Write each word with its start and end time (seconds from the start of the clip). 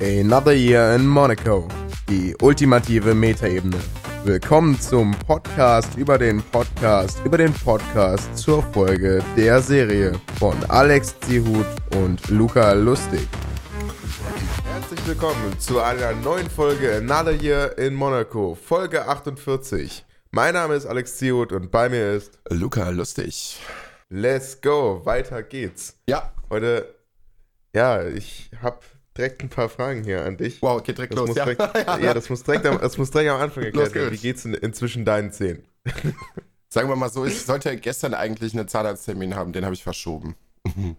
Another 0.00 0.52
Year 0.52 0.94
in 0.94 1.06
Monaco. 1.06 1.66
Die 2.08 2.36
ultimative 2.40 3.14
Metaebene. 3.14 3.78
Willkommen 4.22 4.80
zum 4.80 5.10
Podcast 5.26 5.96
über 5.96 6.18
den 6.18 6.40
Podcast 6.40 7.20
über 7.24 7.36
den 7.38 7.52
Podcast 7.52 8.36
zur 8.38 8.62
Folge 8.62 9.24
der 9.36 9.60
Serie 9.60 10.12
von 10.38 10.56
Alex 10.70 11.18
Zihut 11.20 11.66
und 11.96 12.28
Luca 12.28 12.72
Lustig. 12.74 13.26
Herzlich 14.72 15.04
willkommen 15.06 15.58
zu 15.58 15.80
einer 15.80 16.12
neuen 16.12 16.48
Folge 16.48 16.96
Another 16.96 17.32
Year 17.32 17.76
in 17.76 17.94
Monaco, 17.94 18.54
Folge 18.54 19.08
48. 19.08 20.04
Mein 20.30 20.54
Name 20.54 20.74
ist 20.76 20.86
Alex 20.86 21.16
Zihut 21.16 21.52
und 21.52 21.72
bei 21.72 21.88
mir 21.88 22.12
ist 22.12 22.38
Luca 22.50 22.88
Lustig. 22.90 23.58
Let's 24.10 24.60
go, 24.60 25.00
weiter 25.04 25.42
geht's. 25.42 25.96
Ja. 26.08 26.32
Heute, 26.50 26.94
ja, 27.74 28.04
ich 28.06 28.50
habe 28.62 28.78
direkt 29.16 29.42
ein 29.42 29.48
paar 29.48 29.68
Fragen 29.68 30.04
hier 30.04 30.24
an 30.24 30.36
dich. 30.36 30.60
Wow, 30.62 30.82
geht 30.82 30.98
direkt 30.98 31.12
Das 31.14 31.20
los. 31.20 31.28
muss 31.28 31.36
Ja. 31.36 31.44
direkt, 31.44 31.76
ja. 32.02 32.14
das 32.14 32.28
muss 32.28 32.42
direkt 32.42 32.66
am, 32.66 32.80
das 32.80 32.98
muss 32.98 33.10
direkt 33.10 33.30
am 33.30 33.40
Anfang 33.40 33.64
erklärt 33.64 33.94
werden. 33.94 34.06
Wie 34.12 34.18
geht's. 34.18 34.42
geht's 34.42 34.44
in, 34.44 34.54
inzwischen 34.54 35.04
deinen 35.04 35.32
Zähnen? 35.32 35.64
Sagen 36.68 36.88
wir 36.88 36.96
mal 36.96 37.08
so, 37.10 37.24
ich 37.24 37.40
sollte 37.42 37.76
gestern 37.76 38.14
eigentlich 38.14 38.52
einen 38.54 38.66
Zahnarzttermin 38.66 39.36
haben, 39.36 39.52
den 39.52 39.64
habe 39.64 39.74
ich 39.74 39.82
verschoben. 39.84 40.34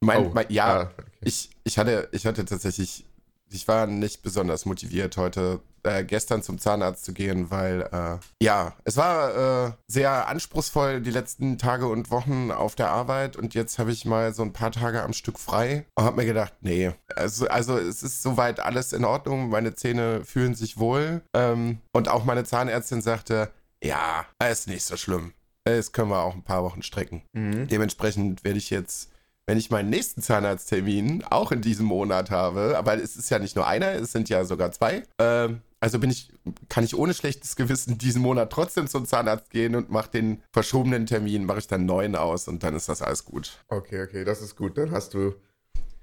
mein, 0.00 0.26
Oh, 0.26 0.30
mein, 0.34 0.46
ja, 0.50 0.66
ah, 0.66 0.90
okay. 0.92 1.04
ich, 1.22 1.50
ich, 1.64 1.78
hatte, 1.78 2.08
ich 2.12 2.26
hatte 2.26 2.44
tatsächlich, 2.44 3.06
ich 3.54 3.68
war 3.68 3.86
nicht 3.86 4.22
besonders 4.22 4.66
motiviert, 4.66 5.16
heute 5.16 5.60
äh, 5.84 6.04
gestern 6.04 6.42
zum 6.42 6.58
Zahnarzt 6.58 7.04
zu 7.04 7.12
gehen, 7.12 7.50
weil, 7.50 7.82
äh, 7.92 8.18
ja, 8.42 8.74
es 8.84 8.96
war 8.96 9.68
äh, 9.68 9.72
sehr 9.86 10.28
anspruchsvoll 10.28 11.00
die 11.00 11.10
letzten 11.10 11.58
Tage 11.58 11.86
und 11.86 12.10
Wochen 12.10 12.50
auf 12.50 12.74
der 12.74 12.90
Arbeit 12.90 13.36
und 13.36 13.54
jetzt 13.54 13.78
habe 13.78 13.92
ich 13.92 14.04
mal 14.04 14.34
so 14.34 14.42
ein 14.42 14.52
paar 14.52 14.72
Tage 14.72 15.02
am 15.02 15.12
Stück 15.12 15.38
frei 15.38 15.86
und 15.94 16.04
habe 16.04 16.16
mir 16.16 16.26
gedacht, 16.26 16.54
nee, 16.60 16.92
also, 17.14 17.46
also 17.48 17.78
es 17.78 18.02
ist 18.02 18.22
soweit 18.22 18.60
alles 18.60 18.92
in 18.92 19.04
Ordnung, 19.04 19.50
meine 19.50 19.74
Zähne 19.74 20.24
fühlen 20.24 20.54
sich 20.54 20.78
wohl 20.78 21.22
ähm, 21.34 21.78
und 21.92 22.08
auch 22.08 22.24
meine 22.24 22.44
Zahnärztin 22.44 23.02
sagte, 23.02 23.50
ja, 23.82 24.26
ist 24.50 24.66
nicht 24.66 24.84
so 24.84 24.96
schlimm. 24.96 25.32
Das 25.64 25.92
können 25.92 26.10
wir 26.10 26.22
auch 26.22 26.34
ein 26.34 26.42
paar 26.42 26.62
Wochen 26.62 26.82
strecken. 26.82 27.22
Mhm. 27.32 27.68
Dementsprechend 27.68 28.44
werde 28.44 28.58
ich 28.58 28.70
jetzt, 28.70 29.10
wenn 29.46 29.58
ich 29.58 29.70
meinen 29.70 29.90
nächsten 29.90 30.22
Zahnarzttermin 30.22 31.24
auch 31.24 31.52
in 31.52 31.60
diesem 31.60 31.86
Monat 31.86 32.30
habe, 32.30 32.76
aber 32.78 32.94
es 32.94 33.16
ist 33.16 33.30
ja 33.30 33.38
nicht 33.38 33.56
nur 33.56 33.66
einer, 33.66 33.92
es 33.92 34.12
sind 34.12 34.28
ja 34.28 34.44
sogar 34.44 34.72
zwei, 34.72 35.02
ähm, 35.18 35.60
also 35.80 35.98
bin 35.98 36.08
ich, 36.08 36.32
kann 36.70 36.82
ich 36.82 36.96
ohne 36.96 37.12
schlechtes 37.12 37.56
Gewissen 37.56 37.98
diesen 37.98 38.22
Monat 38.22 38.50
trotzdem 38.50 38.86
zum 38.88 39.04
Zahnarzt 39.04 39.50
gehen 39.50 39.74
und 39.74 39.90
mache 39.90 40.10
den 40.10 40.42
verschobenen 40.50 41.04
Termin, 41.04 41.44
mache 41.44 41.58
ich 41.58 41.66
dann 41.66 41.84
neuen 41.84 42.16
aus 42.16 42.48
und 42.48 42.62
dann 42.62 42.74
ist 42.74 42.88
das 42.88 43.02
alles 43.02 43.26
gut. 43.26 43.58
Okay, 43.68 44.02
okay, 44.02 44.24
das 44.24 44.40
ist 44.40 44.56
gut. 44.56 44.78
Dann 44.78 44.92
hast 44.92 45.12
du 45.12 45.34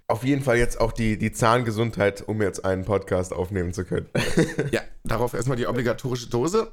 auf 0.07 0.23
jeden 0.23 0.43
Fall 0.43 0.57
jetzt 0.57 0.79
auch 0.79 0.91
die, 0.91 1.17
die 1.17 1.31
Zahngesundheit, 1.31 2.27
um 2.27 2.43
jetzt 2.43 2.63
einen 2.63 2.85
Podcast 2.85 3.33
aufnehmen 3.33 3.73
zu 3.73 3.83
können. 3.83 4.07
Ja, 4.71 4.81
darauf 5.03 5.33
erstmal 5.33 5.57
die 5.57 5.65
obligatorische 5.65 6.29
Dose. 6.29 6.71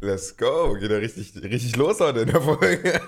Let's 0.00 0.36
go. 0.36 0.74
Geht 0.78 0.90
ja 0.90 0.98
richtig, 0.98 1.34
richtig 1.42 1.74
los 1.74 1.98
heute 1.98 2.20
in 2.20 2.28
der 2.28 2.40
Folge. 2.40 3.00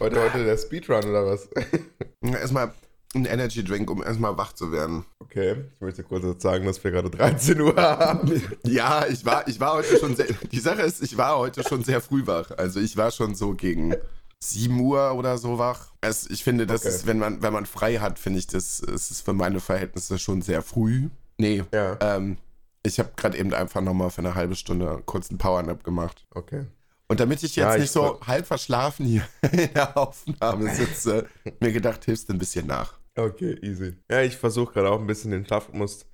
Heute, 0.00 0.20
heute 0.22 0.44
der 0.44 0.56
Speedrun 0.56 1.04
oder 1.04 1.26
was? 1.26 1.48
Erstmal 2.22 2.72
ein 3.14 3.24
Energy 3.24 3.64
Drink, 3.64 3.90
um 3.90 4.02
erstmal 4.02 4.36
wach 4.36 4.52
zu 4.52 4.70
werden. 4.70 5.04
Okay, 5.18 5.56
ich 5.74 5.80
möchte 5.80 6.02
kurz 6.04 6.42
sagen, 6.42 6.66
dass 6.66 6.82
wir 6.84 6.90
gerade 6.90 7.10
13 7.10 7.60
Uhr 7.60 7.74
haben. 7.76 8.42
Ja, 8.64 9.06
ich 9.06 9.24
war, 9.24 9.48
ich 9.48 9.58
war 9.60 9.74
heute 9.74 9.98
schon 9.98 10.14
sehr. 10.14 10.26
Die 10.52 10.60
Sache 10.60 10.82
ist, 10.82 11.02
ich 11.02 11.16
war 11.16 11.38
heute 11.38 11.62
schon 11.66 11.82
sehr 11.84 12.00
früh 12.00 12.26
wach. 12.26 12.50
Also 12.56 12.80
ich 12.80 12.96
war 12.96 13.10
schon 13.10 13.34
so 13.34 13.54
gegen 13.54 13.94
7 14.40 14.78
Uhr 14.78 15.14
oder 15.14 15.38
so 15.38 15.58
wach. 15.58 15.92
Es, 16.00 16.28
ich 16.28 16.44
finde, 16.44 16.66
das 16.66 16.82
Okay. 16.82 16.90
ist, 16.94 17.06
wenn 17.06 17.18
man, 17.18 17.42
wenn 17.42 17.52
man 17.52 17.66
frei 17.66 17.96
hat, 17.96 18.18
finde 18.18 18.38
ich, 18.38 18.46
das 18.46 18.80
es 18.80 19.10
ist 19.10 19.22
für 19.22 19.32
meine 19.32 19.60
Verhältnisse 19.60 20.18
schon 20.18 20.42
sehr 20.42 20.62
früh. 20.62 21.08
Nee. 21.38 21.64
Ja. 21.72 21.96
Ähm, 22.00 22.36
ich 22.84 22.98
habe 22.98 23.10
gerade 23.16 23.36
eben 23.38 23.52
einfach 23.54 23.80
nochmal 23.80 24.10
für 24.10 24.18
eine 24.18 24.34
halbe 24.34 24.54
Stunde 24.54 25.02
kurz 25.06 25.30
einen 25.30 25.38
Powernap 25.38 25.82
gemacht. 25.82 26.26
Okay. 26.34 26.66
Und 27.08 27.20
damit 27.20 27.38
ich 27.42 27.56
jetzt 27.56 27.64
Ja, 27.64 27.74
ich 27.74 27.82
nicht 27.82 27.90
so 27.90 28.20
halb 28.20 28.46
verschlafen 28.46 29.06
hier 29.06 29.26
in 29.52 29.72
der 29.72 29.96
Aufnahme 29.96 30.74
sitze, 30.74 31.26
mir 31.60 31.72
gedacht, 31.72 32.04
hilfst 32.04 32.28
du 32.28 32.34
ein 32.34 32.38
bisschen 32.38 32.66
nach. 32.66 32.98
Okay, 33.16 33.58
easy. 33.62 33.96
Ja, 34.10 34.22
ich 34.22 34.36
versuche 34.36 34.74
gerade 34.74 34.90
auch 34.90 35.00
ein 35.00 35.06
bisschen 35.06 35.30
den 35.30 35.44
Schlafrhythmus 35.46 36.06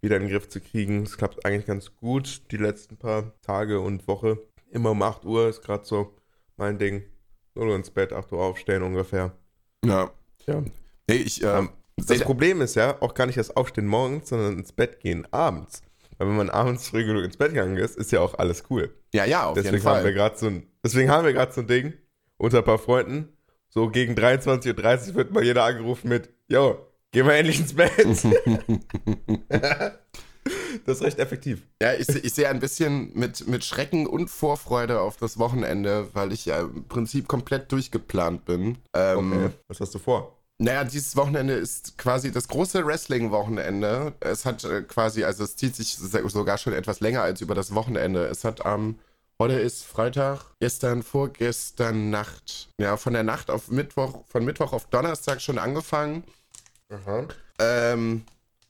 wieder 0.00 0.16
in 0.16 0.22
den 0.22 0.30
Griff 0.30 0.48
zu 0.48 0.60
kriegen. 0.60 1.02
Es 1.02 1.16
klappt 1.16 1.44
eigentlich 1.44 1.66
ganz 1.66 1.94
gut 1.94 2.50
die 2.50 2.56
letzten 2.56 2.96
paar 2.96 3.38
Tage 3.42 3.80
und 3.80 4.08
Woche. 4.08 4.38
Immer 4.70 4.90
um 4.92 5.02
8 5.02 5.24
Uhr 5.24 5.48
ist 5.48 5.62
gerade 5.62 5.84
so 5.84 6.16
mein 6.56 6.78
Ding. 6.78 7.04
0 7.54 7.68
Uhr 7.68 7.76
ins 7.76 7.90
Bett, 7.90 8.12
8 8.12 8.32
Uhr 8.32 8.42
aufstehen 8.42 8.82
ungefähr. 8.82 9.36
Ja. 9.84 10.10
Ja. 10.46 10.62
Nee, 11.08 11.16
ich, 11.16 11.42
ähm, 11.42 11.70
Das 11.96 12.20
Problem 12.20 12.60
ist 12.60 12.74
ja 12.74 13.00
auch 13.02 13.14
gar 13.14 13.26
nicht 13.26 13.38
das 13.38 13.54
Aufstehen 13.54 13.86
morgens, 13.86 14.28
sondern 14.30 14.58
ins 14.58 14.72
Bett 14.72 15.00
gehen 15.00 15.26
abends. 15.32 15.82
Weil 16.18 16.28
wenn 16.28 16.36
man 16.36 16.50
abends 16.50 16.88
früh 16.88 17.04
genug 17.04 17.24
ins 17.24 17.36
Bett 17.36 17.50
gegangen 17.50 17.76
ist, 17.76 17.96
ist 17.96 18.10
ja 18.12 18.20
auch 18.20 18.34
alles 18.38 18.64
cool. 18.70 18.92
ja, 19.14 19.24
ja, 19.24 19.46
auf 19.46 19.54
deswegen 19.54 19.76
jeden 19.76 19.86
haben 19.86 20.04
wir 20.04 20.14
Fall. 20.16 20.32
so 20.36 20.46
ein, 20.48 20.66
deswegen 20.84 21.10
haben 21.10 21.24
wir 21.24 21.32
gerade 21.32 21.52
so 21.52 21.60
ein 21.62 21.66
Ding 21.68 21.92
unter 22.36 22.58
ein 22.58 22.64
paar 22.64 22.78
Freunden. 22.78 23.28
So 23.68 23.88
gegen 23.88 24.14
23.30 24.14 25.08
Uhr 25.10 25.14
wird 25.14 25.32
mal 25.32 25.44
jeder 25.44 25.64
angerufen 25.64 26.08
mit, 26.08 26.30
yo, 26.48 26.78
geh 27.12 27.22
mal 27.22 27.34
endlich 27.34 27.60
ins 27.60 27.74
Bett. 27.74 27.92
das 30.86 30.98
ist 30.98 31.02
recht 31.02 31.18
effektiv. 31.18 31.62
Ja, 31.80 31.92
ich, 31.92 32.08
ich 32.08 32.34
sehe 32.34 32.48
ein 32.48 32.60
bisschen 32.60 33.12
mit, 33.14 33.46
mit 33.46 33.64
Schrecken 33.64 34.06
und 34.06 34.28
Vorfreude 34.28 35.00
auf 35.00 35.16
das 35.18 35.38
Wochenende, 35.38 36.08
weil 36.14 36.32
ich 36.32 36.46
ja 36.46 36.60
im 36.60 36.84
Prinzip 36.88 37.28
komplett 37.28 37.70
durchgeplant 37.72 38.44
bin. 38.44 38.78
Ähm, 38.94 39.32
Okay. 39.32 39.50
Was 39.68 39.80
hast 39.80 39.94
du 39.94 39.98
vor? 39.98 40.37
Naja, 40.60 40.82
dieses 40.82 41.14
Wochenende 41.14 41.54
ist 41.54 41.96
quasi 41.98 42.32
das 42.32 42.48
große 42.48 42.84
Wrestling-Wochenende. 42.84 44.14
Es 44.18 44.44
hat 44.44 44.64
äh, 44.64 44.82
quasi, 44.82 45.22
also 45.22 45.44
es 45.44 45.54
zieht 45.54 45.76
sich 45.76 45.96
sogar 45.96 46.58
schon 46.58 46.72
etwas 46.72 46.98
länger 46.98 47.22
als 47.22 47.40
über 47.40 47.54
das 47.54 47.74
Wochenende. 47.74 48.26
Es 48.26 48.42
hat 48.42 48.66
am, 48.66 48.98
heute 49.38 49.54
ist 49.54 49.84
Freitag, 49.84 50.40
gestern, 50.58 51.04
vorgestern 51.04 52.10
Nacht, 52.10 52.70
ja, 52.76 52.96
von 52.96 53.12
der 53.12 53.22
Nacht 53.22 53.50
auf 53.50 53.70
Mittwoch, 53.70 54.24
von 54.26 54.44
Mittwoch 54.44 54.72
auf 54.72 54.86
Donnerstag 54.86 55.40
schon 55.40 55.58
angefangen. 55.58 56.24
Aha. 56.88 57.28
Ähm, 57.60 58.24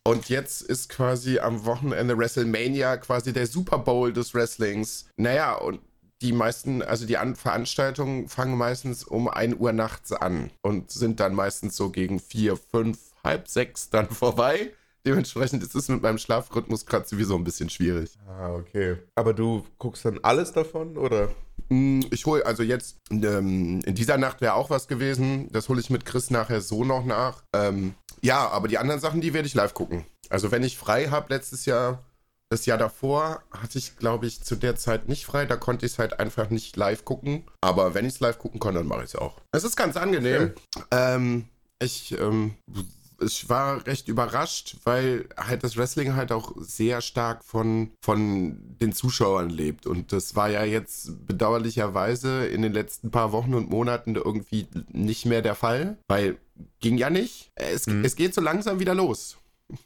und 0.05 0.29
jetzt 0.29 0.61
ist 0.61 0.91
quasi 0.91 1.39
am 1.39 1.65
Wochenende 1.65 2.19
WrestleMania 2.19 2.99
quasi 2.99 3.33
der 3.33 3.47
Super 3.47 3.79
Bowl 3.79 4.13
des 4.13 4.35
Wrestlings. 4.35 5.07
Naja, 5.17 5.55
und 5.55 5.81
die 6.23 6.33
meisten, 6.33 6.83
also 6.83 7.07
die 7.07 7.17
An 7.17 7.37
Veranstaltungen 7.37 8.29
fangen 8.29 8.57
meistens 8.57 9.05
um 9.05 9.29
1 9.29 9.57
Uhr 9.57 9.73
nachts 9.73 10.13
an 10.13 10.51
und 10.63 10.91
sind 10.91 11.21
dann 11.21 11.35
meistens 11.35 11.77
so 11.77 11.91
gegen 11.91 12.19
4, 12.19 12.57
5, 12.57 12.99
halb 13.25 13.49
6 13.49 13.91
dann 13.91 14.09
vorbei. 14.11 14.73
Dementsprechend 15.07 15.63
ist 15.63 15.75
es 15.75 15.89
mit 15.89 16.03
meinem 16.03 16.19
Schlafrhythmus 16.19 16.85
gerade 16.85 17.07
sowieso 17.07 17.37
ein 17.37 17.45
bisschen 17.45 17.71
schwierig. 17.71 18.19
Ah, 18.27 18.53
okay. 18.55 18.97
Aber 19.15 19.33
du 19.33 19.65
guckst 19.79 20.05
dann 20.05 20.19
alles 20.23 20.53
davon, 20.53 20.99
oder? 20.99 21.31
Mm, 21.69 22.01
Ich 22.11 22.27
hole, 22.27 22.45
also 22.45 22.63
jetzt, 22.63 22.99
ähm, 23.11 23.81
in 23.87 23.95
dieser 23.95 24.19
Nacht 24.19 24.41
wäre 24.41 24.55
auch 24.55 24.71
was 24.71 24.89
gewesen. 24.89 25.49
Das 25.53 25.69
hole 25.69 25.81
ich 25.81 25.89
mit 25.89 26.05
Chris 26.05 26.31
nachher 26.31 26.61
so 26.61 26.85
noch 26.85 27.05
nach. 27.05 27.43
Ähm, 27.55 27.95
ja, 28.21 28.49
aber 28.49 28.67
die 28.69 28.77
anderen 28.79 29.01
Sachen, 29.01 29.21
die 29.21 29.33
werde 29.33 29.47
ich 29.47 29.55
live 29.55 29.73
gucken. 29.73 30.05
Also 30.31 30.51
wenn 30.51 30.65
ich 30.65 30.77
frei 30.77 31.07
habe, 31.09 31.33
letztes 31.33 31.65
Jahr, 31.65 32.03
das 32.51 32.67
Jahr 32.67 32.79
davor, 32.79 33.43
hatte 33.51 33.79
ich, 33.79 33.97
glaube 33.97 34.27
ich, 34.27 34.43
zu 34.43 34.57
der 34.57 34.77
Zeit 34.77 35.09
nicht 35.09 35.27
frei. 35.27 35.45
Da 35.47 35.57
konnte 35.57 35.85
ich 35.87 35.93
es 35.93 35.99
halt 35.99 36.19
einfach 36.19 36.51
nicht 36.51 36.77
live 36.77 37.05
gucken. 37.05 37.45
Aber 37.61 37.95
wenn 37.95 38.07
ich 38.07 38.15
es 38.15 38.21
live 38.21 38.39
gucken 38.39 38.59
kann, 38.61 38.75
dann 38.75 38.87
mache 38.87 39.01
ich 39.05 39.11
es 39.11 39.17
auch. 39.17 39.37
Es 39.53 39.65
ist 39.65 39.77
ganz 39.77 39.97
angenehm. 39.97 40.53
Ähm, 40.91 41.45
ich, 41.79 42.19
ähm, 42.19 42.55
ich 43.21 43.49
war 43.51 43.87
recht 43.87 44.09
überrascht, 44.09 44.77
weil 44.85 45.29
halt 45.37 45.63
das 45.65 45.77
Wrestling 45.77 46.15
halt 46.15 46.33
auch 46.33 46.53
sehr 46.59 47.01
stark 47.03 47.45
von, 47.45 47.91
von 48.03 48.57
den 48.81 48.93
Zuschauern 48.93 49.51
lebt. 49.51 49.87
Und 49.87 50.13
das 50.13 50.35
war 50.35 50.49
ja 50.49 50.65
jetzt 50.65 51.27
bedauerlicherweise 51.27 52.47
in 52.47 52.63
den 52.63 52.73
letzten 52.73 53.11
paar 53.11 53.33
Wochen 53.33 53.55
und 53.55 53.69
Monaten 53.71 54.15
irgendwie 54.15 54.69
nicht 54.93 55.27
mehr 55.27 55.43
der 55.43 55.55
Fall, 55.55 55.99
weil 56.09 56.39
ging 56.81 56.97
ja 56.97 57.11
nicht. 57.11 57.51
Es, 57.57 57.87
Mhm. 57.87 58.05
es 58.05 58.17
geht 58.17 58.35
so 58.35 58.41
langsam 58.41 58.81
wieder 58.81 58.95
los. 58.95 59.37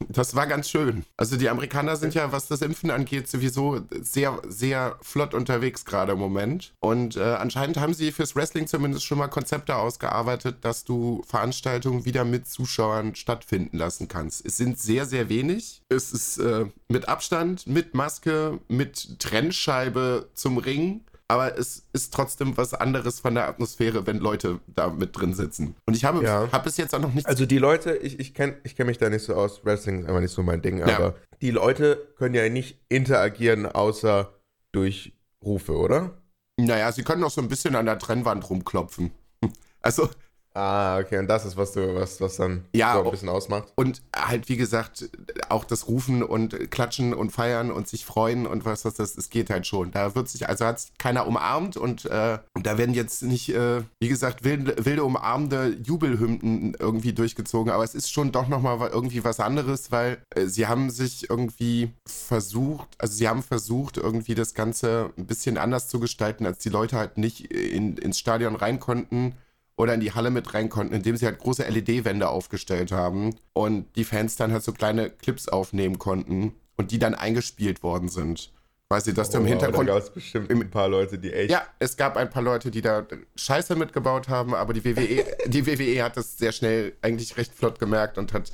Das 0.09 0.37
war 0.37 0.47
ganz 0.47 0.71
schön. 0.71 1.05
Also 1.17 1.37
die 1.37 1.49
Amerikaner 1.49 1.97
sind 1.97 2.15
ja, 2.15 2.31
was 2.31 2.47
das 2.47 2.63
Impfen 2.63 2.91
angeht, 2.91 3.29
sowieso 3.29 3.81
sehr, 4.01 4.41
sehr 4.47 4.97
flott 5.03 5.35
unterwegs 5.35 5.85
gerade 5.85 6.13
im 6.13 6.19
Moment. 6.19 6.73
Und 6.79 7.17
äh, 7.17 7.23
anscheinend 7.23 7.79
haben 7.79 7.95
sie 7.95 8.13
fürs 8.13 8.37
Wrestling 8.37 8.69
zumindest 8.69 9.05
schon 9.05 9.19
mal 9.19 9.29
Konzepte 9.29 9.77
ausgearbeitet, 9.77 10.59
dass 10.61 10.85
du 10.85 11.23
Veranstaltungen 11.27 12.05
wieder 12.05 12.25
mit 12.25 12.47
Zuschauern 12.47 13.17
stattfinden 13.17 13.77
lassen 13.77 14.07
kannst. 14.07 14.47
Es 14.47 14.57
sind 14.57 14.79
sehr, 14.79 15.05
sehr 15.05 15.29
wenig. 15.29 15.83
Es 15.89 16.13
ist 16.13 16.39
äh, 16.39 16.67
mit 16.89 17.09
Abstand, 17.09 17.67
mit 17.67 17.95
Maske, 17.95 18.61
mit 18.69 19.19
Trennscheibe 19.19 20.29
zum 20.35 20.59
Ring. 20.59 21.01
Aber 21.33 21.57
es 21.59 21.87
ist 21.95 22.13
trotzdem 22.13 22.57
was 22.59 22.75
anderes 22.75 23.21
von 23.21 23.35
der 23.35 23.49
Atmosphäre, 23.49 24.07
wenn 24.07 24.19
Leute 24.19 24.61
da 24.67 24.91
mit 24.91 25.17
drin 25.17 25.33
sitzen. 25.33 25.75
Und 25.87 25.97
ich 25.97 26.05
habe, 26.05 26.23
Ja. 26.23 26.51
habe 26.53 26.65
bis 26.65 26.77
jetzt 26.77 26.95
auch 26.95 27.01
noch 27.01 27.15
nichts 27.15 27.27
Also 27.29 27.47
die 27.47 27.57
Leute, 27.59 27.97
ich, 27.97 28.21
ich 28.21 28.35
kenne 28.35 28.57
ich 28.65 28.77
kenn 28.77 28.87
mich 28.87 28.99
da 28.99 29.09
nicht 29.09 29.25
so 29.25 29.35
aus, 29.35 29.65
Wrestling 29.65 30.01
ist 30.01 30.09
einfach 30.09 30.21
nicht 30.21 30.33
so 30.35 30.43
mein 30.43 30.61
Ding, 30.61 30.79
Ja. 30.79 30.87
aber 30.95 31.15
die 31.41 31.51
Leute 31.51 32.13
können 32.19 32.35
ja 32.35 32.47
nicht 32.51 32.79
interagieren, 32.91 33.65
außer 33.67 34.35
durch 34.73 35.15
Rufe, 35.43 35.73
oder? 35.77 36.19
Naja, 36.61 36.93
sie 36.93 37.03
können 37.03 37.25
auch 37.25 37.31
so 37.31 37.41
ein 37.41 37.49
bisschen 37.49 37.77
an 37.77 37.87
der 37.87 37.99
Trennwand 37.99 38.49
rumklopfen. 38.51 39.11
Also, 39.85 40.09
Ah, 40.55 40.99
okay, 40.99 41.19
und 41.19 41.29
das 41.29 41.47
ist, 41.47 41.57
was 41.57 41.73
du, 41.73 41.95
was, 41.95 42.21
was 42.21 42.37
dann 42.37 42.65
Ja, 42.75 42.95
so 42.95 43.05
ein 43.05 43.11
bisschen 43.11 43.29
ausmacht. 43.29 43.73
Und 43.75 44.03
halt, 44.15 44.49
wie 44.49 44.57
gesagt, 44.57 45.09
auch 45.49 45.65
das 45.65 45.89
Rufen 45.89 46.23
und 46.23 46.71
Klatschen 46.71 47.15
und 47.15 47.31
Feiern 47.31 47.71
und 47.71 47.89
sich 47.89 48.05
freuen 48.05 48.47
und 48.47 48.65
was 48.65 48.83
das 48.83 48.99
ist, 48.99 49.17
es 49.17 49.31
geht 49.31 49.49
halt 49.49 49.67
schon. 49.67 49.93
Da 49.93 50.15
wird 50.15 50.29
sich, 50.29 50.49
also 50.49 50.67
hat 50.67 50.81
sich 50.81 50.93
keiner 50.99 51.27
umarmt 51.27 51.77
und 51.77 52.05
äh, 52.05 52.39
da 52.63 52.79
werden 52.79 52.95
jetzt 52.95 53.23
nicht, 53.23 53.49
äh, 53.55 53.83
wie 54.01 54.09
gesagt, 54.09 54.45
wilde, 54.45 54.85
wilde 54.85 55.05
umarmende 55.05 55.77
Jubelhymnen 55.83 56.77
irgendwie 56.79 57.15
durchgezogen, 57.15 57.73
aber 57.73 57.85
es 57.85 57.95
ist 57.95 58.13
schon 58.13 58.31
doch 58.31 58.49
nochmal 58.49 58.91
irgendwie 58.93 59.25
was 59.25 59.41
anderes, 59.41 59.91
weil 59.91 60.19
äh, 60.35 60.47
sie 60.47 60.67
haben 60.67 60.91
sich 60.91 61.31
irgendwie 61.31 61.93
versucht, 62.07 62.89
also 62.99 63.15
sie 63.15 63.29
haben 63.29 63.43
versucht, 63.43 63.97
irgendwie 63.97 64.35
das 64.35 64.53
Ganze 64.53 65.11
ein 65.17 65.27
bisschen 65.27 65.57
anders 65.57 65.89
zu 65.89 65.99
gestalten, 65.99 66.45
als 66.45 66.59
die 66.59 66.69
Leute 66.69 66.97
halt 66.97 67.17
nicht 67.17 67.53
in, 67.53 67.97
ins 67.97 68.19
Stadion 68.19 68.55
rein 68.57 68.79
konnten 68.79 69.35
oder 69.77 69.95
in 69.95 70.01
die 70.01 70.13
Halle 70.13 70.31
mit 70.31 70.53
rein 70.55 70.69
konnten, 70.69 70.95
indem 70.95 71.17
sie 71.17 71.27
halt 71.27 71.39
große 71.39 71.65
LED-Wände 71.67 72.29
aufgestellt 72.29 72.93
haben 72.93 73.35
und 73.53 73.87
die 73.97 74.05
Fans 74.05 74.37
dann 74.37 74.53
halt 74.53 74.63
so 74.63 74.73
kleine 74.73 75.11
Clips 75.11 75.49
aufnehmen 75.49 75.99
konnten 75.99 76.53
und 76.77 76.91
die 76.91 76.99
dann 76.99 77.15
eingespielt 77.15 77.83
worden 77.83 78.09
sind. 78.09 78.53
Weißt 78.91 79.07
du, 79.07 79.15
dass 79.15 79.31
du 79.31 79.39
im 79.39 79.45
Oh, 79.45 79.47
Hintergrund. 79.49 79.89
Da 79.89 79.95
gab 79.95 80.03
es 80.03 80.11
bestimmt 80.11 80.51
im- 80.51 80.61
ein 80.61 80.71
paar 80.71 80.89
Leute, 80.89 81.19
die 81.19 81.33
echt. 81.33 81.51
Ja, 81.51 81.63
es 81.79 81.97
gab 81.97 82.19
ein 82.19 82.29
paar 82.29 82.43
Leute, 82.43 82.71
die 82.71 82.83
da 82.83 83.07
Scheiße 83.37 83.75
mitgebaut 83.75 84.29
haben, 84.29 84.55
aber 84.55 84.75
die 84.75 84.85
WWE, 84.85 85.25
die 85.47 85.67
WWE 85.67 86.03
hat 86.05 86.19
das 86.19 86.37
sehr 86.37 86.53
schnell 86.53 86.93
eigentlich 87.01 87.39
recht 87.39 87.55
flott 87.55 87.79
gemerkt 87.79 88.19
und 88.19 88.35
hat, 88.35 88.53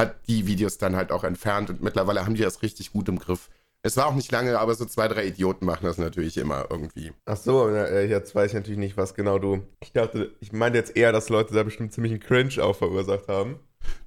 hat 0.00 0.14
die 0.28 0.46
Videos 0.46 0.78
dann 0.78 0.94
halt 0.94 1.10
auch 1.10 1.24
entfernt 1.24 1.70
und 1.70 1.82
mittlerweile 1.82 2.24
haben 2.24 2.36
die 2.36 2.42
das 2.42 2.62
richtig 2.62 2.92
gut 2.92 3.08
im 3.08 3.18
Griff. 3.18 3.50
Es 3.82 3.96
war 3.96 4.06
auch 4.06 4.14
nicht 4.14 4.30
lange, 4.30 4.58
aber 4.58 4.74
so 4.74 4.84
zwei, 4.84 5.08
drei 5.08 5.26
Idioten 5.26 5.64
machen 5.64 5.84
das 5.86 5.96
natürlich 5.96 6.36
immer 6.36 6.66
irgendwie. 6.68 7.12
Ach 7.24 7.36
so, 7.38 7.68
äh, 7.68 8.06
jetzt 8.06 8.34
weiß 8.34 8.48
ich 8.50 8.54
natürlich 8.54 8.78
nicht, 8.78 8.96
was 8.98 9.14
genau 9.14 9.38
du. 9.38 9.62
Ich 9.80 9.92
dachte, 9.92 10.34
ich 10.40 10.52
meinte 10.52 10.78
jetzt 10.78 10.96
eher, 10.96 11.12
dass 11.12 11.30
Leute 11.30 11.54
da 11.54 11.62
bestimmt 11.62 11.92
ziemlich 11.94 12.12
einen 12.12 12.20
Cringe 12.20 12.62
auch 12.62 12.76
verursacht 12.76 13.28
haben. 13.28 13.58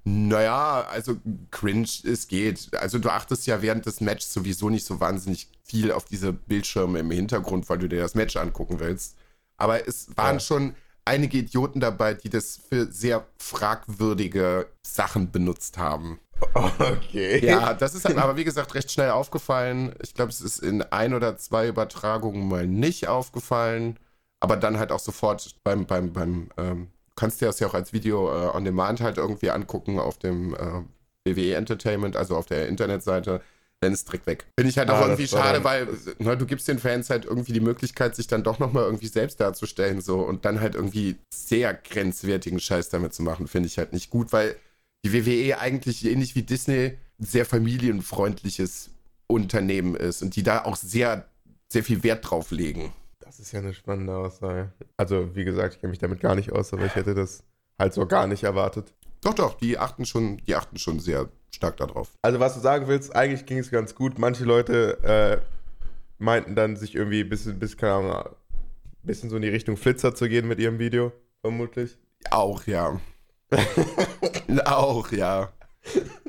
Naja, 0.03 0.81
also 0.91 1.17
cringe, 1.49 1.87
es 2.03 2.27
geht. 2.27 2.69
Also 2.75 2.99
du 2.99 3.09
achtest 3.09 3.47
ja 3.47 3.61
während 3.63 3.85
des 3.87 4.01
Matches 4.01 4.31
sowieso 4.31 4.69
nicht 4.69 4.85
so 4.85 4.99
wahnsinnig 4.99 5.49
viel 5.63 5.91
auf 5.91 6.05
diese 6.05 6.31
Bildschirme 6.33 6.99
im 6.99 7.09
Hintergrund, 7.09 7.67
weil 7.69 7.79
du 7.79 7.89
dir 7.89 7.99
das 8.01 8.13
Match 8.13 8.35
angucken 8.37 8.79
willst. 8.79 9.17
Aber 9.57 9.87
es 9.87 10.15
waren 10.15 10.35
Ja. 10.35 10.39
schon 10.39 10.75
einige 11.05 11.39
Idioten 11.39 11.79
dabei, 11.79 12.13
die 12.13 12.29
das 12.29 12.59
für 12.69 12.91
sehr 12.91 13.25
fragwürdige 13.39 14.67
Sachen 14.85 15.31
benutzt 15.31 15.77
haben. 15.77 16.19
Okay. 16.53 17.45
Ja, 17.45 17.73
das 17.73 17.95
ist 17.95 18.05
aber 18.17 18.37
wie 18.37 18.43
gesagt 18.43 18.73
recht 18.75 18.91
schnell 18.91 19.11
aufgefallen. 19.11 19.93
Ich 20.01 20.13
glaube, 20.13 20.31
es 20.31 20.41
ist 20.41 20.59
in 20.59 20.81
ein 20.81 21.13
oder 21.13 21.37
zwei 21.37 21.67
Übertragungen 21.67 22.47
mal 22.47 22.67
nicht 22.67 23.07
aufgefallen, 23.07 23.97
aber 24.39 24.57
dann 24.57 24.77
halt 24.77 24.91
auch 24.91 24.99
sofort 24.99 25.55
beim, 25.63 25.85
beim, 25.85 26.13
beim, 26.13 26.49
ähm, 26.57 26.87
kannst 27.15 27.41
dir 27.41 27.45
das 27.47 27.59
ja 27.59 27.67
auch 27.67 27.73
als 27.73 27.93
Video 27.93 28.29
äh, 28.29 28.55
on 28.55 28.65
Demand 28.65 29.01
halt 29.01 29.17
irgendwie 29.17 29.51
angucken 29.51 29.99
auf 29.99 30.17
dem 30.19 30.53
äh, 30.55 30.81
WWE 31.25 31.55
Entertainment, 31.55 32.15
also 32.17 32.35
auf 32.35 32.45
der 32.47 32.67
Internetseite, 32.67 33.41
dann 33.81 33.93
ist 33.93 34.07
direkt 34.07 34.27
weg. 34.27 34.45
Finde 34.57 34.69
ich 34.69 34.77
halt 34.77 34.89
Ah, 34.89 34.97
auch 34.97 35.01
irgendwie 35.01 35.27
schade, 35.27 35.63
weil 35.63 35.87
ne, 36.19 36.37
du 36.37 36.45
gibst 36.45 36.67
den 36.67 36.79
Fans 36.79 37.09
halt 37.09 37.25
irgendwie 37.25 37.53
die 37.53 37.59
Möglichkeit, 37.59 38.15
sich 38.15 38.27
dann 38.27 38.43
doch 38.43 38.59
nochmal 38.59 38.83
irgendwie 38.85 39.07
selbst 39.07 39.39
darzustellen 39.39 40.01
so 40.01 40.21
und 40.21 40.45
dann 40.45 40.61
halt 40.61 40.75
irgendwie 40.75 41.17
sehr 41.33 41.73
grenzwertigen 41.73 42.59
Scheiß 42.59 42.89
damit 42.89 43.13
zu 43.13 43.23
machen, 43.23 43.47
finde 43.47 43.67
ich 43.67 43.77
halt 43.77 43.93
nicht 43.93 44.09
gut, 44.09 44.31
weil 44.33 44.55
die 45.03 45.13
WWE 45.13 45.59
eigentlich 45.59 46.05
ähnlich 46.05 46.35
wie 46.35 46.43
Disney 46.43 46.97
ein 47.19 47.25
sehr 47.25 47.45
familienfreundliches 47.45 48.91
Unternehmen 49.27 49.95
ist 49.95 50.21
und 50.21 50.35
die 50.35 50.43
da 50.43 50.63
auch 50.65 50.75
sehr, 50.75 51.27
sehr 51.71 51.83
viel 51.83 52.03
Wert 52.03 52.29
drauf 52.29 52.51
legen. 52.51 52.93
Das 53.19 53.39
ist 53.39 53.51
ja 53.51 53.59
eine 53.59 53.73
spannende 53.73 54.15
Aussage. 54.15 54.71
Also, 54.97 55.35
wie 55.35 55.43
gesagt, 55.43 55.75
ich 55.75 55.81
kenne 55.81 55.91
mich 55.91 55.99
damit 55.99 56.19
gar 56.19 56.35
nicht 56.35 56.51
aus, 56.51 56.73
aber 56.73 56.85
ich 56.85 56.95
hätte 56.95 57.15
das 57.15 57.43
halt 57.79 57.93
so 57.93 58.05
gar 58.05 58.27
nicht 58.27 58.43
erwartet. 58.43 58.93
Doch, 59.21 59.33
doch, 59.33 59.57
die 59.57 59.77
achten 59.77 60.05
schon, 60.05 60.37
die 60.45 60.55
achten 60.55 60.77
schon 60.77 60.99
sehr 60.99 61.29
stark 61.49 61.77
darauf. 61.77 62.11
Also, 62.21 62.39
was 62.39 62.53
du 62.53 62.59
sagen 62.59 62.87
willst, 62.87 63.15
eigentlich 63.15 63.45
ging 63.45 63.57
es 63.57 63.71
ganz 63.71 63.95
gut. 63.95 64.19
Manche 64.19 64.43
Leute 64.43 65.03
äh, 65.03 66.23
meinten 66.23 66.55
dann, 66.55 66.75
sich 66.75 66.95
irgendwie 66.95 67.21
ein 67.21 67.29
bisschen, 67.29 67.57
bis, 67.57 67.77
keine 67.77 67.93
Ahnung, 67.93 68.11
ein 68.11 68.27
bisschen 69.01 69.29
so 69.29 69.37
in 69.37 69.41
die 69.41 69.49
Richtung 69.49 69.77
Flitzer 69.77 70.13
zu 70.13 70.27
gehen 70.29 70.47
mit 70.47 70.59
ihrem 70.59 70.77
Video, 70.77 71.11
vermutlich. 71.41 71.97
Auch, 72.29 72.65
ja. 72.67 72.99
auch, 74.61 75.11
ja. 75.11 75.51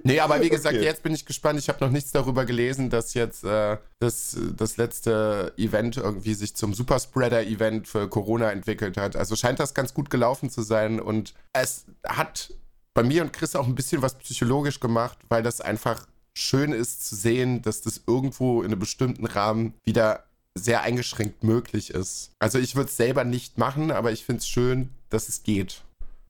Nee, 0.02 0.18
aber 0.18 0.40
wie 0.40 0.48
gesagt, 0.50 0.74
Okay. 0.74 0.84
jetzt 0.84 1.02
bin 1.04 1.14
ich 1.14 1.26
gespannt. 1.26 1.58
Ich 1.60 1.68
habe 1.68 1.84
noch 1.84 1.90
nichts 1.92 2.10
darüber 2.10 2.44
gelesen, 2.44 2.90
dass 2.90 3.14
jetzt 3.14 3.44
äh, 3.44 3.76
das, 4.00 4.36
das 4.56 4.76
letzte 4.76 5.52
Event 5.56 5.96
irgendwie 5.96 6.34
sich 6.34 6.56
zum 6.56 6.74
Superspreader-Event 6.74 7.86
für 7.86 8.08
Corona 8.08 8.50
entwickelt 8.50 8.96
hat. 8.96 9.14
Also 9.16 9.36
scheint 9.36 9.60
das 9.60 9.72
ganz 9.72 9.94
gut 9.94 10.10
gelaufen 10.10 10.50
zu 10.50 10.62
sein. 10.62 10.98
Und 11.00 11.34
es 11.52 11.84
hat 12.04 12.52
bei 12.94 13.02
mir 13.04 13.22
und 13.22 13.32
Chris 13.32 13.54
auch 13.54 13.66
ein 13.66 13.76
bisschen 13.76 14.02
was 14.02 14.14
psychologisch 14.18 14.80
gemacht, 14.80 15.18
weil 15.28 15.42
das 15.42 15.60
einfach 15.60 16.06
schön 16.36 16.72
ist 16.72 17.06
zu 17.08 17.14
sehen, 17.14 17.62
dass 17.62 17.80
das 17.80 18.02
irgendwo 18.08 18.62
in 18.62 18.72
einem 18.72 18.80
bestimmten 18.80 19.26
Rahmen 19.26 19.74
wieder 19.84 20.24
sehr 20.56 20.82
eingeschränkt 20.82 21.44
möglich 21.44 21.90
ist. 21.90 22.30
Also 22.40 22.58
ich 22.58 22.74
würde 22.76 22.88
es 22.88 22.96
selber 22.96 23.24
nicht 23.24 23.58
machen, 23.58 23.90
aber 23.92 24.12
ich 24.12 24.24
finde 24.24 24.40
es 24.40 24.48
schön, 24.48 24.90
dass 25.10 25.28
es 25.28 25.42
geht. 25.44 25.82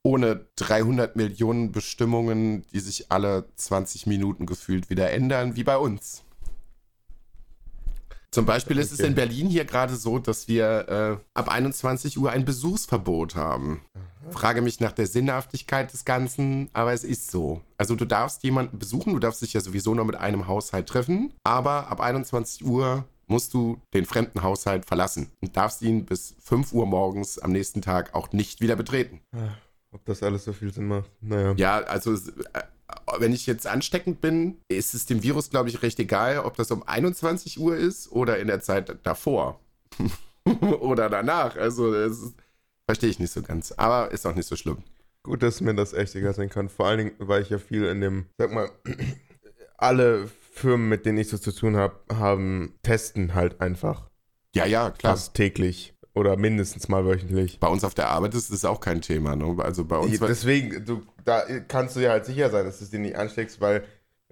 Ohne 0.06 0.46
300 0.56 1.16
Millionen 1.16 1.72
Bestimmungen, 1.72 2.62
die 2.72 2.80
sich 2.80 3.10
alle 3.10 3.46
20 3.56 4.06
Minuten 4.06 4.44
gefühlt 4.44 4.90
wieder 4.90 5.10
ändern, 5.10 5.56
wie 5.56 5.64
bei 5.64 5.78
uns. 5.78 6.22
Zum 8.30 8.44
Beispiel 8.46 8.78
ist 8.78 8.92
es 8.92 8.98
Okay. 8.98 9.08
in 9.08 9.14
Berlin 9.14 9.46
hier 9.48 9.64
gerade 9.64 9.96
so, 9.96 10.18
dass 10.18 10.46
wir 10.48 10.88
äh, 10.88 11.24
ab 11.34 11.48
21 11.48 12.18
Uhr 12.18 12.30
ein 12.32 12.44
Besuchsverbot 12.44 13.34
haben. 13.36 13.80
Frage 14.30 14.60
mich 14.60 14.80
nach 14.80 14.92
der 14.92 15.06
Sinnhaftigkeit 15.06 15.92
des 15.92 16.04
Ganzen, 16.04 16.68
aber 16.72 16.92
es 16.92 17.04
ist 17.04 17.30
so. 17.30 17.60
Also 17.78 17.94
du 17.94 18.04
darfst 18.04 18.42
jemanden 18.42 18.78
besuchen, 18.78 19.12
du 19.12 19.18
darfst 19.20 19.40
dich 19.42 19.52
ja 19.52 19.60
sowieso 19.60 19.94
nur 19.94 20.04
mit 20.04 20.16
einem 20.16 20.48
Haushalt 20.48 20.88
treffen, 20.88 21.32
aber 21.44 21.88
ab 21.88 22.00
21 22.00 22.64
Uhr 22.64 23.04
musst 23.26 23.54
du 23.54 23.80
den 23.94 24.04
fremden 24.04 24.42
Haushalt 24.42 24.84
verlassen 24.84 25.30
und 25.40 25.56
darfst 25.56 25.80
ihn 25.82 26.04
bis 26.04 26.34
5 26.40 26.72
Uhr 26.72 26.86
morgens 26.86 27.38
am 27.38 27.52
nächsten 27.52 27.82
Tag 27.82 28.14
auch 28.14 28.32
nicht 28.32 28.60
wieder 28.60 28.76
betreten. 28.76 29.20
Ob 29.94 30.04
das 30.06 30.22
alles 30.22 30.44
so 30.44 30.52
viel 30.52 30.72
Sinn 30.72 30.88
macht? 30.88 31.08
Naja. 31.20 31.54
Ja, 31.56 31.78
also 31.84 32.14
äh, 32.14 32.18
wenn 33.18 33.32
ich 33.32 33.46
jetzt 33.46 33.66
ansteckend 33.66 34.20
bin, 34.20 34.58
ist 34.68 34.92
es 34.92 35.06
dem 35.06 35.22
Virus, 35.22 35.50
glaube 35.50 35.68
ich, 35.68 35.82
recht 35.82 35.98
egal, 36.00 36.40
ob 36.40 36.56
das 36.56 36.70
um 36.72 36.82
21 36.82 37.60
Uhr 37.60 37.76
ist 37.76 38.10
oder 38.10 38.38
in 38.38 38.48
der 38.48 38.60
Zeit 38.60 38.98
davor. 39.04 39.60
oder 40.80 41.08
danach. 41.08 41.56
Also 41.56 41.92
das 41.92 42.18
ist- 42.18 42.34
verstehe 42.86 43.08
ich 43.10 43.18
nicht 43.20 43.30
so 43.32 43.40
ganz. 43.42 43.72
Aber 43.72 44.10
ist 44.10 44.26
auch 44.26 44.34
nicht 44.34 44.48
so 44.48 44.56
schlimm. 44.56 44.78
Gut, 45.22 45.42
dass 45.42 45.60
mir 45.60 45.74
das 45.74 45.92
echt 45.94 46.14
egal 46.16 46.34
sein 46.34 46.50
kann. 46.50 46.68
Vor 46.68 46.86
allen 46.86 46.98
Dingen, 46.98 47.12
weil 47.18 47.40
ich 47.42 47.48
ja 47.50 47.58
viel 47.58 47.84
in 47.84 48.00
dem, 48.00 48.26
sag 48.36 48.52
mal, 48.52 48.70
alle 49.78 50.28
Firmen, 50.50 50.88
mit 50.88 51.06
denen 51.06 51.18
ich 51.18 51.28
so 51.28 51.38
zu 51.38 51.52
tun 51.52 51.76
habe, 51.76 51.94
haben, 52.12 52.74
testen 52.82 53.34
halt 53.34 53.60
einfach 53.60 54.10
Ja, 54.54 54.66
ja, 54.66 54.90
klar. 54.90 55.14
fast 55.14 55.34
täglich 55.34 55.93
oder 56.14 56.36
mindestens 56.36 56.88
mal 56.88 57.04
wöchentlich. 57.04 57.58
Bei 57.60 57.68
uns 57.68 57.84
auf 57.84 57.94
der 57.94 58.08
Arbeit 58.08 58.34
ist 58.34 58.52
das 58.52 58.64
auch 58.64 58.80
kein 58.80 59.00
Thema. 59.00 59.36
Ne? 59.36 59.56
Also 59.58 59.84
bei 59.84 59.98
uns 59.98 60.18
Deswegen, 60.20 60.84
du, 60.84 61.02
da 61.24 61.42
kannst 61.68 61.96
du 61.96 62.00
ja 62.00 62.10
halt 62.10 62.24
sicher 62.24 62.50
sein, 62.50 62.64
dass 62.64 62.78
du 62.78 62.84
es 62.84 62.90
dir 62.90 63.00
nicht 63.00 63.16
ansteckst, 63.16 63.60
weil 63.60 63.84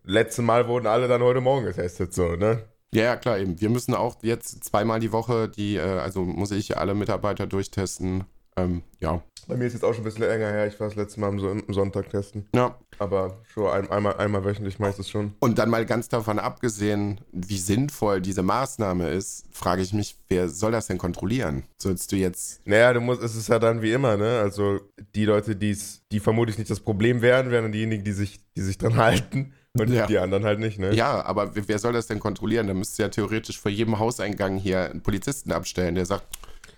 letzte 0.04 0.42
Mal 0.42 0.68
wurden 0.68 0.86
alle 0.86 1.08
dann 1.08 1.22
heute 1.22 1.40
Morgen 1.40 1.66
getestet, 1.66 2.14
so, 2.14 2.36
ne? 2.36 2.64
ja, 2.94 3.04
ja, 3.04 3.16
klar, 3.16 3.38
eben. 3.38 3.60
Wir 3.60 3.70
müssen 3.70 3.94
auch 3.94 4.16
jetzt 4.22 4.64
zweimal 4.64 5.00
die 5.00 5.12
Woche 5.12 5.48
die, 5.48 5.76
äh, 5.76 5.80
also 5.80 6.24
muss 6.24 6.50
ich 6.50 6.76
alle 6.76 6.94
Mitarbeiter 6.94 7.46
durchtesten. 7.46 8.24
Ähm, 8.56 8.82
ja. 9.00 9.22
Bei 9.48 9.56
mir 9.56 9.66
ist 9.66 9.72
jetzt 9.72 9.84
auch 9.84 9.92
schon 9.92 10.02
ein 10.02 10.04
bisschen 10.04 10.22
länger 10.22 10.48
her, 10.50 10.66
ich 10.66 10.78
war 10.78 10.86
das 10.88 10.96
letzte 10.96 11.20
Mal 11.20 11.28
am, 11.28 11.38
Son 11.40 11.62
am 11.66 11.74
Sonntag 11.74 12.10
testen. 12.10 12.46
Ja. 12.54 12.78
Aber 12.98 13.38
schon 13.52 13.70
ein, 13.70 13.90
einmal, 13.90 14.16
einmal 14.16 14.44
wöchentlich 14.44 14.78
meistens 14.78 15.10
schon. 15.10 15.34
Und 15.40 15.58
dann 15.58 15.68
mal 15.70 15.84
ganz 15.86 16.08
davon 16.08 16.38
abgesehen, 16.38 17.20
wie 17.32 17.58
sinnvoll 17.58 18.20
diese 18.20 18.42
Maßnahme 18.42 19.08
ist, 19.10 19.44
frage 19.50 19.82
ich 19.82 19.92
mich, 19.92 20.16
wer 20.28 20.48
soll 20.48 20.72
das 20.72 20.86
denn 20.86 20.98
kontrollieren? 20.98 21.64
Sollst 21.78 22.12
du 22.12 22.16
jetzt. 22.16 22.60
Naja, 22.66 22.92
du 22.92 23.00
musst, 23.00 23.22
es 23.22 23.34
ist 23.34 23.48
ja 23.48 23.58
dann 23.58 23.82
wie 23.82 23.92
immer, 23.92 24.16
ne? 24.16 24.40
Also 24.40 24.80
die 25.14 25.24
Leute, 25.24 25.56
die's, 25.56 26.02
die 26.12 26.20
vermutlich 26.20 26.58
nicht 26.58 26.70
das 26.70 26.80
Problem 26.80 27.22
wären, 27.22 27.50
wären 27.50 27.64
dann 27.64 27.72
diejenigen, 27.72 28.04
die 28.04 28.12
sich, 28.12 28.40
die 28.56 28.62
sich 28.62 28.78
dran 28.78 28.96
halten. 28.96 29.54
Und 29.74 29.88
Ja. 29.88 30.06
die 30.06 30.18
anderen 30.18 30.44
halt 30.44 30.58
nicht, 30.60 30.78
ne? 30.78 30.94
Ja, 30.94 31.24
aber 31.24 31.56
wer 31.56 31.66
wer 31.66 31.78
soll 31.78 31.94
das 31.94 32.06
denn 32.06 32.20
kontrollieren? 32.20 32.66
Da 32.66 32.74
müsste 32.74 33.02
ja 33.04 33.08
theoretisch 33.08 33.58
vor 33.58 33.70
jedem 33.70 33.98
Hauseingang 33.98 34.58
hier 34.58 34.90
einen 34.90 35.00
Polizisten 35.02 35.50
abstellen, 35.50 35.94
der 35.94 36.04
sagt, 36.04 36.26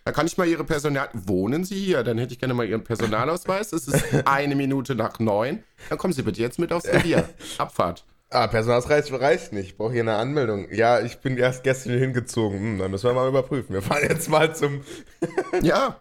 da 0.05 0.13
kann 0.13 0.27
ich 0.27 0.37
mal 0.37 0.47
Ihre 0.47 0.65
Personal. 0.65 1.09
Wohnen 1.13 1.65
Sie 1.65 1.77
hier? 1.77 2.03
Dann 2.05 2.19
hätte 2.19 2.33
ich 2.35 2.39
gerne 2.39 2.55
mal 2.55 2.67
Ihren 2.69 2.85
Personalausweis. 2.85 3.73
Es 3.73 3.89
ist 3.89 4.05
eine 4.27 4.55
Minute 4.55 4.95
nach 4.95 5.19
neun. 5.19 5.63
Dann 5.89 5.99
kommen 5.99 6.13
Sie 6.13 6.23
bitte 6.23 6.41
jetzt 6.41 6.59
mit 6.59 6.73
aufs 6.73 6.87
Revier. 6.87 7.29
Abfahrt. 7.59 8.05
Ah, 8.31 8.47
Personalausweis 8.49 9.13
reicht 9.13 9.53
nicht. 9.53 9.67
Ich 9.71 9.77
brauche 9.77 9.93
hier 9.93 10.03
eine 10.03 10.17
Anmeldung. 10.17 10.67
Ja, 10.73 11.01
ich 11.01 11.19
bin 11.19 11.37
erst 11.39 11.63
gestern 11.63 11.93
hier 11.93 12.01
hingezogen. 12.01 12.59
Hm, 12.59 12.79
dann 12.79 12.91
müssen 12.91 13.05
wir 13.09 13.15
mal 13.15 13.29
überprüfen. 13.29 13.73
Wir 13.75 13.83
fahren 13.83 14.03
jetzt 14.09 14.29
mal 14.29 14.55
zum. 14.55 14.83
Ja, 15.63 16.01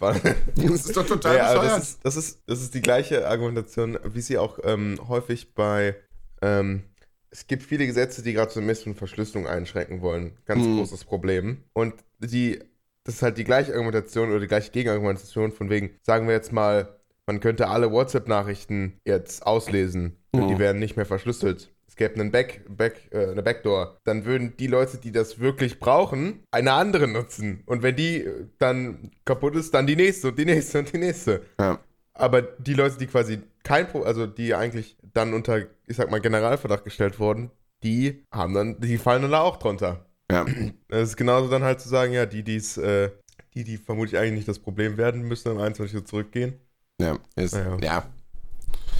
das 0.00 0.86
ist 0.86 0.96
doch 0.96 1.06
total 1.06 1.36
Ja, 1.36 1.46
also 1.48 1.60
bescheuert. 1.60 1.78
das, 1.80 1.88
ist, 1.88 2.00
das, 2.04 2.16
ist, 2.16 2.42
das 2.46 2.60
ist 2.62 2.74
die 2.74 2.80
gleiche 2.80 3.28
Argumentation, 3.28 3.98
wie 4.04 4.20
sie 4.22 4.38
auch 4.38 4.58
ähm, 4.64 4.98
häufig 5.08 5.54
bei. 5.54 5.96
Ähm, 6.42 6.84
es 7.30 7.46
gibt 7.46 7.62
viele 7.62 7.86
Gesetze, 7.86 8.22
die 8.22 8.32
gerade 8.32 8.50
so 8.50 8.60
Mess- 8.62 8.86
und 8.86 8.94
Verschlüsselung 8.96 9.46
einschränken 9.46 10.00
wollen. 10.00 10.38
Ganz 10.46 10.64
Mhm. 10.64 10.78
großes 10.78 11.04
Problem. 11.04 11.64
Und 11.74 11.94
die, 12.18 12.60
das 13.08 13.16
ist 13.16 13.22
halt 13.22 13.38
die 13.38 13.44
gleiche 13.44 13.72
Argumentation 13.72 14.28
oder 14.28 14.38
die 14.38 14.48
gleiche 14.48 14.70
Gegenargumentation 14.70 15.50
von 15.50 15.70
wegen, 15.70 15.96
sagen 16.02 16.26
wir 16.26 16.34
jetzt 16.34 16.52
mal, 16.52 16.98
man 17.26 17.40
könnte 17.40 17.68
alle 17.68 17.90
WhatsApp-Nachrichten 17.90 19.00
jetzt 19.06 19.46
auslesen 19.46 20.18
und 20.32 20.42
Mhm. 20.44 20.48
die 20.48 20.58
werden 20.58 20.78
nicht 20.78 20.96
mehr 20.96 21.06
verschlüsselt. 21.06 21.72
Es 21.86 21.96
gäbe 21.96 22.20
einen 22.20 22.30
Back, 22.30 22.60
Back, 22.68 23.08
äh, 23.10 23.30
eine 23.30 23.42
Backdoor. 23.42 23.96
Dann 24.04 24.26
würden 24.26 24.58
die 24.58 24.66
Leute, 24.66 24.98
die 24.98 25.10
das 25.10 25.38
wirklich 25.38 25.80
brauchen, 25.80 26.40
eine 26.50 26.72
andere 26.72 27.08
nutzen. 27.08 27.62
Und 27.64 27.82
wenn 27.82 27.96
die 27.96 28.24
äh, 28.24 28.46
dann 28.58 29.10
kaputt 29.24 29.56
ist, 29.56 29.72
dann 29.72 29.86
die 29.86 29.96
nächste 29.96 30.28
und 30.28 30.38
die 30.38 30.44
nächste 30.44 30.80
und 30.80 30.92
die 30.92 30.98
nächste. 30.98 31.40
Ja. 31.58 31.78
Aber 32.12 32.42
die 32.42 32.74
Leute, 32.74 32.98
die 32.98 33.06
quasi 33.06 33.40
kein 33.62 33.88
Pro, 33.88 34.02
also 34.02 34.26
die 34.26 34.54
eigentlich 34.54 34.98
dann 35.14 35.32
unter, 35.32 35.60
ich 35.86 35.96
sag 35.96 36.10
mal, 36.10 36.20
Generalverdacht 36.20 36.84
gestellt 36.84 37.18
wurden, 37.18 37.50
die 37.82 38.26
haben 38.30 38.52
dann, 38.52 38.80
die 38.80 38.98
fallen 38.98 39.22
dann 39.22 39.30
da 39.30 39.40
auch 39.40 39.56
drunter. 39.56 40.04
Ja. 40.30 40.44
Das 40.88 41.10
ist 41.10 41.16
genauso 41.16 41.48
dann 41.48 41.62
halt 41.64 41.80
zu 41.80 41.88
sagen, 41.88 42.12
ja, 42.12 42.24
die, 42.26 42.42
die's, 42.42 42.76
äh, 42.78 43.10
die, 43.54 43.64
die 43.64 43.76
vermutlich 43.76 44.18
eigentlich 44.18 44.34
nicht 44.34 44.48
das 44.48 44.58
Problem 44.58 44.96
werden, 44.96 45.22
müssen 45.22 45.52
um 45.52 45.58
21 45.58 45.96
Uhr 45.96 46.04
zurückgehen. 46.04 46.54
Ja. 47.00 47.18
Ist, 47.36 47.54
Ja. 47.54 47.76
ja. 47.82 48.06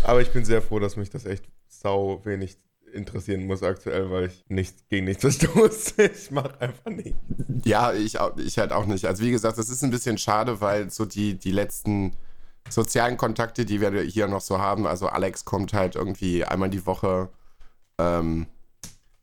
Aber 0.05 0.21
ich 0.21 0.31
bin 0.33 0.45
sehr 0.45 0.63
froh, 0.63 0.79
dass 0.79 0.97
mich 0.97 1.11
das 1.11 1.25
echt 1.25 1.45
sau 1.67 2.25
wenig 2.25 2.59
interessieren 2.93 3.47
muss 3.47 3.63
aktuell, 3.63 4.11
weil 4.11 4.27
ich 4.27 4.45
nicht 4.49 4.89
gegen 4.89 5.07
nichts 5.07 5.23
verstoße. 5.23 5.95
Ich 6.13 6.31
mach 6.31 6.59
einfach 6.61 6.91
nicht. 6.91 7.15
Ja, 7.65 7.93
ich, 7.93 8.19
auch- 8.21 8.37
ich 8.39 8.59
halt 8.59 8.73
auch 8.73 8.87
nicht. 8.87 9.05
Also 9.07 9.23
wie 9.25 9.31
gesagt, 9.31 9.59
das 9.59 9.69
ist 9.69 9.83
ein 9.83 9.91
bisschen 9.91 10.17
schade, 10.19 10.61
weil 10.61 10.91
so 10.91 11.05
die, 11.05 11.35
die 11.35 11.51
letzten 11.53 12.13
sozialen 12.71 13.17
Kontakte, 13.17 13.65
die 13.65 13.81
wir 13.81 13.91
hier 14.03 14.27
noch 14.29 14.41
so 14.43 14.59
haben, 14.59 14.87
also 14.87 15.07
Alex 15.09 15.45
kommt 15.45 15.73
halt 15.73 15.97
irgendwie 15.97 16.45
einmal 16.45 16.71
die 16.71 16.85
Woche 16.87 17.29
ähm, 17.99 18.47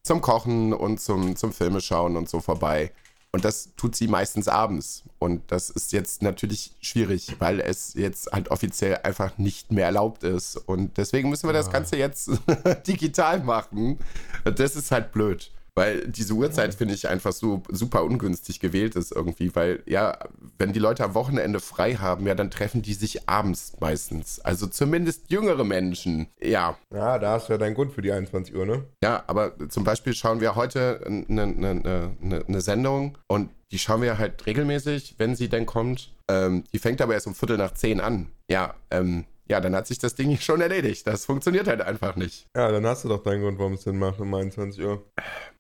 zum 0.05 0.21
Kochen 0.21 0.71
und 0.71 1.01
zum, 1.01 1.35
zum 1.35 1.51
Filme 1.51 1.81
schauen 1.81 2.15
und 2.15 2.29
so 2.29 2.39
vorbei. 2.39 2.91
Und 3.31 3.43
das 3.43 3.71
tut 3.75 3.95
sie 3.95 4.07
meistens 4.07 4.47
abends. 4.47 5.03
Und 5.19 5.51
das 5.51 5.69
ist 5.69 5.91
jetzt 5.91 6.21
natürlich 6.21 6.73
schwierig, 6.79 7.35
weil 7.39 7.59
es 7.59 7.93
jetzt 7.95 8.31
halt 8.31 8.49
offiziell 8.49 8.99
einfach 9.03 9.37
nicht 9.37 9.71
mehr 9.71 9.87
erlaubt 9.87 10.23
ist. 10.23 10.55
Und 10.55 10.95
deswegen 10.97 11.29
müssen 11.29 11.49
wir 11.49 11.53
das 11.53 11.69
Ganze 11.69 11.97
jetzt 11.97 12.29
digital 12.87 13.43
machen. 13.43 13.99
Und 14.45 14.59
das 14.59 14.77
ist 14.77 14.91
halt 14.91 15.11
blöd. 15.11 15.51
Weil 15.75 16.07
diese 16.07 16.33
Uhrzeit 16.33 16.73
finde 16.73 16.93
ich 16.93 17.09
einfach 17.09 17.33
so 17.33 17.61
super 17.69 18.03
ungünstig 18.05 18.61
gewählt 18.61 18.95
ist 18.95 19.11
irgendwie, 19.11 19.53
weil 19.55 19.83
ja, 19.85 20.17
wenn 20.57 20.71
die 20.71 20.79
Leute 20.79 21.03
am 21.03 21.13
Wochenende 21.13 21.59
frei 21.59 21.95
haben, 21.95 22.25
ja, 22.25 22.33
dann 22.33 22.49
treffen 22.49 22.81
die 22.81 22.93
sich 22.93 23.27
abends 23.27 23.73
meistens. 23.81 24.39
Also 24.39 24.67
zumindest 24.67 25.29
jüngere 25.29 25.65
Menschen. 25.65 26.27
Ja, 26.41 26.77
Ja, 26.93 27.19
da 27.19 27.31
hast 27.31 27.49
du 27.49 27.53
ja 27.53 27.57
deinen 27.57 27.75
Grund 27.75 27.91
für 27.91 28.01
die 28.01 28.11
21 28.11 28.55
Uhr, 28.55 28.65
ne? 28.65 28.85
ja, 29.03 29.23
aber 29.27 29.53
zum 29.69 29.83
Beispiel 29.83 30.13
schauen 30.13 30.39
wir 30.39 30.55
heute 30.55 31.01
eine, 31.05 31.43
eine, 31.43 32.15
eine, 32.21 32.45
eine 32.47 32.61
Sendung 32.61 33.17
und 33.27 33.49
die 33.71 33.79
schauen 33.79 34.01
wir 34.01 34.17
halt 34.17 34.45
regelmäßig, 34.45 35.15
wenn 35.17 35.35
sie 35.35 35.49
denn 35.49 35.65
kommt. 35.65 36.13
Ähm, 36.29 36.63
die 36.71 36.79
fängt 36.79 37.01
aber 37.01 37.13
erst 37.13 37.27
um 37.27 37.35
Viertel 37.35 37.57
nach 37.57 37.73
zehn 37.73 37.99
an. 37.99 38.27
Ja, 38.49 38.75
ähm, 38.91 39.25
ja, 39.49 39.59
dann 39.61 39.75
hat 39.75 39.87
sich 39.87 39.99
das 39.99 40.15
Ding 40.15 40.37
schon 40.39 40.61
erledigt. 40.61 41.05
Das 41.07 41.25
funktioniert 41.25 41.67
halt 41.67 41.81
einfach 41.81 42.15
nicht. 42.15 42.47
Ja, 42.55 42.71
dann 42.71 42.85
hast 42.85 43.03
du 43.03 43.09
doch 43.09 43.21
deinen 43.23 43.41
Grund, 43.41 43.59
warum 43.59 43.73
es 43.73 43.83
Sinn 43.83 43.97
macht 43.99 44.19
um 44.19 44.33
21 44.33 44.83
Uhr. 44.83 45.05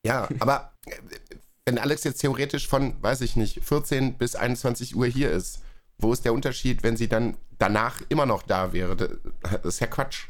Ja, 0.03 0.27
aber 0.39 0.71
äh, 0.87 0.91
wenn 1.65 1.77
Alex 1.79 2.03
jetzt 2.03 2.19
theoretisch 2.21 2.67
von, 2.67 2.95
weiß 3.01 3.21
ich 3.21 3.35
nicht, 3.35 3.63
14 3.63 4.17
bis 4.17 4.35
21 4.35 4.95
Uhr 4.95 5.05
hier 5.07 5.31
ist, 5.31 5.61
wo 5.97 6.11
ist 6.13 6.25
der 6.25 6.33
Unterschied, 6.33 6.83
wenn 6.83 6.97
sie 6.97 7.07
dann 7.07 7.37
danach 7.57 8.01
immer 8.09 8.25
noch 8.25 8.43
da 8.43 8.73
wäre? 8.73 8.95
Das 8.95 9.09
ist 9.63 9.79
ja 9.79 9.87
Quatsch. 9.87 10.25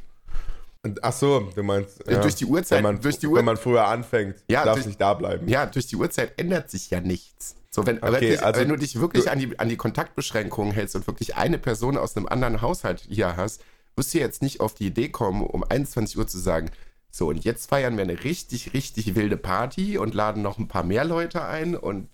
Ach 1.01 1.13
so, 1.13 1.39
du 1.55 1.63
meinst. 1.63 2.03
Ja, 2.07 2.21
Durch 2.21 2.35
die 2.35 2.45
Uhrzeit- 2.45 2.77
Wenn 2.77 2.83
man, 2.83 3.01
durch 3.01 3.17
die 3.17 3.25
Uhr- 3.27 3.39
wenn 3.39 3.45
man 3.45 3.57
früher 3.57 3.88
anfängt, 3.88 4.35
Ja, 4.47 4.63
darf 4.63 4.75
durch- 4.75 4.85
nicht 4.85 5.01
da 5.01 5.15
bleiben. 5.15 5.47
Ja, 5.47 5.65
durch 5.65 5.88
die 5.88 5.95
Uhrzeit 5.95 6.39
ändert 6.39 6.69
sich 6.69 6.91
ja 6.91 7.01
nichts. 7.01 7.55
So, 7.75 7.86
wenn, 7.86 7.98
Okay, 7.98 8.22
wirklich, 8.22 8.41
also 8.41 8.62
wenn 8.62 8.70
du 8.70 8.77
dich 8.77 9.01
wirklich 9.01 9.29
an 9.29 9.38
die, 9.38 9.60
an 9.60 9.67
die 9.67 9.75
Kontaktbeschränkungen 9.75 10.72
hältst 10.72 10.96
und 10.96 11.08
wirklich 11.08 11.36
eine 11.36 11.58
Person 11.58 11.98
aus 11.98 12.15
einem 12.15 12.25
anderen 12.25 12.62
Haushalt 12.62 13.01
hier 13.10 13.36
hast, 13.36 13.65
wirst 13.98 14.13
du 14.13 14.20
jetzt 14.20 14.41
nicht 14.41 14.62
auf 14.62 14.75
die 14.75 14.88
Idee 14.88 15.10
kommen, 15.10 15.41
um 15.46 15.62
21 15.62 16.17
Uhr 16.17 16.25
zu 16.25 16.39
sagen, 16.39 16.72
so, 17.12 17.27
und 17.27 17.44
jetzt 17.44 17.70
feiern 17.70 17.98
wir 17.98 18.03
eine 18.03 18.24
richtig, 18.24 18.74
richtig 18.74 19.15
wilde 19.15 19.36
Party 19.36 19.98
und 19.98 20.13
laden 20.13 20.41
noch 20.41 20.58
ein 20.58 20.70
paar 20.70 20.84
mehr 20.84 21.03
Leute 21.03 21.44
ein 21.44 21.75
und 21.75 22.08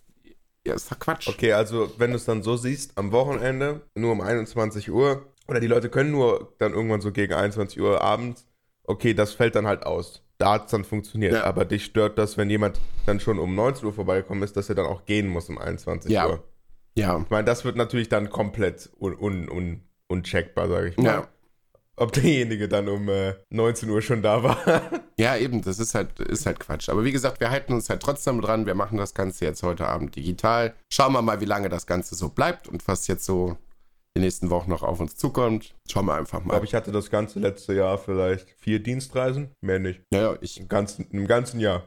ja, 0.65 0.74
ist 0.74 0.91
doch 0.91 0.98
Quatsch. 0.98 1.27
Okay, 1.27 1.53
also 1.53 1.91
wenn 2.00 2.10
du 2.10 2.15
es 2.15 2.25
dann 2.25 2.41
so 2.41 2.58
siehst, 2.58 2.98
am 2.98 3.12
Wochenende 3.12 3.82
nur 3.94 4.13
um 4.13 4.22
21 4.22 4.89
Uhr 4.89 5.27
oder 5.48 5.60
die 5.60 5.68
Leute 5.68 5.89
können 5.89 6.10
nur 6.10 6.56
dann 6.58 6.74
irgendwann 6.74 7.01
so 7.01 7.12
gegen 7.12 7.34
21 7.34 7.80
Uhr 7.80 8.01
abends, 8.01 8.48
okay, 8.84 9.13
das 9.13 9.34
fällt 9.34 9.53
dann 9.53 9.68
halt 9.68 9.86
aus. 9.86 10.24
Da 10.41 10.53
hat 10.53 10.65
es 10.65 10.71
dann 10.71 10.83
funktioniert. 10.83 11.33
Ja. 11.33 11.43
Aber 11.43 11.65
dich 11.65 11.86
stört 11.86 12.17
das, 12.17 12.38
wenn 12.38 12.50
jemand 12.50 12.79
dann 13.05 13.19
schon 13.19 13.39
um 13.39 13.55
19 13.55 13.86
Uhr 13.86 13.93
vorbeigekommen 13.93 14.43
ist, 14.43 14.57
dass 14.57 14.69
er 14.69 14.75
dann 14.75 14.86
auch 14.86 15.05
gehen 15.05 15.27
muss 15.27 15.50
um 15.50 15.57
21 15.57 16.12
Ja. 16.12 16.27
Uhr. 16.27 16.43
Ja. 16.95 17.19
Ich 17.24 17.29
meine, 17.29 17.45
das 17.45 17.63
wird 17.63 17.75
natürlich 17.75 18.10
dann 18.10 18.29
komplett 18.29 18.89
un 19.00 19.15
un 19.17 19.50
un 19.50 19.81
uncheckbar, 20.07 20.67
sage 20.67 20.89
ich 20.89 20.98
mal. 20.98 21.05
Ja. 21.05 21.27
Ob 21.98 22.13
derjenige 22.13 22.67
dann 22.67 22.89
um 22.89 23.07
äh, 23.10 23.36
19 23.50 23.89
Uhr 23.89 24.01
schon 24.01 24.21
da 24.21 24.43
war. 24.43 24.57
Ja, 25.17 25.38
eben, 25.38 25.62
das 25.62 25.77
ist 25.77 25.93
halt, 25.93 26.19
ist 26.19 26.48
halt 26.48 26.60
Quatsch. 26.60 26.89
Aber 26.89 27.03
wie 27.03 27.12
gesagt, 27.12 27.39
wir 27.41 27.51
halten 27.51 27.74
uns 27.74 27.91
halt 27.91 28.01
trotzdem 28.01 28.41
dran. 28.41 28.65
Wir 28.65 28.74
machen 28.74 28.98
das 28.98 29.13
Ganze 29.13 29.45
jetzt 29.45 29.62
heute 29.62 29.86
Abend 29.88 30.15
digital. 30.15 30.74
Schauen 30.91 31.13
wir 31.13 31.21
mal, 31.21 31.41
wie 31.41 31.45
lange 31.45 31.69
das 31.69 31.86
Ganze 31.86 32.15
so 32.15 32.29
bleibt 32.29 32.67
und 32.67 32.88
was 32.88 33.05
jetzt 33.05 33.24
so 33.24 33.55
die 34.15 34.22
nächsten 34.22 34.50
Wochen 34.50 34.70
noch 34.70 34.84
auf 34.84 35.00
uns 35.00 35.15
zukommt. 35.15 35.74
Schauen 35.89 36.06
wir 36.06 36.15
einfach 36.15 36.39
Ich 36.39 36.46
mal. 36.46 36.51
glaube, 36.53 36.65
ich 36.65 36.74
hatte 36.74 36.91
das 36.91 37.10
ganze 37.10 37.39
letzte 37.39 37.74
Jahr 37.74 37.98
vielleicht 37.98 38.50
vier 38.60 38.80
Dienstreisen. 38.80 39.51
Mehr 39.62 39.80
nicht. 39.80 40.01
Naja, 40.12 40.36
ich, 40.41 40.60
Im 40.60 40.68
ganzen, 40.68 41.08
im 41.12 41.27
ganzen 41.27 41.60
Jahr. 41.60 41.84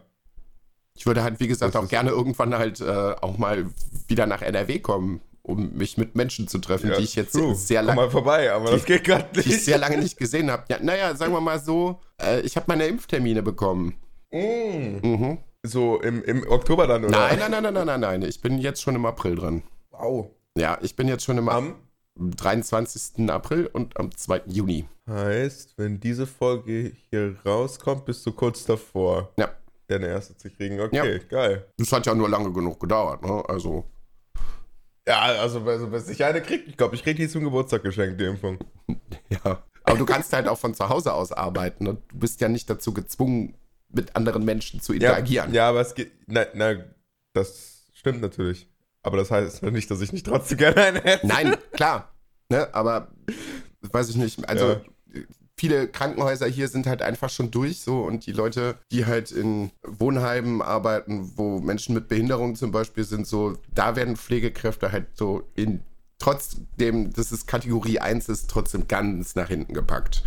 ich 0.96 1.04
würde 1.06 1.22
halt, 1.22 1.38
wie 1.40 1.48
gesagt, 1.48 1.74
Das 1.74 1.82
auch 1.84 1.88
gerne 1.88 2.10
irgendwann 2.10 2.56
halt 2.56 2.80
äh, 2.80 3.14
auch 3.20 3.36
mal 3.36 3.66
wieder 4.08 4.26
nach 4.26 4.40
NRW 4.42 4.78
kommen, 4.78 5.20
um 5.42 5.74
mich 5.74 5.98
mit 5.98 6.16
Menschen 6.16 6.48
zu 6.48 6.58
treffen, 6.58 6.90
die 6.96 7.02
ich 7.02 7.14
jetzt 7.14 7.32
true. 7.32 7.54
sehr 7.54 7.82
lange 7.82 8.00
mal 8.00 8.10
vorbei, 8.10 8.50
aber 8.50 8.70
das 8.70 8.86
geht 8.86 9.04
gerade 9.04 9.26
die 9.34 9.40
ich 9.40 9.46
nicht. 9.46 9.64
sehr 9.66 9.76
lange 9.76 9.98
nicht 9.98 10.16
gesehen 10.16 10.50
habe. 10.50 10.64
Ja, 10.68 10.78
naja, 10.80 11.14
sagen 11.16 11.32
wir 11.34 11.40
mal 11.42 11.58
so, 11.60 12.00
äh, 12.22 12.40
ich 12.40 12.56
habe 12.56 12.64
meine 12.68 12.86
Impftermine 12.86 13.42
bekommen. 13.42 13.94
Mm. 14.32 14.98
Mhm. 15.02 15.38
So 15.62 16.00
im, 16.00 16.22
im 16.24 16.48
Oktober 16.50 16.86
dann, 16.86 17.04
oder? 17.04 17.18
Nein, 17.18 17.38
nein, 17.38 17.50
nein, 17.50 17.62
nein, 17.62 17.74
nein, 17.74 17.86
nein, 17.86 18.00
nein. 18.00 18.22
Ich 18.22 18.40
bin 18.40 18.58
jetzt 18.58 18.80
schon 18.82 18.94
im 18.94 19.04
April 19.04 19.34
dran. 19.36 19.62
Wow. 19.90 20.30
Ja, 20.56 20.78
ich 20.82 20.96
bin 20.96 21.08
jetzt 21.08 21.24
schon 21.24 21.36
im 21.38 21.48
Am 21.48 21.74
23. 22.16 23.28
April 23.30 23.66
und 23.66 23.98
am 23.98 24.14
2. 24.16 24.42
Juni. 24.46 24.88
heißt, 25.08 25.74
wenn 25.76 26.00
diese 26.00 26.26
Folge 26.26 26.92
hier 27.10 27.36
rauskommt, 27.44 28.06
bist 28.06 28.24
du 28.24 28.32
kurz 28.32 28.64
davor, 28.64 29.32
Ja. 29.38 29.50
deine 29.88 30.06
erste 30.06 30.34
zu 30.36 30.48
kriegen. 30.50 30.80
Okay, 30.80 31.16
Ja. 31.16 31.18
geil. 31.28 31.66
Das 31.76 31.92
hat 31.92 32.06
ja 32.06 32.14
nur 32.14 32.28
lange 32.28 32.50
genug 32.52 32.80
gedauert, 32.80 33.22
ne? 33.22 33.42
Also, 33.46 33.84
Ja, 35.06 35.20
also, 35.20 35.60
also 35.60 35.88
bis 35.88 36.08
ich 36.08 36.24
eine 36.24 36.40
krieg, 36.40 36.64
ich 36.66 36.78
glaube, 36.78 36.94
ich 36.94 37.02
krieg 37.02 37.16
die 37.18 37.28
zum 37.28 37.44
Geburtstag 37.44 37.82
geschenkt, 37.82 38.18
die 38.18 38.24
Impfung. 38.24 38.58
ja. 39.28 39.62
Aber 39.82 39.98
du 39.98 40.06
kannst 40.06 40.32
halt 40.32 40.48
auch 40.48 40.56
von 40.58 40.72
zu 40.74 40.88
Hause 40.88 41.12
aus 41.12 41.30
arbeiten 41.32 41.86
und 41.86 42.00
du 42.10 42.16
bist 42.18 42.40
ja 42.40 42.48
nicht 42.48 42.70
dazu 42.70 42.94
gezwungen, 42.94 43.54
mit 43.90 44.16
anderen 44.16 44.46
Menschen 44.46 44.80
zu 44.80 44.94
interagieren. 44.94 45.52
Ja, 45.52 45.68
aber 45.68 45.82
es 45.82 45.94
geht. 45.94 46.12
Na, 46.26 46.46
na, 46.54 46.76
das 47.34 47.90
stimmt 47.92 48.22
natürlich. 48.22 48.66
Aber 49.04 49.16
das 49.16 49.30
heißt 49.30 49.62
nicht, 49.62 49.90
dass 49.90 50.00
ich 50.00 50.12
nicht 50.12 50.26
trotzdem 50.26 50.58
gerne 50.58 50.80
eine 50.80 51.00
hätte. 51.00 51.26
Nein, 51.26 51.56
klar. 51.72 52.12
Ne? 52.48 52.68
Aber 52.74 53.08
weiß 53.82 54.08
ich 54.08 54.16
nicht. 54.16 54.48
Also 54.48 54.70
Ja. 54.70 54.80
viele 55.56 55.88
Krankenhäuser 55.88 56.46
hier 56.46 56.68
sind 56.68 56.86
halt 56.86 57.02
einfach 57.02 57.30
schon 57.30 57.50
durch 57.50 57.80
so 57.80 58.02
und 58.02 58.26
die 58.26 58.32
Leute, 58.32 58.76
die 58.90 59.06
halt 59.06 59.30
in 59.30 59.70
Wohnheimen 59.86 60.62
arbeiten, 60.62 61.32
wo 61.36 61.60
Menschen 61.60 61.94
mit 61.94 62.08
Behinderung 62.08 62.56
zum 62.56 62.72
Beispiel 62.72 63.04
sind, 63.04 63.26
so, 63.26 63.56
da 63.74 63.94
werden 63.94 64.16
Pflegekräfte 64.16 64.90
halt 64.90 65.08
so 65.14 65.48
in 65.54 65.82
trotzdem, 66.18 67.12
dass 67.12 67.30
es 67.30 67.46
Kategorie 67.46 67.98
1 67.98 68.28
ist, 68.30 68.48
trotzdem 68.48 68.88
ganz 68.88 69.34
nach 69.34 69.48
hinten 69.48 69.74
gepackt. 69.74 70.24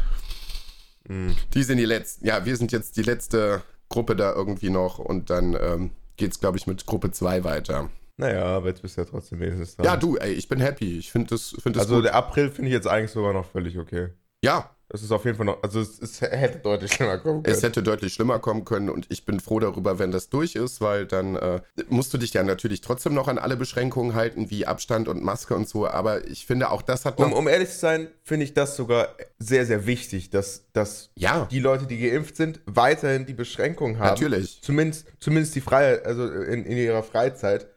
Die 1.53 1.63
sind 1.63 1.77
die 1.77 1.85
letzten, 1.85 2.27
ja, 2.27 2.45
wir 2.45 2.57
sind 2.57 2.71
jetzt 2.73 2.97
die 2.97 3.01
letzte 3.01 3.63
Gruppe 3.89 4.15
da 4.15 4.33
irgendwie 4.33 4.69
noch 4.69 4.99
und 4.99 5.29
dann 5.29 5.55
ähm, 5.59 5.91
geht's, 6.17 6.39
glaube 6.41 6.57
ich, 6.57 6.67
mit 6.67 6.85
Gruppe 6.85 7.11
2 7.11 7.43
weiter. 7.45 7.89
Naja, 8.17 8.43
aber 8.43 8.69
jetzt 8.69 8.81
bist 8.81 8.97
du 8.97 9.01
ja 9.01 9.07
trotzdem 9.09 9.39
wenigstens 9.39 9.75
dran. 9.75 9.85
Ja, 9.85 9.95
du, 9.95 10.17
ey, 10.17 10.33
ich 10.33 10.47
bin 10.47 10.59
happy. 10.59 10.97
Ich 10.97 11.11
finde 11.11 11.29
das, 11.29 11.55
find 11.59 11.75
das 11.75 11.83
Also 11.83 11.95
gut. 11.95 12.05
der 12.05 12.15
April 12.15 12.49
finde 12.49 12.69
ich 12.69 12.73
jetzt 12.73 12.87
eigentlich 12.87 13.11
sogar 13.11 13.31
noch 13.33 13.45
völlig 13.45 13.77
okay. 13.77 14.09
Ja, 14.43 14.69
Das 14.89 15.03
ist 15.03 15.11
auf 15.11 15.25
jeden 15.25 15.35
Fall 15.35 15.45
noch, 15.45 15.61
also 15.63 15.81
es, 15.81 15.99
es 15.99 16.21
hätte 16.21 16.59
deutlich 16.59 16.93
schlimmer 16.93 17.17
kommen 17.17 17.43
können. 17.43 17.55
Es 17.55 17.61
hätte 17.61 17.83
deutlich 17.83 18.13
schlimmer 18.13 18.39
kommen 18.39 18.63
können 18.63 18.89
und 18.89 19.05
ich 19.09 19.25
bin 19.25 19.39
froh 19.41 19.59
darüber, 19.59 19.99
wenn 19.99 20.11
das 20.11 20.29
durch 20.29 20.55
ist, 20.55 20.79
weil 20.79 21.05
dann 21.05 21.35
äh, 21.35 21.59
musst 21.89 22.13
du 22.13 22.17
dich 22.17 22.33
ja 22.33 22.43
natürlich 22.43 22.79
trotzdem 22.81 23.13
noch 23.13 23.27
an 23.27 23.37
alle 23.37 23.57
Beschränkungen 23.57 24.13
halten, 24.15 24.49
wie 24.49 24.65
Abstand 24.65 25.09
und 25.09 25.21
Maske 25.23 25.55
und 25.55 25.67
so, 25.67 25.87
aber 25.87 26.25
ich 26.27 26.45
finde 26.45 26.71
auch 26.71 26.81
das 26.81 27.03
hat 27.03 27.19
noch... 27.19 27.25
um, 27.27 27.33
um 27.33 27.47
ehrlich 27.49 27.69
zu 27.69 27.79
sein, 27.79 28.07
finde 28.23 28.45
ich 28.45 28.53
das 28.53 28.77
sogar 28.77 29.09
sehr, 29.39 29.65
sehr 29.65 29.85
wichtig, 29.87 30.29
dass, 30.29 30.65
dass 30.71 31.09
ja, 31.15 31.47
die 31.51 31.59
Leute, 31.59 31.85
die 31.85 31.97
geimpft 31.99 32.37
sind, 32.37 32.61
weiterhin 32.65 33.25
die 33.25 33.33
Beschränkungen 33.33 33.99
haben. 33.99 34.09
natürlich. 34.09 34.61
Zumindest, 34.61 35.07
zumindest 35.19 35.55
die 35.55 35.61
Freiheit, 35.61 36.05
also 36.05 36.25
in, 36.31 36.63
in 36.63 36.77
ihrer 36.77 37.03
Freizeit. 37.03 37.67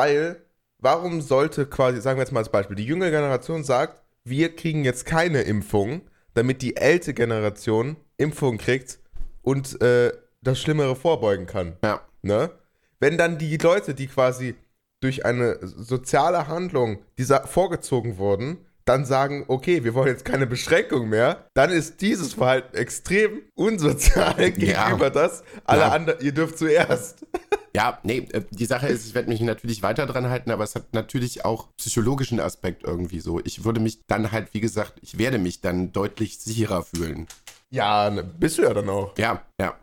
Weil, 0.00 0.40
warum 0.78 1.20
sollte 1.20 1.66
quasi, 1.66 2.00
sagen 2.00 2.16
wir 2.16 2.22
jetzt 2.22 2.32
mal 2.32 2.40
als 2.40 2.48
Beispiel, 2.48 2.74
die 2.74 2.86
junge 2.86 3.10
Generation 3.10 3.64
sagt, 3.64 4.00
wir 4.24 4.56
kriegen 4.56 4.82
jetzt 4.82 5.04
keine 5.04 5.42
Impfung, 5.42 6.00
damit 6.32 6.62
die 6.62 6.76
ältere 6.76 7.12
Generation 7.12 7.96
Impfung 8.16 8.56
kriegt 8.56 8.98
und 9.42 9.78
äh, 9.82 10.10
das 10.40 10.58
Schlimmere 10.58 10.96
vorbeugen 10.96 11.44
kann. 11.44 11.76
Ja, 11.84 12.00
Ne? 12.22 12.50
Wenn 12.98 13.18
dann 13.18 13.36
die 13.36 13.58
Leute, 13.58 13.94
die 13.94 14.06
quasi 14.06 14.54
durch 15.00 15.26
eine 15.26 15.58
soziale 15.62 16.48
Handlung 16.48 17.02
dieser 17.18 17.46
vorgezogen 17.46 18.16
wurden, 18.16 18.66
dann 18.90 19.04
sagen, 19.04 19.44
okay, 19.46 19.84
wir 19.84 19.94
wollen 19.94 20.08
jetzt 20.08 20.24
keine 20.24 20.46
Beschränkung 20.46 21.08
mehr, 21.08 21.46
dann 21.54 21.70
ist 21.70 22.00
dieses 22.00 22.34
Verhalten 22.34 22.76
extrem 22.76 23.42
unsozial 23.54 24.34
gegenüber 24.52 25.04
Ja. 25.04 25.10
das. 25.10 25.44
Alle 25.64 25.80
Ja. 25.82 25.88
anderen, 25.90 26.20
ihr 26.24 26.32
dürft 26.32 26.58
zuerst. 26.58 27.24
Ja, 27.72 28.00
nee, 28.02 28.26
äh, 28.32 28.42
die 28.50 28.64
Sache 28.66 28.88
ist, 28.88 29.06
ich 29.06 29.14
werde 29.14 29.28
mich 29.28 29.40
natürlich 29.42 29.80
weiter 29.84 30.04
dran 30.04 30.28
halten, 30.28 30.50
aber 30.50 30.64
es 30.64 30.74
hat 30.74 30.92
natürlich 30.92 31.44
auch 31.44 31.68
psychologischen 31.76 32.40
Aspekt 32.40 32.82
irgendwie 32.82 33.20
so. 33.20 33.38
Ich 33.44 33.62
würde 33.62 33.78
mich 33.78 34.04
dann 34.08 34.32
halt, 34.32 34.48
wie 34.54 34.60
gesagt, 34.60 34.94
ich 35.02 35.18
werde 35.18 35.38
mich 35.38 35.60
dann 35.60 35.92
deutlich 35.92 36.40
sicherer 36.40 36.82
fühlen. 36.82 37.28
Ja, 37.70 38.10
ne, 38.10 38.24
bist 38.24 38.58
du 38.58 38.62
ja 38.62 38.74
dann 38.74 38.88
auch. 38.88 39.16
Ja, 39.18 39.44
ja. 39.60 39.76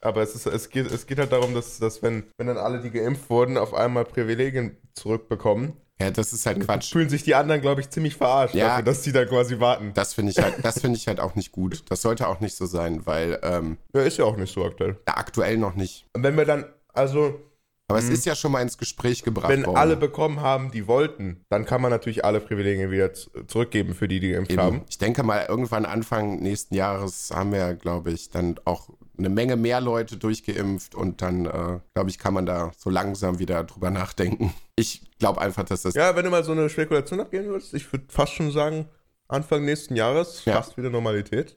Aber 0.00 0.22
es, 0.22 0.34
ist, 0.34 0.46
es, 0.46 0.68
geht, 0.68 0.90
es 0.90 1.06
geht 1.06 1.20
halt 1.20 1.30
darum, 1.30 1.54
dass, 1.54 1.78
dass 1.78 2.02
wenn, 2.02 2.24
wenn 2.36 2.48
dann 2.48 2.58
alle, 2.58 2.80
die 2.80 2.90
geimpft 2.90 3.30
wurden, 3.30 3.56
auf 3.58 3.72
einmal 3.72 4.04
Privilegien 4.04 4.76
zurückbekommen, 4.94 5.74
Ja, 6.00 6.10
das 6.10 6.32
ist 6.34 6.44
halt 6.44 6.60
Quatsch. 6.60 6.92
fühlen 6.92 7.08
sich 7.08 7.22
die 7.22 7.34
anderen, 7.34 7.60
glaube 7.62 7.80
ich, 7.80 7.88
ziemlich 7.88 8.16
verarscht, 8.16 8.54
Ja. 8.54 8.68
dafür, 8.68 8.82
dass 8.84 9.02
die 9.02 9.12
da 9.12 9.24
quasi 9.24 9.58
warten. 9.60 9.92
Das 9.94 10.12
finde 10.14 10.32
ich 10.32 10.38
halt, 10.38 10.56
das 10.62 10.80
finde 10.80 10.98
ich 10.98 11.08
halt 11.08 11.20
auch 11.20 11.34
nicht 11.34 11.52
gut. 11.52 11.84
Das 11.88 12.02
sollte 12.02 12.28
auch 12.28 12.40
nicht 12.40 12.54
so 12.56 12.66
sein, 12.66 13.06
weil 13.06 13.38
ähm, 13.42 13.78
Ja, 13.94 14.02
ist 14.02 14.18
ja 14.18 14.24
auch 14.26 14.36
nicht 14.36 14.52
so 14.52 14.64
aktuell. 14.64 14.98
ja, 15.08 15.16
aktuell 15.16 15.56
noch 15.56 15.74
nicht. 15.74 16.06
Und 16.12 16.22
wenn 16.22 16.36
wir 16.36 16.44
dann, 16.44 16.66
also, 16.92 17.40
Aber 17.88 17.98
es 17.98 18.08
ist 18.10 18.26
ja 18.26 18.34
schon 18.34 18.52
mal 18.52 18.60
ins 18.60 18.76
Gespräch 18.78 19.22
gebracht 19.22 19.48
wenn 19.48 19.64
worden. 19.64 19.76
alle 19.78 19.96
bekommen 19.96 20.40
haben, 20.40 20.70
die 20.70 20.86
wollten, 20.86 21.44
dann 21.48 21.64
kann 21.64 21.80
man 21.80 21.90
natürlich 21.90 22.24
alle 22.26 22.40
Privilegien 22.40 22.90
wieder 22.90 23.12
zurückgeben 23.14 23.94
für 23.94 24.06
die, 24.08 24.20
die 24.20 24.32
geimpft 24.32 24.52
Eben. 24.52 24.60
haben. 24.60 24.80
Ich 24.90 24.98
denke 24.98 25.22
mal, 25.22 25.46
irgendwann 25.48 25.86
Anfang 25.86 26.40
nächsten 26.40 26.74
Jahres 26.74 27.30
haben 27.34 27.52
wir, 27.52 27.74
glaube 27.74 28.10
ich, 28.10 28.28
dann 28.30 28.56
auch 28.66 28.90
eine 29.18 29.28
Menge 29.28 29.56
mehr 29.56 29.80
Leute 29.80 30.16
durchgeimpft 30.16 30.94
und 30.94 31.22
dann, 31.22 31.46
äh, 31.46 31.78
glaube 31.94 32.10
ich, 32.10 32.18
kann 32.18 32.34
man 32.34 32.46
da 32.46 32.72
so 32.76 32.90
langsam 32.90 33.38
wieder 33.38 33.64
drüber 33.64 33.90
nachdenken. 33.90 34.52
Ich 34.76 35.02
glaube 35.18 35.40
einfach, 35.40 35.64
dass 35.64 35.82
das. 35.82 35.94
Ja, 35.94 36.14
wenn 36.16 36.24
du 36.24 36.30
mal 36.30 36.44
so 36.44 36.52
eine 36.52 36.68
Spekulation 36.68 37.20
abgehen 37.20 37.46
würdest, 37.46 37.72
ich 37.74 37.90
würde 37.92 38.04
fast 38.08 38.32
schon 38.34 38.50
sagen, 38.52 38.86
Anfang 39.28 39.64
nächsten 39.64 39.96
Jahres 39.96 40.44
Ja. 40.44 40.54
fast 40.54 40.76
wieder 40.76 40.90
Normalität. 40.90 41.56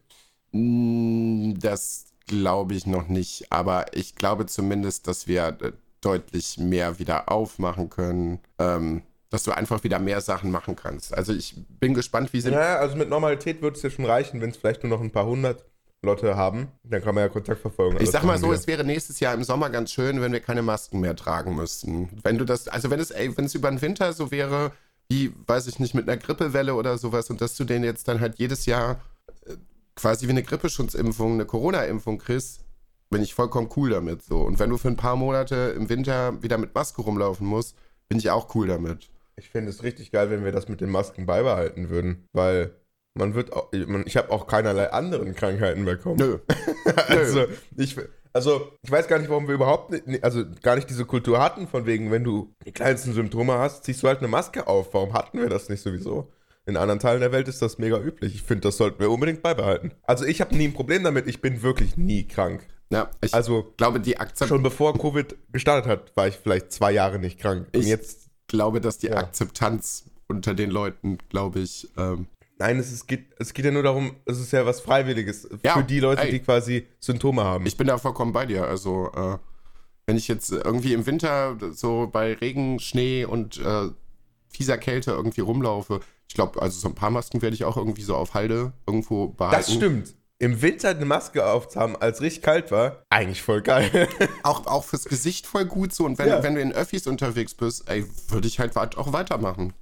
Mm, 0.51 1.53
Das 1.59 2.05
glaube 2.27 2.73
ich 2.75 2.85
noch 2.85 3.07
nicht, 3.07 3.51
aber 3.51 3.87
ich 3.93 4.15
glaube 4.15 4.45
zumindest, 4.45 5.07
dass 5.07 5.27
wir 5.27 5.57
äh, 5.61 5.71
deutlich 6.01 6.57
mehr 6.57 6.99
wieder 6.99 7.31
aufmachen 7.31 7.89
können. 7.89 8.39
Ähm, 8.59 9.03
dass 9.31 9.43
du 9.43 9.51
einfach 9.51 9.83
wieder 9.83 9.99
mehr 9.99 10.21
Sachen 10.21 10.49
machen 10.49 10.75
kannst. 10.75 11.13
Also 11.13 11.33
ich 11.33 11.53
bin 11.79 11.93
gespannt, 11.93 12.33
wie 12.33 12.41
sie. 12.41 12.49
Naja, 12.49 12.77
also 12.77 12.95
mit 12.95 13.09
Normalität 13.09 13.61
würde 13.61 13.77
es 13.77 13.83
ja 13.83 13.91
schon 13.91 14.05
reichen, 14.05 14.41
wenn 14.41 14.49
es 14.49 14.57
vielleicht 14.57 14.81
nur 14.83 14.89
noch 14.89 15.01
ein 15.01 15.11
paar 15.11 15.27
hundert 15.27 15.65
Leute 16.01 16.35
haben. 16.35 16.69
Dann 16.83 17.03
kann 17.03 17.13
man 17.15 17.25
ja 17.25 17.29
Kontaktverfolgung. 17.29 17.95
Ich 17.95 18.01
alles 18.01 18.11
sag 18.11 18.23
mal 18.23 18.37
so, 18.37 18.47
wieder. 18.47 18.55
es 18.55 18.67
wäre 18.67 18.83
nächstes 18.83 19.19
Jahr 19.19 19.33
im 19.33 19.43
Sommer 19.43 19.69
ganz 19.69 19.91
schön, 19.91 20.21
wenn 20.21 20.31
wir 20.31 20.39
keine 20.39 20.61
Masken 20.61 20.99
mehr 20.99 21.15
tragen 21.15 21.55
müssten. 21.55 22.09
Wenn 22.23 22.37
du 22.37 22.45
das, 22.45 22.67
also 22.67 22.89
wenn 22.89 22.99
es, 22.99 23.11
ey, 23.11 23.35
wenn 23.37 23.45
es 23.45 23.55
über 23.55 23.69
den 23.69 23.81
Winter 23.81 24.13
so 24.13 24.31
wäre, 24.31 24.71
wie, 25.09 25.33
weiß 25.47 25.67
ich 25.67 25.79
nicht, 25.79 25.95
mit 25.95 26.07
einer 26.07 26.17
Grippewelle 26.17 26.75
oder 26.75 26.97
sowas 26.97 27.29
und 27.29 27.41
dass 27.41 27.55
du 27.55 27.65
den 27.65 27.83
jetzt 27.83 28.07
dann 28.07 28.21
halt 28.21 28.37
jedes 28.37 28.65
Jahr 28.65 29.01
äh, 29.45 29.55
quasi 29.95 30.27
wie 30.27 30.31
eine 30.31 30.43
Grippeschutzimpfung, 30.43 31.33
eine 31.33 31.45
Corona-Impfung 31.45 32.19
kriegst, 32.19 32.61
bin 33.09 33.21
ich 33.21 33.33
vollkommen 33.33 33.69
cool 33.75 33.89
damit 33.89 34.23
so. 34.23 34.41
Und 34.41 34.59
wenn 34.59 34.69
du 34.69 34.77
für 34.77 34.87
ein 34.87 34.95
paar 34.95 35.15
Monate 35.15 35.73
im 35.75 35.89
Winter 35.89 36.41
wieder 36.41 36.57
mit 36.57 36.75
Maske 36.75 37.01
rumlaufen 37.01 37.45
musst, 37.45 37.75
bin 38.07 38.19
ich 38.19 38.29
auch 38.29 38.53
cool 38.55 38.67
damit. 38.67 39.09
Ich 39.35 39.49
finde 39.49 39.71
es 39.71 39.83
richtig 39.83 40.11
geil, 40.11 40.29
wenn 40.29 40.43
wir 40.43 40.51
das 40.51 40.67
mit 40.67 40.81
den 40.81 40.89
Masken 40.89 41.25
beibehalten 41.25 41.89
würden, 41.89 42.27
weil 42.33 42.75
man 43.15 43.33
wird 43.33 43.53
auch, 43.53 43.71
ich 43.73 44.17
habe 44.17 44.31
auch 44.31 44.47
keinerlei 44.47 44.91
anderen 44.91 45.35
Krankheiten 45.35 45.85
bekommen. 45.85 46.17
Nö. 46.19 46.39
also, 47.07 47.45
ich, 47.75 47.95
also, 48.33 48.71
ich 48.83 48.91
weiß 48.91 49.07
gar 49.07 49.19
nicht, 49.19 49.29
warum 49.29 49.47
wir 49.47 49.55
überhaupt 49.55 49.91
nicht, 50.07 50.23
also 50.23 50.43
gar 50.61 50.75
nicht 50.75 50.89
diese 50.89 51.05
Kultur 51.05 51.41
hatten, 51.41 51.67
von 51.67 51.85
wegen, 51.85 52.11
wenn 52.11 52.23
du 52.23 52.53
die 52.65 52.71
kleinsten 52.71 53.13
Symptome 53.13 53.53
hast, 53.57 53.83
ziehst 53.83 54.03
du 54.03 54.07
halt 54.07 54.19
eine 54.19 54.27
Maske 54.27 54.67
auf. 54.67 54.93
Warum 54.93 55.13
hatten 55.13 55.39
wir 55.39 55.49
das 55.49 55.69
nicht 55.69 55.81
sowieso? 55.81 56.31
In 56.65 56.77
anderen 56.77 56.99
Teilen 56.99 57.19
der 57.21 57.31
Welt 57.31 57.47
ist 57.47 57.61
das 57.63 57.79
mega 57.79 57.97
üblich. 57.99 58.35
Ich 58.35 58.43
finde, 58.43 58.61
das 58.61 58.77
sollten 58.77 58.99
wir 58.99 59.09
unbedingt 59.09 59.41
beibehalten. 59.41 59.91
Also, 60.03 60.25
ich 60.25 60.39
habe 60.39 60.55
nie 60.55 60.65
ein 60.67 60.73
Problem 60.73 61.03
damit. 61.03 61.27
Ich 61.27 61.41
bin 61.41 61.63
wirklich 61.63 61.97
nie 61.97 62.27
krank. 62.27 62.67
Ja, 62.91 63.09
ich 63.21 63.33
Also, 63.33 63.73
glaube, 63.77 63.99
die 63.99 64.17
Akzept 64.19 64.49
schon 64.49 64.61
bevor 64.63 64.97
Covid 64.97 65.35
gestartet 65.51 65.89
hat, 65.89 66.15
war 66.15 66.27
ich 66.27 66.35
vielleicht 66.35 66.71
zwei 66.71 66.91
Jahre 66.91 67.17
nicht 67.19 67.39
krank. 67.39 67.67
Und 67.73 67.79
Ich- 67.81 67.87
jetzt 67.87 68.29
glaube, 68.47 68.81
dass 68.81 68.97
die 68.99 69.07
Ja. 69.07 69.17
Akzeptanz 69.17 70.05
unter 70.27 70.53
den 70.53 70.69
Leuten, 70.69 71.17
glaube 71.29 71.59
ich, 71.59 71.87
ähm, 71.97 72.27
Nein, 72.59 72.77
es, 72.77 72.91
ist, 72.91 73.07
geht, 73.07 73.27
es 73.39 73.53
geht 73.53 73.65
ja 73.65 73.71
nur 73.71 73.83
darum, 73.83 74.15
es 74.25 74.39
ist 74.39 74.51
ja 74.51 74.65
was 74.65 74.81
Freiwilliges 74.81 75.47
Ja, 75.63 75.73
für 75.75 75.83
die 75.83 75.99
Leute, 76.01 76.23
ey. 76.23 76.31
die 76.31 76.39
quasi 76.39 76.85
Symptome 76.99 77.43
haben. 77.43 77.65
Ich 77.65 77.77
bin 77.77 77.87
da 77.87 77.97
vollkommen 77.97 78.33
bei 78.33 78.45
dir. 78.45 78.65
Also, 78.65 79.11
äh, 79.15 79.37
wenn 80.05 80.17
ich 80.17 80.27
jetzt 80.27 80.51
irgendwie 80.51 80.93
im 80.93 81.05
Winter 81.05 81.55
so 81.71 82.09
bei 82.11 82.33
Regen, 82.33 82.79
Schnee 82.79 83.23
und 83.25 83.57
äh, 83.59 83.89
fieser 84.49 84.77
Kälte 84.77 85.11
irgendwie 85.11 85.41
rumlaufe, 85.41 86.01
ich 86.27 86.35
glaube, 86.35 86.61
also 86.61 86.79
so 86.79 86.89
ein 86.89 86.95
paar 86.95 87.11
Masken 87.11 87.41
werde 87.41 87.55
ich 87.55 87.63
auch 87.63 87.77
irgendwie 87.77 88.01
so 88.03 88.15
auf 88.15 88.33
Halde 88.33 88.73
irgendwo 88.85 89.29
behalten. 89.29 89.55
das 89.65 89.73
stimmt. 89.73 90.15
Im 90.41 90.61
Winter 90.61 90.89
eine 90.89 91.05
Maske 91.05 91.45
aufzuhaben, 91.45 91.95
als 91.97 92.21
richtig 92.21 92.43
kalt 92.43 92.71
war, 92.71 93.03
eigentlich 93.09 93.41
voll 93.41 93.61
geil. 93.61 94.07
Auch, 94.43 94.65
auch 94.67 94.85
fürs 94.85 95.03
Gesicht 95.05 95.45
voll 95.45 95.65
gut 95.65 95.93
so. 95.93 96.05
Und 96.05 96.17
wenn, 96.17 96.29
Ja. 96.29 96.41
wenn 96.43 96.55
du 96.55 96.61
in 96.61 96.71
Öffis 96.71 97.07
unterwegs 97.07 97.53
bist, 97.55 97.89
ey, 97.89 98.05
würde 98.29 98.47
ich 98.47 98.59
halt 98.59 98.75
auch 98.77 99.11
weitermachen. 99.13 99.73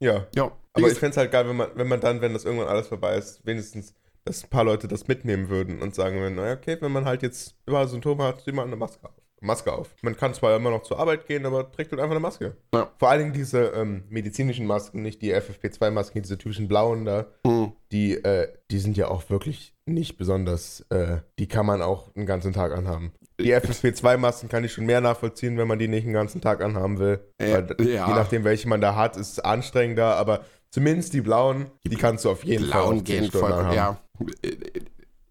ja. 0.00 0.26
Ja. 0.34 0.50
Aber 0.78 0.92
ich 0.92 0.98
fände 0.98 1.12
es 1.12 1.16
halt 1.16 1.30
geil, 1.32 1.48
wenn 1.48 1.56
man, 1.56 1.68
wenn 1.74 1.88
man 1.88 2.00
dann, 2.00 2.20
wenn 2.20 2.32
das 2.32 2.44
irgendwann 2.44 2.68
alles 2.68 2.88
vorbei 2.88 3.16
ist, 3.16 3.44
wenigstens, 3.44 3.94
dass 4.24 4.44
ein 4.44 4.50
paar 4.50 4.64
Leute 4.64 4.88
das 4.88 5.08
mitnehmen 5.08 5.48
würden 5.48 5.80
und 5.80 5.94
sagen 5.94 6.20
würden, 6.20 6.36
naja, 6.36 6.54
okay, 6.54 6.76
wenn 6.80 6.92
man 6.92 7.04
halt 7.04 7.22
jetzt 7.22 7.54
überall 7.66 7.88
Symptome 7.88 8.24
hat, 8.24 8.42
zieh 8.42 8.52
mal 8.52 8.66
eine 8.66 8.76
Maske 8.76 9.04
auf. 9.06 9.14
Maske 9.40 9.72
auf. 9.72 9.94
Man 10.02 10.16
kann 10.16 10.34
zwar 10.34 10.56
immer 10.56 10.70
noch 10.70 10.82
zur 10.82 10.98
Arbeit 10.98 11.26
gehen, 11.26 11.46
aber 11.46 11.70
trägt 11.70 11.92
halt 11.92 12.00
einfach 12.00 12.14
eine 12.14 12.20
Maske. 12.20 12.56
Ja. 12.74 12.90
Vor 12.98 13.08
allen 13.08 13.20
Dingen 13.20 13.32
diese 13.32 13.66
ähm, 13.68 14.04
medizinischen 14.08 14.66
Masken, 14.66 15.02
nicht 15.02 15.22
die 15.22 15.34
FFP2-Masken, 15.34 16.22
diese 16.22 16.38
typischen 16.38 16.68
blauen 16.68 17.04
da. 17.04 17.26
Hm. 17.46 17.72
die, 17.92 18.14
äh, 18.14 18.48
die 18.70 18.78
sind 18.78 18.96
ja 18.96 19.08
auch 19.08 19.30
wirklich 19.30 19.74
nicht 19.86 20.18
besonders, 20.18 20.84
äh, 20.90 21.18
die 21.38 21.46
kann 21.46 21.66
man 21.66 21.82
auch 21.82 22.14
einen 22.14 22.26
ganzen 22.26 22.52
Tag 22.52 22.72
anhaben. 22.76 23.12
Die 23.40 23.54
FFP2-Masken 23.54 24.48
kann 24.48 24.64
ich 24.64 24.72
schon 24.72 24.86
mehr 24.86 25.00
nachvollziehen, 25.00 25.56
wenn 25.56 25.68
man 25.68 25.78
die 25.78 25.86
nicht 25.86 26.04
einen 26.04 26.12
ganzen 26.12 26.40
Tag 26.40 26.62
anhaben 26.62 26.98
will. 26.98 27.20
Äh, 27.38 27.52
Weil, 27.52 27.86
ja. 27.86 28.08
Je 28.08 28.14
nachdem, 28.14 28.44
welche 28.44 28.68
man 28.68 28.80
da 28.80 28.96
hat, 28.96 29.16
ist 29.16 29.32
es 29.32 29.38
anstrengender, 29.38 30.16
aber 30.16 30.44
zumindest 30.70 31.12
die 31.14 31.20
blauen, 31.20 31.66
die, 31.84 31.96
kannst 31.96 32.24
du 32.24 32.30
auf 32.30 32.44
jeden 32.44 32.64
Fall 32.68 32.80
Blauen 32.82 32.98
auf 33.00 33.04
10 33.04 33.20
gehen 33.22 33.30
voll. 33.30 33.52
anhaben. 33.52 33.74
Ja. 33.74 34.00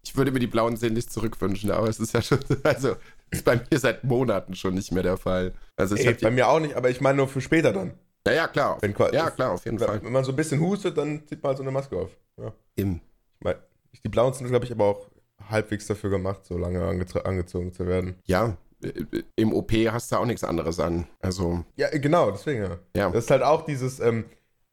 Ich 0.02 0.16
würde 0.16 0.32
mir 0.32 0.38
die 0.40 0.46
blauen 0.46 0.76
sehnlich 0.76 1.08
zurückwünschen, 1.10 1.70
aber 1.70 1.88
es 1.88 2.00
ist 2.00 2.14
ja 2.14 2.22
schon, 2.22 2.38
also, 2.62 2.96
ist 3.30 3.44
bei 3.44 3.56
mir 3.56 3.78
seit 3.78 4.04
Monaten 4.04 4.54
schon 4.54 4.74
nicht 4.74 4.90
mehr 4.92 5.02
der 5.02 5.16
Fall. 5.16 5.52
Also, 5.76 5.96
ich 5.96 6.06
Ey, 6.06 6.14
bei 6.14 6.30
die. 6.30 6.34
mir 6.36 6.48
auch 6.48 6.60
nicht, 6.60 6.74
aber 6.74 6.88
ich 6.90 7.00
meine 7.00 7.18
nur 7.18 7.28
für 7.28 7.40
später 7.40 7.72
dann. 7.72 7.92
Ja, 8.26 8.32
ja, 8.32 8.48
klar. 8.48 8.78
Wenn 8.80 8.94
ja, 9.12 9.30
klar, 9.30 9.52
auf 9.52 9.64
jeden 9.64 9.78
Fall. 9.78 10.02
Wenn 10.02 10.12
man 10.12 10.24
so 10.24 10.32
ein 10.32 10.36
bisschen 10.36 10.60
hustet, 10.60 10.96
dann 10.98 11.26
zieht 11.26 11.42
man 11.42 11.48
halt 11.50 11.58
so 11.58 11.62
eine 11.62 11.70
Maske 11.72 11.96
auf. 11.96 12.10
Ja. 12.38 12.52
Im, 12.76 13.00
Ich 13.34 13.44
mein, 13.44 13.56
die 14.04 14.08
blauen 14.08 14.32
sind, 14.34 14.48
glaube 14.48 14.64
ich, 14.64 14.72
aber 14.72 14.84
auch 14.84 15.06
halbwegs 15.48 15.86
dafür 15.86 16.10
gemacht, 16.10 16.44
so 16.44 16.58
lange 16.58 16.82
ange 16.84 17.06
angezogen 17.24 17.72
zu 17.72 17.86
werden. 17.86 18.16
ja, 18.26 18.56
äh, 18.82 18.92
im 19.36 19.52
OP 19.52 19.72
hast 19.90 20.12
du 20.12 20.16
auch 20.16 20.26
nichts 20.26 20.44
anderes 20.44 20.78
an. 20.78 21.06
Also, 21.20 21.64
Ja, 21.76 21.88
genau, 21.90 22.30
deswegen 22.30 22.62
ja. 22.62 22.78
ja. 22.96 23.10
Das 23.10 23.24
ist 23.24 23.30
halt 23.30 23.42
auch 23.42 23.64
dieses, 23.64 23.98
ähm, 24.00 24.24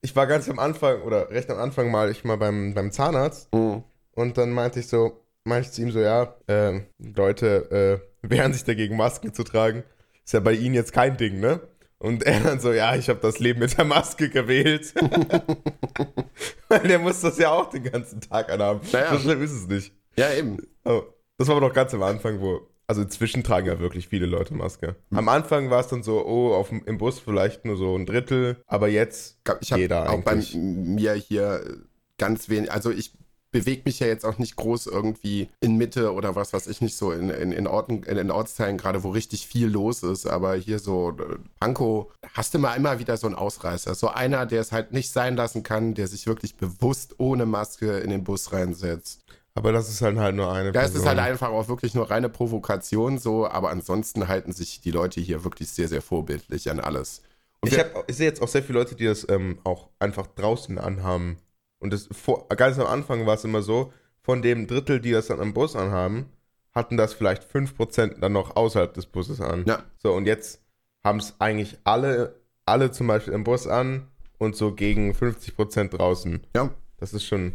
ich 0.06 0.16
war 0.16 0.28
ganz 0.28 0.48
am 0.50 0.60
Anfang 0.60 1.02
oder 1.02 1.30
recht 1.32 1.50
am 1.50 1.58
Anfang 1.58 1.90
mal, 1.92 2.10
ich 2.12 2.24
mal 2.24 2.38
beim, 2.38 2.74
beim 2.74 2.92
Zahnarzt 2.92 3.52
Mhm. 3.54 3.84
und 4.14 4.38
dann 4.38 4.52
meinte 4.52 4.80
ich 4.80 4.88
so, 4.88 5.22
meinte 5.44 5.68
ich 5.70 5.74
zu 5.74 5.82
ihm 5.82 5.92
so, 5.92 6.00
ja, 6.00 6.36
ähm, 6.48 6.86
Leute 7.00 8.02
äh, 8.02 8.08
wehren 8.30 8.54
sich 8.54 8.64
dagegen, 8.64 8.96
Masken 8.98 9.34
zu 9.34 9.44
tragen. 9.44 9.84
Ist 10.24 10.34
ja 10.34 10.40
bei 10.40 10.54
Ihnen 10.54 10.74
jetzt 10.76 10.94
kein 10.94 11.18
Ding, 11.18 11.40
ne? 11.40 11.60
Und 12.00 12.24
er 12.24 12.40
dann 12.42 12.60
so, 12.60 12.72
ja, 12.74 12.96
ich 12.96 13.10
habe 13.10 13.20
das 13.20 13.40
Leben 13.40 13.60
mit 13.60 13.78
der 13.78 13.86
Maske 13.86 14.30
gewählt. 14.30 14.94
Weil 16.68 16.80
der 16.88 17.00
muss 17.00 17.22
das 17.22 17.38
ja 17.38 17.52
auch 17.52 17.70
den 17.70 17.84
ganzen 17.84 18.22
Tag 18.22 18.52
anhaben. 18.52 18.82
Naja. 18.92 19.14
So 19.14 19.20
schlimm 19.20 19.42
ist 19.42 19.52
es 19.54 19.68
nicht. 19.68 19.94
Ja, 20.18 20.32
eben. 20.34 20.58
Oh, 20.84 21.04
das 21.38 21.48
war 21.48 21.56
aber 21.58 21.68
noch 21.68 21.74
ganz 21.74 21.94
am 21.94 22.04
Anfang, 22.04 22.40
wo. 22.42 22.68
Also 22.88 23.02
inzwischen 23.02 23.44
tragen 23.44 23.68
ja 23.68 23.80
wirklich 23.80 24.08
viele 24.08 24.26
Leute 24.28 24.54
Maske. 24.54 24.96
Am 25.12 25.28
Anfang 25.30 25.70
war 25.70 25.80
es 25.80 25.88
dann 25.88 26.04
so, 26.04 26.26
oh, 26.26 26.54
auf, 26.54 26.70
dem- 26.70 26.84
im 26.86 26.98
Bus 26.98 27.20
vielleicht 27.20 27.66
nur 27.66 27.78
so 27.78 27.96
ein 27.98 28.06
Drittel, 28.06 28.58
aber 28.68 28.88
jetzt 28.88 29.40
Ich 29.62 29.70
jeder 29.72 30.10
auch 30.10 30.22
bei 30.22 30.32
eigentlich. 30.34 30.56
mir 30.56 31.14
hier 31.14 31.78
ganz 32.18 32.48
wenig, 32.50 32.72
also 32.72 32.92
ich 32.92 33.14
bewege 33.52 33.84
mich 33.86 34.00
ja 34.02 34.08
jetzt 34.08 34.26
auch 34.26 34.38
nicht 34.38 34.58
groß 34.58 34.86
irgendwie 34.88 35.50
in 35.62 35.78
Mitte 35.78 36.12
oder 36.14 36.36
was 36.36 36.52
weiß 36.52 36.68
ich 36.68 36.82
nicht 36.82 36.98
so 36.98 37.12
in, 37.14 37.30
in, 37.30 37.54
in, 37.54 37.68
Orten, 37.68 38.04
in, 38.04 38.18
in 38.18 38.30
Ortsteilen 38.30 38.78
gerade, 38.78 39.02
wo 39.04 39.12
richtig 39.12 39.48
viel 39.48 39.68
los 39.68 40.04
ist, 40.04 40.26
aber 40.28 40.56
hier 40.56 40.78
so 40.78 41.12
äh, 41.12 41.38
Pankow, 41.62 42.12
hast 42.34 42.54
du 42.54 42.60
mal 42.60 42.76
immer 42.76 43.00
wieder 43.00 43.16
so 43.16 43.28
einen 43.28 43.36
Ausreißer, 43.36 43.96
so 43.96 44.10
einer, 44.10 44.46
der 44.46 44.60
es 44.60 44.74
halt 44.74 44.92
nicht 44.92 45.10
sein 45.10 45.38
lassen 45.38 45.64
kann, 45.64 45.94
der 45.94 46.08
sich 46.08 46.28
wirklich 46.28 46.58
bewusst 46.58 47.16
ohne 47.18 47.46
Maske 47.46 48.00
in 48.00 48.10
den 48.10 48.26
Bus 48.26 48.52
reinsetzt. 48.52 49.24
Aber 49.56 49.72
das 49.72 49.90
ist 49.90 50.02
halt 50.02 50.18
halt 50.18 50.36
nur 50.36 50.52
eine 50.52 50.72
Das 50.74 50.90
ist 50.92 51.06
halt 51.06 51.16
Person. 51.16 51.20
einfach 51.32 51.50
auch 51.50 51.68
wirklich 51.70 51.96
nur 51.96 52.12
reine 52.12 52.30
Provokation 52.30 53.18
so, 53.18 53.48
aber 53.48 53.70
ansonsten 53.70 54.28
halten 54.28 54.52
sich 54.52 54.82
die 54.82 54.92
Leute 54.92 55.22
hier 55.22 55.44
wirklich 55.46 55.70
sehr, 55.70 55.88
sehr 55.88 56.02
vorbildlich 56.02 56.70
an 56.70 56.80
alles. 56.82 57.24
Und 57.62 57.72
Ich, 57.72 57.80
hab, 57.80 58.10
ich 58.10 58.18
sehe 58.18 58.28
jetzt 58.28 58.42
auch 58.42 58.50
sehr 58.50 58.62
viele 58.64 58.80
Leute, 58.80 58.96
die 58.96 59.06
das 59.06 59.26
ähm, 59.30 59.60
auch 59.64 59.88
einfach 59.98 60.28
draußen 60.28 60.78
anhaben. 60.78 61.38
Und 61.80 61.94
das 61.94 62.10
vor, 62.12 62.48
ganz 62.50 62.78
am 62.80 62.88
Anfang 62.88 63.26
war 63.26 63.36
es 63.36 63.44
immer 63.46 63.62
so, 63.62 63.94
von 64.22 64.42
dem 64.42 64.68
Drittel, 64.68 65.00
die 65.00 65.12
das 65.12 65.28
dann 65.28 65.40
am 65.40 65.54
Bus 65.54 65.76
anhaben, 65.76 66.26
hatten 66.74 66.98
das 66.98 67.14
vielleicht 67.14 67.44
5% 67.50 68.20
dann 68.20 68.34
noch 68.34 68.56
außerhalb 68.58 68.94
des 68.94 69.06
Busses 69.06 69.40
an. 69.40 69.64
Ja. 69.66 69.84
So, 69.98 70.12
und 70.14 70.26
jetzt 70.26 70.62
haben 71.04 71.20
es 71.20 71.36
eigentlich 71.40 71.78
alle, 71.86 72.36
alle 72.66 72.92
zum 72.92 73.08
Beispiel 73.08 73.34
im 73.34 73.46
Bus 73.46 73.68
an 73.68 74.08
und 74.38 74.56
so 74.58 74.74
gegen 74.74 75.12
50% 75.14 75.90
draußen. 75.96 76.42
Ja, 76.56 76.72
Das 76.98 77.14
ist 77.14 77.24
schon, 77.24 77.54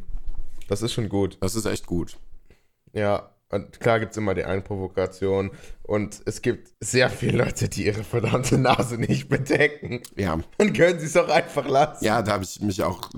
das 0.70 0.80
ist 0.82 0.92
schon 0.94 1.08
gut. 1.10 1.36
das 1.40 1.54
ist 1.54 1.66
echt 1.66 1.86
gut. 1.86 2.16
Ja, 2.92 3.34
und 3.50 3.80
klar 3.80 4.00
gibt 4.00 4.12
es 4.12 4.16
immer 4.18 4.34
die 4.34 4.44
eine 4.44 4.62
Provokation 4.62 5.50
und 5.82 6.22
es 6.24 6.40
gibt 6.40 6.72
sehr 6.80 7.10
viele 7.10 7.38
Leute, 7.44 7.68
die 7.68 7.86
ihre 7.86 8.04
verdammte 8.04 8.56
Nase 8.58 8.96
nicht 8.96 9.28
bedecken. 9.28 10.00
Ja, 10.16 10.38
Dann 10.58 10.72
können 10.72 10.98
sie 11.00 11.06
es 11.06 11.16
auch 11.16 11.28
einfach 11.28 11.68
lassen. 11.68 12.04
ja, 12.04 12.22
da 12.22 12.32
habe 12.32 12.44
ich 12.44 12.60
mich 12.60 12.82
auch. 12.82 13.10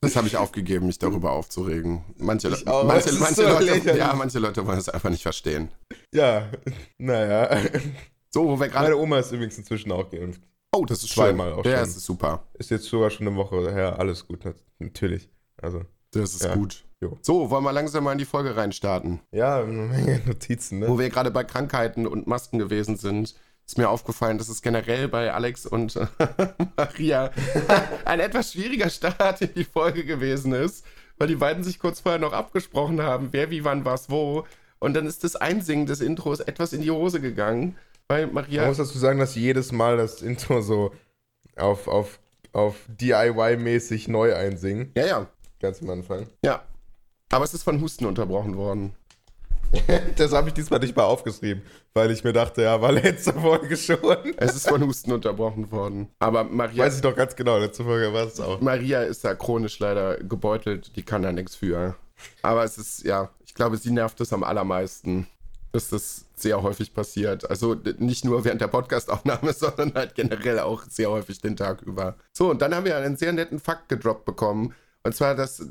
Das 0.00 0.16
habe 0.16 0.26
ich 0.26 0.36
aufgegeben, 0.36 0.86
mich 0.86 0.98
darüber 0.98 1.32
aufzuregen. 1.32 2.04
Manche, 2.18 2.48
Ich 2.48 2.66
auch, 2.68 2.84
manche, 2.84 3.10
manche, 3.14 3.34
so 3.36 3.42
Leute, 3.42 3.64
lächerlich. 3.64 3.96
ja, 3.96 4.12
manche 4.14 4.38
Leute 4.38 4.66
wollen 4.66 4.76
es 4.78 4.90
einfach 4.90 5.08
nicht 5.08 5.22
verstehen. 5.22 5.70
Ja, 6.12 6.50
naja. 6.98 7.58
So, 8.34 8.46
wo 8.48 8.60
wir 8.60 8.68
gerade. 8.68 8.88
Meine 8.90 8.96
Oma 9.00 9.18
ist 9.20 9.32
übrigens 9.32 9.56
inzwischen 9.56 9.90
auch 9.92 10.10
geimpft. 10.10 10.42
Oh, 10.76 10.84
das 10.84 11.02
ist 11.04 11.12
Zweimal 11.14 11.50
schön. 11.50 11.58
auch 11.60 11.64
Ja, 11.64 11.70
schon. 11.78 11.80
das 11.86 11.96
ist 11.96 12.04
super. 12.04 12.46
Ist 12.54 12.70
jetzt 12.70 12.84
sogar 12.84 13.08
schon 13.08 13.26
eine 13.28 13.36
Woche 13.36 13.72
her. 13.72 13.98
Alles 13.98 14.26
gut, 14.26 14.44
nat- 14.44 14.56
natürlich. 14.78 15.30
Also, 15.62 15.82
Das 16.14 16.34
ist 16.34 16.44
Ja. 16.44 16.54
gut. 16.54 16.84
Jo. 17.00 17.18
So, 17.22 17.50
wollen 17.50 17.64
wir 17.64 17.72
langsam 17.72 18.04
mal 18.04 18.12
in 18.12 18.18
die 18.18 18.24
Folge 18.24 18.56
reinstarten. 18.56 19.20
ja, 19.32 19.60
eine 19.60 19.72
Menge 19.72 20.20
Notizen, 20.26 20.80
Wo 20.86 20.94
ne? 20.94 20.98
wir 21.00 21.10
gerade 21.10 21.30
bei 21.30 21.44
Krankheiten 21.44 22.06
und 22.06 22.26
Masken 22.26 22.58
gewesen 22.58 22.96
sind, 22.96 23.34
ist 23.66 23.78
mir 23.78 23.88
aufgefallen, 23.90 24.38
dass 24.38 24.48
es 24.48 24.62
generell 24.62 25.08
bei 25.08 25.32
Alex 25.32 25.66
und 25.66 25.98
Maria 26.76 27.30
ein 28.04 28.20
etwas 28.20 28.52
schwieriger 28.52 28.90
Start 28.90 29.42
in 29.42 29.52
die 29.54 29.64
Folge 29.64 30.04
gewesen 30.04 30.52
ist, 30.52 30.84
weil 31.18 31.28
die 31.28 31.36
beiden 31.36 31.62
sich 31.64 31.78
kurz 31.78 32.00
vorher 32.00 32.20
noch 32.20 32.32
abgesprochen 32.32 33.02
haben, 33.02 33.28
wer 33.32 33.50
wie 33.50 33.64
wann 33.64 33.84
was 33.84 34.10
wo. 34.10 34.44
Und 34.78 34.94
dann 34.94 35.06
ist 35.06 35.24
das 35.24 35.36
Einsingen 35.36 35.86
des 35.86 36.00
Intros 36.00 36.40
etwas 36.40 36.72
in 36.72 36.82
die 36.82 36.90
Hose 36.90 37.20
gegangen, 37.20 37.76
weil 38.08 38.26
Man 38.26 38.34
Maria. 38.34 38.66
muss 38.66 38.76
dazu 38.76 38.98
sagen, 38.98 39.18
dass 39.18 39.34
jedes 39.34 39.72
Mal 39.72 39.96
das 39.96 40.20
Intro 40.22 40.60
so 40.60 40.92
auf, 41.56 41.88
auf, 41.88 42.18
auf 42.52 42.76
DIY-mäßig 42.88 44.08
neu 44.08 44.34
einsingen. 44.34 44.92
Ja, 44.96 45.06
ja, 45.06 45.26
Ganz 45.64 45.80
am 45.80 45.88
Anfang. 45.88 46.26
ja. 46.44 46.62
Aber 47.30 47.46
es 47.46 47.54
ist 47.54 47.62
von 47.62 47.80
Husten 47.80 48.04
unterbrochen 48.04 48.56
worden. 48.58 48.92
Das 50.16 50.32
habe 50.32 50.48
ich 50.48 50.54
diesmal 50.54 50.78
nicht 50.78 50.94
mal 50.94 51.04
aufgeschrieben, 51.04 51.62
weil 51.94 52.10
ich 52.10 52.22
mir 52.22 52.34
dachte, 52.34 52.62
ja, 52.62 52.80
war 52.82 52.92
letzte 52.92 53.32
Folge 53.32 53.76
schon. 53.78 54.34
Es 54.36 54.54
ist 54.54 54.68
von 54.68 54.84
Husten 54.86 55.10
unterbrochen 55.10 55.72
worden. 55.72 56.10
Aber 56.20 56.44
Maria, 56.44 56.84
Weiß 56.84 56.96
ich 56.96 57.00
doch 57.00 57.16
ganz 57.16 57.34
genau, 57.34 57.58
letzte 57.58 57.82
Folge 57.82 58.12
war 58.12 58.26
es 58.26 58.38
auch. 58.40 58.60
Maria 58.60 59.02
ist 59.02 59.24
da 59.24 59.34
chronisch 59.34 59.78
leider 59.78 60.18
gebeutelt, 60.18 60.94
die 60.96 61.02
kann 61.02 61.22
da 61.22 61.32
nichts 61.32 61.56
für. 61.56 61.96
Aber 62.42 62.62
es 62.62 62.76
ist, 62.78 63.02
ja, 63.04 63.30
ich 63.46 63.54
glaube, 63.54 63.78
sie 63.78 63.90
nervt 63.90 64.20
es 64.20 64.32
am 64.32 64.44
allermeisten, 64.44 65.26
dass 65.72 65.88
das 65.88 66.26
sehr 66.36 66.62
häufig 66.62 66.94
passiert. 66.94 67.50
Also 67.50 67.74
nicht 67.98 68.24
nur 68.24 68.44
während 68.44 68.60
der 68.60 68.68
Podcastaufnahme, 68.68 69.52
sondern 69.54 69.94
halt 69.94 70.14
generell 70.14 70.60
auch 70.60 70.84
sehr 70.88 71.10
häufig 71.10 71.40
den 71.40 71.56
Tag 71.56 71.82
über. 71.82 72.14
So, 72.32 72.50
und 72.50 72.62
dann 72.62 72.74
haben 72.74 72.84
wir 72.84 72.96
einen 72.96 73.16
sehr 73.16 73.32
netten 73.32 73.58
Fakt 73.58 73.88
gedroppt 73.88 74.24
bekommen. 74.24 74.72
Und 75.06 75.14
zwar, 75.14 75.34
dass 75.34 75.62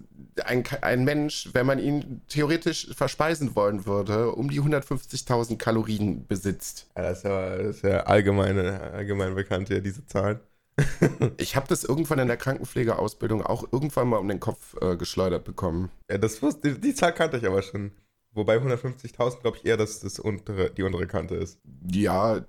ein, 0.46 0.64
ein 0.82 1.04
Mensch, 1.04 1.50
wenn 1.54 1.66
man 1.66 1.80
ihn 1.80 2.22
theoretisch 2.28 2.88
verspeisen 2.96 3.56
wollen 3.56 3.86
würde, 3.88 4.32
um 4.32 4.50
die 4.50 4.62
150.000 4.62 5.58
Kalorien 5.58 6.28
besitzt. 6.28 6.88
Ja, 6.96 7.04
das 7.04 7.18
ist 7.18 7.24
ja, 7.24 7.58
das 7.58 7.76
ist 7.78 7.84
ja 7.84 8.00
allgemein, 8.02 8.58
allgemein 8.60 9.34
bekannt, 9.34 9.70
ja, 9.70 9.80
diese 9.80 10.06
Zahlen. 10.06 10.40
Ich 11.38 11.56
habe 11.56 11.68
das 11.68 11.84
irgendwann 11.84 12.20
in 12.20 12.28
der 12.28 12.38
Krankenpflegeausbildung 12.38 13.44
auch 13.44 13.64
irgendwann 13.72 14.08
mal 14.08 14.18
um 14.18 14.28
den 14.28 14.40
Kopf 14.40 14.76
äh, 14.82 14.96
geschleudert 14.96 15.44
bekommen. 15.44 15.92
Ja, 16.10 16.18
das 16.18 16.42
wusste, 16.42 16.74
die, 16.74 16.82
die 16.82 16.96
Zahl 16.96 17.14
kannte 17.14 17.38
ich 17.38 17.46
aber 17.46 17.62
schon. 17.62 17.92
Wobei 18.34 18.58
150.000, 18.58 19.42
glaube 19.42 19.58
ich, 19.58 19.66
eher 19.66 19.78
das, 19.78 20.00
das 20.00 20.18
untere, 20.18 20.72
die 20.72 20.82
untere 20.82 21.06
Kante 21.06 21.36
ist. 21.36 21.60
Ja, 21.92 22.44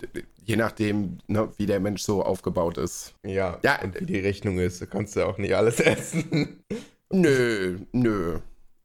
je 0.44 0.56
nachdem, 0.56 1.18
ne, 1.26 1.48
wie 1.56 1.66
der 1.66 1.80
Mensch 1.80 2.02
so 2.02 2.22
aufgebaut 2.22 2.78
ist. 2.78 3.14
Ja, 3.24 3.58
Ja, 3.62 3.80
und 3.82 3.98
wie 4.00 4.06
die 4.06 4.18
Rechnung 4.20 4.58
ist, 4.58 4.80
du 4.80 4.86
kannst 4.86 5.16
ja 5.16 5.26
auch 5.26 5.38
nicht 5.38 5.54
alles 5.56 5.80
essen. 5.80 6.62
Nö, 7.10 7.78
nö. 7.92 8.38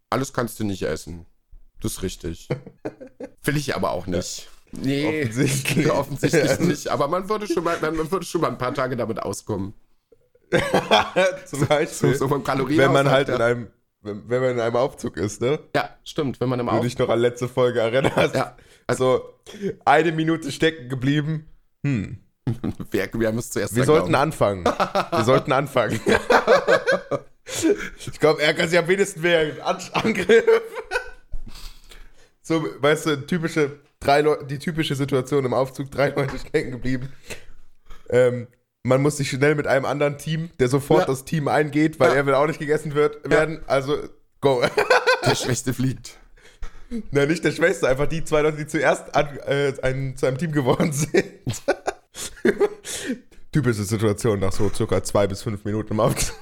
Alles 0.10 0.34
kannst 0.34 0.60
du 0.60 0.64
nicht 0.64 0.84
essen. 0.84 1.26
Das 1.82 1.94
ist 1.94 2.04
richtig. 2.04 2.48
Will 3.44 3.58
ich 3.58 3.76
aber 3.76 3.92
auch 3.92 4.08
nicht. 4.08 4.50
Nee, 4.72 5.22
Offensichtlich. 5.24 5.90
offensichtlich 5.92 6.60
nicht. 6.60 6.88
Aber 6.90 7.08
man 7.08 7.28
würde, 7.28 7.48
schon 7.48 7.64
mal, 7.64 7.78
man 7.82 8.12
würde 8.12 8.26
schon 8.26 8.42
mal 8.42 8.50
ein 8.50 8.58
paar 8.58 8.74
Tage 8.74 8.96
damit 8.96 9.20
auskommen. 9.20 9.74
Zum 11.46 11.66
Beispiel, 11.68 12.14
So, 12.14 12.14
so 12.14 12.28
vom 12.28 12.44
Kalorien 12.44 12.78
wenn 12.80 12.92
man 12.94 13.10
halt 13.10 13.30
ja. 13.30 13.36
in 13.36 13.42
einem, 13.42 13.68
wenn, 14.02 14.30
wenn 14.30 14.42
man 14.42 14.52
in 14.52 14.60
einem 14.60 14.76
Aufzug 14.76 15.18
ist, 15.18 15.42
ne? 15.42 15.60
Ja, 15.76 15.90
stimmt, 16.04 16.40
wenn 16.40 16.50
man 16.50 16.60
im 16.60 16.68
Du 16.68 16.72
Auf... 16.74 16.82
dich 16.82 16.98
noch 16.98 17.10
an 17.10 17.20
letzte 17.20 17.48
Folge 17.48 17.80
erinnerst. 17.80 18.36
Ja, 18.36 18.56
Also, 18.88 19.34
eine 19.86 20.12
Minute 20.12 20.52
stecken 20.52 20.90
geblieben. 20.90 21.48
Hm. 21.86 22.18
wer, 22.92 23.10
wer 23.14 23.32
muss 23.32 23.50
zuerst 23.52 23.76
Wir 23.76 23.84
sollten 23.84 24.16
anfangen. 24.16 24.66
Wir 24.66 25.24
sollten 25.24 25.52
anfangen. 25.52 26.00
ich 27.98 28.20
glaube, 28.20 28.42
er 28.42 28.54
kann 28.54 28.70
sich 28.70 28.80
am 28.80 28.88
wenigsten 28.88 29.22
wehren. 29.22 29.62
An 29.62 29.78
Angriff. 29.94 30.44
So, 32.42 32.66
weißt 32.80 33.06
du, 33.06 33.28
typische, 33.28 33.80
drei 34.00 34.22
Leute, 34.22 34.46
die 34.46 34.58
typische 34.58 34.96
Situation 34.96 35.46
im 35.46 35.54
Aufzug, 35.54 35.92
drei 35.92 36.10
Leute 36.10 36.40
stecken 36.40 36.72
geblieben. 36.72 37.14
Ähm, 38.10 38.48
man 38.84 39.02
muss 39.02 39.18
sich 39.18 39.30
schnell 39.30 39.56
mit 39.56 39.68
einem 39.68 39.86
anderen 39.86 40.18
Team, 40.18 40.50
der 40.60 40.68
sofort 40.70 41.02
Ja. 41.02 41.06
das 41.08 41.26
Team 41.26 41.48
eingeht, 41.48 42.00
weil 42.00 42.10
Ja. 42.12 42.16
er 42.16 42.26
will 42.26 42.34
auch 42.36 42.48
nicht 42.48 42.60
gegessen 42.60 42.96
wird, 42.96 43.30
werden. 43.30 43.62
Also, 43.68 43.98
go. 44.42 44.62
Der 45.26 45.36
Schwächste 45.36 45.74
fliegt. 45.74 46.18
Na, 47.12 47.26
nicht 47.28 47.44
der 47.44 47.52
Schwächste, 47.52 47.88
einfach 47.88 48.08
die 48.08 48.24
zwei 48.24 48.42
Leute, 48.42 48.58
die 48.58 48.66
zuerst 48.66 49.14
an, 49.14 49.38
äh, 49.46 49.74
ein, 49.84 50.16
zu 50.18 50.26
einem 50.26 50.38
Team 50.40 50.52
geworden 50.52 50.92
sind. 50.94 51.24
Typische 53.52 53.84
Situation 53.84 54.40
nach 54.40 54.52
so 54.52 54.70
circa 54.70 55.04
zwei 55.04 55.28
bis 55.28 55.44
fünf 55.44 55.66
Minuten 55.66 55.94
im 55.94 56.00
Aufzug. 56.00 56.36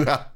Ja. 0.00 0.32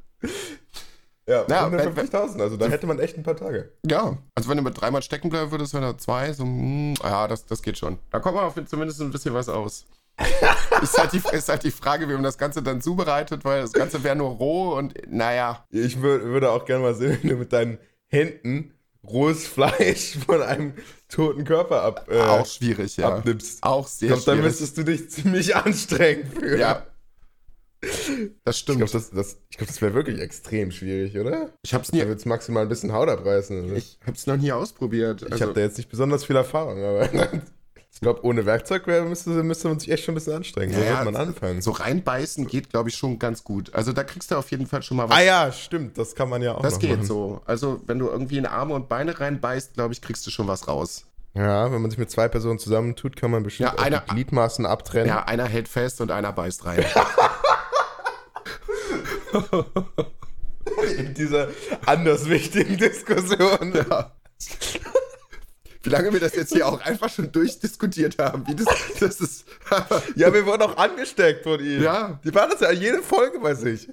Ja, 1.27 1.45
Ja, 1.49 1.67
150.000, 1.69 2.41
also 2.41 2.57
da 2.57 2.67
hätte 2.69 2.87
man 2.87 2.99
echt 2.99 3.17
ein 3.17 3.23
paar 3.23 3.37
Tage. 3.37 3.71
Ja, 3.87 4.17
also 4.35 4.49
wenn 4.49 4.57
du 4.57 4.63
mit 4.63 4.81
dreimal 4.81 5.03
stecken 5.03 5.29
bleiben 5.31 5.51
würdest, 5.51 5.75
wenn 5.75 5.83
er 5.83 5.97
zwei, 5.99 6.33
so, 6.33 6.45
hm, 6.45 6.95
ja, 7.03 7.29
das, 7.29 7.45
das 7.47 7.63
geht 7.63 7.79
schon. 7.79 7.99
Da 8.11 8.19
kommt 8.19 8.37
man 8.37 8.45
auf 8.47 8.55
zumindest 8.67 9.01
ein 9.01 9.11
bisschen 9.11 9.35
was 9.35 9.49
aus. 9.49 9.87
ist, 10.83 10.99
halt 10.99 11.12
die, 11.12 11.23
ist 11.33 11.49
halt 11.49 11.62
die 11.64 11.70
Frage, 11.70 12.09
wie 12.09 12.12
man 12.14 12.23
das 12.23 12.37
Ganze 12.38 12.62
dann 12.62 12.81
zubereitet, 12.81 13.44
weil 13.44 13.62
das 13.62 13.73
Ganze 13.73 14.03
wäre 14.05 14.16
nur 14.16 14.31
roh 14.31 14.75
und 14.77 14.94
naja. 15.11 15.64
Ich 15.70 16.03
wür 16.03 16.23
würde 16.25 16.51
auch 16.51 16.64
gerne 16.66 16.83
mal 16.83 16.94
sehen, 16.94 17.18
wenn 17.23 17.31
du 17.31 17.37
mit 17.37 17.53
deinen 17.53 17.79
Händen 18.09 18.75
rohes 19.03 19.46
Fleisch 19.46 20.18
von 20.27 20.42
einem 20.42 20.75
toten 21.09 21.44
Körper 21.44 21.83
ab, 21.83 22.07
äh, 22.11 22.20
auch 22.20 22.44
schwierig, 22.46 22.99
ja. 22.99 23.09
abnimmst. 23.16 23.62
Auch 23.62 23.87
Ich 23.87 23.92
sehr 23.94 24.09
glaube, 24.09 24.23
dann 24.25 24.35
schwierig. 24.37 24.51
müsstest 24.51 24.77
du 24.79 24.83
dich 24.85 25.11
ziemlich 25.11 25.57
anstrengen 25.57 26.31
für. 26.31 26.59
Ja. 26.59 26.87
Das 28.44 28.57
Ich 28.57 28.61
stimmt. 28.61 28.79
glaube, 28.79 28.92
das, 28.92 29.11
das, 29.11 29.38
ich 29.49 29.57
glaub, 29.57 29.68
das 29.68 29.81
wäre 29.81 29.94
wirklich 29.94 30.20
extrem 30.20 30.70
schwierig, 30.70 31.16
oder? 31.18 31.49
Ich 31.62 31.73
hab's 31.73 31.90
Da 31.90 31.96
nie, 31.96 32.07
wird 32.07 32.18
es 32.18 32.27
maximal 32.27 32.64
ein 32.64 32.68
bisschen 32.68 32.92
Haut 32.92 33.09
abreißen. 33.09 33.64
oder? 33.64 33.75
ich 33.75 33.99
hab's 34.07 34.27
noch 34.27 34.37
nie 34.37 34.53
ausprobiert. 34.53 35.23
Ich 35.23 35.33
Also, 35.33 35.44
habe 35.46 35.55
da 35.55 35.62
jetzt 35.62 35.79
nicht 35.79 35.88
besonders 35.88 36.25
viel 36.27 36.37
Erfahrung, 36.37 36.85
aber 36.85 37.09
ich 37.92 38.00
glaube, 38.00 38.24
ohne 38.24 38.46
Werkzeug 38.46 38.87
müsste, 38.87 39.31
müsste 39.42 39.68
man 39.68 39.79
sich 39.81 39.90
echt 39.90 40.05
schon 40.05 40.12
ein 40.12 40.14
bisschen 40.16 40.35
anstrengen. 40.35 40.72
Ja, 40.72 40.79
sollte 40.96 41.05
man 41.11 41.16
anfangen? 41.16 41.61
so 41.61 41.72
reinbeißen 41.72 42.46
geht, 42.46 42.70
glaube 42.70 42.88
ich, 42.88 42.96
schon 42.96 43.18
ganz 43.18 43.44
gut. 43.44 43.74
Also 43.74 43.92
da 43.92 44.05
kriegst 44.05 44.31
du 44.31 44.37
auf 44.37 44.50
jeden 44.50 44.66
Fall 44.66 44.83
schon 44.83 44.96
mal 44.96 45.09
was. 45.09 45.16
ah 45.18 45.22
ja, 45.22 45.53
stimmt, 45.53 45.98
das 45.98 46.14
kann 46.14 46.29
man 46.29 46.40
ja 46.40 46.55
auch 46.55 46.62
das 46.62 46.79
geht 46.79 46.90
machen. 46.90 47.05
so. 47.05 47.42
Also 47.46 47.81
wenn 47.87 47.98
du 47.98 48.09
irgendwie 48.09 48.38
in 48.38 48.46
Arme 48.46 48.74
und 48.74 48.88
Beine 48.88 49.18
reinbeißt, 49.20 49.74
glaube 49.74 49.92
ich, 49.92 50.00
kriegst 50.00 50.26
du 50.26 50.31
schon 50.31 50.46
was 50.48 50.66
raus. 50.68 51.05
Ja, 51.35 51.70
wenn 51.70 51.81
man 51.83 51.90
sich 51.90 51.98
mit 51.98 52.11
zwei 52.11 52.26
Personen 52.29 52.59
zusammentut, 52.59 53.16
kann 53.16 53.31
man 53.31 53.42
bestimmt 53.42 53.72
Ja, 53.76 53.79
einer- 53.85 54.00
die 54.09 54.14
Gliedmaßen 54.14 54.66
abtrennen. 54.66 55.07
Ja, 55.09 55.24
einer 55.24 55.44
hält 55.46 55.68
fest 55.68 56.00
und 56.00 56.11
einer 56.11 56.33
beißt 56.33 56.64
rein. 56.64 56.85
In 60.98 61.14
dieser 61.14 61.48
anders 61.87 62.29
wichtigen 62.29 62.76
Diskussion. 62.79 63.72
Ja. 63.74 64.12
Wie 65.83 65.88
lange 65.88 66.12
wir 66.12 66.21
das 66.21 66.35
jetzt 66.35 66.53
hier 66.53 66.66
auch 66.69 66.81
einfach 66.83 67.09
schon 67.09 67.33
durchdiskutiert 67.33 68.19
haben. 68.19 68.47
Wie 68.47 68.55
das, 68.55 68.66
das 68.99 69.21
ist. 69.21 69.45
Ja, 70.16 70.33
wir 70.33 70.45
wurden 70.45 70.62
auch 70.62 70.77
angesteckt 70.77 71.45
von 71.45 71.59
ihm. 71.61 71.83
Ja. 71.83 72.21
Die 72.25 72.35
waren 72.35 72.51
das 72.51 72.61
ja 72.61 72.71
jede 72.71 73.03
Folge 73.03 73.38
bei 73.40 73.55
sich. 73.55 73.88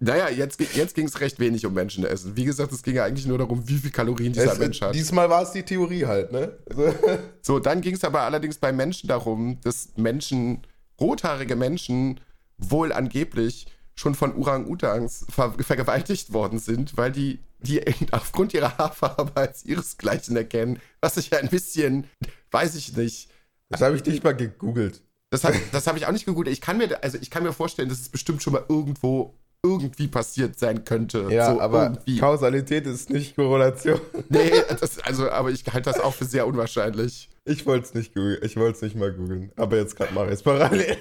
naja, 0.00 0.28
jetzt, 0.30 0.60
jetzt 0.74 0.94
ging 0.94 1.06
es 1.06 1.20
recht 1.20 1.38
wenig 1.38 1.66
um 1.66 1.74
Menschenessen. 1.74 2.36
Wie 2.36 2.44
gesagt, 2.44 2.72
es 2.72 2.82
ging 2.82 2.94
ja 2.94 3.04
eigentlich 3.04 3.26
nur 3.26 3.38
darum, 3.38 3.68
wie 3.68 3.78
viel 3.78 3.90
Kalorien 3.90 4.32
dieser 4.32 4.52
Es, 4.52 4.58
Mensch 4.58 4.80
hat. 4.80 4.94
diesmal 4.94 5.28
war 5.28 5.42
es 5.42 5.52
die 5.52 5.62
Theorie 5.62 6.06
halt, 6.06 6.32
ne? 6.32 6.56
So, 7.42 7.58
dann 7.58 7.80
ging 7.80 7.94
es 7.94 8.04
aber 8.04 8.22
allerdings 8.22 8.56
bei 8.58 8.72
Menschen 8.72 9.08
darum, 9.08 9.58
dass 9.62 9.90
Menschen, 9.96 10.66
rothaarige 11.00 11.56
Menschen, 11.56 12.20
wohl 12.56 12.92
angeblich 12.92 13.66
schon 13.94 14.14
von 14.14 14.34
Orang-Utans 14.36 15.26
ver 15.30 15.54
vergewaltigt 15.60 16.32
worden 16.32 16.58
sind, 16.58 16.96
weil 16.96 17.12
die 17.12 17.40
die 17.64 17.82
aufgrund 18.12 18.54
ihrer 18.54 18.78
Haarfarbe 18.78 19.32
als 19.34 19.64
ihresgleichen 19.64 20.36
erkennen, 20.36 20.80
was 21.00 21.16
ich 21.16 21.30
ja 21.30 21.38
ein 21.38 21.48
bisschen, 21.48 22.08
weiß 22.50 22.74
ich 22.76 22.96
nicht. 22.96 23.30
Das 23.70 23.80
habe 23.80 23.96
ich 23.96 24.04
nicht 24.04 24.22
mal 24.22 24.36
gegoogelt. 24.36 25.02
Das 25.30 25.42
habe 25.42 25.56
hab 25.56 25.96
ich 25.96 26.06
auch 26.06 26.12
nicht 26.12 26.26
gegoogelt. 26.26 26.52
Ich 26.52 26.60
kann 26.60 26.78
mir, 26.78 27.02
also 27.02 27.18
ich 27.20 27.30
kann 27.30 27.42
mir 27.42 27.52
vorstellen, 27.52 27.88
dass 27.88 27.98
es 27.98 28.08
bestimmt 28.08 28.42
schon 28.42 28.52
mal 28.52 28.64
irgendwo 28.68 29.34
irgendwie 29.64 30.06
passiert 30.08 30.58
sein 30.58 30.84
könnte. 30.84 31.26
Ja, 31.30 31.52
so 31.52 31.60
aber 31.60 31.84
irgendwie. 31.84 32.18
Kausalität 32.18 32.86
ist 32.86 33.10
nicht 33.10 33.34
Korrelation. 33.34 34.00
Nee, 34.28 34.52
das, 34.78 34.98
also, 35.00 35.30
aber 35.30 35.50
ich 35.50 35.64
halte 35.72 35.90
das 35.90 35.98
auch 35.98 36.12
für 36.12 36.26
sehr 36.26 36.46
unwahrscheinlich. 36.46 37.30
Ich 37.46 37.66
wollte 37.66 37.86
es 37.86 37.94
nicht 37.94 38.14
googeln. 38.14 38.38
Ich 38.42 38.56
wollte 38.56 38.76
es 38.76 38.82
nicht 38.82 38.94
mal 38.94 39.12
googeln. 39.12 39.50
Aber 39.56 39.76
jetzt 39.76 39.96
gerade 39.96 40.12
mache 40.12 40.26
ich 40.26 40.32
es 40.34 40.42
parallel. 40.42 40.96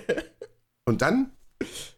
Und 0.85 1.01
dann 1.01 1.31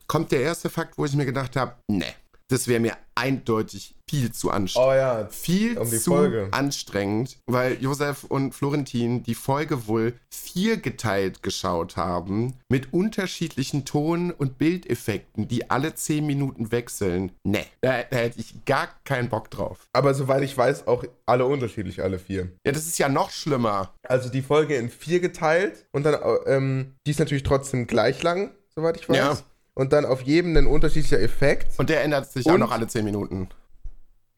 kommt 0.08 0.32
der 0.32 0.41
erste 0.41 0.69
Fakt, 0.69 0.97
wo 0.97 1.06
ich 1.06 1.13
mir 1.13 1.25
gedacht 1.25 1.56
habe, 1.56 1.75
ne, 1.88 2.13
das 2.49 2.67
wäre 2.67 2.79
mir 2.79 2.93
eindeutig 3.15 3.95
viel 4.10 4.31
zu 4.31 4.51
anstrengend. 4.51 4.89
Oh 4.89 4.93
ja, 4.93 5.27
viel 5.29 5.77
um 5.77 5.89
die 5.89 5.97
zu 5.97 6.12
Folge. 6.12 6.47
anstrengend, 6.51 7.38
weil 7.47 7.81
Josef 7.81 8.23
und 8.25 8.53
Florentin 8.53 9.23
die 9.23 9.34
Folge 9.36 9.88
wohl 9.88 10.13
viergeteilt 10.29 11.41
geschaut 11.43 11.97
haben 11.97 12.53
mit 12.69 12.93
unterschiedlichen 12.93 13.84
Ton- 13.86 14.31
und 14.31 14.58
Bildeffekten, 14.58 15.47
die 15.47 15.69
alle 15.69 15.95
zehn 15.95 16.25
Minuten 16.25 16.71
wechseln. 16.71 17.31
Ne, 17.43 17.65
da, 17.81 18.03
da 18.03 18.17
hätte 18.17 18.39
ich 18.39 18.63
gar 18.65 18.89
keinen 19.05 19.29
Bock 19.29 19.49
drauf. 19.49 19.88
aber 19.93 20.13
soweit 20.13 20.43
ich 20.43 20.55
weiß, 20.58 20.88
auch 20.88 21.03
alle 21.25 21.45
unterschiedlich, 21.45 22.03
alle 22.03 22.19
vier. 22.19 22.51
Ja, 22.65 22.71
das 22.71 22.86
ist 22.86 22.97
ja 22.99 23.10
noch 23.10 23.31
schlimmer. 23.31 23.93
Also 24.08 24.29
die 24.29 24.41
Folge 24.41 24.75
in 24.75 24.89
vier 24.89 25.19
geteilt 25.19 25.86
und 25.91 26.03
dann, 26.03 26.17
ähm, 26.45 26.95
die 27.08 27.12
ist 27.12 27.19
natürlich 27.19 27.43
trotzdem 27.43 27.88
gleich 27.88 28.21
lang, 28.23 28.51
soweit 28.75 28.97
ich 28.97 29.10
weiß. 29.10 29.17
Ja. 29.17 29.38
Und 29.75 29.93
dann 29.93 30.05
auf 30.05 30.21
jedem 30.21 30.55
ein 30.57 30.65
unterschiedlicher 30.67 31.19
Effekt. 31.19 31.77
Und 31.77 31.89
der 31.89 32.03
ändert 32.03 32.31
sich 32.31 32.47
auch 32.49 32.53
Und- 32.53 32.61
noch 32.61 32.71
alle 32.71 32.88
zehn 32.88 33.05
Minuten. 33.05 33.49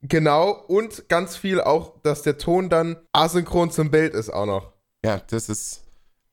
Genau, 0.03 0.51
und 0.51 1.09
ganz 1.09 1.35
viel 1.37 1.59
auch, 1.59 1.93
dass 2.03 2.21
der 2.21 2.37
Ton 2.37 2.69
dann 2.69 2.97
asynchron 3.13 3.71
zum 3.71 3.89
Bild 3.89 4.13
ist 4.13 4.29
auch 4.29 4.45
noch. 4.45 4.73
Ja, 5.03 5.21
das 5.29 5.49
ist. 5.49 5.83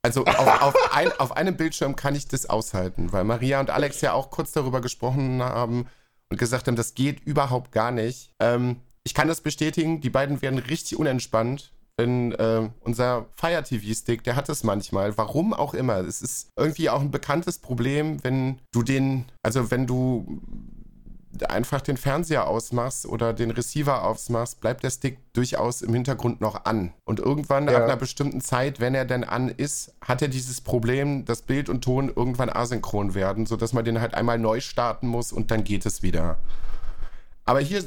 Also 0.02 0.24
auf, 0.26 0.62
auf, 0.62 0.74
ein, 0.94 1.10
auf 1.18 1.34
einem 1.34 1.56
Bildschirm 1.56 1.96
kann 1.96 2.14
ich 2.14 2.28
das 2.28 2.44
aushalten, 2.50 3.10
weil 3.12 3.24
Maria 3.24 3.60
und 3.60 3.70
Alex 3.70 4.02
ja 4.02 4.12
auch 4.12 4.30
kurz 4.30 4.52
darüber 4.52 4.82
gesprochen 4.82 5.42
haben 5.42 5.86
und 6.28 6.38
gesagt 6.38 6.66
haben, 6.66 6.76
das 6.76 6.94
geht 6.94 7.20
überhaupt 7.20 7.72
gar 7.72 7.90
nicht. 7.90 8.32
Ähm, 8.38 8.82
ich 9.02 9.14
kann 9.14 9.28
das 9.28 9.40
bestätigen, 9.40 10.02
die 10.02 10.10
beiden 10.10 10.42
werden 10.42 10.58
richtig 10.58 10.98
unentspannt, 10.98 11.72
wenn 11.96 12.32
äh, 12.32 12.68
unser 12.80 13.26
Fire 13.36 13.62
TV-Stick, 13.62 14.24
der 14.24 14.36
hat 14.36 14.48
es 14.48 14.64
manchmal, 14.64 15.16
warum 15.16 15.54
auch 15.54 15.74
immer. 15.74 15.98
Es 15.98 16.22
ist 16.22 16.48
irgendwie 16.56 16.90
auch 16.90 17.00
ein 17.00 17.10
bekanntes 17.10 17.58
Problem, 17.58 18.22
wenn 18.24 18.58
du 18.72 18.82
den, 18.82 19.26
also 19.42 19.70
wenn 19.70 19.86
du 19.86 20.40
einfach 21.48 21.80
den 21.80 21.96
Fernseher 21.96 22.46
ausmachst 22.46 23.06
oder 23.06 23.32
den 23.32 23.50
Receiver 23.50 24.04
ausmachst, 24.04 24.60
bleibt 24.60 24.84
der 24.84 24.90
Stick 24.90 25.18
durchaus 25.32 25.82
im 25.82 25.92
Hintergrund 25.92 26.40
noch 26.40 26.64
an. 26.64 26.92
Und 27.04 27.18
irgendwann 27.18 27.66
Ja. 27.68 27.78
ab 27.78 27.82
einer 27.84 27.96
bestimmten 27.96 28.40
Zeit, 28.40 28.78
wenn 28.78 28.94
er 28.94 29.04
denn 29.04 29.24
an 29.24 29.48
ist, 29.48 29.94
hat 30.00 30.22
er 30.22 30.28
dieses 30.28 30.60
Problem, 30.60 31.24
dass 31.24 31.42
Bild 31.42 31.68
und 31.68 31.82
Ton 31.82 32.12
irgendwann 32.14 32.50
asynchron 32.50 33.14
werden, 33.14 33.46
sodass 33.46 33.72
man 33.72 33.84
den 33.84 34.00
halt 34.00 34.14
einmal 34.14 34.38
neu 34.38 34.60
starten 34.60 35.08
muss 35.08 35.32
und 35.32 35.50
dann 35.50 35.64
geht 35.64 35.86
es 35.86 36.02
wieder. 36.02 36.38
Aber 37.44 37.60
hier, 37.60 37.82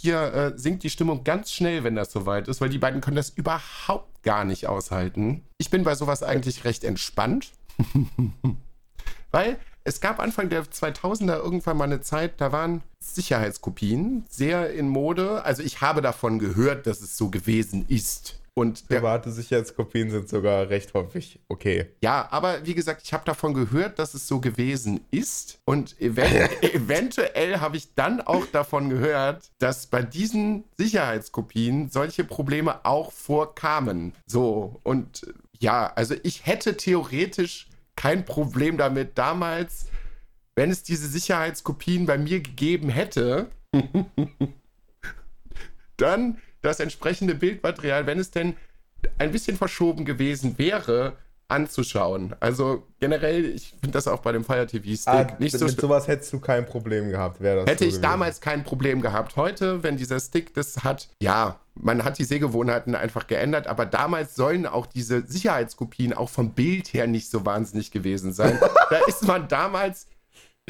hier 0.00 0.32
äh, 0.32 0.58
sinkt 0.58 0.82
die 0.82 0.90
Stimmung 0.90 1.24
ganz 1.24 1.52
schnell, 1.52 1.84
wenn 1.84 1.94
das 1.94 2.10
soweit 2.10 2.48
ist, 2.48 2.60
weil 2.60 2.70
die 2.70 2.78
beiden 2.78 3.00
können 3.00 3.16
das 3.16 3.30
überhaupt 3.30 4.22
gar 4.22 4.44
nicht 4.44 4.66
aushalten. 4.66 5.44
Ich 5.58 5.70
bin 5.70 5.84
bei 5.84 5.94
sowas 5.94 6.22
eigentlich 6.22 6.64
recht 6.64 6.84
entspannt. 6.84 7.52
Weil 9.30 9.58
es 9.84 10.00
gab 10.00 10.18
Anfang 10.18 10.48
der 10.48 10.64
2000er 10.64 11.36
irgendwann 11.36 11.76
mal 11.76 11.84
eine 11.84 12.00
Zeit, 12.00 12.40
da 12.40 12.52
waren 12.52 12.82
Sicherheitskopien 12.98 14.24
sehr 14.28 14.72
in 14.72 14.88
Mode. 14.88 15.44
Also 15.44 15.62
ich 15.62 15.80
habe 15.80 16.02
davon 16.02 16.38
gehört, 16.38 16.86
dass 16.86 17.00
es 17.00 17.16
so 17.16 17.30
gewesen 17.30 17.84
ist. 17.88 18.39
Und 18.60 18.86
Private 18.88 19.32
Sicherheitskopien 19.32 20.10
sind 20.10 20.28
sogar 20.28 20.68
recht 20.68 20.92
häufig 20.92 21.40
okay. 21.48 21.86
ja, 22.02 22.28
aber 22.30 22.66
wie 22.66 22.74
gesagt, 22.74 23.00
ich 23.02 23.14
habe 23.14 23.24
davon 23.24 23.54
gehört, 23.54 23.98
dass 23.98 24.12
es 24.12 24.28
so 24.28 24.38
gewesen 24.38 25.00
ist. 25.10 25.62
Und 25.64 25.98
even 25.98 26.24
eventuell 26.60 27.60
habe 27.60 27.78
ich 27.78 27.94
dann 27.94 28.20
auch 28.20 28.44
davon 28.44 28.90
gehört, 28.90 29.50
dass 29.60 29.86
bei 29.86 30.02
diesen 30.02 30.64
Sicherheitskopien 30.76 31.88
solche 31.88 32.22
Probleme 32.22 32.84
auch 32.84 33.12
vorkamen. 33.12 34.12
So, 34.26 34.78
und 34.82 35.22
äh, 35.22 35.32
ja, 35.58 35.90
also 35.94 36.14
ich 36.22 36.44
hätte 36.44 36.76
theoretisch 36.76 37.66
kein 37.96 38.26
Problem 38.26 38.76
damit 38.76 39.16
damals, 39.16 39.86
wenn 40.54 40.70
es 40.70 40.82
diese 40.82 41.08
Sicherheitskopien 41.08 42.04
bei 42.04 42.18
mir 42.18 42.42
gegeben 42.42 42.90
hätte, 42.90 43.50
dann 45.96 46.36
das 46.62 46.80
entsprechende 46.80 47.34
Bildmaterial, 47.34 48.06
wenn 48.06 48.18
es 48.18 48.30
denn 48.30 48.56
ein 49.18 49.32
bisschen 49.32 49.56
verschoben 49.56 50.04
gewesen 50.04 50.58
wäre, 50.58 51.16
anzuschauen. 51.50 52.34
Also 52.38 52.86
generell, 53.00 53.44
ich 53.44 53.70
finde 53.70 53.90
das 53.90 54.06
auch 54.06 54.20
bei 54.20 54.32
dem 54.32 54.44
Fire 54.44 54.66
TV 54.66 54.84
Stick 54.94 55.08
Ah, 55.08 55.22
nicht 55.38 55.52
mit, 55.52 55.58
so 55.58 55.66
mit 55.66 55.80
sowas 55.80 56.06
hättest 56.06 56.32
du 56.32 56.38
kein 56.38 56.64
Problem 56.64 57.10
gehabt, 57.10 57.40
wäre 57.40 57.60
das 57.60 57.66
Hätte 57.66 57.78
so 57.78 57.84
ich 57.86 57.90
gewesen. 57.94 58.02
damals 58.02 58.40
kein 58.40 58.62
Problem 58.62 59.00
gehabt. 59.02 59.36
Heute, 59.36 59.82
wenn 59.82 59.96
dieser 59.96 60.20
Stick 60.20 60.54
das 60.54 60.84
hat, 60.84 61.08
ja, 61.20 61.58
man 61.74 62.04
hat 62.04 62.18
die 62.18 62.24
Sehgewohnheiten 62.24 62.94
einfach 62.94 63.26
geändert, 63.26 63.66
aber 63.66 63.84
damals 63.86 64.36
sollen 64.36 64.66
auch 64.66 64.86
diese 64.86 65.26
Sicherheitskopien 65.26 66.12
auch 66.12 66.28
vom 66.28 66.50
Bild 66.52 66.92
her 66.92 67.06
nicht 67.06 67.30
so 67.30 67.44
wahnsinnig 67.44 67.90
gewesen 67.90 68.32
sein. 68.32 68.58
da 68.90 68.98
ist 69.08 69.26
man 69.26 69.48
damals, 69.48 70.06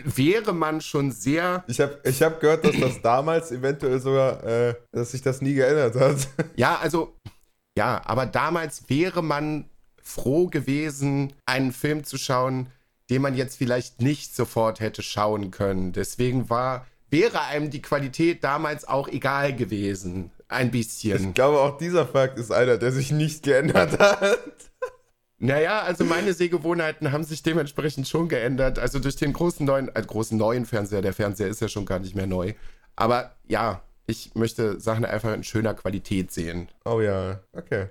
wäre 0.05 0.53
man 0.53 0.81
schon 0.81 1.11
sehr 1.13 1.65
Ich 1.67 1.81
habe 1.81 2.01
ich 2.05 2.23
hab 2.23 2.41
gehört, 2.41 2.65
dass 2.65 2.79
das 2.79 3.03
damals 3.03 3.53
eventuell 3.53 4.01
sogar, 4.01 4.43
äh, 4.45 4.75
dass 4.93 5.13
sich 5.13 5.23
das 5.23 5.41
nie 5.41 5.55
geändert 5.55 5.95
hat. 5.97 6.29
Ja, 6.57 6.79
also, 6.79 7.17
ja, 7.77 8.01
aber 8.05 8.27
damals 8.27 8.89
wäre 8.89 9.23
man 9.23 9.69
froh 10.03 10.49
gewesen, 10.49 11.33
einen 11.47 11.73
Film 11.73 12.05
zu 12.05 12.19
schauen, 12.19 12.69
den 13.11 13.23
man 13.23 13.37
jetzt 13.37 13.57
vielleicht 13.57 14.01
nicht 14.01 14.35
sofort 14.35 14.81
hätte 14.81 15.03
schauen 15.03 15.51
können. 15.51 15.93
Deswegen 15.93 16.51
war, 16.51 16.87
wäre 17.11 17.43
einem 17.43 17.71
die 17.71 17.83
Qualität 17.83 18.45
damals 18.45 18.87
auch 18.87 19.09
egal 19.09 19.55
gewesen. 19.55 20.31
Ein 20.49 20.71
bisschen. 20.73 21.29
Ich 21.29 21.35
glaube, 21.35 21.61
auch 21.61 21.79
dieser 21.79 22.07
Fakt 22.07 22.39
ist 22.39 22.51
einer, 22.51 22.77
der 22.77 22.91
sich 22.91 23.13
nicht 23.13 23.45
geändert 23.45 23.99
hat. 23.99 24.41
Naja, 25.43 25.81
also 25.81 26.05
meine 26.05 26.35
Sehgewohnheiten 26.35 27.13
haben 27.13 27.25
sich 27.25 27.43
dementsprechend 27.43 28.07
schon 28.07 28.29
geändert. 28.29 28.79
Also 28.79 28.99
durch 28.99 29.17
den 29.17 29.33
großen 29.33 29.65
neuen, 29.65 29.89
äh, 29.97 30.03
großen 30.07 30.37
neuen 30.37 30.67
Fernseher. 30.67 31.01
Der 31.01 31.15
Fernseher 31.15 31.49
ist 31.49 31.61
ja 31.63 31.69
schon 31.69 31.87
gar 31.87 31.99
nicht 31.99 32.15
mehr 32.15 32.27
neu. 32.27 32.53
Aber 32.95 33.35
ja, 33.49 33.83
ich 34.07 34.35
möchte 34.35 34.79
Sachen 34.79 35.07
einfach 35.07 35.33
in 35.33 35.43
schöner 35.43 35.73
Qualität 35.73 36.31
sehen. 36.31 36.69
Oh 36.85 37.01
ja, 37.01 37.41
okay. 37.55 37.87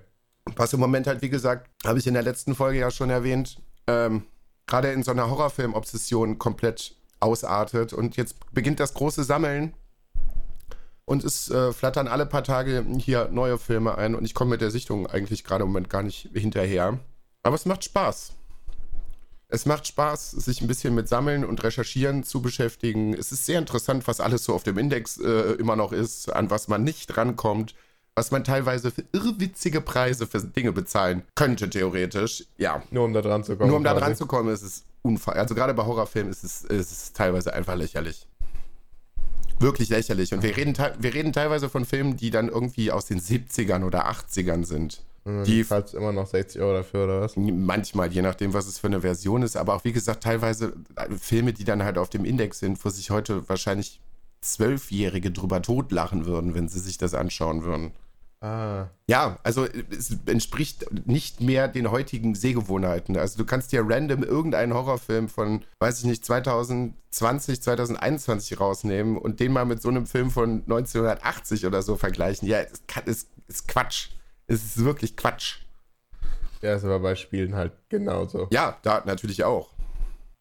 Was 0.55 0.73
im 0.73 0.79
Moment 0.79 1.07
halt, 1.07 1.23
wie 1.23 1.29
gesagt, 1.29 1.67
habe 1.83 1.97
ich 1.97 2.05
in 2.05 2.13
der 2.13 2.21
letzten 2.21 2.53
Folge 2.53 2.79
ja 2.79 2.91
schon 2.91 3.09
erwähnt, 3.09 3.57
ähm, 3.87 4.27
gerade 4.67 4.91
in 4.91 5.01
so 5.01 5.09
einer 5.09 5.31
Horrorfilm-Obsession 5.31 6.37
komplett 6.37 6.95
ausartet. 7.19 7.93
Und 7.93 8.15
jetzt 8.15 8.35
beginnt 8.53 8.79
das 8.79 8.93
große 8.93 9.23
Sammeln. 9.23 9.73
Und 11.05 11.23
es 11.23 11.49
äh, 11.49 11.73
flattern 11.73 12.07
alle 12.07 12.27
paar 12.27 12.43
Tage 12.43 12.85
hier 12.99 13.29
neue 13.31 13.57
Filme 13.57 13.97
ein. 13.97 14.13
Und 14.13 14.23
ich 14.23 14.35
komme 14.35 14.51
mit 14.51 14.61
der 14.61 14.69
Sichtung 14.69 15.07
eigentlich 15.07 15.43
gerade 15.43 15.63
im 15.63 15.69
Moment 15.69 15.89
gar 15.89 16.03
nicht 16.03 16.29
hinterher. 16.35 16.99
Aber 17.43 17.55
es 17.55 17.65
macht 17.65 17.83
Spaß. 17.83 18.33
Es 19.51 19.65
macht 19.65 19.87
Spaß, 19.87 20.31
sich 20.31 20.61
ein 20.61 20.67
bisschen 20.67 20.93
mit 20.93 21.09
Sammeln 21.09 21.43
und 21.43 21.63
Recherchieren 21.63 22.23
zu 22.23 22.41
beschäftigen. 22.41 23.15
Es 23.15 23.31
ist 23.31 23.45
sehr 23.45 23.57
interessant, 23.57 24.07
was 24.07 24.19
alles 24.19 24.43
so 24.43 24.53
auf 24.53 24.63
dem 24.63 24.77
Index 24.77 25.17
äh, 25.17 25.53
immer 25.53 25.75
noch 25.75 25.91
ist, 25.91 26.31
an 26.31 26.51
was 26.51 26.67
man 26.67 26.83
nicht 26.83 27.17
rankommt, 27.17 27.73
was 28.13 28.29
man 28.29 28.43
teilweise 28.43 28.91
für 28.91 29.05
irrwitzige 29.11 29.81
Preise 29.81 30.27
für 30.27 30.39
Dinge 30.41 30.71
bezahlen 30.71 31.23
könnte, 31.33 31.67
theoretisch. 31.69 32.45
Ja, 32.57 32.83
Nur 32.91 33.05
um 33.05 33.13
da 33.13 33.21
dran 33.21 33.43
zu 33.43 33.55
kommen. 33.55 33.69
nur 33.69 33.77
um 33.77 33.83
da 33.83 33.95
dran 33.95 34.15
zu 34.15 34.27
kommen, 34.27 34.53
ist 34.53 34.61
es 34.61 34.83
unfall. 35.01 35.35
Also 35.35 35.55
gerade 35.55 35.73
bei 35.73 35.83
Horrorfilmen 35.85 36.31
ist 36.31 36.43
es, 36.43 36.61
ist 36.63 36.91
es 36.91 37.13
teilweise 37.13 37.51
einfach 37.53 37.75
lächerlich. 37.75 38.27
Wirklich 39.59 39.89
lächerlich. 39.89 40.33
Und 40.33 40.43
wir 40.43 40.55
reden, 40.55 40.77
wir 40.99 41.13
reden 41.13 41.33
teilweise 41.33 41.69
von 41.69 41.85
Filmen, 41.85 42.17
die 42.17 42.29
dann 42.29 42.49
irgendwie 42.49 42.91
aus 42.91 43.07
den 43.07 43.19
70ern 43.19 43.83
oder 43.83 44.07
80ern 44.09 44.63
sind. 44.63 45.01
Und 45.25 45.43
Die- 45.45 45.65
zahlst 45.65 45.93
immer 45.93 46.11
noch 46.11 46.27
60 46.27 46.61
Euro 46.61 46.73
dafür, 46.73 47.03
oder 47.05 47.21
was? 47.21 47.35
Manchmal, 47.37 48.11
je 48.11 48.21
nachdem, 48.21 48.53
was 48.53 48.67
es 48.67 48.79
für 48.79 48.87
eine 48.87 49.01
Version 49.01 49.41
ist, 49.43 49.55
aber 49.57 49.75
auch 49.75 49.83
wie 49.83 49.91
gesagt, 49.93 50.23
teilweise 50.23 50.73
äh, 50.95 51.09
Filme, 51.19 51.53
die 51.53 51.63
dann 51.63 51.83
halt 51.83 51.97
auf 51.97 52.09
dem 52.09 52.25
Index 52.25 52.59
sind, 52.59 52.83
wo 52.83 52.89
sich 52.89 53.09
heute 53.11 53.47
wahrscheinlich 53.49 54.01
Zwölfjährige 54.41 55.31
drüber 55.31 55.61
totlachen 55.61 56.25
würden, 56.25 56.55
wenn 56.55 56.69
sie 56.69 56.79
sich 56.79 56.97
das 56.97 57.13
anschauen 57.13 57.63
würden. 57.63 57.91
Ah. 58.41 58.87
Ja, 59.09 59.37
also 59.43 59.65
es 59.65 60.15
entspricht 60.25 60.85
nicht 61.05 61.41
mehr 61.41 61.67
den 61.67 61.91
heutigen 61.91 62.35
Sehgewohnheiten. 62.35 63.17
Also 63.17 63.37
du 63.37 63.43
kannst 63.45 63.73
dir 63.73 63.83
random 63.85 64.23
irgendeinen 64.23 64.73
Horrorfilm 64.73 65.27
von, 65.27 65.65
weiß 65.79 65.99
ich 65.99 66.05
nicht, 66.05 66.23
2020, 66.23 67.61
2021 67.61 68.59
rausnehmen 68.61 69.17
und 69.17 69.41
den 69.41 69.51
mal 69.51 69.65
mit 69.65 69.81
so 69.81 69.89
einem 69.89 70.05
Film 70.05 70.31
von 70.31 70.61
1980 70.61 71.65
oder 71.65 71.81
so 71.81 71.97
vergleichen. 71.97 72.47
Ja, 72.47 72.59
es 73.05 73.27
ist 73.47 73.67
Quatsch. 73.67 74.07
Es 74.49 74.65
ist 74.65 74.83
wirklich 74.83 75.15
Quatsch. 75.15 75.59
Ja, 76.61 76.75
ist 76.75 76.83
aber 76.83 76.99
bei 76.99 77.15
Spielen 77.15 77.55
halt 77.55 77.71
genauso. 77.87 78.47
Ja, 78.51 78.77
da 78.81 79.03
natürlich 79.05 79.43
auch. 79.43 79.69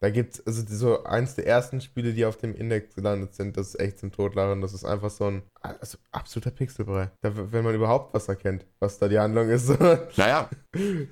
Da 0.01 0.09
gibt's, 0.09 0.41
also 0.47 0.63
so 0.65 1.03
eins 1.03 1.35
der 1.35 1.45
ersten 1.45 1.81
Spiele, 1.81 2.13
die 2.13 2.25
auf 2.25 2.37
dem 2.37 2.55
Index 2.55 2.95
gelandet 2.95 3.35
sind, 3.35 3.57
das 3.57 3.69
ist 3.69 3.79
echt 3.79 3.99
zum 3.99 4.11
Totlachen. 4.11 4.61
Das 4.61 4.73
ist 4.73 4.85
einfach 4.85 5.09
so 5.09 5.25
ein 5.25 5.43
also 5.61 5.97
absoluter 6.11 6.51
Pixelbrei. 6.51 7.11
Da, 7.21 7.31
wenn 7.51 7.63
man 7.63 7.75
überhaupt 7.75 8.13
was 8.13 8.27
erkennt, 8.29 8.65
was 8.79 8.97
da 8.97 9.07
die 9.09 9.19
Handlung 9.19 9.49
ist. 9.49 9.69
Naja. 10.17 10.49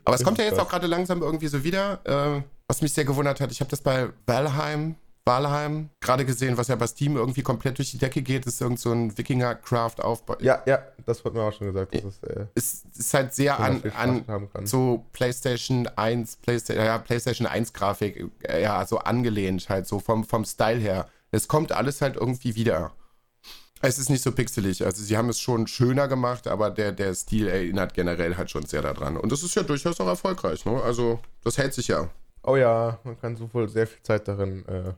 Aber 0.05 0.15
es 0.15 0.23
kommt 0.23 0.37
ja 0.37 0.45
jetzt 0.45 0.59
auch 0.59 0.69
gerade 0.69 0.87
langsam 0.87 1.21
irgendwie 1.21 1.47
so 1.47 1.63
wieder. 1.63 1.99
Äh, 2.05 2.41
was 2.67 2.81
mich 2.81 2.93
sehr 2.93 3.05
gewundert 3.05 3.39
hat, 3.41 3.51
ich 3.51 3.59
habe 3.59 3.69
das 3.69 3.81
bei 3.81 4.09
Valheim, 4.25 4.95
Valheim. 5.27 5.89
Gerade 5.99 6.25
gesehen, 6.25 6.57
was 6.57 6.69
ja 6.69 6.75
bei 6.75 6.87
Steam 6.87 7.15
irgendwie 7.15 7.43
komplett 7.43 7.77
durch 7.77 7.91
die 7.91 7.99
Decke 7.99 8.23
geht, 8.23 8.45
ist 8.47 8.59
irgend 8.61 8.79
so 8.79 8.91
ein 8.91 9.15
Wikinger-Craft-Aufbau. 9.15 10.37
Ja, 10.39 10.63
ja, 10.65 10.79
das 11.05 11.23
wurde 11.23 11.37
mir 11.37 11.43
auch 11.43 11.53
schon 11.53 11.67
gesagt. 11.67 11.93
Das 11.93 12.03
ist, 12.03 12.23
äh, 12.23 12.45
es 12.55 12.83
ist 12.97 13.13
halt 13.13 13.33
sehr 13.33 13.59
an, 13.59 13.83
an 13.93 14.47
so 14.65 15.05
PlayStation 15.13 15.87
1, 15.95 16.37
PlayStation, 16.37 16.83
ja, 16.83 16.97
PlayStation 16.97 17.45
1 17.45 17.73
Grafik, 17.73 18.25
äh, 18.43 18.63
ja, 18.63 18.83
so 18.87 18.97
angelehnt 18.97 19.69
halt, 19.69 19.85
so 19.85 19.99
vom, 19.99 20.23
vom 20.23 20.45
Style 20.45 20.79
her. 20.79 21.07
Es 21.29 21.47
kommt 21.47 21.71
alles 21.71 22.01
halt 22.01 22.15
irgendwie 22.15 22.55
wieder. 22.55 22.93
Es 23.81 23.99
ist 23.99 24.09
nicht 24.09 24.23
so 24.23 24.31
pixelig. 24.31 24.83
Also 24.83 25.03
sie 25.03 25.17
haben 25.17 25.29
es 25.29 25.39
schon 25.39 25.67
schöner 25.67 26.07
gemacht, 26.07 26.47
aber 26.47 26.71
der, 26.71 26.91
der 26.91 27.13
Stil 27.13 27.47
erinnert 27.47 27.93
generell 27.93 28.35
halt 28.35 28.49
schon 28.49 28.65
sehr 28.65 28.81
daran. 28.81 29.17
Und 29.17 29.31
das 29.31 29.43
ist 29.43 29.53
ja 29.55 29.63
durchaus 29.63 29.99
auch 29.99 30.07
erfolgreich. 30.07 30.65
Ne? 30.65 30.81
Also 30.81 31.19
das 31.43 31.57
hält 31.57 31.73
sich 31.73 31.89
ja. 31.89 32.09
Oh 32.47 32.55
ja, 32.55 32.97
man 33.03 33.19
kann 33.19 33.35
so 33.35 33.53
wohl 33.53 33.67
sehr 33.67 33.85
viel 33.85 34.01
Zeit 34.03 34.25
darin. 34.25 34.65
Äh, 34.67 34.93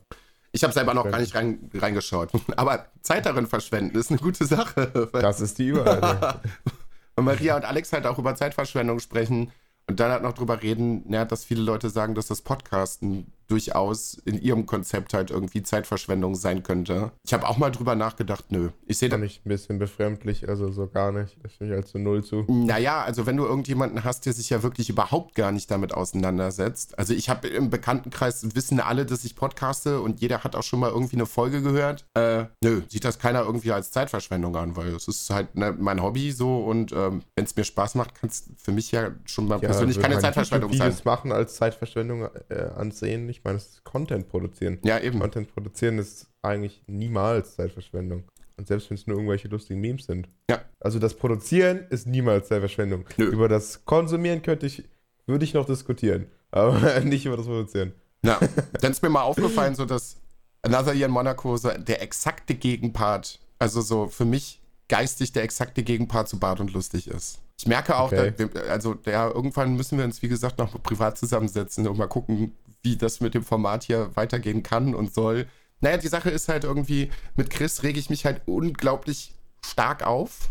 ich 0.52 0.64
habe 0.64 0.72
selber 0.72 0.94
noch 0.94 1.10
gar 1.10 1.20
nicht 1.20 1.34
rein, 1.34 1.70
reingeschaut. 1.74 2.30
Aber 2.56 2.86
Zeit 3.02 3.26
darin 3.26 3.48
verschwenden 3.48 3.98
ist 3.98 4.12
eine 4.12 4.20
gute 4.20 4.46
Sache. 4.46 5.10
Das 5.14 5.42
ist 5.42 5.58
die 5.58 5.70
Überleitung. 5.70 6.42
Und 7.16 7.26
Maria 7.26 7.58
und 7.58 7.66
Alex 7.66 7.92
halt 7.92 8.06
auch 8.06 8.18
über 8.18 8.34
Zeitverschwendung 8.34 9.00
sprechen 9.00 9.52
und 9.88 10.00
dann 10.00 10.10
halt 10.10 10.24
noch 10.24 10.32
drüber 10.32 10.64
reden, 10.64 11.04
ja, 11.12 11.26
dass 11.26 11.44
viele 11.44 11.62
Leute 11.62 11.90
sagen, 11.90 12.16
dass 12.16 12.28
das 12.28 12.42
Podcasten 12.42 13.34
durchaus 13.50 14.14
in 14.26 14.40
ihrem 14.42 14.66
Konzept 14.66 15.14
halt 15.14 15.32
irgendwie 15.32 15.64
Zeitverschwendung 15.64 16.36
sein 16.36 16.64
könnte. 16.64 17.12
Ich 17.26 17.34
habe 17.34 17.48
auch 17.48 17.58
mal 17.58 17.72
drüber 17.72 17.96
nachgedacht, 17.96 18.46
nö. 18.50 18.70
Ich 18.86 18.98
sehe 18.98 19.10
da 19.10 19.18
nicht 19.18 19.46
ein 19.46 19.50
bisschen 19.50 19.80
befremdlich, 19.80 20.48
also 20.48 20.72
so 20.72 20.88
gar 20.88 21.12
nicht. 21.12 21.38
Das 21.44 21.54
finde 21.54 21.74
ich 21.74 21.78
halt 21.78 21.88
zu 21.88 21.98
null 21.98 22.24
zu. 22.24 22.46
Naja, 22.48 23.02
also 23.02 23.26
wenn 23.26 23.38
du 23.38 23.46
irgendjemanden 23.46 24.04
hast, 24.04 24.26
der 24.26 24.34
sich 24.34 24.50
ja 24.50 24.64
wirklich 24.64 24.90
überhaupt 24.90 25.36
gar 25.36 25.52
nicht 25.52 25.70
damit 25.72 25.94
auseinandersetzt. 25.94 26.98
Also 26.98 27.14
ich 27.14 27.30
habe 27.30 27.48
im 27.48 27.70
Bekanntenkreis 27.70 28.56
wissen 28.56 28.80
alle, 28.80 29.06
dass 29.06 29.24
ich 29.24 29.36
podcaste 29.36 30.00
und 30.00 30.22
jeder 30.22 30.44
hat 30.44 30.56
auch 30.56 30.64
schon 30.64 30.80
mal 30.80 30.92
irgendwie 30.92 31.16
eine 31.16 31.26
Folge 31.26 31.62
gehört. 31.62 32.06
Äh, 32.14 32.46
nö, 32.64 32.84
sieht 32.88 33.04
das 33.04 33.20
keiner 33.20 33.42
irgendwie 33.42 33.72
als 33.72 33.92
Zeitverschwendung 33.92 34.56
an, 34.56 34.76
weil 34.76 34.90
es 34.90 35.08
ist 35.08 35.30
halt 35.30 35.56
ne, 35.56 35.76
mein 35.78 36.02
Hobby 36.02 36.32
so 36.32 36.64
und 36.64 36.92
ähm, 36.92 37.24
wenn 37.36 37.46
es 37.46 37.56
mir 37.56 37.64
Spaß 37.64 37.96
macht, 37.96 38.16
kann 38.16 38.30
es 38.30 38.50
für 38.58 38.72
mich 38.72 38.92
ja 38.92 39.12
schon 39.26 39.48
mal 39.48 39.56
ja, 39.56 39.70
persönlich 39.70 40.00
keine 40.00 40.20
Zeitverschwendung 40.20 40.74
sein. 40.74 40.94
Machen 41.06 41.32
als 41.32 41.56
Zeitverschwendung 41.56 42.28
äh, 42.50 42.70
ansehen, 42.76 43.26
nicht? 43.26 43.39
Ich 43.40 43.46
meine, 43.46 43.58
es 43.58 43.68
ist 43.68 43.84
Content 43.86 44.28
produzieren. 44.28 44.80
Ja, 44.84 45.00
eben. 45.00 45.20
Content 45.20 45.54
produzieren 45.54 45.98
ist 45.98 46.28
eigentlich 46.42 46.84
niemals 46.88 47.56
Zeitverschwendung. 47.56 48.26
Und 48.58 48.68
selbst 48.68 48.90
wenn 48.90 48.96
es 48.96 49.08
nur 49.08 49.16
irgendwelche 49.16 49.48
lustigen 49.48 49.80
Memes 49.80 50.06
sind. 50.06 50.28
Ja. 50.50 50.62
Also 50.82 51.00
das 51.00 51.14
Produzieren 51.14 51.88
ist 51.90 52.06
niemals 52.06 52.50
Zeitverschwendung. 52.50 53.06
Nö. 53.16 53.28
Über 53.28 53.48
das 53.48 53.86
Konsumieren 53.86 54.42
könnte 54.42 54.66
ich, 54.66 54.84
würde 55.26 55.46
ich 55.46 55.54
noch 55.54 55.66
diskutieren. 55.66 56.28
Aber 56.52 57.00
nicht 57.00 57.26
über 57.26 57.38
das 57.38 57.46
Produzieren. 57.46 57.94
Ja, 58.26 58.40
dann 58.82 58.92
ist 58.92 59.02
mir 59.02 59.10
mal 59.10 59.22
aufgefallen, 59.22 59.76
so 59.76 59.86
dass 59.86 60.18
Another 60.62 60.94
Year 60.94 61.06
in 61.06 61.12
Monaco 61.12 61.56
so 61.56 61.70
der 61.70 62.02
exakte 62.02 62.56
Gegenpart, 62.56 63.40
also 63.60 63.80
so 63.80 64.08
für 64.08 64.26
mich 64.26 64.62
geistig 64.90 65.32
der 65.32 65.44
exakte 65.44 65.84
Gegenpart 65.84 66.28
zu 66.28 66.38
Bart 66.38 66.60
und 66.60 66.74
lustig 66.74 67.08
ist. 67.08 67.40
Ich 67.58 67.68
merke 67.68 67.98
auch, 67.98 68.12
okay. 68.12 68.34
da, 68.38 68.60
also 68.62 68.98
ja, 69.06 69.30
irgendwann 69.30 69.76
müssen 69.76 69.98
wir 69.98 70.06
uns, 70.06 70.22
wie 70.22 70.28
gesagt, 70.28 70.58
noch 70.58 70.82
privat 70.82 71.18
zusammensetzen 71.18 71.88
und 71.88 71.98
mal 71.98 72.08
gucken, 72.08 72.54
wie 72.84 72.98
das 72.98 73.20
mit 73.20 73.34
dem 73.34 73.44
Format 73.44 73.84
hier 73.84 74.16
weitergehen 74.16 74.64
kann 74.64 74.96
und 74.96 75.14
soll. 75.14 75.48
Naja, 75.82 75.98
die 75.98 76.08
Sache 76.08 76.30
ist 76.30 76.50
halt 76.50 76.64
irgendwie, 76.64 77.10
mit 77.36 77.50
Chris 77.50 77.84
rege 77.84 78.00
ich 78.00 78.10
mich 78.10 78.26
halt 78.26 78.42
unglaublich 78.46 79.34
stark 79.66 80.06
auf. 80.06 80.50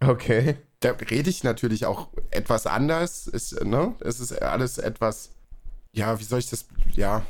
Okay. 0.00 0.56
Da 0.80 0.90
rede 0.90 1.30
ich 1.30 1.44
natürlich 1.44 1.86
auch 1.86 2.08
etwas 2.30 2.66
anders. 2.66 3.26
Ist, 3.26 3.64
ne? 3.64 3.94
Es 4.00 4.20
ist 4.20 4.32
alles 4.42 4.78
etwas, 4.78 5.30
ja, 5.92 6.18
wie 6.18 6.24
soll 6.24 6.40
ich 6.40 6.50
das, 6.50 6.66
ja, 6.92 7.24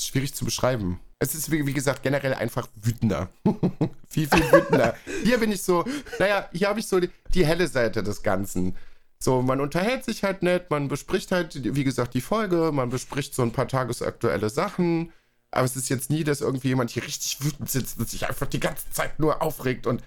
schwierig 0.00 0.34
zu 0.34 0.44
beschreiben. 0.44 1.00
Es 1.18 1.34
ist, 1.34 1.50
wie, 1.50 1.66
wie 1.66 1.72
gesagt, 1.72 2.02
generell 2.02 2.34
einfach 2.34 2.66
wütender. 2.74 3.28
viel, 4.08 4.26
viel 4.26 4.52
wütender. 4.52 4.96
hier 5.22 5.38
bin 5.38 5.52
ich 5.52 5.62
so, 5.62 5.84
naja, 6.18 6.48
hier 6.52 6.68
habe 6.68 6.80
ich 6.80 6.88
so 6.88 6.98
die, 6.98 7.10
die 7.34 7.46
helle 7.46 7.68
Seite 7.68 8.02
des 8.02 8.22
Ganzen. 8.22 8.76
So, 9.22 9.40
man 9.40 9.60
unterhält 9.60 10.04
sich 10.04 10.24
halt 10.24 10.42
nett, 10.42 10.68
man 10.68 10.88
bespricht 10.88 11.30
halt, 11.30 11.76
wie 11.76 11.84
gesagt, 11.84 12.12
die 12.14 12.20
Folge, 12.20 12.72
man 12.72 12.90
bespricht 12.90 13.36
so 13.36 13.42
ein 13.42 13.52
paar 13.52 13.68
tagesaktuelle 13.68 14.50
Sachen. 14.50 15.12
Aber 15.52 15.64
es 15.64 15.76
ist 15.76 15.88
jetzt 15.90 16.10
nie, 16.10 16.24
dass 16.24 16.40
irgendwie 16.40 16.68
jemand 16.68 16.90
hier 16.90 17.04
richtig 17.04 17.44
wütend 17.44 17.70
sitzt 17.70 18.00
und 18.00 18.10
sich 18.10 18.28
einfach 18.28 18.48
die 18.48 18.58
ganze 18.58 18.90
Zeit 18.90 19.20
nur 19.20 19.40
aufregt. 19.40 19.86
Und 19.86 20.02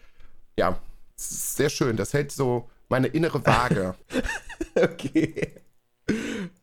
ja, 0.58 0.78
es 1.16 1.32
ist 1.32 1.56
sehr 1.56 1.70
schön. 1.70 1.96
Das 1.96 2.12
hält 2.12 2.34
so 2.34 2.70
meine 2.90 3.08
innere 3.08 3.46
Waage. 3.46 3.96
okay. 4.76 5.62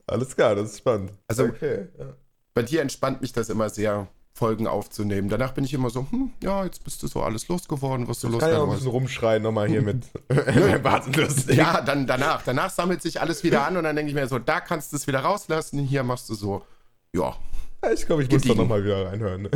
Alles 0.06 0.36
klar, 0.36 0.54
das 0.54 0.72
ist 0.72 0.78
spannend. 0.78 1.12
Also, 1.28 1.44
okay, 1.44 1.88
bei 2.52 2.64
dir 2.64 2.82
entspannt 2.82 3.22
mich 3.22 3.32
das 3.32 3.48
immer 3.48 3.70
sehr. 3.70 4.08
Folgen 4.34 4.66
aufzunehmen. 4.66 5.28
Danach 5.28 5.52
bin 5.52 5.64
ich 5.64 5.74
immer 5.74 5.90
so, 5.90 6.06
hm, 6.10 6.32
ja, 6.42 6.64
jetzt 6.64 6.84
bist 6.84 7.02
du 7.02 7.06
so 7.06 7.22
alles 7.22 7.48
losgeworden, 7.48 8.08
was 8.08 8.20
du 8.20 8.28
loswerden 8.28 8.48
kann 8.48 8.58
ja 8.58 8.64
auch 8.64 8.68
ein 8.68 8.74
bisschen 8.74 8.90
rumschreien 8.90 9.42
nochmal 9.42 9.68
hier 9.68 9.82
mit 9.82 10.04
Ja, 11.54 11.82
dann 11.82 12.06
danach. 12.06 12.42
Danach 12.42 12.70
sammelt 12.70 13.02
sich 13.02 13.20
alles 13.20 13.44
wieder 13.44 13.66
an 13.66 13.76
und 13.76 13.84
dann 13.84 13.94
denke 13.94 14.08
ich 14.08 14.14
mir 14.14 14.26
so, 14.26 14.38
da 14.38 14.60
kannst 14.60 14.92
du 14.92 14.96
es 14.96 15.06
wieder 15.06 15.20
rauslassen, 15.20 15.80
hier 15.80 16.02
machst 16.02 16.28
du 16.30 16.34
so, 16.34 16.64
ja. 17.14 17.36
Ich 17.92 18.06
glaube, 18.06 18.22
ich 18.22 18.30
muss 18.30 18.42
da 18.42 18.54
nochmal 18.54 18.84
wieder 18.84 19.06
reinhören. 19.06 19.48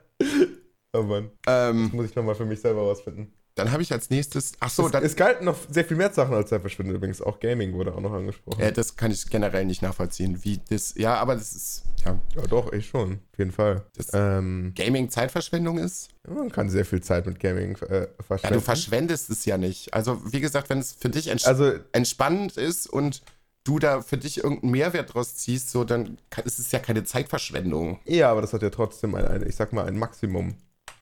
oh 0.92 1.02
Mann. 1.02 1.30
Ähm, 1.46 1.90
muss 1.92 2.06
ich 2.06 2.14
nochmal 2.14 2.34
für 2.34 2.44
mich 2.44 2.60
selber 2.60 2.82
rausfinden. 2.82 3.32
Dann 3.54 3.72
habe 3.72 3.82
ich 3.82 3.92
als 3.92 4.10
nächstes. 4.10 4.52
Ach 4.60 4.70
so, 4.70 4.86
es, 4.86 4.92
dann. 4.92 5.04
Es 5.04 5.16
galten 5.16 5.44
noch 5.44 5.56
sehr 5.68 5.84
viel 5.84 5.96
mehr 5.96 6.12
Sachen 6.12 6.34
als 6.34 6.50
Zeitverschwendung 6.50 6.96
übrigens. 6.96 7.20
Auch 7.20 7.40
Gaming 7.40 7.72
wurde 7.74 7.94
auch 7.94 8.00
noch 8.00 8.12
angesprochen. 8.12 8.60
Ja, 8.60 8.70
das 8.70 8.96
kann 8.96 9.10
ich 9.10 9.26
generell 9.28 9.64
nicht 9.64 9.82
nachvollziehen. 9.82 10.44
Wie 10.44 10.60
das. 10.68 10.94
Ja, 10.96 11.16
aber 11.16 11.34
das 11.34 11.52
ist. 11.52 11.82
Ja, 12.04 12.18
ja 12.36 12.42
doch, 12.46 12.72
ich 12.72 12.86
schon. 12.86 13.20
Auf 13.32 13.38
jeden 13.38 13.52
Fall. 13.52 13.84
Ähm, 14.12 14.72
Gaming 14.76 15.10
Zeitverschwendung 15.10 15.78
ist? 15.78 16.08
Man 16.28 16.50
kann 16.50 16.70
sehr 16.70 16.84
viel 16.84 17.02
Zeit 17.02 17.26
mit 17.26 17.40
Gaming 17.40 17.76
äh, 17.76 18.06
verschwenden. 18.20 18.44
Ja, 18.44 18.50
du 18.50 18.60
verschwendest 18.60 19.30
es 19.30 19.44
ja 19.44 19.58
nicht. 19.58 19.92
Also, 19.94 20.20
wie 20.32 20.40
gesagt, 20.40 20.70
wenn 20.70 20.78
es 20.78 20.92
für 20.92 21.08
dich 21.08 21.28
ents 21.28 21.44
also, 21.44 21.72
entspannend 21.92 22.56
ist 22.56 22.86
und 22.86 23.22
du 23.64 23.78
da 23.78 24.00
für 24.00 24.16
dich 24.16 24.38
irgendeinen 24.38 24.72
Mehrwert 24.72 25.14
draus 25.14 25.36
ziehst, 25.36 25.70
so, 25.70 25.84
dann 25.84 26.18
ist 26.44 26.58
es 26.58 26.72
ja 26.72 26.78
keine 26.78 27.04
Zeitverschwendung. 27.04 28.00
Ja, 28.04 28.30
aber 28.30 28.40
das 28.40 28.52
hat 28.52 28.62
ja 28.62 28.70
trotzdem 28.70 29.14
ein, 29.14 29.26
ein 29.26 29.46
ich 29.46 29.56
sag 29.56 29.72
mal, 29.72 29.86
ein 29.86 29.98
Maximum. 29.98 30.54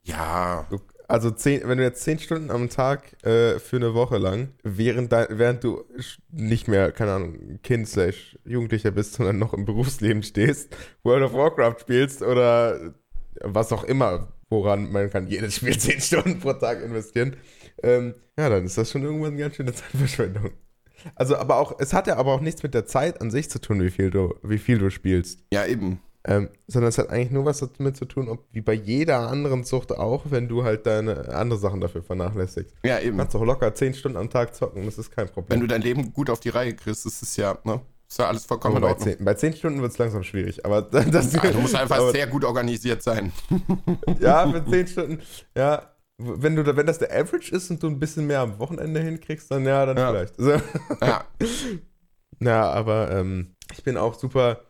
Ja. 0.02 0.66
Du 0.70 0.80
also 1.08 1.30
zehn, 1.30 1.62
wenn 1.64 1.78
du 1.78 1.84
jetzt 1.84 2.02
zehn 2.02 2.18
Stunden 2.18 2.50
am 2.50 2.68
Tag 2.68 3.14
äh, 3.24 3.58
für 3.58 3.76
eine 3.76 3.94
Woche 3.94 4.18
lang, 4.18 4.50
während, 4.62 5.10
dein, 5.10 5.26
während 5.30 5.64
du 5.64 5.84
nicht 6.30 6.68
mehr, 6.68 6.92
keine 6.92 7.12
Ahnung, 7.12 7.58
Kind 7.62 7.88
slash 7.88 8.38
Jugendlicher 8.44 8.90
bist, 8.90 9.14
sondern 9.14 9.38
noch 9.38 9.54
im 9.54 9.64
Berufsleben 9.64 10.22
stehst, 10.22 10.76
World 11.02 11.24
of 11.24 11.32
Warcraft 11.32 11.80
spielst 11.80 12.22
oder 12.22 12.94
was 13.40 13.72
auch 13.72 13.84
immer, 13.84 14.28
woran 14.50 14.92
man 14.92 15.10
kann 15.10 15.26
jedes 15.26 15.56
Spiel 15.56 15.76
zehn 15.78 16.00
Stunden 16.00 16.40
pro 16.40 16.52
Tag 16.52 16.82
investieren, 16.82 17.36
ähm, 17.82 18.14
ja, 18.38 18.50
dann 18.50 18.66
ist 18.66 18.76
das 18.76 18.90
schon 18.90 19.02
irgendwann 19.02 19.32
eine 19.32 19.40
ganz 19.40 19.56
schöne 19.56 19.72
Zeitverschwendung. 19.72 20.50
Also, 21.14 21.36
aber 21.36 21.56
auch, 21.56 21.78
es 21.78 21.92
hat 21.92 22.06
ja 22.06 22.16
aber 22.16 22.32
auch 22.32 22.40
nichts 22.40 22.62
mit 22.62 22.74
der 22.74 22.86
Zeit 22.86 23.20
an 23.20 23.30
sich 23.30 23.48
zu 23.48 23.60
tun, 23.60 23.80
wie 23.82 23.90
viel 23.90 24.10
du, 24.10 24.34
wie 24.42 24.58
viel 24.58 24.78
du 24.78 24.90
spielst. 24.90 25.44
Ja, 25.52 25.64
eben. 25.64 26.00
Ähm, 26.24 26.48
sondern 26.66 26.88
es 26.88 26.98
hat 26.98 27.10
eigentlich 27.10 27.30
nur 27.30 27.44
was 27.44 27.64
damit 27.78 27.96
zu 27.96 28.04
tun, 28.04 28.28
ob 28.28 28.44
wie 28.52 28.60
bei 28.60 28.72
jeder 28.72 29.28
anderen 29.30 29.64
Zucht 29.64 29.92
auch, 29.92 30.24
wenn 30.30 30.48
du 30.48 30.64
halt 30.64 30.84
deine 30.84 31.28
andere 31.34 31.58
Sachen 31.58 31.80
dafür 31.80 32.02
vernachlässigst. 32.02 32.74
Ja, 32.84 32.98
eben. 32.98 33.12
Du 33.12 33.22
kannst 33.22 33.36
auch 33.36 33.44
locker 33.44 33.74
zehn 33.74 33.94
Stunden 33.94 34.18
am 34.18 34.28
Tag 34.28 34.54
zocken, 34.54 34.84
das 34.84 34.98
ist 34.98 35.10
kein 35.10 35.28
Problem. 35.28 35.48
Wenn 35.50 35.60
du 35.60 35.66
dein 35.66 35.80
Leben 35.80 36.12
gut 36.12 36.28
auf 36.28 36.40
die 36.40 36.48
Reihe 36.48 36.74
kriegst, 36.74 37.06
ist 37.06 37.22
es 37.22 37.36
ja, 37.36 37.56
ne? 37.64 37.80
Ist 38.08 38.18
ja 38.18 38.26
alles 38.26 38.46
vollkommen 38.46 38.78
in 38.78 38.84
Ordnung. 38.84 39.06
Bei 39.06 39.14
zehn, 39.14 39.24
bei 39.24 39.34
zehn 39.34 39.52
Stunden 39.52 39.82
wird 39.82 39.92
es 39.92 39.98
langsam 39.98 40.22
schwierig, 40.22 40.64
aber 40.64 40.82
das, 40.82 41.32
ja, 41.32 41.40
Du 41.50 41.60
musst 41.60 41.74
einfach 41.74 41.98
aber, 41.98 42.10
sehr 42.10 42.26
gut 42.26 42.44
organisiert 42.44 43.02
sein. 43.02 43.32
ja, 44.20 44.50
für 44.50 44.64
zehn 44.64 44.86
Stunden, 44.86 45.22
ja. 45.56 45.94
Wenn, 46.20 46.56
du, 46.56 46.76
wenn 46.76 46.86
das 46.86 46.98
der 46.98 47.12
Average 47.12 47.54
ist 47.54 47.70
und 47.70 47.80
du 47.80 47.86
ein 47.86 48.00
bisschen 48.00 48.26
mehr 48.26 48.40
am 48.40 48.58
Wochenende 48.58 49.00
hinkriegst, 49.00 49.50
dann 49.52 49.64
ja, 49.64 49.86
dann 49.86 49.96
ja. 49.96 50.10
vielleicht. 50.10 50.36
So. 50.40 50.50
Ja. 51.00 51.24
Na, 52.40 52.70
aber 52.72 53.10
ähm, 53.12 53.54
ich 53.72 53.84
bin 53.84 53.96
auch 53.96 54.14
super 54.14 54.67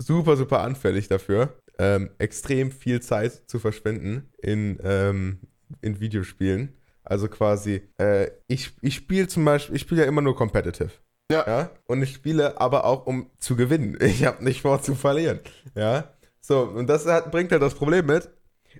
super, 0.00 0.36
super 0.36 0.60
anfällig 0.60 1.08
dafür, 1.08 1.56
ähm, 1.78 2.10
extrem 2.18 2.70
viel 2.70 3.00
Zeit 3.00 3.42
zu 3.46 3.58
verschwenden 3.58 4.28
in, 4.42 4.78
ähm, 4.82 5.38
in 5.82 6.00
Videospielen. 6.00 6.74
Also 7.04 7.28
quasi, 7.28 7.82
äh, 7.98 8.28
ich, 8.46 8.72
ich 8.82 8.94
spiele 8.94 9.28
zum 9.28 9.44
Beispiel, 9.44 9.76
ich 9.76 9.82
spiele 9.82 10.02
ja 10.02 10.08
immer 10.08 10.22
nur 10.22 10.36
competitive. 10.36 10.90
Ja. 11.30 11.44
ja. 11.46 11.70
Und 11.86 12.02
ich 12.02 12.12
spiele 12.14 12.60
aber 12.60 12.84
auch, 12.84 13.06
um 13.06 13.30
zu 13.38 13.56
gewinnen. 13.56 13.96
Ich 14.00 14.24
habe 14.24 14.44
nicht 14.44 14.62
vor 14.62 14.82
zu 14.82 14.94
verlieren. 14.94 15.40
Ja. 15.74 16.12
So, 16.40 16.62
und 16.62 16.88
das 16.88 17.06
hat, 17.06 17.30
bringt 17.30 17.52
halt 17.52 17.62
das 17.62 17.74
Problem 17.74 18.06
mit. 18.06 18.28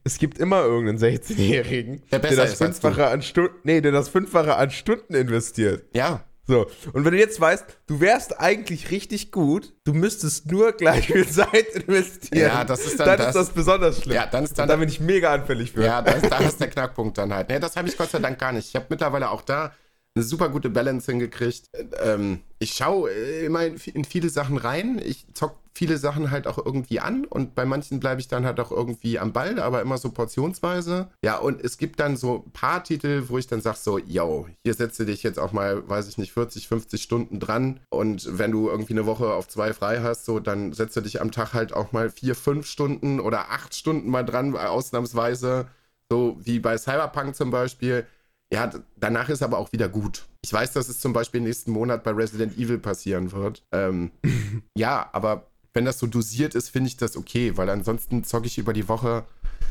Es 0.04 0.18
gibt 0.18 0.38
immer 0.38 0.62
irgendeinen 0.62 0.98
16-Jährigen, 0.98 2.02
der, 2.10 2.20
der, 2.20 2.36
das 2.36 2.54
Fünffache 2.54 3.08
an 3.08 3.22
Stunden, 3.22 3.56
nee, 3.64 3.80
der 3.80 3.92
das 3.92 4.08
Fünffache 4.08 4.56
an 4.56 4.70
Stunden 4.70 5.14
investiert. 5.14 5.84
Ja. 5.94 6.24
So, 6.46 6.66
und 6.92 7.04
wenn 7.04 7.12
du 7.12 7.18
jetzt 7.18 7.40
weißt, 7.40 7.64
du 7.86 8.00
wärst 8.00 8.40
eigentlich 8.40 8.90
richtig 8.90 9.30
gut, 9.30 9.72
du 9.84 9.92
müsstest 9.92 10.50
nur 10.50 10.72
gleich 10.72 11.06
viel 11.06 11.28
Zeit 11.28 11.68
investieren. 11.74 12.40
Ja, 12.40 12.64
das 12.64 12.84
ist 12.86 12.98
dann, 12.98 13.06
dann 13.06 13.18
das, 13.18 13.28
ist 13.28 13.34
das 13.36 13.50
besonders 13.50 14.02
schlimm. 14.02 14.16
Ja, 14.16 14.26
dann 14.26 14.44
ist 14.44 14.58
dann. 14.58 14.68
da 14.68 14.76
bin 14.76 14.88
ich 14.88 15.00
mega 15.00 15.32
anfällig 15.32 15.72
für. 15.72 15.84
Ja, 15.84 16.02
da 16.02 16.12
ist, 16.12 16.30
da 16.30 16.38
ist 16.38 16.60
der 16.60 16.68
Knackpunkt 16.68 17.18
dann 17.18 17.32
halt. 17.32 17.48
Nee, 17.48 17.60
das 17.60 17.76
habe 17.76 17.88
ich 17.88 17.96
Gott 17.96 18.10
sei 18.10 18.18
Dank 18.18 18.38
gar 18.38 18.52
nicht. 18.52 18.68
Ich 18.68 18.74
habe 18.74 18.86
mittlerweile 18.88 19.30
auch 19.30 19.42
da 19.42 19.72
eine 20.14 20.24
super 20.24 20.48
gute 20.48 20.70
Balance 20.70 21.10
hingekriegt. 21.10 21.66
Ähm, 22.02 22.40
ich 22.58 22.72
schaue 22.72 23.10
immer 23.10 23.64
in, 23.64 23.76
in, 23.76 24.04
viele 24.04 24.28
Sachen 24.28 24.56
rein. 24.56 25.00
Ich 25.04 25.26
zock 25.34 25.59
viele 25.74 25.98
Sachen 25.98 26.30
halt 26.30 26.46
auch 26.46 26.58
irgendwie 26.64 27.00
an 27.00 27.24
und 27.24 27.54
bei 27.54 27.64
manchen 27.64 28.00
bleibe 28.00 28.20
ich 28.20 28.28
dann 28.28 28.44
halt 28.44 28.60
auch 28.60 28.70
irgendwie 28.70 29.18
am 29.18 29.32
Ball, 29.32 29.58
aber 29.60 29.82
immer 29.82 29.98
so 29.98 30.10
portionsweise. 30.10 31.08
Ja, 31.24 31.38
und 31.38 31.62
es 31.62 31.78
gibt 31.78 32.00
dann 32.00 32.16
so 32.16 32.44
ein 32.46 32.52
paar 32.52 32.84
Titel, 32.84 33.24
wo 33.28 33.38
ich 33.38 33.46
dann 33.46 33.60
sage 33.60 33.78
so, 33.80 33.98
yo, 33.98 34.46
hier 34.64 34.74
setze 34.74 35.06
dich 35.06 35.22
jetzt 35.22 35.38
auch 35.38 35.52
mal, 35.52 35.88
weiß 35.88 36.08
ich 36.08 36.18
nicht, 36.18 36.32
40, 36.32 36.68
50 36.68 37.02
Stunden 37.02 37.40
dran 37.40 37.80
und 37.88 38.38
wenn 38.38 38.50
du 38.50 38.68
irgendwie 38.68 38.94
eine 38.94 39.06
Woche 39.06 39.32
auf 39.32 39.48
zwei 39.48 39.72
frei 39.72 40.00
hast, 40.00 40.24
so, 40.24 40.40
dann 40.40 40.72
setze 40.72 41.02
dich 41.02 41.20
am 41.20 41.32
Tag 41.32 41.54
halt 41.54 41.72
auch 41.72 41.92
mal 41.92 42.10
vier, 42.10 42.34
fünf 42.34 42.66
Stunden 42.66 43.20
oder 43.20 43.50
acht 43.50 43.74
Stunden 43.74 44.10
mal 44.10 44.24
dran, 44.24 44.56
ausnahmsweise. 44.56 45.68
So 46.10 46.38
wie 46.42 46.58
bei 46.58 46.76
Cyberpunk 46.76 47.36
zum 47.36 47.50
Beispiel. 47.50 48.06
Ja, 48.52 48.70
danach 48.96 49.28
ist 49.28 49.42
aber 49.42 49.58
auch 49.58 49.72
wieder 49.72 49.88
gut. 49.88 50.26
Ich 50.44 50.52
weiß, 50.52 50.72
dass 50.72 50.88
es 50.88 50.98
zum 50.98 51.12
Beispiel 51.12 51.40
nächsten 51.40 51.70
Monat 51.70 52.02
bei 52.02 52.10
Resident 52.10 52.58
Evil 52.58 52.78
passieren 52.78 53.30
wird. 53.30 53.64
Ähm, 53.70 54.10
ja, 54.76 55.08
aber 55.12 55.49
wenn 55.72 55.84
das 55.84 55.98
so 55.98 56.06
dosiert 56.06 56.54
ist, 56.54 56.68
finde 56.68 56.88
ich 56.88 56.96
das 56.96 57.16
okay, 57.16 57.56
weil 57.56 57.70
ansonsten 57.70 58.24
zocke 58.24 58.46
ich 58.46 58.58
über 58.58 58.72
die 58.72 58.88
Woche, 58.88 59.24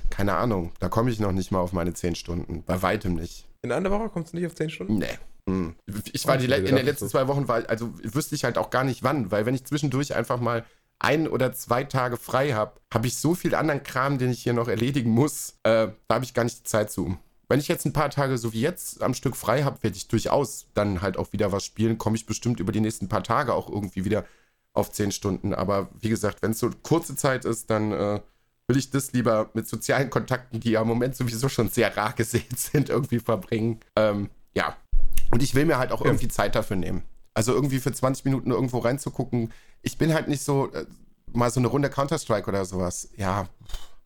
keine 0.10 0.36
Ahnung, 0.36 0.72
da 0.80 0.90
komme 0.90 1.12
ich 1.12 1.20
noch 1.20 1.32
nicht 1.32 1.52
mal 1.52 1.60
auf 1.60 1.74
meine 1.74 1.94
10 1.94 2.16
Stunden. 2.16 2.64
Bei 2.66 2.82
weitem 2.82 3.16
nicht. 3.16 3.48
In 3.62 3.72
einer 3.72 3.92
Woche 3.92 4.10
kommst 4.10 4.34
du 4.34 4.38
nicht 4.38 4.48
auf 4.48 4.56
10 4.56 4.70
Stunden? 4.70 4.98
Nee. 4.98 5.18
Hm. 5.48 5.76
Ich 6.14 6.28
war 6.28 6.38
die, 6.38 6.46
in 6.46 6.76
den 6.76 6.86
letzten 6.86 7.10
zwei 7.10 7.28
Wochen, 7.28 7.48
war, 7.48 7.68
also 7.70 7.94
wüsste 8.04 8.36
ich 8.36 8.44
halt 8.44 8.58
auch 8.58 8.70
gar 8.70 8.84
nicht 8.84 9.04
wann, 9.04 9.32
weil 9.32 9.46
wenn 9.46 9.56
ich 9.56 9.66
zwischendurch 9.66 10.16
einfach 10.16 10.40
mal 10.40 10.66
ein 11.00 11.28
oder 11.28 11.54
zwei 11.54 11.84
Tage 11.86 12.18
frei 12.18 12.52
habe, 12.52 12.74
habe 12.94 13.08
ich 13.08 13.18
so 13.18 13.34
viel 13.34 13.56
anderen 13.56 13.84
Kram, 13.84 14.18
den 14.18 14.32
ich 14.32 14.44
hier 14.44 14.54
noch 14.54 14.68
erledigen 14.68 15.12
muss, 15.12 15.56
äh, 15.64 15.88
da 16.08 16.16
habe 16.16 16.26
ich 16.26 16.34
gar 16.34 16.44
nicht 16.44 16.60
die 16.60 16.64
Zeit 16.64 16.92
zu. 16.92 17.18
Wenn 17.48 17.60
ich 17.60 17.68
jetzt 17.68 17.86
ein 17.86 17.94
paar 17.94 18.12
Tage 18.12 18.38
so 18.38 18.54
wie 18.54 18.62
jetzt 18.62 19.02
am 19.02 19.16
Stück 19.16 19.36
frei 19.36 19.64
habe, 19.64 19.82
werde 19.82 19.98
ich 19.98 20.08
durchaus 20.08 20.68
dann 20.76 21.02
halt 21.02 21.18
auch 21.18 21.34
wieder 21.34 21.52
was 21.52 21.66
spielen. 21.66 21.98
Komme 21.98 22.16
ich 22.16 22.28
bestimmt 22.28 22.60
über 22.60 22.72
die 22.72 22.80
nächsten 22.80 23.10
paar 23.10 23.24
Tage 23.24 23.56
auch 23.56 23.70
irgendwie 23.70 24.06
wieder 24.06 24.24
auf 24.74 24.92
zehn 24.92 25.12
Stunden. 25.12 25.54
Aber 25.54 25.90
wie 26.00 26.10
gesagt, 26.10 26.42
wenn 26.42 26.52
es 26.52 26.60
so 26.60 26.70
kurze 26.84 27.16
Zeit 27.16 27.46
ist, 27.46 27.70
dann 27.70 27.92
äh, 27.92 28.20
will 28.68 28.78
ich 28.78 28.92
das 28.92 29.12
lieber 29.14 29.50
mit 29.54 29.68
sozialen 29.68 30.10
Kontakten, 30.10 30.60
die 30.60 30.72
ja 30.72 30.82
im 30.82 30.88
Moment 30.88 31.16
sowieso 31.16 31.50
schon 31.50 31.70
sehr 31.70 31.96
rar 31.96 32.14
gesät 32.14 32.48
sind, 32.58 32.90
irgendwie 32.90 33.20
verbringen. 33.20 33.80
Ähm, 33.96 34.30
ja. 34.56 34.76
Und 35.32 35.44
ich 35.44 35.54
will 35.56 35.66
mir 35.66 35.78
halt 35.78 35.92
auch 35.92 36.04
irgendwie 36.04 36.28
Zeit 36.28 36.56
dafür 36.56 36.78
nehmen. 36.78 37.04
Also 37.34 37.54
irgendwie 37.54 37.80
für 37.80 37.92
20 37.92 38.26
Minuten 38.26 38.52
irgendwo 38.52 38.80
reinzugucken. 38.80 39.54
Ich 39.82 39.98
bin 39.98 40.14
halt 40.14 40.28
nicht 40.28 40.44
so, 40.44 40.72
äh, 40.72 40.86
mal 41.32 41.52
so 41.52 41.60
eine 41.60 41.68
Runde 41.68 41.90
Counter-Strike 41.90 42.50
oder 42.50 42.66
sowas. 42.66 43.10
Ja, 43.16 43.48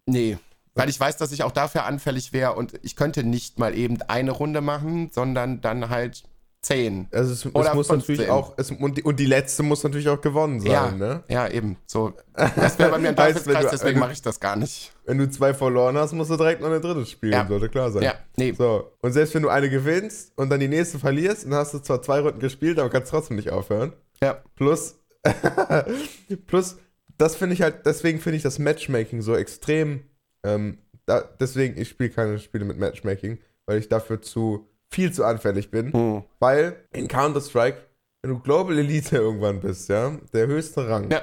nee, 0.06 0.38
weil 0.76 0.90
ich 0.90 1.00
weiß, 1.00 1.18
dass 1.18 1.32
ich 1.32 1.44
auch 1.44 1.52
dafür 1.52 1.86
anfällig 1.86 2.34
wäre 2.34 2.54
und 2.54 2.74
ich 2.82 2.96
könnte 2.96 3.24
nicht 3.24 3.60
mal 3.60 3.76
eben 3.76 4.02
eine 4.04 4.32
Runde 4.32 4.62
machen, 4.62 5.12
sondern 5.12 5.62
dann 5.62 5.90
halt 5.90 6.24
zehn. 6.64 7.08
Also 7.12 7.34
es, 7.34 7.46
es 7.46 7.74
muss 7.74 7.90
natürlich 7.90 8.30
auch, 8.30 8.54
es, 8.58 8.72
und, 8.72 8.98
die, 8.98 9.04
und, 9.04 9.20
die, 9.20 9.26
letzte 9.26 9.62
muss 9.62 9.84
natürlich 9.84 10.10
auch 10.10 10.22
gewonnen 10.22 10.60
sein, 10.60 10.72
ja, 10.72 10.92
ne? 10.92 11.24
Ja, 11.28 11.48
eben. 11.48 11.78
So, 11.86 12.14
das 12.34 12.80
wäre 12.80 12.90
bei 12.90 12.98
mir 12.98 13.10
ein 13.10 13.16
Teufelskreis, 13.18 13.70
deswegen 13.70 14.00
mache 14.00 14.14
ich 14.14 14.22
das 14.22 14.40
gar 14.40 14.56
nicht. 14.56 14.92
Wenn 15.06 15.18
du 15.18 15.30
zwei 15.30 15.54
verloren 15.54 15.98
hast, 15.98 16.14
musst 16.14 16.32
du 16.32 16.38
direkt 16.38 16.62
noch 16.62 16.70
eine 16.70 16.82
dritte 16.82 17.06
spielen, 17.06 17.34
ja. 17.34 17.48
sollte 17.48 17.70
klar 17.70 17.92
sein. 17.92 18.04
Ja, 18.04 18.16
nee. 18.38 18.54
So, 18.58 18.92
und 19.02 19.12
selbst 19.14 19.36
wenn 19.36 19.44
du 19.44 19.50
eine 19.50 19.70
gewinnst 19.70 20.32
und 20.38 20.50
dann 20.50 20.60
die 20.60 20.68
nächste 20.68 20.98
verlierst, 20.98 21.46
dann 21.46 21.54
hast 21.54 21.74
du 21.74 21.80
zwar 21.80 22.02
zwei 22.02 22.22
Runden 22.22 22.40
gespielt, 22.40 22.80
aber 22.80 22.90
kannst 22.90 23.12
trotzdem 23.12 23.38
nicht 23.38 23.52
aufhören. 23.52 23.94
Ja. 24.22 24.42
Plus, 24.56 24.96
plus, 26.48 26.78
das 27.18 27.36
finde 27.36 27.54
ich 27.54 27.62
halt, 27.62 27.86
deswegen 27.86 28.20
finde 28.20 28.38
ich 28.38 28.44
das 28.44 28.58
Matchmaking 28.58 29.22
so 29.22 29.36
extrem 29.36 30.04
ähm, 30.44 30.78
da, 31.06 31.22
deswegen, 31.40 31.80
ich 31.80 31.90
spiele 31.90 32.10
keine 32.10 32.40
Spiele 32.40 32.66
mit 32.66 32.78
Matchmaking, 32.78 33.40
weil 33.66 33.80
ich 33.80 33.90
dafür 33.90 34.22
zu 34.22 34.70
viel 34.94 35.12
zu 35.12 35.24
anfällig 35.24 35.72
bin. 35.72 35.92
Hm. 35.92 36.24
Weil 36.40 36.76
in 36.92 37.08
Counter-Strike, 37.08 37.78
wenn 38.22 38.32
du 38.32 38.40
Global 38.40 38.78
Elite 38.78 39.18
irgendwann 39.18 39.60
bist, 39.60 39.90
ja, 39.90 40.18
der 40.34 40.48
höchste 40.48 40.88
Rang, 40.88 41.10
ja. 41.12 41.22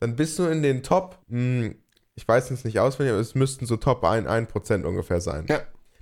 dann 0.00 0.16
bist 0.16 0.38
du 0.38 0.44
in 0.44 0.62
den 0.62 0.82
Top, 0.82 1.18
mh, 1.28 1.64
hm, 1.66 1.74
ich 2.14 2.26
weiß 2.26 2.50
jetzt 2.50 2.64
nicht 2.64 2.80
auswendig, 2.80 3.12
aber 3.12 3.20
es 3.20 3.34
müssten 3.34 3.66
so 3.66 3.76
Top 3.76 4.04
1%, 4.04 4.26
1 4.26 4.84
ungefähr 4.84 5.20
sein. 5.20 5.46
Ja. 5.48 5.60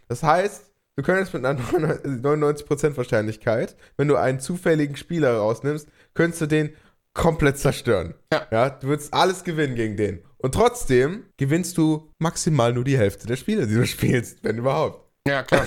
Das 0.08 0.22
heißt, 0.22 0.72
du 0.96 1.02
könntest 1.02 1.34
mit 1.34 1.44
einer 1.44 1.60
99% 1.60 2.96
Wahrscheinlichkeit, 2.96 3.76
wenn 3.96 4.08
du 4.08 4.16
einen 4.16 4.40
zufälligen 4.40 4.96
Spieler 4.96 5.36
rausnimmst, 5.36 5.88
könntest 6.14 6.42
du 6.42 6.46
den 6.46 6.70
komplett 7.12 7.58
zerstören. 7.58 8.14
Ja. 8.32 8.46
ja. 8.50 8.70
Du 8.70 8.88
würdest 8.88 9.12
alles 9.12 9.44
gewinnen 9.44 9.74
gegen 9.74 9.96
den. 9.96 10.22
Und 10.38 10.54
trotzdem 10.54 11.24
gewinnst 11.38 11.76
du 11.76 12.10
maximal 12.18 12.72
nur 12.72 12.84
die 12.84 12.98
Hälfte 12.98 13.26
der 13.26 13.36
Spiele, 13.36 13.66
die 13.66 13.74
du 13.74 13.86
spielst, 13.86 14.44
wenn 14.44 14.58
überhaupt. 14.58 15.05
Ja, 15.26 15.42
klar. 15.42 15.66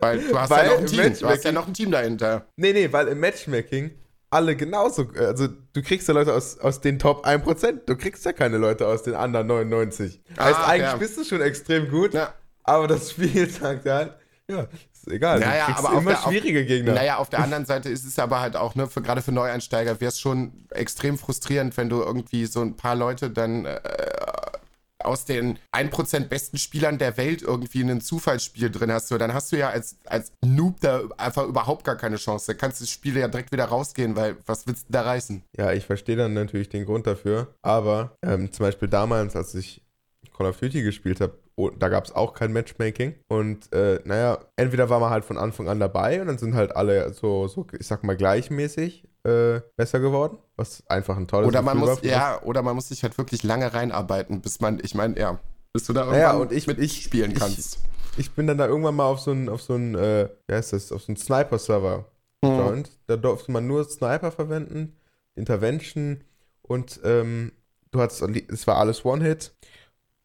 weil 0.00 0.20
du 0.20 0.38
hast 0.38 0.50
weil 0.50 0.66
ja 0.66 0.72
noch 0.72 0.80
ein 0.80 0.86
Team. 0.86 1.14
Du 1.18 1.26
hast 1.26 1.44
ja 1.44 1.52
noch 1.52 1.66
ein 1.66 1.74
Team 1.74 1.90
dahinter. 1.90 2.46
Nee, 2.56 2.72
nee, 2.72 2.92
weil 2.92 3.08
im 3.08 3.20
Matchmaking 3.20 3.90
alle 4.30 4.54
genauso, 4.54 5.08
also 5.18 5.48
du 5.48 5.82
kriegst 5.82 6.06
ja 6.06 6.14
Leute 6.14 6.32
aus, 6.32 6.58
aus 6.58 6.80
den 6.80 6.98
Top 7.00 7.26
1%, 7.26 7.80
du 7.86 7.96
kriegst 7.96 8.24
ja 8.24 8.32
keine 8.32 8.58
Leute 8.58 8.86
aus 8.86 9.02
den 9.02 9.14
anderen 9.14 9.48
99. 9.48 10.22
Ah, 10.36 10.44
heißt, 10.44 10.68
eigentlich 10.68 10.92
ja. 10.92 10.96
bist 10.96 11.18
du 11.18 11.24
schon 11.24 11.40
extrem 11.40 11.90
gut, 11.90 12.14
ja. 12.14 12.32
aber 12.62 12.86
das 12.86 13.10
Spiel 13.10 13.50
sagt 13.50 13.86
halt, 13.86 14.14
ja, 14.48 14.68
ist 14.92 15.08
egal. 15.08 15.40
Naja, 15.40 15.66
du 15.68 15.84
aber 15.84 15.98
immer 15.98 16.10
der, 16.12 16.18
schwierige 16.18 16.64
Gegner. 16.64 16.94
Naja, 16.94 17.16
auf 17.16 17.28
der 17.28 17.40
anderen 17.40 17.64
Seite 17.64 17.88
ist 17.88 18.04
es 18.04 18.18
aber 18.18 18.40
halt 18.40 18.56
auch, 18.56 18.74
ne, 18.76 18.86
für, 18.86 19.02
gerade 19.02 19.22
für 19.22 19.32
Neueinsteiger 19.32 20.00
wäre 20.00 20.10
es 20.10 20.20
schon 20.20 20.66
extrem 20.70 21.18
frustrierend, 21.18 21.76
wenn 21.76 21.88
du 21.88 22.00
irgendwie 22.00 22.46
so 22.46 22.60
ein 22.60 22.76
paar 22.76 22.94
Leute 22.94 23.30
dann 23.30 23.64
äh, 23.64 23.80
aus 25.04 25.24
den 25.24 25.58
1% 25.72 26.28
besten 26.28 26.58
Spielern 26.58 26.98
der 26.98 27.16
Welt 27.16 27.42
irgendwie 27.42 27.82
ein 27.82 28.00
Zufallsspiel 28.00 28.70
drin 28.70 28.92
hast. 28.92 29.10
Dann 29.10 29.34
hast 29.34 29.52
du 29.52 29.56
ja 29.56 29.70
als, 29.70 29.98
als 30.06 30.32
Noob 30.44 30.80
da 30.80 31.02
einfach 31.16 31.46
überhaupt 31.46 31.84
gar 31.84 31.96
keine 31.96 32.16
Chance. 32.16 32.48
Da 32.48 32.54
kannst 32.54 32.80
du 32.80 32.84
das 32.84 32.90
Spiel 32.90 33.16
ja 33.16 33.28
direkt 33.28 33.52
wieder 33.52 33.64
rausgehen, 33.66 34.16
weil 34.16 34.36
was 34.46 34.66
willst 34.66 34.88
du 34.88 34.92
da 34.92 35.02
reißen? 35.02 35.42
Ja, 35.56 35.72
ich 35.72 35.86
verstehe 35.86 36.16
dann 36.16 36.34
natürlich 36.34 36.68
den 36.68 36.84
Grund 36.84 37.06
dafür. 37.06 37.54
Aber 37.62 38.16
ähm, 38.24 38.52
zum 38.52 38.64
Beispiel 38.64 38.88
damals, 38.88 39.36
als 39.36 39.54
ich 39.54 39.82
Call 40.36 40.46
of 40.46 40.58
Duty 40.58 40.82
gespielt 40.82 41.20
habe, 41.20 41.38
da 41.68 41.88
gab 41.88 42.04
es 42.04 42.12
auch 42.12 42.32
kein 42.32 42.52
Matchmaking. 42.52 43.14
Und 43.28 43.72
äh, 43.72 44.00
naja, 44.04 44.38
entweder 44.56 44.88
war 44.88 45.00
man 45.00 45.10
halt 45.10 45.24
von 45.24 45.36
Anfang 45.36 45.68
an 45.68 45.78
dabei 45.78 46.20
und 46.20 46.28
dann 46.28 46.38
sind 46.38 46.54
halt 46.54 46.74
alle 46.74 47.12
so, 47.12 47.46
so 47.48 47.66
ich 47.78 47.86
sag 47.86 48.02
mal, 48.04 48.16
gleichmäßig 48.16 49.04
äh, 49.24 49.60
besser 49.76 50.00
geworden, 50.00 50.38
was 50.56 50.82
einfach 50.88 51.16
ein 51.16 51.28
tolles 51.28 51.48
oder 51.48 51.62
man 51.62 51.78
Gefühl 51.78 51.94
muss, 51.94 52.02
Ja, 52.02 52.40
oder 52.42 52.62
man 52.62 52.74
muss 52.74 52.88
sich 52.88 53.02
halt 53.02 53.18
wirklich 53.18 53.42
lange 53.42 53.72
reinarbeiten, 53.74 54.40
bis 54.40 54.60
man, 54.60 54.80
ich 54.82 54.94
meine, 54.94 55.18
ja, 55.18 55.38
bis 55.72 55.84
du 55.84 55.92
da 55.92 56.00
irgendwann 56.00 56.20
naja, 56.20 56.36
und 56.38 56.52
ich, 56.52 56.66
mitspielen 56.66 57.34
kannst. 57.34 57.78
Ich, 58.12 58.18
ich, 58.18 58.30
bin 58.32 58.46
dann 58.46 58.58
da 58.58 58.66
irgendwann 58.66 58.96
mal 58.96 59.04
auf 59.04 59.20
so 59.20 59.30
einen, 59.32 59.48
auf 59.48 59.60
so 59.60 59.74
einen, 59.74 59.94
äh, 59.94 60.28
wie 60.46 60.54
heißt 60.54 60.72
das, 60.72 60.90
auf 60.90 61.02
so 61.02 61.08
einen 61.08 61.16
Sniper-Server 61.16 62.06
mhm. 62.42 62.84
Da 63.06 63.16
durfte 63.16 63.52
man 63.52 63.66
nur 63.66 63.84
Sniper 63.84 64.32
verwenden, 64.32 64.96
Intervention 65.34 66.24
und 66.62 67.00
ähm, 67.04 67.52
du 67.90 68.00
hattest, 68.00 68.22
es 68.22 68.66
war 68.66 68.76
alles 68.76 69.04
One-Hit 69.04 69.52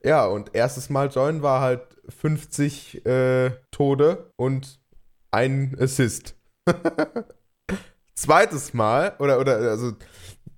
ja, 0.06 0.26
und 0.28 0.54
erstes 0.54 0.90
Mal 0.90 1.10
joinen 1.10 1.42
war 1.42 1.62
halt 1.62 1.82
50 2.10 3.06
äh, 3.06 3.52
Tode 3.72 4.32
und 4.36 4.80
ein 5.32 5.76
Assist. 5.80 6.36
Zweites 8.16 8.74
Mal, 8.74 9.16
oder, 9.20 9.40
oder, 9.40 9.58
also 9.58 9.94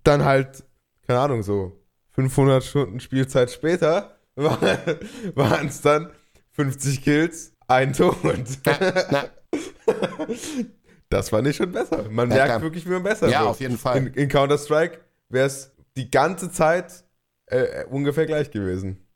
dann 0.03 0.25
halt, 0.25 0.63
keine 1.07 1.19
Ahnung, 1.19 1.43
so 1.43 1.81
500 2.11 2.63
Stunden 2.63 2.99
Spielzeit 2.99 3.49
später 3.49 4.17
waren 4.35 5.67
es 5.67 5.81
dann 5.81 6.11
50 6.51 7.01
Kills, 7.01 7.53
ein 7.67 7.93
Tod. 7.93 8.17
das 11.09 11.29
fand 11.29 11.47
ich 11.47 11.55
schon 11.55 11.71
besser. 11.71 12.03
Man 12.09 12.27
merkt 12.27 12.49
ja, 12.49 12.61
wirklich, 12.61 12.85
wie 12.85 12.91
man 12.91 13.03
besser 13.03 13.29
Ja, 13.29 13.39
wird. 13.39 13.49
auf 13.49 13.59
jeden 13.61 13.77
Fall. 13.77 13.97
In, 13.97 14.07
in 14.07 14.27
Counter-Strike 14.29 14.99
wäre 15.29 15.47
es 15.47 15.71
die 15.95 16.11
ganze 16.11 16.51
Zeit 16.51 17.05
äh, 17.47 17.85
ungefähr 17.85 18.25
gleich 18.25 18.51
gewesen. 18.51 19.06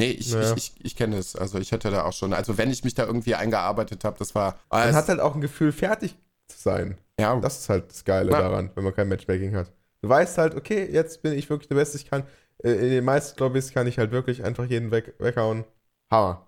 Nee, 0.00 0.12
ich, 0.12 0.32
ja. 0.32 0.54
ich, 0.54 0.56
ich, 0.56 0.84
ich 0.84 0.96
kenne 0.96 1.18
es. 1.18 1.36
Also 1.36 1.58
ich 1.58 1.72
hätte 1.72 1.90
da 1.90 2.04
auch 2.04 2.14
schon, 2.14 2.32
also 2.32 2.56
wenn 2.56 2.70
ich 2.70 2.84
mich 2.84 2.94
da 2.94 3.04
irgendwie 3.04 3.34
eingearbeitet 3.34 4.02
habe, 4.04 4.18
das 4.18 4.34
war. 4.34 4.58
Man 4.70 4.94
hat 4.94 5.08
halt 5.08 5.20
auch 5.20 5.34
ein 5.34 5.42
Gefühl, 5.42 5.72
fertig 5.72 6.16
zu 6.48 6.58
sein. 6.58 6.96
Ja. 7.20 7.36
Das 7.36 7.60
ist 7.60 7.68
halt 7.68 7.90
das 7.90 8.04
Geile 8.04 8.32
ja. 8.32 8.40
daran, 8.40 8.70
wenn 8.74 8.84
man 8.84 8.94
kein 8.94 9.08
Matchmaking 9.08 9.54
hat. 9.54 9.70
Du 10.00 10.08
weißt 10.08 10.38
halt, 10.38 10.54
okay, 10.54 10.88
jetzt 10.90 11.22
bin 11.22 11.34
ich 11.34 11.50
wirklich 11.50 11.68
der 11.68 11.74
Beste. 11.74 11.98
Ich 11.98 12.08
kann, 12.08 12.22
äh, 12.64 12.70
in 12.70 12.90
den 12.90 13.04
meisten 13.04 13.38
Lobbys 13.38 13.72
kann 13.72 13.86
ich 13.86 13.98
halt 13.98 14.10
wirklich 14.10 14.42
einfach 14.42 14.64
jeden 14.64 14.90
weg, 14.90 15.14
weghauen. 15.18 15.64
Hammer. 16.10 16.46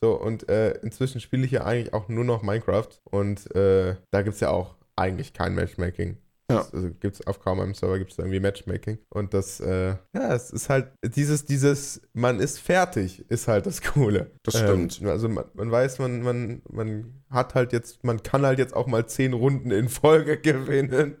So, 0.00 0.14
und 0.14 0.48
äh, 0.48 0.72
inzwischen 0.78 1.20
spiele 1.20 1.44
ich 1.44 1.52
ja 1.52 1.64
eigentlich 1.64 1.92
auch 1.92 2.08
nur 2.08 2.24
noch 2.24 2.42
Minecraft. 2.42 2.88
Und 3.04 3.54
äh, 3.54 3.96
da 4.10 4.22
gibt 4.22 4.36
es 4.36 4.40
ja 4.40 4.48
auch 4.48 4.74
eigentlich 4.96 5.34
kein 5.34 5.54
Matchmaking. 5.54 6.16
Ja. 6.50 6.60
Also 6.72 6.90
gibt 7.00 7.16
es 7.16 7.26
auf 7.26 7.40
kaum 7.40 7.58
einem 7.60 7.74
Server 7.74 7.98
gibt 7.98 8.12
es 8.12 8.18
irgendwie 8.18 8.38
Matchmaking. 8.38 8.98
Und 9.08 9.34
das, 9.34 9.58
äh, 9.60 9.96
ja, 10.14 10.34
es 10.34 10.50
ist 10.50 10.68
halt, 10.68 10.92
dieses, 11.02 11.44
dieses, 11.44 12.00
man 12.12 12.38
ist 12.38 12.60
fertig, 12.60 13.28
ist 13.28 13.48
halt 13.48 13.66
das 13.66 13.82
Coole. 13.82 14.30
Das 14.44 14.58
stimmt. 14.58 15.00
Ähm, 15.00 15.08
also 15.08 15.28
man, 15.28 15.44
man, 15.54 15.70
weiß, 15.70 15.98
man, 15.98 16.22
man, 16.22 16.62
man 16.70 17.22
hat 17.30 17.54
halt 17.54 17.72
jetzt, 17.72 18.04
man 18.04 18.22
kann 18.22 18.46
halt 18.46 18.58
jetzt 18.58 18.74
auch 18.74 18.86
mal 18.86 19.06
zehn 19.06 19.32
Runden 19.32 19.70
in 19.72 19.88
Folge 19.88 20.36
gewinnen. 20.40 21.16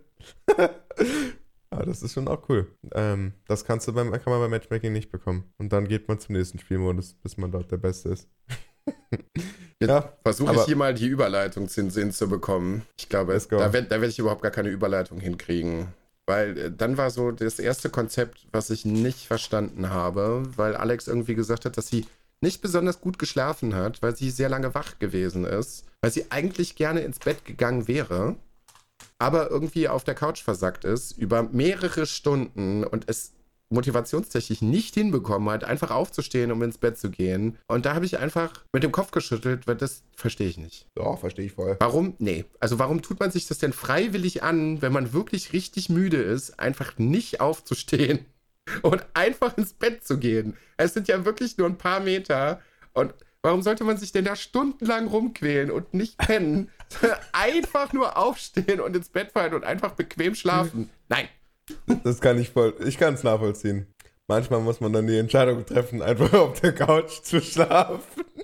Ja, 0.56 0.70
das 1.84 2.02
ist 2.02 2.14
schon 2.14 2.28
auch 2.28 2.48
cool. 2.48 2.70
Ähm, 2.94 3.32
das 3.46 3.64
kannst 3.64 3.88
du 3.88 3.92
beim, 3.92 4.12
kann 4.12 4.32
man 4.32 4.40
beim 4.40 4.50
Matchmaking 4.50 4.92
nicht 4.92 5.10
bekommen. 5.10 5.52
Und 5.58 5.72
dann 5.72 5.88
geht 5.88 6.06
man 6.08 6.20
zum 6.20 6.36
nächsten 6.36 6.58
Spielmodus, 6.58 7.14
bis 7.14 7.36
man 7.36 7.50
dort 7.50 7.70
der 7.70 7.78
Beste 7.78 8.10
ist. 8.10 8.28
ja, 9.82 10.12
versuche 10.22 10.54
ich 10.54 10.62
hier 10.62 10.76
mal 10.76 10.94
die 10.94 11.06
Überleitung 11.06 11.68
zu 11.68 11.88
Sinn 11.90 12.12
zu 12.12 12.28
bekommen. 12.28 12.82
Ich 12.98 13.08
glaube, 13.08 13.38
da 13.38 13.72
werde 13.72 13.90
werd 13.90 14.10
ich 14.10 14.18
überhaupt 14.18 14.42
gar 14.42 14.50
keine 14.50 14.68
Überleitung 14.68 15.20
hinkriegen. 15.20 15.88
Weil 16.26 16.58
äh, 16.58 16.72
dann 16.72 16.96
war 16.96 17.10
so 17.10 17.30
das 17.30 17.58
erste 17.58 17.88
Konzept, 17.88 18.46
was 18.52 18.70
ich 18.70 18.84
nicht 18.84 19.26
verstanden 19.26 19.90
habe, 19.90 20.42
weil 20.56 20.74
Alex 20.74 21.06
irgendwie 21.06 21.34
gesagt 21.34 21.64
hat, 21.64 21.76
dass 21.76 21.88
sie 21.88 22.06
nicht 22.40 22.60
besonders 22.60 23.00
gut 23.00 23.18
geschlafen 23.18 23.74
hat, 23.74 24.02
weil 24.02 24.14
sie 24.14 24.30
sehr 24.30 24.48
lange 24.48 24.74
wach 24.74 24.98
gewesen 24.98 25.44
ist, 25.44 25.84
weil 26.02 26.10
sie 26.10 26.30
eigentlich 26.30 26.76
gerne 26.76 27.00
ins 27.00 27.18
Bett 27.18 27.44
gegangen 27.44 27.88
wäre, 27.88 28.36
aber 29.18 29.50
irgendwie 29.50 29.88
auf 29.88 30.04
der 30.04 30.14
Couch 30.14 30.42
versackt 30.42 30.84
ist 30.84 31.12
über 31.12 31.44
mehrere 31.44 32.06
Stunden 32.06 32.84
und 32.84 33.08
es 33.08 33.32
motivationstechnisch 33.70 34.62
nicht 34.62 34.94
hinbekommen 34.94 35.48
hat, 35.50 35.64
einfach 35.64 35.90
aufzustehen, 35.90 36.52
um 36.52 36.62
ins 36.62 36.78
Bett 36.78 36.98
zu 36.98 37.10
gehen. 37.10 37.58
Und 37.66 37.86
da 37.86 37.94
habe 37.94 38.04
ich 38.04 38.18
einfach 38.18 38.52
mit 38.72 38.82
dem 38.82 38.92
Kopf 38.92 39.10
geschüttelt, 39.10 39.66
weil 39.66 39.76
das 39.76 40.02
verstehe 40.14 40.48
ich 40.48 40.58
nicht. 40.58 40.86
Doch, 40.94 41.18
verstehe 41.18 41.46
ich 41.46 41.52
voll. 41.52 41.76
Warum? 41.80 42.14
Nee. 42.18 42.44
Also 42.60 42.78
warum 42.78 43.02
tut 43.02 43.20
man 43.20 43.30
sich 43.30 43.46
das 43.46 43.58
denn 43.58 43.72
freiwillig 43.72 44.42
an, 44.42 44.82
wenn 44.82 44.92
man 44.92 45.12
wirklich 45.12 45.52
richtig 45.52 45.88
müde 45.88 46.18
ist, 46.18 46.58
einfach 46.60 46.98
nicht 46.98 47.40
aufzustehen 47.40 48.24
und 48.82 49.04
einfach 49.14 49.56
ins 49.56 49.72
Bett 49.72 50.06
zu 50.06 50.18
gehen? 50.18 50.56
Es 50.76 50.94
sind 50.94 51.08
ja 51.08 51.24
wirklich 51.24 51.58
nur 51.58 51.66
ein 51.66 51.78
paar 51.78 52.00
Meter 52.00 52.60
und 52.92 53.14
Warum 53.46 53.62
sollte 53.62 53.84
man 53.84 53.96
sich 53.96 54.10
denn 54.10 54.24
da 54.24 54.34
stundenlang 54.34 55.06
rumquälen 55.06 55.70
und 55.70 55.94
nicht 55.94 56.18
pennen? 56.18 56.68
einfach 57.32 57.92
nur 57.92 58.16
aufstehen 58.16 58.80
und 58.80 58.96
ins 58.96 59.08
Bett 59.08 59.30
fallen 59.30 59.54
und 59.54 59.62
einfach 59.62 59.92
bequem 59.92 60.34
schlafen. 60.34 60.90
Nein. 61.08 61.28
Das 62.04 62.20
kann 62.20 62.38
ich 62.38 62.50
voll. 62.50 62.74
Ich 62.84 62.98
kann 62.98 63.14
es 63.14 63.22
nachvollziehen. 63.22 63.86
Manchmal 64.28 64.60
muss 64.60 64.80
man 64.80 64.92
dann 64.92 65.06
die 65.06 65.18
Entscheidung 65.18 65.64
treffen, 65.64 66.02
einfach 66.02 66.32
auf 66.32 66.60
der 66.60 66.74
Couch 66.74 67.22
zu 67.22 67.40
schlafen. 67.40 68.24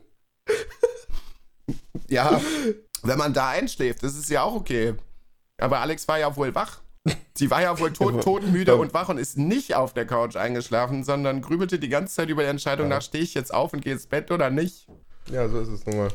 Ja, 2.08 2.42
wenn 3.04 3.16
man 3.16 3.32
da 3.32 3.48
einschläft, 3.48 4.02
das 4.02 4.18
ist 4.18 4.28
ja 4.28 4.42
auch 4.42 4.54
okay. 4.54 4.94
Aber 5.56 5.80
Alex 5.80 6.06
war 6.08 6.18
ja 6.18 6.36
wohl 6.36 6.54
wach. 6.54 6.82
Sie 7.34 7.50
war 7.50 7.62
ja 7.62 7.78
wohl 7.78 7.92
tot, 7.92 8.22
todmüde 8.22 8.76
und 8.76 8.92
wach 8.92 9.08
und 9.08 9.16
ist 9.16 9.38
nicht 9.38 9.74
auf 9.74 9.94
der 9.94 10.06
Couch 10.06 10.36
eingeschlafen, 10.36 11.04
sondern 11.04 11.40
grübelte 11.40 11.78
die 11.78 11.88
ganze 11.88 12.14
Zeit 12.14 12.28
über 12.28 12.42
die 12.42 12.48
Entscheidung 12.48 12.90
ja. 12.90 12.96
nach, 12.96 13.02
stehe 13.02 13.24
ich 13.24 13.32
jetzt 13.32 13.52
auf 13.52 13.72
und 13.72 13.80
gehe 13.80 13.94
ins 13.94 14.06
Bett 14.06 14.30
oder 14.30 14.50
nicht. 14.50 14.86
Ja, 15.30 15.48
so 15.48 15.60
ist 15.60 15.68
es 15.68 15.86
nun 15.86 15.96
mal. 15.96 16.08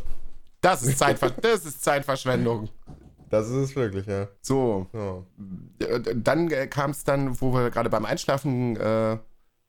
Das 0.61 0.83
ist, 0.83 0.99
Zeitver 0.99 1.31
das 1.31 1.65
ist 1.65 1.83
Zeitverschwendung. 1.83 2.69
Das 3.29 3.47
ist 3.47 3.55
es 3.55 3.75
wirklich, 3.75 4.05
ja. 4.05 4.27
So. 4.41 4.87
Ja. 4.93 5.99
Dann 6.15 6.49
äh, 6.49 6.67
kam 6.67 6.91
es 6.91 7.03
dann, 7.03 7.39
wo 7.41 7.53
wir 7.53 7.69
gerade 7.69 7.89
beim 7.89 8.05
Einschlafen 8.05 8.75
äh, 8.77 9.17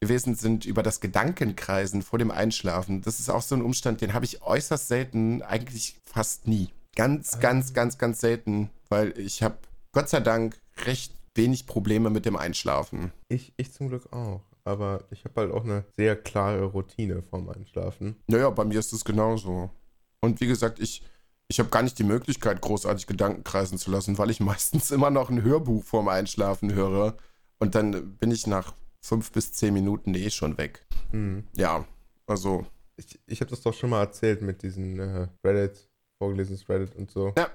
gewesen 0.00 0.34
sind, 0.34 0.64
über 0.64 0.82
das 0.82 1.00
Gedankenkreisen 1.00 2.02
vor 2.02 2.18
dem 2.18 2.30
Einschlafen. 2.30 3.02
Das 3.02 3.18
ist 3.18 3.30
auch 3.30 3.42
so 3.42 3.54
ein 3.54 3.62
Umstand, 3.62 4.00
den 4.00 4.14
habe 4.14 4.24
ich 4.24 4.42
äußerst 4.42 4.88
selten, 4.88 5.42
eigentlich 5.42 5.96
fast 6.04 6.46
nie. 6.46 6.68
Ganz, 6.94 7.34
ah. 7.34 7.38
ganz, 7.38 7.74
ganz, 7.74 7.98
ganz 7.98 8.20
selten, 8.20 8.70
weil 8.88 9.18
ich 9.18 9.42
habe 9.42 9.58
Gott 9.92 10.08
sei 10.08 10.20
Dank 10.20 10.56
recht 10.84 11.14
wenig 11.34 11.66
Probleme 11.66 12.10
mit 12.10 12.26
dem 12.26 12.36
Einschlafen. 12.36 13.12
Ich, 13.28 13.52
ich 13.56 13.72
zum 13.72 13.88
Glück 13.88 14.12
auch. 14.12 14.42
Aber 14.64 15.04
ich 15.10 15.24
habe 15.24 15.40
halt 15.40 15.52
auch 15.52 15.64
eine 15.64 15.84
sehr 15.96 16.14
klare 16.14 16.64
Routine 16.64 17.22
vorm 17.22 17.48
Einschlafen. 17.48 18.16
Naja, 18.26 18.50
bei 18.50 18.64
mir 18.64 18.78
ist 18.78 18.92
es 18.92 19.04
genauso. 19.04 19.70
Und 20.20 20.40
wie 20.40 20.46
gesagt, 20.46 20.78
ich, 20.78 21.02
ich 21.48 21.58
habe 21.58 21.70
gar 21.70 21.82
nicht 21.82 21.98
die 21.98 22.04
Möglichkeit, 22.04 22.60
großartig 22.60 23.06
Gedanken 23.06 23.42
kreisen 23.42 23.78
zu 23.78 23.90
lassen, 23.90 24.18
weil 24.18 24.30
ich 24.30 24.40
meistens 24.40 24.90
immer 24.90 25.10
noch 25.10 25.30
ein 25.30 25.42
Hörbuch 25.42 25.82
vorm 25.82 26.08
Einschlafen 26.08 26.72
höre. 26.74 27.16
Und 27.58 27.74
dann 27.74 28.16
bin 28.16 28.30
ich 28.30 28.46
nach 28.46 28.74
fünf 29.02 29.32
bis 29.32 29.52
zehn 29.52 29.74
Minuten 29.74 30.14
eh 30.14 30.30
schon 30.30 30.58
weg. 30.58 30.86
Mhm. 31.12 31.44
Ja, 31.56 31.84
also. 32.26 32.66
Ich, 32.96 33.20
ich 33.26 33.40
habe 33.40 33.50
das 33.50 33.62
doch 33.62 33.74
schon 33.74 33.90
mal 33.90 34.00
erzählt 34.00 34.42
mit 34.42 34.62
diesen 34.62 34.98
äh, 34.98 35.28
Reddit, 35.44 35.88
vorgelesenes 36.20 36.68
Reddit 36.68 36.96
und 36.96 37.10
so. 37.10 37.32
Ja. 37.36 37.48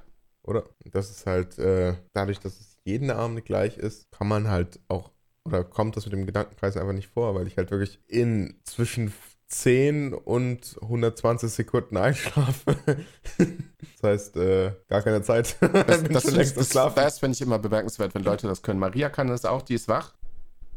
Oder? 0.44 0.64
Das 0.86 1.10
ist 1.10 1.26
halt, 1.26 1.58
äh, 1.60 1.96
dadurch, 2.14 2.40
dass 2.40 2.60
es 2.60 2.78
jeden 2.86 3.12
Abend 3.12 3.44
gleich 3.44 3.78
ist, 3.78 4.10
kann 4.12 4.28
man 4.30 4.48
halt 4.48 4.80
auch, 4.88 5.12
oder 5.46 5.66
kommt 5.66 5.98
das 5.98 6.06
mit 6.06 6.14
dem 6.14 6.26
Gedankenkreis 6.26 6.78
einfach 6.78 6.94
nicht 6.94 7.10
vor, 7.10 7.36
weil 7.36 7.48
ich 7.48 7.58
halt 7.58 7.72
wirklich 7.72 8.00
in 8.08 8.58
zwischen 8.64 9.14
10 9.54 10.14
und 10.14 10.78
120 10.82 11.52
Sekunden 11.52 11.98
einschlafe. 11.98 12.76
das 13.38 14.04
heißt, 14.04 14.38
äh, 14.38 14.72
gar 14.90 15.02
keine 15.04 15.22
Zeit. 15.22 15.56
Das, 15.62 16.04
das, 16.10 16.24
das, 16.24 16.54
das, 16.54 16.94
das 16.96 17.20
finde 17.20 17.36
ich 17.36 17.42
immer 17.42 17.60
bemerkenswert, 17.60 18.16
wenn 18.16 18.24
Leute 18.24 18.48
das 18.48 18.64
können. 18.64 18.80
Maria 18.80 19.10
kann 19.10 19.28
das 19.28 19.46
auch, 19.46 19.62
die 19.62 19.76
ist 19.76 19.88
wach 19.88 20.14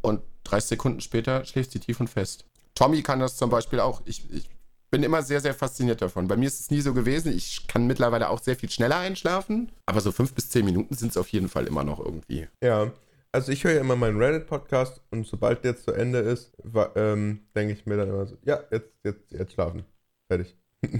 und 0.02 0.20
30 0.44 0.68
Sekunden 0.68 1.00
später 1.00 1.44
schläft 1.44 1.72
sie 1.72 1.80
tief 1.80 2.00
und 2.00 2.08
fest. 2.08 2.44
Tommy 2.74 3.02
kann 3.02 3.18
das 3.18 3.36
zum 3.36 3.48
Beispiel 3.48 3.80
auch. 3.80 4.02
Ich, 4.04 4.30
ich 4.30 4.50
bin 4.90 5.02
immer 5.02 5.22
sehr, 5.22 5.40
sehr 5.40 5.54
fasziniert 5.54 6.02
davon. 6.02 6.28
Bei 6.28 6.36
mir 6.36 6.46
ist 6.46 6.60
es 6.60 6.70
nie 6.70 6.82
so 6.82 6.92
gewesen. 6.92 7.32
Ich 7.34 7.66
kann 7.66 7.86
mittlerweile 7.86 8.28
auch 8.28 8.42
sehr 8.42 8.56
viel 8.56 8.70
schneller 8.70 8.98
einschlafen, 8.98 9.72
aber 9.86 10.00
so 10.00 10.12
fünf 10.12 10.34
bis 10.34 10.50
zehn 10.50 10.64
Minuten 10.64 10.94
sind 10.94 11.10
es 11.10 11.16
auf 11.16 11.28
jeden 11.28 11.48
Fall 11.48 11.66
immer 11.66 11.82
noch 11.82 11.98
irgendwie. 11.98 12.46
Ja, 12.62 12.92
also 13.36 13.52
ich 13.52 13.64
höre 13.64 13.74
ja 13.74 13.80
immer 13.82 13.96
meinen 13.96 14.16
Reddit-Podcast 14.16 15.02
und 15.10 15.26
sobald 15.26 15.62
der 15.62 15.76
zu 15.76 15.92
Ende 15.92 16.20
ist, 16.20 16.56
ähm, 16.94 17.40
denke 17.54 17.74
ich 17.74 17.84
mir 17.84 17.98
dann 17.98 18.08
immer 18.08 18.24
so, 18.24 18.38
ja, 18.46 18.60
jetzt, 18.70 18.94
jetzt, 19.04 19.30
jetzt 19.30 19.52
schlafen. 19.52 19.84
Fertig. 20.26 20.56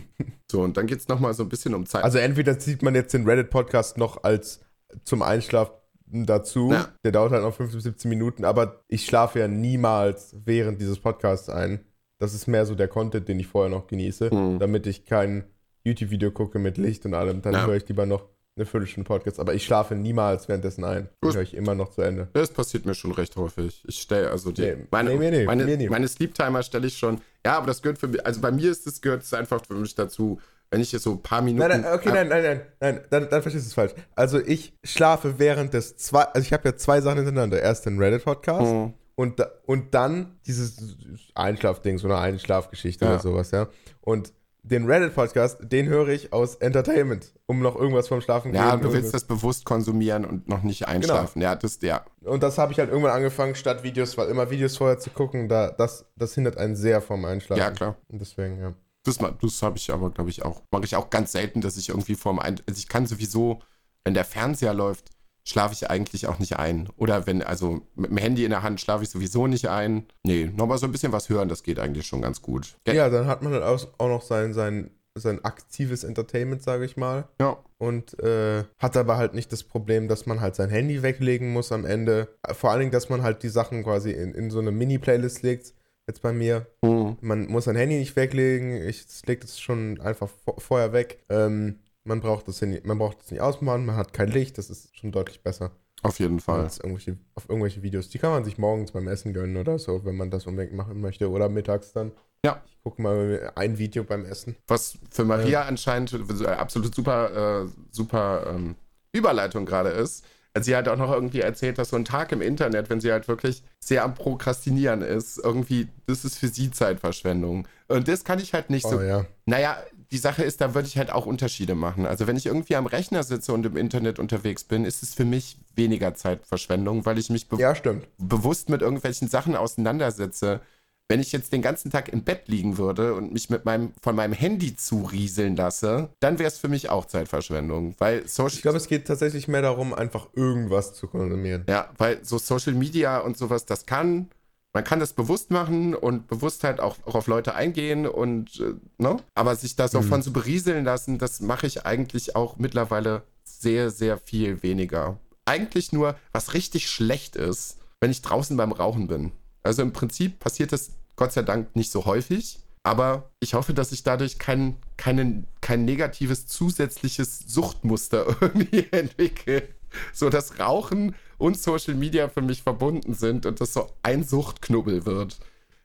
so, 0.51 0.61
und 0.61 0.77
dann 0.77 0.87
geht 0.87 0.99
es 0.99 1.09
nochmal 1.09 1.33
so 1.33 1.45
ein 1.45 1.49
bisschen 1.49 1.75
um 1.75 1.87
Zeit. 1.87 2.05
Also 2.05 2.19
entweder 2.19 2.59
zieht 2.59 2.83
man 2.83 2.95
jetzt 2.95 3.15
den 3.15 3.27
Reddit-Podcast 3.27 3.97
noch 3.97 4.23
als 4.23 4.61
zum 5.05 5.23
Einschlafen 5.23 5.73
dazu. 6.05 6.73
Ja. 6.73 6.91
Der 7.05 7.13
dauert 7.13 7.33
halt 7.33 7.43
noch 7.43 7.55
15 7.55 7.79
bis 7.79 7.85
17 7.85 8.11
Minuten, 8.11 8.45
aber 8.45 8.83
ich 8.87 9.07
schlafe 9.07 9.39
ja 9.39 9.49
niemals 9.49 10.37
während 10.45 10.79
dieses 10.79 10.99
Podcasts 10.99 11.49
ein. 11.49 11.87
Das 12.19 12.35
ist 12.35 12.47
mehr 12.47 12.67
so 12.67 12.75
der 12.75 12.89
Content, 12.89 13.29
den 13.29 13.41
ich 13.41 13.47
vorher 13.47 13.71
noch 13.71 13.87
genieße, 13.87 14.35
mhm. 14.35 14.59
damit 14.59 14.87
ich 14.87 15.07
kein 15.07 15.45
YouTube-Video 15.85 16.33
gucke 16.33 16.59
mit 16.59 16.77
Licht 16.77 17.07
und 17.07 17.15
allem. 17.15 17.41
Dann 17.41 17.55
ja. 17.55 17.67
höre 17.67 17.77
ich 17.77 17.89
lieber 17.89 18.05
noch 18.05 18.29
eine 18.57 18.65
Viertelstunde 18.65 19.07
Podcast, 19.07 19.39
aber 19.39 19.55
ich 19.55 19.65
schlafe 19.65 19.95
niemals 19.95 20.49
währenddessen 20.49 20.85
ein. 20.85 21.09
Die 21.23 21.29
höre 21.29 21.43
ich 21.43 21.55
immer 21.55 21.75
noch 21.75 21.91
zu 21.91 22.01
Ende. 22.01 22.29
Das 22.33 22.51
passiert 22.51 22.87
mir 22.87 22.95
schon 22.95 23.13
recht 23.13 23.37
häufig. 23.37 23.85
Ich 23.87 24.01
stelle 24.01 24.31
also 24.31 24.51
die, 24.51 24.63
nee, 24.63 24.77
meine, 24.91 25.15
nee, 25.15 25.31
nee, 25.31 25.45
meine, 25.45 25.91
meine 25.91 26.09
Sleep-Timer 26.09 26.63
stelle 26.63 26.87
ich 26.87 26.97
schon. 26.97 27.21
Ja, 27.45 27.59
aber 27.59 27.67
das 27.67 27.83
gehört 27.83 27.99
für 27.99 28.09
mich, 28.09 28.25
also 28.25 28.41
bei 28.41 28.51
mir 28.51 28.71
ist 28.71 28.87
es, 28.87 29.03
gehört 29.03 29.23
es 29.23 29.35
einfach 29.35 29.63
für 29.67 29.75
mich 29.75 29.95
dazu, 29.95 30.41
wenn 30.71 30.81
ich 30.81 30.91
jetzt 30.91 31.03
so 31.03 31.13
ein 31.13 31.23
paar 31.23 31.43
Minuten. 31.43 31.69
Nein, 31.69 31.83
nein, 31.83 31.93
okay, 31.93 32.11
nein, 32.11 32.29
nein, 32.29 32.43
nein, 32.43 32.61
nein, 32.81 33.01
dann, 33.11 33.29
dann 33.29 33.43
verstehst 33.43 33.67
du 33.67 33.69
es 33.69 33.75
falsch. 33.75 33.93
Also 34.15 34.41
ich 34.41 34.73
schlafe 34.83 35.39
während 35.39 35.75
des 35.75 35.97
zwei, 35.99 36.23
also 36.23 36.45
ich 36.45 36.53
habe 36.55 36.67
ja 36.69 36.77
zwei 36.77 37.03
Sachen 37.03 37.19
hintereinander. 37.19 37.61
Erst 37.61 37.85
den 37.85 37.99
Reddit-Podcast 37.99 38.73
mhm. 38.73 38.95
und, 39.17 39.47
und 39.67 39.95
dann 39.95 40.39
dieses 40.47 40.97
Einschlafding, 41.35 41.99
so 41.99 42.09
eine 42.09 42.19
Einschlafgeschichte 42.19 43.05
ja. 43.05 43.13
oder 43.13 43.21
sowas, 43.21 43.51
ja. 43.51 43.69
Und 44.01 44.33
den 44.69 44.87
Reddit-Podcast, 44.87 45.59
den 45.63 45.87
höre 45.87 46.09
ich 46.09 46.33
aus 46.33 46.57
Entertainment, 46.57 47.33
um 47.47 47.61
noch 47.61 47.77
irgendwas 47.77 48.09
vom 48.09 48.21
Schlafen 48.21 48.53
zu 48.53 48.57
Ja, 48.57 48.77
du 48.77 48.93
willst 48.93 49.15
das 49.15 49.25
bewusst 49.25 49.65
konsumieren 49.65 50.25
und 50.25 50.49
noch 50.49 50.63
nicht 50.63 50.89
einschlafen. 50.89 51.41
Genau. 51.41 51.53
Ja, 51.53 51.57
das, 51.57 51.79
ja. 51.83 52.05
Und 52.25 52.43
das 52.43 52.59
habe 52.59 52.73
ich 52.73 52.79
halt 52.79 52.91
irgendwann 52.91 53.13
angefangen, 53.13 53.55
statt 53.55 53.83
Videos, 53.85 54.19
weil 54.19 54.29
immer 54.29 54.51
Videos 54.51 54.77
vorher 54.77 54.99
zu 54.99 55.11
gucken, 55.11 55.49
da, 55.49 55.71
das, 55.71 56.07
das 56.17 56.35
hindert 56.35 56.57
einen 56.59 56.75
sehr 56.75 57.01
vom 57.01 57.25
Einschlafen. 57.25 57.61
Ja, 57.61 57.71
klar. 57.71 57.97
Und 58.09 58.21
deswegen, 58.21 58.61
ja. 58.61 58.75
Das, 59.05 59.19
das 59.19 59.63
habe 59.63 59.79
ich 59.79 59.93
aber, 59.93 60.11
glaube 60.11 60.31
ich, 60.31 60.45
auch. 60.45 60.63
Mache 60.73 60.85
ich 60.85 60.97
auch 60.97 61.11
ganz 61.11 61.31
selten, 61.31 61.61
dass 61.61 61.77
ich 61.77 61.91
irgendwie 61.91 62.17
vorm 62.17 62.41
Ein... 62.41 62.61
Also 62.67 62.79
ich 62.79 62.89
kann 62.89 63.07
sowieso, 63.07 63.63
wenn 64.05 64.15
der 64.15 64.25
Fernseher 64.25 64.75
läuft, 64.75 65.11
schlafe 65.47 65.75
ich 65.75 65.89
eigentlich 65.89 66.27
auch 66.27 66.39
nicht 66.39 66.59
ein. 66.59 66.89
Oder 66.97 67.27
wenn, 67.27 67.43
also 67.43 67.83
mit 67.95 68.11
dem 68.11 68.19
Handy 68.19 68.45
in 68.45 68.51
der 68.51 68.63
Hand 68.63 68.81
schlafe 68.81 69.05
ich 69.05 69.11
sowieso 69.11 69.47
nicht 69.47 69.69
ein. 69.69 70.07
Nee, 70.25 70.51
nochmal 70.55 70.79
so 70.79 70.87
ein 70.87 70.93
bisschen 70.93 71.13
was 71.13 71.29
hören, 71.29 71.49
das 71.49 71.63
geht 71.63 71.79
eigentlich 71.79 72.07
schon 72.07 72.21
ganz 72.21 72.43
gut. 72.43 72.77
Ja, 72.87 73.09
dann 73.09 73.27
hat 73.27 73.43
man 73.43 73.53
halt 73.53 73.63
auch 73.63 74.09
noch 74.09 74.23
sein, 74.23 74.53
sein, 74.53 74.91
sein 75.15 75.45
aktives 75.45 76.03
Entertainment, 76.03 76.63
sage 76.63 76.85
ich 76.85 76.97
mal. 76.97 77.29
Ja. 77.41 77.59
Und 77.79 78.19
äh, 78.21 78.65
hat 78.79 78.97
aber 78.97 79.17
halt 79.19 79.35
nicht 79.35 79.53
das 79.53 79.63
Problem, 79.63 80.09
dass 80.09 80.27
man 80.27 80.41
halt 80.41 80.57
sein 80.57 80.69
Handy 80.69 81.03
weglegen 81.03 81.53
muss 81.53 81.71
am 81.71 81.85
Ende. 81.85 82.29
Vor 82.53 82.71
allen 82.71 82.81
Dingen, 82.81 82.93
dass 82.93 83.09
man 83.09 83.23
halt 83.23 83.43
die 83.43 83.49
Sachen 83.49 83.85
quasi 83.85 84.11
in, 84.11 84.35
in 84.35 84.51
so 84.51 84.59
eine 84.59 84.73
Mini-Playlist 84.73 85.43
legt. 85.43 85.75
Jetzt 86.09 86.23
bei 86.23 86.33
mir. 86.33 86.67
Mhm. 86.83 87.17
Man 87.21 87.47
muss 87.47 87.65
sein 87.65 87.77
Handy 87.77 87.99
nicht 87.99 88.17
weglegen. 88.17 88.77
Ich 88.89 89.05
lege 89.27 89.41
das 89.41 89.61
schon 89.61 90.01
einfach 90.01 90.29
vorher 90.59 90.93
weg. 90.93 91.19
Ähm, 91.29 91.81
man 92.07 92.21
braucht 92.21 92.49
das 92.49 92.61
nicht, 92.63 92.87
man 92.87 92.99
braucht 92.99 93.21
das 93.21 93.31
nicht 93.31 93.41
ausmachen, 93.41 93.87
man 93.87 93.97
hat 93.97 94.13
kein 94.13 94.29
Licht, 94.29 94.59
das 94.59 94.71
ist 94.71 94.97
schon 94.97 95.13
deutlich 95.13 95.43
besser. 95.43 95.73
Auf 96.03 96.19
jeden 96.21 96.41
Fall. 96.41 96.61
Als 96.61 96.79
irgendwelche, 96.79 97.17
auf 97.35 97.49
irgendwelche 97.49 97.83
Videos. 97.83 98.09
Die 98.09 98.19
kann 98.19 98.31
man 98.31 98.45
sich 98.45 98.59
morgens 98.59 98.93
beim 98.93 99.09
Essen 99.09 99.33
gönnen 99.33 99.57
oder 99.57 99.79
so, 99.79 100.05
wenn 100.05 100.17
man 100.17 100.31
das 100.31 100.47
unbedingt 100.47 100.75
machen 100.75 101.01
möchte. 101.01 101.31
Oder 101.31 101.49
mittags 101.49 101.93
dann. 101.93 102.13
Ja. 102.45 102.63
Ich 102.67 102.79
gucke 102.83 103.03
mal 103.03 103.51
ein 103.55 103.79
Video 103.79 104.05
beim 104.05 104.25
Essen. 104.25 104.57
Was 104.69 104.99
für 105.11 105.25
Maria 105.25 105.63
äh, 105.63 105.69
anscheinend 105.69 106.15
absolut 106.47 106.95
super, 106.95 107.65
äh, 107.65 107.69
super 107.91 108.47
ähm, 108.55 108.77
Überleitung 109.13 109.67
gerade 109.67 109.89
ist. 109.89 110.25
Also 110.55 110.67
sie 110.67 110.77
hat 110.77 110.89
auch 110.89 110.97
noch 110.97 111.13
irgendwie 111.13 111.41
erzählt, 111.41 111.77
dass 111.77 111.91
so 111.91 111.97
ein 111.97 112.05
Tag 112.05 112.33
im 112.33 112.41
Internet, 112.41 112.89
wenn 112.89 113.01
sie 113.01 113.13
halt 113.13 113.29
wirklich 113.29 113.63
sehr 113.79 114.05
am 114.05 114.15
Prokrastinieren 114.15 115.03
ist, 115.03 115.39
irgendwie, 115.39 115.89
das 116.07 116.25
ist 116.25 116.39
für 116.39 116.49
sie 116.49 116.71
Zeitverschwendung. 116.71 117.69
Und 117.89 118.09
das 118.09 118.25
kann 118.25 118.39
ich 118.39 118.55
halt 118.55 118.71
nicht 118.71 118.87
oh, 118.87 118.91
so. 118.91 119.03
Ja. 119.03 119.27
Naja, 119.45 119.77
die 120.11 120.19
Sache 120.19 120.43
ist, 120.43 120.61
da 120.61 120.75
würde 120.75 120.89
ich 120.89 120.99
halt 120.99 121.11
auch 121.11 121.27
Unterschiede 121.27 121.75
machen. 121.75 122.07
Also 122.07 122.27
wenn 122.27 122.37
ich 122.37 122.47
irgendwie 122.47 122.77
am 122.77 122.87
Rechner 122.87 123.23
sitze 123.23 123.53
und 123.53 123.67
im 123.67 123.77
Internet 123.77 124.19
unterwegs 124.19 124.65
bin, 124.65 124.85
ist 124.85 125.03
es 125.03 125.15
für 125.15 125.25
mich 125.25 125.59
weniger 125.75 126.15
Zeitverschwendung, 126.15 127.07
weil 127.07 127.19
ich 127.19 127.31
mich 127.31 127.49
be 127.49 127.59
ja, 127.59 127.75
bewusst 128.19 128.69
mit 128.69 128.83
irgendwelchen 128.83 129.29
Sachen 129.29 129.57
auseinandersetze, 129.57 130.61
wenn 131.09 131.21
ich 131.21 131.33
jetzt 131.33 131.53
den 131.53 131.63
ganzen 131.63 131.91
Tag 131.91 132.09
im 132.09 132.23
Bett 132.23 132.49
liegen 132.49 132.79
würde 132.79 133.15
und 133.15 133.33
mich 133.33 133.49
mit 133.49 133.65
meinem, 133.65 133.93
von 134.03 134.17
meinem 134.17 134.33
Handy 134.33 134.75
zurieseln 134.75 135.55
lasse, 135.55 136.11
dann 136.21 136.39
wäre 136.39 136.49
es 136.49 136.59
für 136.59 136.69
mich 136.69 136.91
auch 136.91 137.07
Zeitverschwendung. 137.07 137.95
Weil 137.99 138.27
Social 138.27 138.57
Ich 138.57 138.63
glaube, 138.63 138.77
es 138.77 138.89
geht 138.89 139.07
tatsächlich 139.07 139.47
mehr 139.47 139.63
darum, 139.63 139.95
einfach 139.95 140.29
irgendwas 140.35 140.95
zu 140.95 141.07
konsumieren. 141.07 141.65
Ja, 141.69 141.91
weil 141.97 142.25
so 142.25 142.39
Social 142.39 142.75
Media 142.75 143.19
und 143.19 143.37
sowas, 143.37 143.67
das 143.67 143.87
kann, 143.87 144.31
man 144.77 144.85
kann 144.85 145.01
das 145.01 145.15
bewusst 145.15 145.51
machen 145.51 145.95
und 145.95 146.29
bewusst 146.29 146.63
halt 146.63 146.81
auch, 146.81 146.99
auch 147.07 147.15
auf 147.15 147.29
Leute 147.29 147.55
eingehen 147.55 148.07
und, 148.07 148.61
äh, 148.61 148.75
ne? 148.99 149.17
Aber 149.35 149.57
sich 149.57 149.75
das 149.75 149.95
auch 149.95 150.03
Mhm. 150.03 150.09
von 150.09 150.23
so 150.23 150.33
berieseln 150.33 150.85
lassen, 150.85 151.17
das 151.17 151.41
mache 151.41 151.67
ich 151.67 151.87
eigentlich 151.87 152.37
auch 152.37 152.59
mittlerweile 152.59 153.23
sehr, 153.43 153.91
sehr 153.91 154.19
viel 154.19 154.63
weniger. 154.63 155.19
Eigentlich 155.47 155.93
nur, 155.93 156.15
was 156.33 156.53
richtig 156.53 156.91
schlecht 156.91 157.37
ist, 157.37 157.79
wenn 158.03 158.11
ich 158.11 158.21
draußen 158.21 158.55
beim 158.55 158.73
Rauchen 158.73 159.07
bin. 159.07 159.33
Also 159.63 159.81
im 159.81 159.95
Prinzip 159.95 160.41
passiert 160.41 160.73
das 160.73 160.91
Gott 161.17 161.33
sei 161.33 161.41
Dank 161.41 161.75
nicht 161.75 161.91
so 161.91 162.05
häufig. 162.05 162.59
Aber 162.83 163.31
ich 163.41 163.55
hoffe, 163.55 163.73
dass 163.73 163.93
ich 163.93 164.03
dadurch 164.03 164.39
kein, 164.39 164.77
kein, 164.99 165.47
kein 165.63 165.87
negatives 165.87 166.47
zusätzliches 166.47 167.39
Suchtmuster 167.47 168.27
irgendwie 168.43 168.87
entwickle. 168.91 169.69
So 170.13 170.31
dass 170.31 170.59
Rauchen 170.59 171.15
und 171.39 171.59
Social 171.59 171.95
Media 171.95 172.29
für 172.29 172.43
mich 172.43 172.63
verbunden 172.63 173.15
sind 173.15 173.47
und 173.47 173.61
das 173.61 173.73
so 173.73 173.91
ein 174.03 174.25
Suchtknubbel 174.25 175.07
wird. 175.07 175.39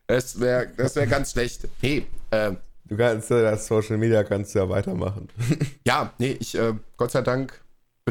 Das 0.07 0.39
wäre 0.39 0.67
das 0.77 0.95
wär 0.95 1.07
ganz 1.07 1.31
schlecht. 1.31 1.67
Hey, 1.81 2.05
äh, 2.31 2.53
Du 2.91 2.97
kannst 2.97 3.29
ja 3.29 3.41
das 3.41 3.67
Social 3.67 3.97
Media 3.97 4.21
kannst 4.21 4.53
du 4.53 4.59
ja 4.59 4.67
weitermachen. 4.67 5.29
ja, 5.87 6.11
nee, 6.17 6.35
ich, 6.37 6.55
äh, 6.55 6.73
Gott 6.97 7.11
sei 7.11 7.21
Dank 7.21 7.61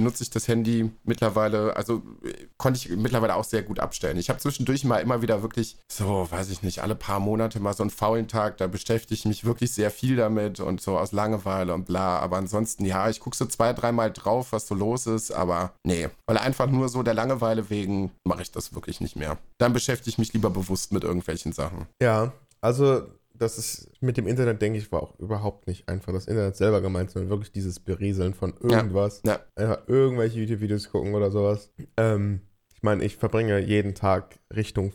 benutze 0.00 0.22
ich 0.22 0.30
das 0.30 0.48
Handy 0.48 0.90
mittlerweile, 1.04 1.76
also 1.76 2.02
äh, 2.24 2.32
konnte 2.56 2.78
ich 2.78 2.96
mittlerweile 2.96 3.36
auch 3.36 3.44
sehr 3.44 3.62
gut 3.62 3.78
abstellen. 3.78 4.16
Ich 4.16 4.30
habe 4.30 4.38
zwischendurch 4.38 4.84
mal 4.84 4.98
immer 4.98 5.20
wieder 5.20 5.42
wirklich, 5.42 5.76
so, 5.92 6.26
weiß 6.30 6.48
ich 6.50 6.62
nicht, 6.62 6.82
alle 6.82 6.94
paar 6.94 7.20
Monate 7.20 7.60
mal 7.60 7.74
so 7.74 7.82
einen 7.82 7.90
faulen 7.90 8.26
Tag, 8.26 8.56
da 8.56 8.66
beschäftige 8.66 9.14
ich 9.14 9.26
mich 9.26 9.44
wirklich 9.44 9.72
sehr 9.72 9.90
viel 9.90 10.16
damit 10.16 10.58
und 10.58 10.80
so 10.80 10.98
aus 10.98 11.12
Langeweile 11.12 11.74
und 11.74 11.84
bla. 11.84 12.18
Aber 12.18 12.38
ansonsten, 12.38 12.86
ja, 12.86 13.10
ich 13.10 13.20
gucke 13.20 13.36
so 13.36 13.44
zwei, 13.44 13.74
dreimal 13.74 14.10
drauf, 14.10 14.52
was 14.52 14.66
so 14.66 14.74
los 14.74 15.06
ist, 15.06 15.32
aber 15.32 15.74
nee, 15.84 16.08
weil 16.26 16.38
einfach 16.38 16.70
nur 16.70 16.88
so 16.88 17.02
der 17.02 17.14
Langeweile 17.14 17.68
wegen 17.68 18.10
mache 18.24 18.40
ich 18.40 18.50
das 18.50 18.74
wirklich 18.74 19.02
nicht 19.02 19.16
mehr. 19.16 19.36
Dann 19.58 19.74
beschäftige 19.74 20.10
ich 20.10 20.18
mich 20.18 20.32
lieber 20.32 20.48
bewusst 20.48 20.92
mit 20.92 21.04
irgendwelchen 21.04 21.52
Sachen. 21.52 21.86
Ja, 22.00 22.32
also 22.62 23.02
das 23.40 23.56
ist 23.56 23.90
mit 24.02 24.16
dem 24.16 24.26
Internet, 24.26 24.60
denke 24.60 24.78
ich, 24.78 24.92
war 24.92 25.02
auch 25.02 25.18
überhaupt 25.18 25.66
nicht 25.66 25.88
einfach 25.88 26.12
das 26.12 26.26
Internet 26.26 26.56
selber 26.56 26.80
gemeint, 26.82 27.10
sondern 27.10 27.30
wirklich 27.30 27.52
dieses 27.52 27.80
Berieseln 27.80 28.34
von 28.34 28.54
irgendwas. 28.60 29.22
Ja. 29.24 29.40
Einfach 29.54 29.88
irgendwelche 29.88 30.40
YouTube-Videos 30.40 30.90
gucken 30.90 31.14
oder 31.14 31.30
sowas. 31.30 31.72
Ähm, 31.96 32.42
ich 32.74 32.82
meine, 32.82 33.02
ich 33.02 33.16
verbringe 33.16 33.58
jeden 33.58 33.94
Tag 33.94 34.38
Richtung 34.54 34.92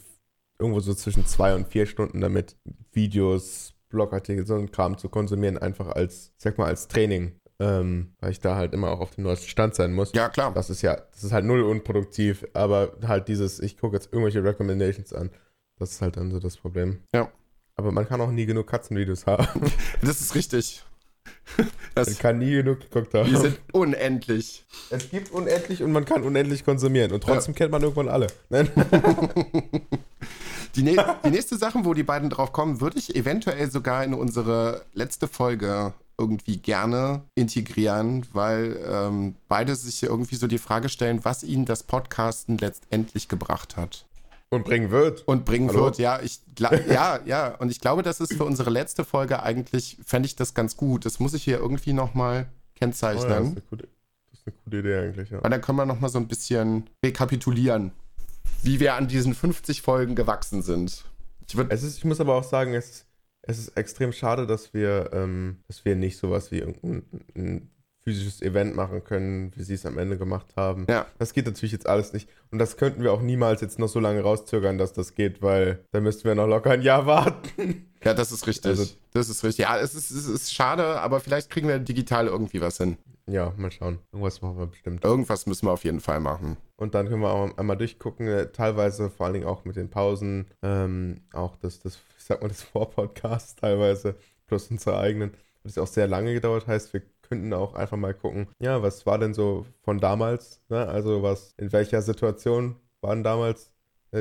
irgendwo 0.59 0.79
so 0.79 0.93
zwischen 0.93 1.25
zwei 1.25 1.55
und 1.55 1.67
vier 1.67 1.87
Stunden 1.87 2.21
damit, 2.21 2.55
Videos, 2.93 3.73
Blogartikel, 3.89 4.45
so 4.45 4.55
ein 4.55 4.71
Kram 4.71 4.97
zu 4.97 5.09
konsumieren, 5.09 5.57
einfach 5.57 5.87
als, 5.87 6.31
sag 6.37 6.57
mal, 6.59 6.67
als 6.67 6.87
Training. 6.87 7.39
Ähm, 7.57 8.13
weil 8.19 8.31
ich 8.31 8.41
da 8.41 8.55
halt 8.55 8.73
immer 8.73 8.91
auch 8.91 8.99
auf 8.99 9.15
dem 9.15 9.23
neuesten 9.23 9.47
Stand 9.47 9.75
sein 9.75 9.93
muss. 9.93 10.11
Ja, 10.13 10.29
klar. 10.29 10.53
Das 10.53 10.69
ist 10.69 10.81
ja, 10.81 10.95
das 10.95 11.23
ist 11.23 11.31
halt 11.31 11.45
null 11.45 11.61
unproduktiv, 11.61 12.45
aber 12.53 12.97
halt 13.07 13.27
dieses, 13.27 13.59
ich 13.59 13.77
gucke 13.77 13.95
jetzt 13.95 14.11
irgendwelche 14.11 14.43
Recommendations 14.43 15.13
an. 15.13 15.31
Das 15.79 15.91
ist 15.91 16.01
halt 16.01 16.17
dann 16.17 16.31
so 16.31 16.39
das 16.39 16.57
Problem. 16.57 17.01
Ja. 17.13 17.31
Aber 17.75 17.91
man 17.91 18.07
kann 18.07 18.21
auch 18.21 18.31
nie 18.31 18.45
genug 18.45 18.67
Katzenvideos 18.67 19.25
haben. 19.25 19.47
Das 20.01 20.21
ist 20.21 20.35
richtig. 20.35 20.83
Man 21.57 21.67
Das, 21.95 22.17
kann 22.19 22.39
nie 22.39 22.51
genug 22.51 22.81
geguckt 22.81 23.13
haben. 23.13 23.29
die 23.29 23.35
sind 23.35 23.59
unendlich. 23.71 24.65
es 24.89 25.09
gibt 25.09 25.31
unendlich 25.31 25.83
und 25.83 25.91
man 25.91 26.05
kann 26.05 26.23
unendlich 26.23 26.63
konsumieren. 26.65 27.11
Und 27.11 27.23
trotzdem 27.23 27.55
kennt 27.55 27.71
man 27.71 27.81
irgendwann 27.81 28.09
alle. 28.09 28.27
Die, 30.75 30.83
nä 30.83 30.95
die 31.23 31.29
nächste 31.29 31.57
Sache, 31.57 31.79
wo 31.85 31.93
die 31.93 32.03
beiden 32.03 32.29
drauf 32.29 32.51
kommen, 32.51 32.81
würde 32.81 32.97
ich 32.99 33.15
eventuell 33.15 33.71
sogar 33.71 34.03
in 34.03 34.13
unsere 34.13 34.85
letzte 34.93 35.27
Folge 35.27 35.93
irgendwie 36.17 36.57
gerne 36.57 37.21
integrieren, 37.35 38.25
weil 38.33 38.77
ähm, 38.85 39.35
beide 39.47 39.75
sich 39.75 40.03
irgendwie 40.03 40.35
so 40.35 40.47
die 40.47 40.57
Frage 40.57 40.89
stellen, 40.89 41.23
was 41.23 41.43
ihnen 41.43 41.65
das 41.65 41.83
Podcasten 41.83 42.57
letztendlich 42.57 43.27
gebracht 43.27 43.77
hat 43.77 44.05
Und 44.49 44.63
bringen 44.63 44.91
wird. 44.91 45.27
und 45.27 45.43
bringen 45.43 45.69
Hallo? 45.69 45.85
wird. 45.85 45.97
Ja, 45.97 46.21
ich 46.21 46.41
ja, 46.59 47.19
ja, 47.25 47.55
und 47.55 47.71
ich 47.71 47.81
glaube, 47.81 48.03
das 48.03 48.19
ist 48.21 48.33
für 48.33 48.45
unsere 48.45 48.69
letzte 48.69 49.03
Folge 49.03 49.43
eigentlich 49.43 49.97
fände 50.05 50.27
ich 50.27 50.35
das 50.35 50.53
ganz 50.53 50.77
gut. 50.77 51.05
Das 51.05 51.19
muss 51.19 51.33
ich 51.33 51.43
hier 51.43 51.57
irgendwie 51.57 51.93
noch 51.93 52.13
mal 52.13 52.45
Oh, 52.75 52.81
ja, 52.81 52.87
das, 52.87 52.99
kennzeichnen, 52.99 53.57
ist 53.57 53.69
gute, 53.69 53.87
das 54.31 54.39
ist 54.39 54.47
eine 54.47 54.55
gute 54.63 54.77
Idee 54.79 54.97
eigentlich, 54.97 55.29
ja. 55.29 55.41
weil 55.41 55.49
dann 55.49 55.61
können 55.61 55.77
wir 55.77 55.85
noch 55.85 55.99
mal 55.99 56.09
so 56.09 56.19
ein 56.19 56.27
bisschen 56.27 56.89
rekapitulieren, 57.03 57.91
wie 58.63 58.79
wir 58.79 58.95
an 58.95 59.07
diesen 59.07 59.33
50 59.33 59.81
Folgen 59.81 60.15
gewachsen 60.15 60.61
sind. 60.61 61.05
Ich 61.47 61.55
Es 61.55 61.83
ist, 61.83 61.97
ich 61.97 62.05
muss 62.05 62.19
aber 62.19 62.35
auch 62.35 62.43
sagen, 62.43 62.73
es 62.73 62.89
ist, 62.89 63.05
es 63.43 63.59
ist 63.59 63.77
extrem 63.77 64.11
schade, 64.11 64.47
dass 64.47 64.73
wir, 64.73 65.11
ähm, 65.13 65.59
dass 65.67 65.85
wir 65.85 65.95
nicht 65.95 66.17
sowas 66.17 66.51
wie 66.51 66.59
irgendein 66.59 67.03
ein 67.35 67.69
physisches 68.05 68.41
Event 68.41 68.75
machen 68.75 69.03
können, 69.03 69.51
wie 69.55 69.63
sie 69.63 69.73
es 69.73 69.85
am 69.85 69.97
Ende 69.97 70.17
gemacht 70.17 70.53
haben. 70.55 70.85
ja, 70.89 71.05
Das 71.17 71.33
geht 71.33 71.45
natürlich 71.47 71.71
jetzt 71.73 71.87
alles 71.87 72.13
nicht. 72.13 72.29
Und 72.51 72.59
das 72.59 72.77
könnten 72.77 73.01
wir 73.03 73.11
auch 73.11 73.21
niemals 73.21 73.61
jetzt 73.61 73.79
noch 73.79 73.87
so 73.89 73.99
lange 73.99 74.21
rauszögern, 74.21 74.77
dass 74.77 74.93
das 74.93 75.15
geht, 75.15 75.41
weil 75.41 75.79
dann 75.91 76.03
müssten 76.03 76.23
wir 76.25 76.35
noch 76.35 76.47
locker 76.47 76.71
ein 76.71 76.81
Jahr 76.83 77.05
warten. 77.07 77.89
Ja, 78.03 78.13
das 78.13 78.31
ist 78.31 78.45
richtig. 78.47 78.67
Also- 78.69 78.85
das 79.13 79.29
ist 79.29 79.43
richtig. 79.43 79.63
Ja, 79.63 79.77
es 79.79 79.95
ist, 79.95 80.11
es 80.11 80.27
ist 80.27 80.53
schade, 80.53 80.83
aber 81.01 81.19
vielleicht 81.19 81.49
kriegen 81.49 81.67
wir 81.67 81.79
digital 81.79 82.27
irgendwie 82.27 82.61
was 82.61 82.77
hin. 82.77 82.97
Ja, 83.27 83.53
mal 83.57 83.71
schauen. 83.71 83.97
Irgendwas 84.11 84.41
machen 84.43 84.59
wir 84.59 84.67
bestimmt. 84.67 85.03
Irgendwas 85.03 85.47
müssen 85.47 85.65
wir 85.65 85.71
auf 85.71 85.83
jeden 85.83 85.99
Fall 85.99 86.19
machen. 86.19 86.57
Und 86.75 86.93
dann 86.93 87.07
können 87.09 87.21
wir 87.21 87.31
auch 87.31 87.57
einmal 87.57 87.75
durchgucken, 87.77 88.27
äh, 88.27 88.51
teilweise 88.51 89.09
vor 89.09 89.25
allen 89.25 89.33
Dingen 89.33 89.47
auch 89.47 89.65
mit 89.65 89.77
den 89.77 89.89
Pausen, 89.89 90.45
ähm, 90.61 91.21
auch 91.33 91.55
das, 91.55 91.79
das, 91.79 91.97
ich 92.19 92.23
sag 92.23 92.41
mal, 92.43 92.49
das 92.49 92.61
Vorpodcast 92.99 93.57
teilweise, 93.59 94.15
plus 94.45 94.69
unsere 94.69 94.99
eigenen. 94.99 95.31
Das 95.63 95.79
auch 95.79 95.87
sehr 95.87 96.05
lange 96.07 96.33
gedauert, 96.35 96.67
heißt, 96.67 96.93
wir 96.93 97.01
könnten 97.27 97.53
auch 97.53 97.73
einfach 97.75 97.97
mal 97.97 98.13
gucken, 98.13 98.47
ja, 98.59 98.81
was 98.81 99.05
war 99.05 99.17
denn 99.19 99.33
so 99.33 99.65
von 99.83 99.99
damals, 99.99 100.61
ne? 100.69 100.87
Also 100.87 101.23
was, 101.23 101.53
in 101.57 101.71
welcher 101.73 102.01
Situation 102.01 102.77
waren 103.01 103.23
damals? 103.23 103.71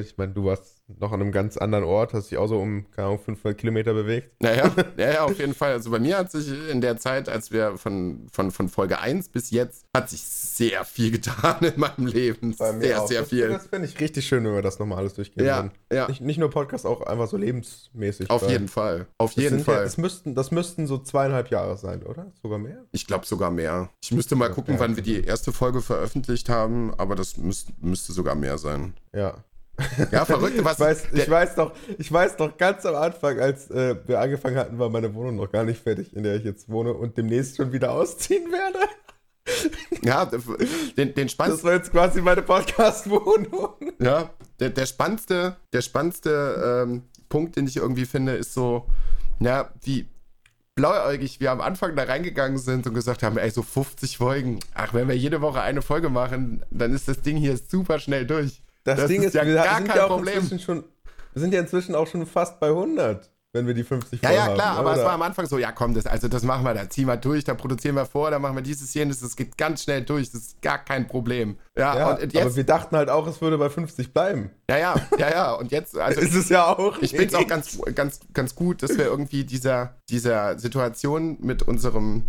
Ich 0.01 0.17
meine, 0.17 0.33
du 0.33 0.45
warst 0.47 0.83
noch 0.99 1.13
an 1.13 1.21
einem 1.23 1.33
ganz 1.33 1.57
anderen 1.57 1.85
Ort, 1.85 2.13
hast 2.13 2.31
dich 2.31 2.37
auch 2.39 2.47
so 2.47 2.59
um, 2.61 2.91
keine 2.91 3.09
Ahnung, 3.09 3.19
500 3.19 3.59
Kilometer 3.59 3.95
bewegt. 3.95 4.31
Naja, 4.41 4.71
ja, 4.99 5.13
ja, 5.13 5.25
auf 5.25 5.39
jeden 5.39 5.55
Fall. 5.55 5.73
Also 5.73 5.91
bei 5.91 5.99
mir 5.99 6.19
hat 6.19 6.31
sich 6.31 6.53
in 6.71 6.81
der 6.83 6.99
Zeit, 6.99 7.29
als 7.29 7.51
wir 7.53 7.79
von, 7.79 8.27
von, 8.31 8.51
von 8.51 8.69
Folge 8.69 8.99
1 8.99 9.31
bis 9.31 9.51
jetzt, 9.51 9.87
hat 9.97 10.11
sich 10.11 10.23
sehr 10.23 10.85
viel 10.85 11.11
getan 11.11 11.57
in 11.65 11.81
meinem 11.81 12.07
Leben. 12.07 12.53
sehr, 12.53 13.03
auch. 13.03 13.09
sehr 13.09 13.21
das, 13.21 13.29
viel. 13.31 13.49
Das 13.49 13.67
fände 13.67 13.89
ich 13.89 13.99
richtig 13.99 14.27
schön, 14.27 14.45
wenn 14.45 14.55
wir 14.55 14.61
das 14.63 14.79
nochmal 14.79 14.99
alles 14.99 15.15
durchgehen 15.15 15.47
Ja, 15.47 15.57
würden. 15.65 15.71
ja. 15.91 16.09
Nicht, 16.09 16.21
nicht 16.21 16.39
nur 16.39 16.51
Podcast, 16.51 16.85
auch 16.85 17.01
einfach 17.03 17.29
so 17.29 17.37
lebensmäßig. 17.39 18.29
Auf 18.31 18.49
jeden 18.49 18.69
Fall. 18.69 19.07
Auf 19.19 19.35
Das 19.35 19.43
jeden 19.43 19.59
sind 19.59 19.67
Ja, 19.67 19.75
Fall. 19.75 19.85
das, 19.85 19.97
müssten, 19.97 20.35
das 20.35 20.51
müssten 20.51 20.87
so 20.87 20.99
zweieinhalb 20.99 21.49
Jahre 21.51 21.79
sein, 21.79 22.03
oder? 22.03 22.31
Sogar 22.43 22.59
mehr? 22.59 22.85
Ich 22.93 23.07
glaube 23.07 23.25
sogar 23.27 23.51
mehr. 23.51 23.89
Ich 24.03 24.13
müsste 24.13 24.37
mal 24.37 24.51
gucken, 24.51 24.75
wann 24.79 24.97
wir 24.97 25.03
die 25.03 25.25
erste 25.25 25.51
Folge 25.53 25.81
veröffentlicht 25.81 26.49
haben, 26.51 26.93
aber 26.99 27.15
das 27.17 27.39
müsst, 27.39 27.69
müsste 27.83 28.13
sogar 28.13 28.35
mehr 28.35 28.59
sein. 28.59 28.95
Ja. 29.15 29.43
Ja, 30.11 30.25
verrückt, 30.25 30.63
was. 30.65 30.75
Ich 30.75 30.81
weiß, 30.81 31.07
ich 31.13 31.31
weiß 31.31 31.55
doch, 31.57 31.73
ich 31.99 32.13
weiß 32.13 32.37
doch 32.37 32.57
ganz 32.57 32.87
am 32.87 32.95
Anfang, 32.95 33.41
als 33.41 33.71
äh, 33.71 33.97
wir 34.07 34.21
angefangen 34.21 34.57
hatten, 34.57 34.79
war 34.79 34.89
meine 34.89 35.15
Wohnung 35.15 35.37
noch 35.37 35.51
gar 35.51 35.65
nicht 35.65 35.83
fertig, 35.83 36.15
in 36.15 36.23
der 36.23 36.37
ich 36.37 36.45
jetzt 36.45 36.69
wohne 36.69 36.95
und 36.95 37.17
demnächst 37.17 37.57
schon 37.57 37.73
wieder 37.73 37.93
ausziehen 37.93 38.53
werde. 38.53 38.79
ja, 40.03 40.25
den, 40.97 41.15
den 41.15 41.29
spannendsten 41.29 41.49
Das 41.49 41.65
war 41.65 41.73
jetzt 41.75 41.91
quasi 41.91 42.23
meine 42.23 42.43
Podcast-Wohnung. 42.43 43.75
Ja, 44.01 44.31
der, 44.61 44.71
der 44.71 44.87
spannendste, 44.87 45.57
der 45.73 45.83
spannendste 45.83 46.85
ähm, 46.87 47.03
Punkt, 47.29 47.57
den 47.57 47.67
ich 47.67 47.77
irgendwie 47.77 48.07
finde, 48.07 48.33
ist 48.33 48.55
so, 48.55 48.87
ja, 49.41 49.71
wie 49.83 50.09
blauäugig 50.75 51.41
wir 51.41 51.53
am 51.53 51.61
Anfang 51.61 51.95
da 51.95 52.05
reingegangen 52.05 52.59
sind 52.59 52.87
und 52.87 52.95
gesagt 52.95 53.23
haben, 53.23 53.39
ey, 53.39 53.51
so 53.51 53.63
50 53.63 54.19
Folgen. 54.19 54.61
Ach, 54.75 54.93
wenn 54.95 55.09
wir 55.09 55.17
jede 55.17 55.41
Woche 55.41 55.61
eine 55.61 55.83
Folge 55.83 56.09
machen, 56.09 56.65
dann 56.71 56.93
ist 56.93 57.09
das 57.09 57.21
Ding 57.23 57.37
hier 57.37 57.57
super 57.57 57.99
schnell 57.99 58.27
durch. 58.27 58.63
Das, 58.85 59.07
Ding 59.07 59.23
ist, 59.23 59.35
ja 59.35 59.47
wir 59.47 59.55
gar 59.55 59.79
sind 59.79 59.89
kein 59.89 59.97
ja 59.97 60.05
auch 60.05 60.09
Problem. 60.09 60.37
inzwischen 60.37 60.59
schon, 60.61 60.85
wir 61.33 61.41
sind 61.41 61.55
ja 61.55 61.61
inzwischen 61.61 61.95
auch 61.95 62.07
schon 62.07 62.27
fast 62.27 62.61
bei 62.61 62.69
100, 62.69 63.31
wenn 63.55 63.67
wir 63.67 63.73
die 63.73 63.83
50 63.85 64.21
Ja, 64.21 64.29
voll 64.29 64.37
ja, 64.37 64.45
haben, 64.45 64.55
klar, 64.55 64.77
aber 64.77 64.91
oder? 64.91 64.99
es 64.99 65.05
war 65.05 65.13
am 65.13 65.23
Anfang 65.23 65.47
so, 65.47 65.59
ja 65.59 65.73
komm, 65.73 65.95
das, 65.95 66.07
also 66.07 66.29
das 66.29 66.43
machen 66.43 66.65
wir, 66.65 66.75
da 66.75 66.91
ziehen 66.91 67.07
wir 67.07 67.17
durch, 67.17 67.45
da 67.45 67.55
produzieren 67.55 67.95
wir 67.95 68.05
vor, 68.05 68.31
da 68.31 68.39
machen 68.39 68.57
wir 68.57 68.63
dieses, 68.63 68.93
jenes, 68.93 69.21
das 69.21 69.37
geht 69.37 69.57
ganz 69.57 69.85
schnell 69.85 70.03
durch, 70.03 70.31
das 70.31 70.41
ist 70.43 70.63
gar 70.63 70.85
kein 70.85 71.07
Problem. 71.07 71.57
Ja, 71.77 71.97
ja, 71.97 72.07
und 72.11 72.13
aber 72.15 72.25
jetzt, 72.25 72.57
wir 72.57 72.65
dachten 72.65 72.95
halt 72.97 73.09
auch, 73.09 73.27
es 73.27 73.41
würde 73.41 73.57
bei 73.57 73.71
50 73.71 74.13
bleiben. 74.13 74.51
ja, 74.69 74.77
ja, 74.77 74.95
ja, 75.19 75.31
ja, 75.31 75.53
und 75.55 75.73
jetzt, 75.73 75.97
also 75.99 76.21
ist 76.21 76.35
es 76.35 76.51
ja 76.51 76.67
auch. 76.67 76.99
Ich 77.01 77.13
finde 77.13 77.27
es 77.27 77.35
auch 77.35 77.47
ganz, 77.47 77.79
ganz, 77.95 78.21
ganz 78.35 78.55
gut, 78.55 78.83
dass 78.83 78.99
wir 78.99 79.07
irgendwie 79.07 79.45
dieser, 79.45 79.97
dieser 80.11 80.59
Situation 80.59 81.39
mit 81.41 81.63
unserem 81.63 82.25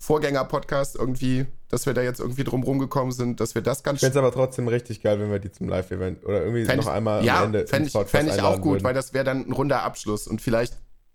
Vorgänger-Podcast 0.00 0.96
irgendwie, 0.96 1.46
dass 1.68 1.86
wir 1.86 1.94
da 1.94 2.02
jetzt 2.02 2.20
irgendwie 2.20 2.42
drum 2.44 2.62
rumgekommen 2.62 3.12
sind, 3.12 3.38
dass 3.40 3.54
wir 3.54 3.62
das 3.62 3.82
ganz 3.82 3.96
Ich 3.96 4.00
fände 4.00 4.18
es 4.18 4.24
aber 4.24 4.32
trotzdem 4.32 4.66
richtig 4.66 5.02
geil, 5.02 5.20
wenn 5.20 5.30
wir 5.30 5.38
die 5.38 5.52
zum 5.52 5.68
Live-Event 5.68 6.24
oder 6.24 6.42
irgendwie 6.44 6.64
noch 6.64 6.84
ich- 6.84 6.88
einmal 6.88 7.24
ja, 7.24 7.38
am 7.38 7.46
Ende 7.46 7.66
fänd 7.66 7.86
ins 7.86 7.94
ich, 7.94 8.06
fänd 8.10 8.28
ich 8.30 8.42
auch 8.42 8.60
gut, 8.60 8.72
würden. 8.74 8.84
weil 8.84 8.94
das 8.94 9.12
wäre 9.14 9.24
dann 9.24 9.46
ein 9.46 9.52
runder 9.52 9.82
Abschluss 9.82 10.26
und 10.26 10.40
vielleicht, 10.40 10.74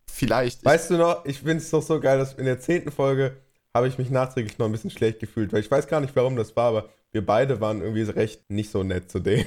vielleicht, 0.10 0.60
ich, 0.60 0.66
Weißt 0.66 0.92
du 0.92 0.98
noch, 0.98 1.26
ich 1.26 1.40
finde 1.40 1.58
es 1.58 1.70
doch 1.72 1.82
so 1.82 2.00
geil, 2.00 2.18
dass 2.20 2.34
in 2.36 2.46
der 2.46 2.60
zehnten 2.60 2.92
Folge 2.92 3.36
habe 3.74 3.88
ich 3.88 3.98
mich 3.98 4.10
nachträglich 4.10 4.58
noch 4.58 4.68
ein 4.68 4.72
bisschen 4.72 4.92
schlecht 4.92 5.20
gefühlt, 5.20 5.52
weil 5.52 5.60
ich 5.60 5.70
weiß 5.70 5.88
gar 5.88 6.00
nicht, 6.00 6.16
warum 6.16 6.36
das 6.38 6.56
war, 6.56 6.70
aber 6.70 6.90
wir 7.16 7.26
beide 7.26 7.62
waren 7.62 7.82
irgendwie 7.82 8.04
recht 8.04 8.42
nicht 8.50 8.70
so 8.70 8.84
nett 8.84 9.10
zu 9.10 9.20
denen. 9.20 9.46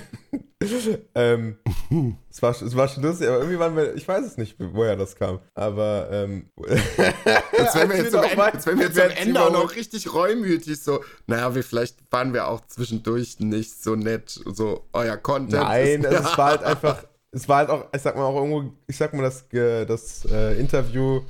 ähm, 1.14 1.58
es, 2.30 2.40
war, 2.40 2.50
es 2.50 2.74
war 2.74 2.88
schon 2.88 3.02
lustig, 3.02 3.28
aber 3.28 3.40
irgendwie 3.40 3.58
waren 3.58 3.76
wir, 3.76 3.94
ich 3.94 4.08
weiß 4.08 4.24
es 4.24 4.38
nicht, 4.38 4.56
woher 4.58 4.96
das 4.96 5.16
kam. 5.16 5.40
Aber 5.54 6.08
ähm, 6.10 6.50
jetzt 6.66 7.74
werden 7.76 7.90
wir 7.90 7.98
jetzt 7.98 8.12
zum 8.12 8.24
Ende, 8.24 8.50
jetzt 8.54 8.66
wir 8.66 8.92
zum 8.92 9.10
Ende 9.10 9.42
auch 9.42 9.52
noch 9.52 9.76
richtig 9.76 10.14
reumütig 10.14 10.82
so, 10.82 11.04
naja, 11.26 11.54
wir, 11.54 11.62
vielleicht 11.62 11.98
waren 12.10 12.32
wir 12.32 12.48
auch 12.48 12.66
zwischendurch 12.66 13.38
nicht 13.38 13.82
so 13.82 13.96
nett, 13.96 14.30
so 14.30 14.86
euer 14.94 15.18
Content. 15.18 15.62
Nein, 15.62 16.04
ist, 16.04 16.20
es 16.20 16.38
war 16.38 16.46
halt 16.46 16.62
einfach, 16.62 17.04
es 17.32 17.46
war 17.50 17.58
halt 17.58 17.68
auch, 17.68 17.84
ich 17.94 18.00
sag 18.00 18.16
mal 18.16 18.24
auch 18.24 18.36
irgendwo, 18.36 18.72
ich 18.86 18.96
sag 18.96 19.12
mal 19.12 19.24
das, 19.24 19.44
das 19.50 20.24
äh, 20.24 20.58
Interview, 20.58 21.20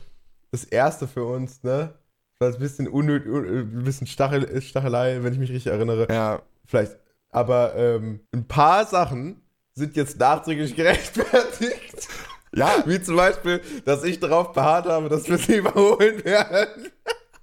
das 0.53 0.63
erste 0.63 1.09
für 1.09 1.25
uns, 1.25 1.65
ne? 1.65 1.95
War 2.39 2.53
ein 2.53 2.59
bisschen 2.59 2.89
unnötig, 2.89 3.33
ein 3.33 3.85
bisschen 3.85 4.07
Stachel, 4.07 4.61
Stachelei, 4.63 5.23
wenn 5.23 5.33
ich 5.33 5.39
mich 5.39 5.51
richtig 5.51 5.73
erinnere. 5.73 6.07
Ja. 6.11 6.43
Vielleicht. 6.67 6.97
Aber 7.31 7.75
ähm, 7.77 8.21
ein 8.33 8.47
paar 8.47 8.87
Sachen 8.87 9.43
sind 9.75 9.97
jetzt 9.97 10.19
nachträglich 10.19 10.75
gerechtfertigt. 10.75 12.09
Ja. 12.55 12.83
Wie 12.87 13.01
zum 13.03 13.17
Beispiel, 13.17 13.61
dass 13.85 14.05
ich 14.05 14.21
darauf 14.21 14.53
beharrt 14.53 14.87
habe, 14.87 15.09
dass 15.09 15.29
wir 15.29 15.39
sie 15.39 15.57
überholen 15.57 16.25
werden. 16.25 16.91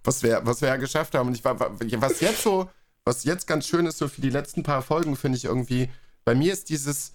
Was 0.04 0.24
wir, 0.24 0.42
was 0.44 0.62
wir 0.62 0.70
ja 0.70 0.78
geschafft 0.78 1.14
haben. 1.16 1.28
Und 1.28 1.36
ich 1.36 1.44
war, 1.44 1.60
was 1.60 2.22
jetzt 2.22 2.42
so, 2.42 2.70
was 3.04 3.24
jetzt 3.24 3.48
ganz 3.48 3.68
schön 3.68 3.86
ist, 3.86 3.98
so 3.98 4.08
für 4.08 4.22
die 4.22 4.30
letzten 4.30 4.64
paar 4.64 4.82
Folgen, 4.82 5.16
finde 5.16 5.38
ich 5.38 5.46
irgendwie, 5.46 5.90
bei 6.24 6.36
mir 6.36 6.54
ist 6.54 6.70
dieses, 6.70 7.14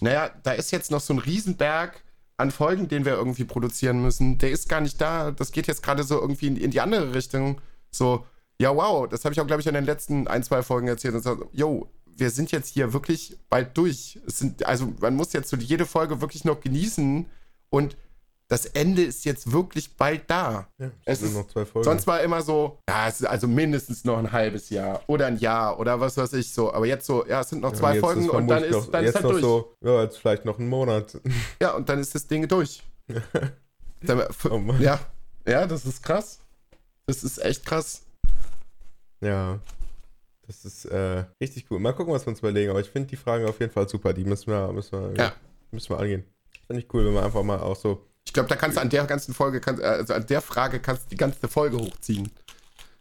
naja, 0.00 0.30
da 0.42 0.52
ist 0.52 0.70
jetzt 0.70 0.90
noch 0.90 1.00
so 1.00 1.14
ein 1.14 1.18
Riesenberg 1.18 2.02
an 2.36 2.50
Folgen, 2.50 2.88
den 2.88 3.04
wir 3.04 3.12
irgendwie 3.12 3.44
produzieren 3.44 4.02
müssen, 4.02 4.38
der 4.38 4.50
ist 4.50 4.68
gar 4.68 4.80
nicht 4.80 5.00
da. 5.00 5.30
Das 5.30 5.52
geht 5.52 5.66
jetzt 5.66 5.82
gerade 5.82 6.02
so 6.02 6.20
irgendwie 6.20 6.48
in, 6.48 6.56
in, 6.56 6.70
die 6.70 6.80
andere 6.80 7.14
Richtung. 7.14 7.60
So, 7.90 8.26
ja, 8.58 8.74
wow, 8.74 9.08
das 9.08 9.24
habe 9.24 9.32
ich 9.32 9.40
auch, 9.40 9.46
glaube 9.46 9.60
ich, 9.60 9.66
in 9.66 9.74
den 9.74 9.84
letzten 9.84 10.26
ein, 10.28 10.42
zwei 10.42 10.62
Folgen 10.62 10.88
erzählt. 10.88 11.14
Und 11.14 11.22
so, 11.22 11.48
yo, 11.52 11.88
wir 12.06 12.30
sind 12.30 12.52
jetzt 12.52 12.68
hier 12.68 12.92
wirklich 12.92 13.38
bald 13.48 13.76
durch. 13.76 14.18
Es 14.26 14.38
sind, 14.38 14.64
also 14.66 14.92
man 15.00 15.14
muss 15.14 15.32
jetzt 15.32 15.50
so 15.50 15.56
jede 15.56 15.86
Folge 15.86 16.20
wirklich 16.20 16.44
noch 16.44 16.60
genießen 16.60 17.26
und 17.70 17.96
das 18.52 18.66
Ende 18.66 19.02
ist 19.02 19.24
jetzt 19.24 19.50
wirklich 19.50 19.96
bald 19.96 20.28
da. 20.28 20.68
Ja, 20.76 20.90
es 21.06 21.22
ist, 21.22 21.32
noch 21.32 21.48
zwei 21.48 21.64
Folgen. 21.64 21.84
Sonst 21.84 22.06
war 22.06 22.20
immer 22.20 22.42
so, 22.42 22.80
ja, 22.86 23.08
es 23.08 23.22
ist 23.22 23.26
also 23.26 23.48
mindestens 23.48 24.04
noch 24.04 24.18
ein 24.18 24.30
halbes 24.30 24.68
Jahr 24.68 25.00
oder 25.06 25.24
ein 25.24 25.38
Jahr 25.38 25.80
oder 25.80 26.00
was 26.00 26.18
weiß 26.18 26.34
ich 26.34 26.52
so. 26.52 26.70
Aber 26.70 26.84
jetzt 26.84 27.06
so, 27.06 27.26
ja, 27.26 27.40
es 27.40 27.48
sind 27.48 27.62
noch 27.62 27.72
zwei 27.72 27.94
ja, 27.94 28.00
Folgen 28.02 28.28
und 28.28 28.48
dann 28.48 28.62
ist, 28.62 28.90
dann 28.90 29.06
ist 29.06 29.14
halt 29.14 29.24
durch. 29.24 29.40
So, 29.40 29.74
ja, 29.80 30.02
jetzt 30.02 30.18
vielleicht 30.18 30.44
noch 30.44 30.58
einen 30.58 30.68
Monat. 30.68 31.18
Ja, 31.62 31.72
und 31.76 31.88
dann 31.88 31.98
ist 31.98 32.14
das 32.14 32.26
Ding 32.26 32.46
durch. 32.46 32.82
oh 34.50 34.60
ja, 34.80 35.00
ja, 35.48 35.66
das 35.66 35.86
ist 35.86 36.02
krass. 36.02 36.38
Das 37.06 37.24
ist 37.24 37.42
echt 37.42 37.64
krass. 37.64 38.02
Ja. 39.22 39.60
Das 40.46 40.66
ist 40.66 40.84
äh, 40.84 41.24
richtig 41.40 41.70
cool. 41.70 41.78
Mal 41.78 41.94
gucken, 41.94 42.12
was 42.12 42.26
wir 42.26 42.30
uns 42.30 42.40
überlegen. 42.40 42.70
Aber 42.70 42.80
ich 42.80 42.90
finde 42.90 43.08
die 43.08 43.16
Fragen 43.16 43.46
auf 43.46 43.60
jeden 43.60 43.72
Fall 43.72 43.88
super. 43.88 44.12
Die 44.12 44.26
müssen 44.26 44.48
wir, 44.48 44.70
müssen 44.72 44.92
wir, 44.92 45.14
ja. 45.16 45.32
müssen 45.70 45.88
wir 45.88 45.98
angehen. 45.98 46.24
Finde 46.66 46.82
ich 46.82 46.92
cool, 46.92 47.06
wenn 47.06 47.14
wir 47.14 47.22
einfach 47.22 47.42
mal 47.42 47.58
auch 47.58 47.76
so 47.76 48.11
ich 48.24 48.32
glaube, 48.32 48.48
da 48.48 48.56
kannst 48.56 48.76
du 48.76 48.80
an 48.80 48.90
der 48.90 49.04
ganzen 49.04 49.34
Folge, 49.34 49.60
kannst, 49.60 49.82
also 49.82 50.14
an 50.14 50.26
der 50.26 50.40
Frage 50.40 50.80
kannst 50.80 51.04
du 51.04 51.08
die 51.10 51.16
ganze 51.16 51.48
Folge 51.48 51.78
hochziehen. 51.78 52.30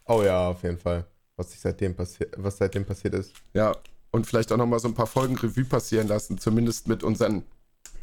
Oh 0.06 0.24
ja, 0.24 0.50
auf 0.50 0.64
jeden 0.64 0.78
Fall. 0.78 1.06
Was, 1.38 1.60
seitdem 1.62 1.96
passiert, 1.96 2.34
was 2.38 2.58
seitdem 2.58 2.86
passiert 2.86 3.14
ist. 3.16 3.34
Ja, 3.54 3.76
und 4.12 4.28
vielleicht 4.28 4.52
auch 4.52 4.58
nochmal 4.58 4.80
so 4.80 4.88
ein 4.88 4.94
paar 4.94 5.08
Folgen 5.08 5.38
Revue 5.38 5.66
passieren 5.66 6.08
lassen, 6.08 6.38
zumindest 6.38 6.88
mit 6.88 7.04
unseren 7.04 7.44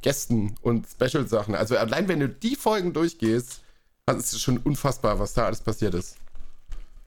Gästen 0.00 0.54
und 0.62 0.86
Special-Sachen. 0.86 1.54
Also 1.54 1.76
allein 1.76 2.08
wenn 2.08 2.20
du 2.20 2.28
die 2.28 2.56
Folgen 2.56 2.92
durchgehst, 2.92 3.62
ist 4.06 4.32
es 4.32 4.40
schon 4.40 4.58
unfassbar, 4.58 5.18
was 5.18 5.34
da 5.34 5.46
alles 5.46 5.60
passiert 5.60 5.94
ist. 5.94 6.16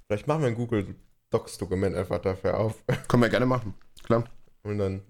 Vielleicht 0.08 0.28
machen 0.28 0.42
wir 0.42 0.50
ein 0.50 0.56
Google 0.56 0.96
Docs-Dokument 1.32 1.96
einfach 1.96 2.20
dafür 2.20 2.58
auf. 2.58 2.76
Können 3.08 3.24
wir 3.24 3.30
gerne 3.30 3.46
machen, 3.46 3.74
klar. 4.04 4.26
Und 4.64 4.78
dann 4.78 5.02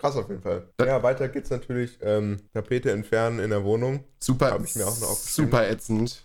Krass 0.00 0.16
auf 0.16 0.30
jeden 0.30 0.40
Fall. 0.40 0.66
Ja, 0.80 1.02
weiter 1.02 1.28
geht's 1.28 1.50
natürlich. 1.50 1.98
Ähm, 2.00 2.38
Tapete 2.54 2.90
entfernen 2.90 3.38
in 3.38 3.50
der 3.50 3.64
Wohnung. 3.64 4.04
Super. 4.18 4.52
Habe 4.52 4.64
ich 4.64 4.74
mir 4.74 4.86
auch 4.86 4.98
noch 4.98 5.12
Super 5.12 5.68
ätzend. 5.68 6.24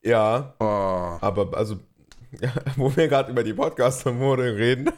Ja. 0.00 0.54
Oh. 0.60 0.64
Aber 1.20 1.56
also, 1.56 1.80
ja, 2.40 2.52
wo 2.76 2.94
wir 2.94 3.08
gerade 3.08 3.32
über 3.32 3.42
die 3.42 3.52
Podcast-Mode 3.52 4.54
reden, 4.54 4.90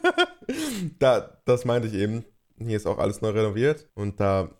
da, 0.99 1.41
das 1.45 1.65
meinte 1.65 1.87
ich 1.87 1.95
eben. 1.95 2.23
Hier 2.59 2.77
ist 2.77 2.85
auch 2.85 2.99
alles 2.99 3.21
neu 3.21 3.29
renoviert. 3.29 3.87
Und 3.95 4.19
da, 4.19 4.51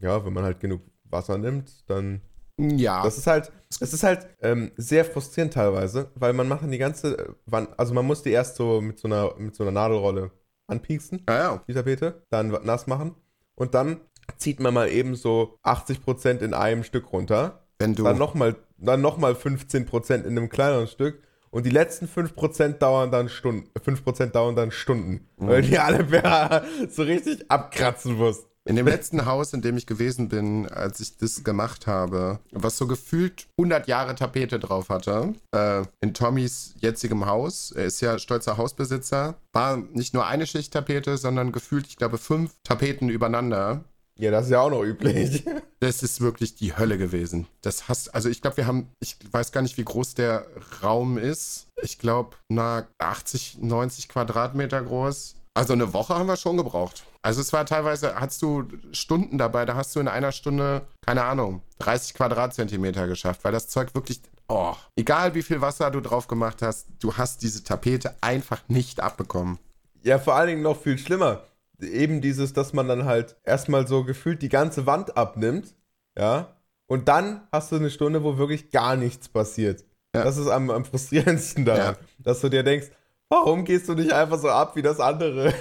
ja, 0.00 0.24
wenn 0.24 0.32
man 0.32 0.44
halt 0.44 0.58
genug 0.60 0.80
Wasser 1.04 1.36
nimmt, 1.36 1.84
dann. 1.90 2.22
Ja. 2.56 3.02
Das 3.02 3.18
ist 3.18 3.26
halt, 3.26 3.52
das 3.78 3.92
ist 3.92 4.02
halt 4.02 4.26
ähm, 4.40 4.72
sehr 4.78 5.04
frustrierend 5.04 5.52
teilweise, 5.52 6.10
weil 6.14 6.32
man 6.32 6.48
macht 6.48 6.62
die 6.64 6.78
ganze 6.78 7.36
Wand, 7.44 7.68
also 7.76 7.92
man 7.92 8.06
muss 8.06 8.22
die 8.22 8.30
erst 8.30 8.56
so 8.56 8.80
mit 8.80 8.98
so 8.98 9.06
einer, 9.06 9.34
mit 9.36 9.54
so 9.54 9.62
einer 9.62 9.70
Nadelrolle 9.70 10.32
anpieksen, 10.68 11.24
ja, 11.28 11.38
ja. 11.38 11.64
die 11.66 11.74
Tapete, 11.74 12.22
dann 12.30 12.48
nass 12.62 12.86
machen 12.86 13.14
und 13.54 13.74
dann 13.74 14.00
zieht 14.36 14.60
man 14.60 14.74
mal 14.74 14.88
eben 14.88 15.16
so 15.16 15.58
80% 15.64 16.38
in 16.38 16.54
einem 16.54 16.84
Stück 16.84 17.12
runter. 17.12 17.64
Wenn 17.78 17.94
du 17.94 18.04
dann 18.04 18.18
nochmal 18.18 18.56
dann 18.78 19.00
noch 19.00 19.18
mal 19.18 19.32
15% 19.32 20.14
in 20.14 20.26
einem 20.26 20.48
kleineren 20.48 20.86
Stück 20.86 21.22
und 21.50 21.66
die 21.66 21.70
letzten 21.70 22.06
5% 22.06 22.78
dauern 22.78 23.10
dann 23.10 23.28
Stunden, 23.28 23.68
5% 23.78 24.26
dauern 24.26 24.54
dann 24.54 24.70
Stunden, 24.70 25.26
mhm. 25.36 25.48
weil 25.48 25.62
die 25.62 25.78
alle 25.78 26.62
so 26.90 27.02
richtig 27.02 27.50
abkratzen 27.50 28.16
musst. 28.16 28.47
In 28.68 28.76
dem 28.76 28.86
letzten 28.86 29.24
Haus, 29.24 29.54
in 29.54 29.62
dem 29.62 29.78
ich 29.78 29.86
gewesen 29.86 30.28
bin, 30.28 30.68
als 30.68 31.00
ich 31.00 31.16
das 31.16 31.42
gemacht 31.42 31.86
habe, 31.86 32.38
was 32.52 32.76
so 32.76 32.86
gefühlt 32.86 33.46
100 33.56 33.88
Jahre 33.88 34.14
Tapete 34.14 34.58
drauf 34.58 34.90
hatte, 34.90 35.32
äh, 35.52 35.84
in 36.02 36.12
Tommys 36.12 36.74
jetzigem 36.78 37.24
Haus, 37.24 37.72
er 37.72 37.86
ist 37.86 38.02
ja 38.02 38.18
stolzer 38.18 38.58
Hausbesitzer, 38.58 39.36
war 39.54 39.78
nicht 39.78 40.12
nur 40.12 40.26
eine 40.26 40.46
Schicht 40.46 40.74
Tapete, 40.74 41.16
sondern 41.16 41.50
gefühlt, 41.50 41.86
ich 41.86 41.96
glaube, 41.96 42.18
fünf 42.18 42.52
Tapeten 42.62 43.08
übereinander. 43.08 43.84
Ja, 44.18 44.30
das 44.30 44.46
ist 44.46 44.50
ja 44.50 44.60
auch 44.60 44.70
noch 44.70 44.82
üblich. 44.82 45.44
Das 45.80 46.02
ist 46.02 46.20
wirklich 46.20 46.56
die 46.56 46.76
Hölle 46.76 46.98
gewesen. 46.98 47.46
Das 47.60 47.88
hast, 47.88 48.12
also 48.12 48.28
ich 48.28 48.42
glaube, 48.42 48.56
wir 48.56 48.66
haben, 48.66 48.88
ich 48.98 49.16
weiß 49.30 49.52
gar 49.52 49.62
nicht, 49.62 49.78
wie 49.78 49.84
groß 49.84 50.14
der 50.14 50.44
Raum 50.82 51.18
ist. 51.18 51.68
Ich 51.80 52.00
glaube, 52.00 52.36
na 52.48 52.88
80, 52.98 53.58
90 53.60 54.08
Quadratmeter 54.08 54.82
groß. 54.82 55.36
Also 55.58 55.72
eine 55.72 55.92
Woche 55.92 56.14
haben 56.14 56.28
wir 56.28 56.36
schon 56.36 56.56
gebraucht. 56.56 57.02
Also 57.20 57.40
es 57.40 57.52
war 57.52 57.66
teilweise, 57.66 58.14
hast 58.14 58.40
du 58.42 58.68
Stunden 58.92 59.38
dabei, 59.38 59.64
da 59.64 59.74
hast 59.74 59.96
du 59.96 59.98
in 59.98 60.06
einer 60.06 60.30
Stunde, 60.30 60.82
keine 61.04 61.24
Ahnung, 61.24 61.62
30 61.80 62.14
Quadratzentimeter 62.14 63.08
geschafft, 63.08 63.42
weil 63.42 63.50
das 63.50 63.66
Zeug 63.66 63.92
wirklich, 63.92 64.20
oh, 64.46 64.76
egal 64.94 65.34
wie 65.34 65.42
viel 65.42 65.60
Wasser 65.60 65.90
du 65.90 66.00
drauf 66.00 66.28
gemacht 66.28 66.62
hast, 66.62 66.86
du 67.00 67.16
hast 67.16 67.42
diese 67.42 67.64
Tapete 67.64 68.14
einfach 68.20 68.62
nicht 68.68 69.00
abbekommen. 69.00 69.58
Ja, 70.04 70.20
vor 70.20 70.36
allen 70.36 70.46
Dingen 70.46 70.62
noch 70.62 70.80
viel 70.80 70.96
schlimmer. 70.96 71.42
Eben 71.80 72.20
dieses, 72.20 72.52
dass 72.52 72.72
man 72.72 72.86
dann 72.86 73.04
halt 73.04 73.34
erstmal 73.42 73.88
so 73.88 74.04
gefühlt 74.04 74.42
die 74.42 74.50
ganze 74.50 74.86
Wand 74.86 75.16
abnimmt, 75.16 75.74
ja, 76.16 76.54
und 76.86 77.08
dann 77.08 77.40
hast 77.50 77.72
du 77.72 77.76
eine 77.76 77.90
Stunde, 77.90 78.22
wo 78.22 78.38
wirklich 78.38 78.70
gar 78.70 78.94
nichts 78.94 79.28
passiert. 79.28 79.84
Ja. 80.14 80.22
Das 80.22 80.36
ist 80.36 80.46
am, 80.46 80.70
am 80.70 80.84
frustrierendsten 80.84 81.64
daran, 81.64 81.96
ja. 81.98 82.06
dass 82.20 82.40
du 82.42 82.48
dir 82.48 82.62
denkst, 82.62 82.90
Warum 83.28 83.64
gehst 83.64 83.88
du 83.88 83.94
nicht 83.94 84.12
einfach 84.12 84.38
so 84.38 84.48
ab 84.48 84.74
wie 84.76 84.82
das 84.82 85.00
andere? 85.00 85.52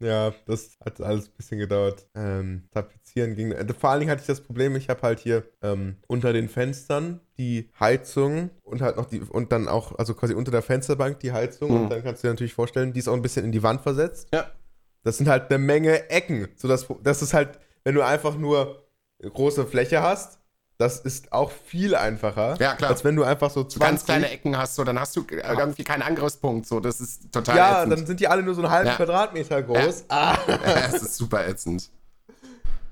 ja, 0.00 0.32
das 0.46 0.76
hat 0.84 1.00
alles 1.00 1.28
ein 1.28 1.36
bisschen 1.36 1.58
gedauert. 1.58 2.06
Ähm, 2.14 2.68
tapezieren 2.70 3.34
ging. 3.34 3.52
Äh, 3.52 3.66
vor 3.74 3.90
allen 3.90 4.00
Dingen 4.00 4.10
hatte 4.10 4.20
ich 4.20 4.26
das 4.26 4.40
Problem, 4.40 4.76
ich 4.76 4.88
habe 4.88 5.02
halt 5.02 5.20
hier 5.20 5.44
ähm, 5.62 5.96
unter 6.06 6.32
den 6.32 6.48
Fenstern 6.48 7.20
die 7.38 7.70
Heizung 7.78 8.50
und 8.62 8.82
halt 8.82 8.96
noch 8.96 9.06
die 9.06 9.20
und 9.20 9.52
dann 9.52 9.68
auch, 9.68 9.98
also 9.98 10.14
quasi 10.14 10.34
unter 10.34 10.50
der 10.50 10.62
Fensterbank 10.62 11.20
die 11.20 11.32
Heizung. 11.32 11.70
Mhm. 11.70 11.82
Und 11.82 11.90
dann 11.90 12.02
kannst 12.02 12.22
du 12.22 12.28
dir 12.28 12.32
natürlich 12.32 12.54
vorstellen, 12.54 12.92
die 12.92 13.00
ist 13.00 13.08
auch 13.08 13.14
ein 13.14 13.22
bisschen 13.22 13.44
in 13.44 13.52
die 13.52 13.62
Wand 13.62 13.80
versetzt. 13.80 14.28
Ja. 14.32 14.50
Das 15.04 15.16
sind 15.16 15.28
halt 15.28 15.50
eine 15.50 15.58
Menge 15.58 16.10
Ecken. 16.10 16.48
So 16.56 16.68
das, 16.68 16.86
das 17.02 17.22
ist 17.22 17.32
halt, 17.32 17.58
wenn 17.84 17.94
du 17.94 18.04
einfach 18.04 18.36
nur 18.36 18.88
große 19.20 19.66
Fläche 19.66 20.02
hast, 20.02 20.37
das 20.78 21.00
ist 21.00 21.32
auch 21.32 21.50
viel 21.50 21.96
einfacher, 21.96 22.56
ja, 22.60 22.76
klar. 22.76 22.90
als 22.90 23.02
wenn 23.02 23.16
du 23.16 23.24
einfach 23.24 23.50
so 23.50 23.64
20 23.64 23.80
ganz 23.80 24.04
kleine 24.04 24.30
Ecken 24.30 24.56
hast, 24.56 24.76
so 24.76 24.84
dann 24.84 24.98
hast 24.98 25.16
du 25.16 25.26
irgendwie 25.28 25.82
keinen 25.82 26.02
Angriffspunkt, 26.02 26.66
so 26.66 26.78
das 26.78 27.00
ist 27.00 27.32
total 27.32 27.56
Ja, 27.56 27.78
ätzend. 27.78 27.92
dann 27.92 28.06
sind 28.06 28.20
die 28.20 28.28
alle 28.28 28.44
nur 28.44 28.54
so 28.54 28.62
einen 28.62 28.70
halben 28.70 28.88
ja. 28.88 28.94
Quadratmeter 28.94 29.60
groß. 29.62 30.04
Ja. 30.08 30.38
Ah. 30.38 30.38
ja, 30.46 30.58
das 30.90 31.02
ist 31.02 31.16
super 31.16 31.46
ätzend. 31.48 31.90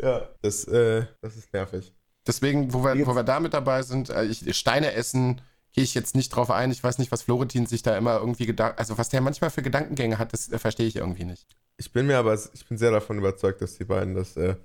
Ja, 0.02 0.28
das, 0.42 0.64
äh, 0.64 1.06
das 1.22 1.36
ist 1.36 1.52
nervig. 1.52 1.94
Deswegen, 2.26 2.74
wo 2.74 2.82
wir, 2.84 3.06
wo 3.06 3.14
wir 3.14 3.22
da 3.22 3.38
mit 3.38 3.54
dabei 3.54 3.82
sind, 3.82 4.10
äh, 4.10 4.24
ich, 4.24 4.56
Steine 4.56 4.92
essen, 4.92 5.40
gehe 5.72 5.84
ich 5.84 5.94
jetzt 5.94 6.16
nicht 6.16 6.30
drauf 6.30 6.50
ein. 6.50 6.72
Ich 6.72 6.82
weiß 6.82 6.98
nicht, 6.98 7.12
was 7.12 7.22
Florentin 7.22 7.66
sich 7.66 7.82
da 7.82 7.96
immer 7.96 8.18
irgendwie 8.18 8.46
gedacht, 8.46 8.78
also 8.78 8.98
was 8.98 9.10
der 9.10 9.20
manchmal 9.20 9.50
für 9.50 9.62
Gedankengänge 9.62 10.18
hat, 10.18 10.32
das 10.32 10.50
äh, 10.50 10.58
verstehe 10.58 10.88
ich 10.88 10.96
irgendwie 10.96 11.24
nicht. 11.24 11.46
Ich 11.76 11.92
bin 11.92 12.08
mir 12.08 12.18
aber, 12.18 12.34
ich 12.34 12.66
bin 12.66 12.78
sehr 12.78 12.90
davon 12.90 13.18
überzeugt, 13.18 13.62
dass 13.62 13.78
die 13.78 13.84
beiden 13.84 14.14
das 14.16 14.36
äh, 14.36 14.56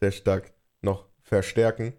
sehr 0.00 0.12
stark 0.12 0.52
noch 0.80 1.06
verstärken 1.22 1.92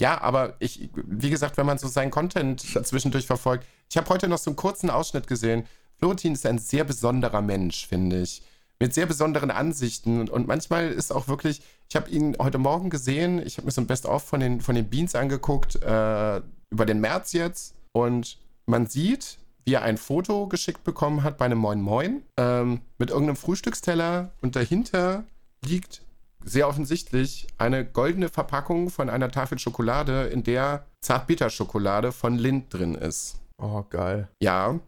ja, 0.00 0.18
aber 0.22 0.54
ich, 0.60 0.88
wie 0.94 1.28
gesagt, 1.28 1.58
wenn 1.58 1.66
man 1.66 1.76
so 1.76 1.86
seinen 1.86 2.10
Content 2.10 2.62
zwischendurch 2.86 3.26
verfolgt, 3.26 3.66
ich 3.90 3.98
habe 3.98 4.08
heute 4.08 4.28
noch 4.28 4.38
so 4.38 4.48
einen 4.48 4.56
kurzen 4.56 4.88
Ausschnitt 4.88 5.26
gesehen. 5.26 5.66
Florentin 5.98 6.32
ist 6.32 6.46
ein 6.46 6.58
sehr 6.58 6.84
besonderer 6.84 7.42
Mensch, 7.42 7.86
finde 7.86 8.22
ich. 8.22 8.42
Mit 8.78 8.94
sehr 8.94 9.04
besonderen 9.04 9.50
Ansichten. 9.50 10.20
Und, 10.20 10.30
und 10.30 10.46
manchmal 10.46 10.90
ist 10.90 11.12
auch 11.12 11.28
wirklich, 11.28 11.60
ich 11.90 11.96
habe 11.96 12.08
ihn 12.08 12.34
heute 12.38 12.56
Morgen 12.56 12.88
gesehen, 12.88 13.44
ich 13.44 13.58
habe 13.58 13.66
mir 13.66 13.72
so 13.72 13.82
ein 13.82 13.86
Best-of 13.86 14.24
von 14.24 14.40
den, 14.40 14.62
von 14.62 14.74
den 14.74 14.88
Beans 14.88 15.14
angeguckt, 15.14 15.76
äh, 15.76 16.40
über 16.70 16.86
den 16.86 17.00
März 17.00 17.34
jetzt. 17.34 17.74
Und 17.92 18.38
man 18.64 18.86
sieht, 18.86 19.36
wie 19.66 19.74
er 19.74 19.82
ein 19.82 19.98
Foto 19.98 20.46
geschickt 20.46 20.82
bekommen 20.82 21.24
hat 21.24 21.36
bei 21.36 21.44
einem 21.44 21.58
Moin 21.58 21.82
Moin 21.82 22.22
ähm, 22.38 22.80
mit 22.96 23.10
irgendeinem 23.10 23.36
Frühstücksteller 23.36 24.32
und 24.40 24.56
dahinter 24.56 25.24
liegt 25.62 26.00
sehr 26.44 26.68
offensichtlich 26.68 27.46
eine 27.58 27.84
goldene 27.84 28.28
Verpackung 28.28 28.90
von 28.90 29.10
einer 29.10 29.30
Tafel 29.30 29.58
Schokolade, 29.58 30.24
in 30.24 30.42
der 30.42 30.86
Zartbitterschokolade 31.00 32.12
von 32.12 32.36
Lind 32.36 32.72
drin 32.72 32.94
ist. 32.94 33.40
Oh, 33.58 33.84
geil. 33.88 34.28
Ja, 34.40 34.80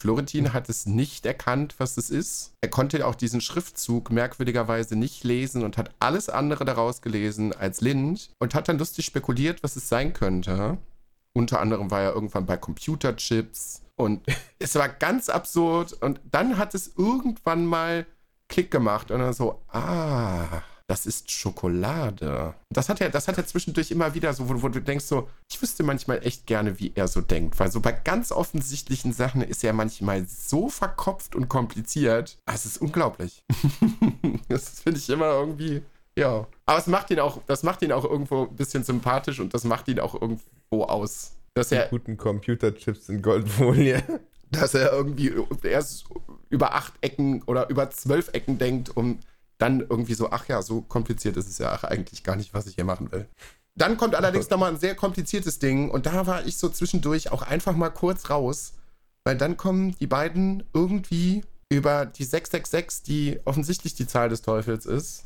Florentin 0.00 0.54
hat 0.54 0.70
es 0.70 0.86
nicht 0.86 1.26
erkannt, 1.26 1.74
was 1.78 1.98
es 1.98 2.08
ist. 2.08 2.54
Er 2.62 2.70
konnte 2.70 3.06
auch 3.06 3.14
diesen 3.14 3.42
Schriftzug 3.42 4.10
merkwürdigerweise 4.10 4.96
nicht 4.96 5.24
lesen 5.24 5.62
und 5.62 5.76
hat 5.76 5.90
alles 6.00 6.30
andere 6.30 6.64
daraus 6.64 7.02
gelesen 7.02 7.52
als 7.52 7.82
Lind 7.82 8.30
und 8.38 8.54
hat 8.54 8.68
dann 8.68 8.78
lustig 8.78 9.04
spekuliert, 9.04 9.62
was 9.62 9.76
es 9.76 9.90
sein 9.90 10.14
könnte. 10.14 10.78
Unter 11.34 11.60
anderem 11.60 11.90
war 11.90 12.00
er 12.00 12.14
irgendwann 12.14 12.46
bei 12.46 12.56
Computerchips 12.56 13.82
und 13.94 14.26
es 14.58 14.74
war 14.74 14.88
ganz 14.88 15.28
absurd. 15.28 15.92
Und 15.92 16.20
dann 16.30 16.56
hat 16.56 16.74
es 16.74 16.92
irgendwann 16.96 17.66
mal 17.66 18.06
Klick 18.48 18.70
gemacht 18.70 19.10
und 19.10 19.20
dann 19.20 19.34
so, 19.34 19.62
ah, 19.68 20.62
das 20.90 21.06
ist 21.06 21.30
Schokolade. 21.30 22.52
Das 22.68 22.88
hat 22.88 23.00
er, 23.00 23.10
das 23.10 23.28
hat 23.28 23.38
er 23.38 23.46
zwischendurch 23.46 23.92
immer 23.92 24.12
wieder 24.12 24.34
so, 24.34 24.48
wo, 24.48 24.60
wo, 24.60 24.68
du 24.68 24.82
denkst 24.82 25.04
so, 25.04 25.28
ich 25.48 25.62
wüsste 25.62 25.84
manchmal 25.84 26.26
echt 26.26 26.48
gerne, 26.48 26.80
wie 26.80 26.90
er 26.96 27.06
so 27.06 27.20
denkt, 27.20 27.60
weil 27.60 27.70
so 27.70 27.78
bei 27.78 27.92
ganz 27.92 28.32
offensichtlichen 28.32 29.12
Sachen 29.12 29.40
ist 29.40 29.62
er 29.62 29.72
manchmal 29.72 30.26
so 30.26 30.68
verkopft 30.68 31.36
und 31.36 31.48
kompliziert. 31.48 32.38
Ah, 32.44 32.54
es 32.56 32.66
ist 32.66 32.82
unglaublich. 32.82 33.44
das 34.48 34.80
finde 34.80 34.98
ich 34.98 35.08
immer 35.08 35.30
irgendwie, 35.30 35.82
ja. 36.18 36.48
Aber 36.66 36.78
es 36.78 36.88
macht 36.88 37.12
ihn 37.12 37.20
auch, 37.20 37.40
das 37.46 37.62
macht 37.62 37.82
ihn 37.82 37.92
auch 37.92 38.04
irgendwo 38.04 38.46
ein 38.46 38.56
bisschen 38.56 38.82
sympathisch 38.82 39.38
und 39.38 39.54
das 39.54 39.62
macht 39.62 39.86
ihn 39.86 40.00
auch 40.00 40.20
irgendwo 40.20 40.82
aus. 40.82 41.36
Dass 41.54 41.70
er, 41.70 41.84
Die 41.84 41.90
guten 41.90 42.16
Computerchips 42.16 43.08
in 43.10 43.22
Goldfolie. 43.22 44.02
dass 44.50 44.74
er 44.74 44.92
irgendwie 44.92 45.32
erst 45.62 46.06
über 46.48 46.74
acht 46.74 46.94
Ecken 47.00 47.42
oder 47.44 47.70
über 47.70 47.90
zwölf 47.90 48.30
Ecken 48.32 48.58
denkt, 48.58 48.96
um 48.96 49.20
dann 49.60 49.80
irgendwie 49.80 50.14
so, 50.14 50.30
ach 50.30 50.48
ja, 50.48 50.62
so 50.62 50.80
kompliziert 50.80 51.36
ist 51.36 51.48
es 51.48 51.58
ja 51.58 51.72
eigentlich 51.84 52.24
gar 52.24 52.36
nicht, 52.36 52.54
was 52.54 52.66
ich 52.66 52.74
hier 52.76 52.84
machen 52.84 53.12
will. 53.12 53.28
Dann 53.76 53.96
kommt 53.96 54.14
allerdings 54.14 54.50
nochmal 54.50 54.72
ein 54.72 54.78
sehr 54.78 54.94
kompliziertes 54.94 55.58
Ding 55.58 55.90
und 55.90 56.06
da 56.06 56.26
war 56.26 56.46
ich 56.46 56.56
so 56.58 56.68
zwischendurch 56.68 57.30
auch 57.30 57.42
einfach 57.42 57.76
mal 57.76 57.90
kurz 57.90 58.30
raus, 58.30 58.72
weil 59.24 59.36
dann 59.36 59.56
kommen 59.56 59.94
die 60.00 60.06
beiden 60.06 60.64
irgendwie 60.72 61.42
über 61.68 62.06
die 62.06 62.24
666, 62.24 63.02
die 63.04 63.40
offensichtlich 63.44 63.94
die 63.94 64.06
Zahl 64.06 64.28
des 64.28 64.42
Teufels 64.42 64.86
ist, 64.86 65.24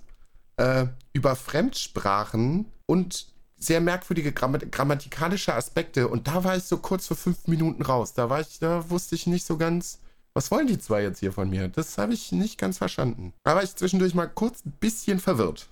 äh, 0.57 0.87
über 1.13 1.37
Fremdsprachen 1.37 2.67
und 2.87 3.29
sehr 3.57 3.81
merkwürdige 3.81 4.33
Gramm 4.33 4.59
grammatikalische 4.71 5.55
Aspekte 5.55 6.09
und 6.09 6.29
da 6.29 6.45
war 6.45 6.57
ich 6.57 6.65
so 6.65 6.77
kurz 6.79 7.07
vor 7.07 7.17
fünf 7.17 7.47
Minuten 7.47 7.83
raus. 7.83 8.13
Da 8.13 8.29
war 8.29 8.41
ich, 8.41 8.59
da 8.59 8.91
wusste 8.91 9.15
ich 9.15 9.27
nicht 9.27 9.47
so 9.47 9.57
ganz, 9.57 10.01
was 10.35 10.51
wollen 10.51 10.67
die 10.67 10.79
zwei 10.79 11.03
jetzt 11.03 11.21
hier 11.21 11.33
von 11.33 11.49
mir? 11.49 11.69
Das 11.69 11.97
habe 11.97 12.13
ich 12.13 12.33
nicht 12.33 12.59
ganz 12.59 12.79
verstanden. 12.79 13.33
Da 13.45 13.55
war 13.55 13.63
ich 13.63 13.75
zwischendurch 13.75 14.15
mal 14.15 14.27
kurz 14.27 14.65
ein 14.67 14.73
bisschen 14.73 15.21
verwirrt. 15.21 15.69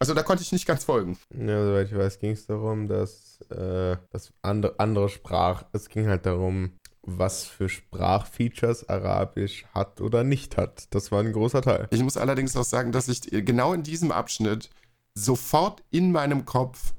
Also 0.00 0.12
da 0.12 0.22
konnte 0.24 0.42
ich 0.42 0.52
nicht 0.52 0.66
ganz 0.66 0.84
folgen. 0.84 1.16
Ja, 1.30 1.64
soweit 1.64 1.86
ich 1.86 1.96
weiß, 1.96 2.18
ging 2.18 2.32
es 2.32 2.46
darum, 2.46 2.88
dass 2.88 3.40
äh, 3.50 3.96
das 4.10 4.32
andere, 4.42 4.78
andere 4.78 5.08
Sprach, 5.08 5.64
es 5.72 5.88
ging 5.88 6.08
halt 6.08 6.26
darum, 6.26 6.72
was 7.02 7.44
für 7.44 7.68
Sprachfeatures 7.68 8.88
Arabisch 8.88 9.66
hat 9.72 10.00
oder 10.00 10.24
nicht 10.24 10.56
hat. 10.56 10.92
Das 10.92 11.12
war 11.12 11.20
ein 11.20 11.32
großer 11.32 11.62
Teil. 11.62 11.86
Ich 11.90 12.02
muss 12.02 12.16
allerdings 12.16 12.56
auch 12.56 12.64
sagen, 12.64 12.92
dass 12.92 13.08
ich 13.08 13.20
genau 13.30 13.72
in 13.72 13.82
diesem 13.82 14.10
Abschnitt 14.10 14.70
sofort 15.14 15.82
in 15.90 16.10
meinem 16.10 16.44
Kopf 16.44 16.94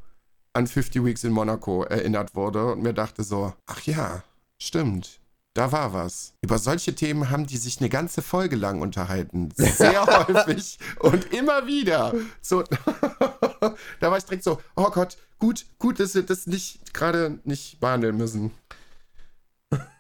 an 0.54 0.68
50 0.68 1.04
Weeks 1.04 1.24
in 1.26 1.34
Monaco 1.34 1.84
erinnert 1.84 2.36
wurde 2.36 2.72
und 2.72 2.82
mir 2.82 2.93
dachte 2.93 3.24
so, 3.24 3.54
ach 3.66 3.82
ja, 3.82 4.24
stimmt. 4.58 5.20
Da 5.56 5.72
war 5.72 5.93
was. 5.93 6.34
Über 6.41 6.60
solche 6.60 6.95
Themen 6.95 7.30
haben 7.30 7.47
die 7.47 7.56
sich 7.56 7.80
eine 7.80 7.88
ganze 7.88 8.22
Folge 8.22 8.58
lang 8.58 8.82
unterhalten. 8.82 9.53
Sehr 9.56 10.06
häufig 10.28 10.78
und 10.99 11.34
immer 11.34 11.66
wieder. 11.66 12.14
So, 12.41 12.62
da 14.01 14.12
war 14.12 14.18
ich 14.18 14.26
direkt 14.26 14.43
so, 14.43 14.62
oh 14.76 14.89
Gott, 14.91 15.18
gut, 15.39 15.66
gut, 15.80 16.01
dass 16.01 16.14
wir 16.14 16.24
das 16.24 16.45
nicht 16.45 16.93
gerade 16.93 17.39
nicht 17.45 17.80
behandeln 17.80 18.18
müssen. 18.18 18.51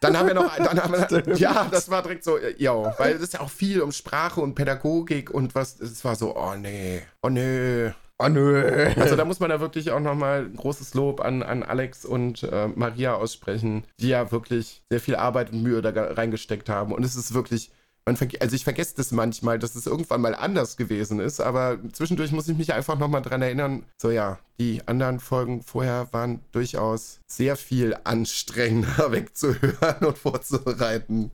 Dann 0.01 0.17
haben 0.17 0.27
wir 0.27 0.33
noch, 0.33 0.53
dann 0.57 0.77
haben 0.77 0.93
wir, 0.93 1.35
ja, 1.37 1.69
das 1.71 1.89
war 1.89 2.03
direkt 2.03 2.25
so, 2.25 2.37
ja, 2.57 2.93
weil 2.99 3.15
es 3.15 3.21
ist 3.21 3.33
ja 3.35 3.39
auch 3.39 3.49
viel 3.49 3.81
um 3.81 3.93
Sprache 3.93 4.41
und 4.41 4.55
Pädagogik 4.55 5.31
und 5.31 5.55
was, 5.55 5.79
es 5.79 6.03
war 6.03 6.17
so, 6.17 6.35
oh 6.35 6.55
nee, 6.55 7.01
oh 7.21 7.29
nee. 7.29 7.93
Oh 8.17 8.29
nö. 8.29 8.93
Also 8.95 9.15
da 9.15 9.25
muss 9.25 9.39
man 9.39 9.49
da 9.49 9.59
wirklich 9.59 9.91
auch 9.91 9.99
nochmal 9.99 10.45
ein 10.45 10.55
großes 10.55 10.93
Lob 10.93 11.19
an, 11.19 11.43
an 11.43 11.63
Alex 11.63 12.05
und 12.05 12.43
äh, 12.43 12.67
Maria 12.69 13.15
aussprechen, 13.15 13.83
die 13.99 14.09
ja 14.09 14.31
wirklich 14.31 14.83
sehr 14.89 15.01
viel 15.01 15.15
Arbeit 15.15 15.51
und 15.51 15.63
Mühe 15.63 15.81
da 15.81 15.89
reingesteckt 15.91 16.69
haben. 16.69 16.93
Und 16.93 17.03
es 17.03 17.17
ist 17.17 17.33
wirklich, 17.33 17.71
also 18.05 18.55
ich 18.55 18.63
vergesse 18.63 18.95
das 18.95 19.11
manchmal, 19.11 19.59
dass 19.59 19.75
es 19.75 19.85
irgendwann 19.85 20.21
mal 20.21 20.33
anders 20.33 20.77
gewesen 20.77 21.19
ist, 21.19 21.41
aber 21.41 21.77
zwischendurch 21.91 22.31
muss 22.31 22.47
ich 22.47 22.57
mich 22.57 22.73
einfach 22.73 22.97
nochmal 22.97 23.21
dran 23.21 23.41
erinnern, 23.41 23.83
so 24.01 24.11
ja, 24.11 24.39
die 24.59 24.87
anderen 24.87 25.19
Folgen 25.19 25.61
vorher 25.61 26.07
waren 26.11 26.39
durchaus 26.53 27.19
sehr 27.27 27.57
viel 27.57 27.97
anstrengender 28.05 29.11
wegzuhören 29.11 30.05
und 30.05 30.17
vorzubereiten. 30.17 31.31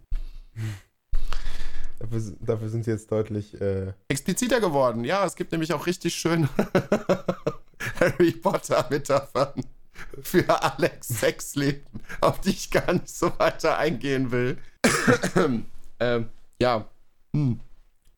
Dafür, 2.02 2.22
dafür, 2.40 2.70
sind 2.70 2.86
sie 2.86 2.92
jetzt 2.92 3.12
deutlich 3.12 3.60
äh 3.62 3.94
expliziter 4.08 4.60
geworden. 4.60 5.04
Ja, 5.04 5.24
es 5.26 5.36
gibt 5.36 5.52
nämlich 5.52 5.72
auch 5.74 5.86
richtig 5.86 6.16
schön 6.16 6.50
Harry 8.00 8.32
Potter-Metaphern 8.32 9.64
für 10.24 10.64
Alex 10.64 11.10
Sexleben, 11.10 12.02
auf 12.22 12.42
die 12.42 12.50
ich 12.50 12.72
gar 12.72 12.92
nicht 12.94 13.10
so 13.10 13.32
weiter 13.38 13.78
eingehen 13.78 14.32
will. 14.32 14.58
ähm, 16.00 16.30
ja, 16.60 16.88
hm. 17.36 17.60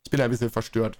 ich 0.04 0.10
bin 0.10 0.20
ein 0.20 0.30
bisschen 0.30 0.50
verstört. 0.50 0.98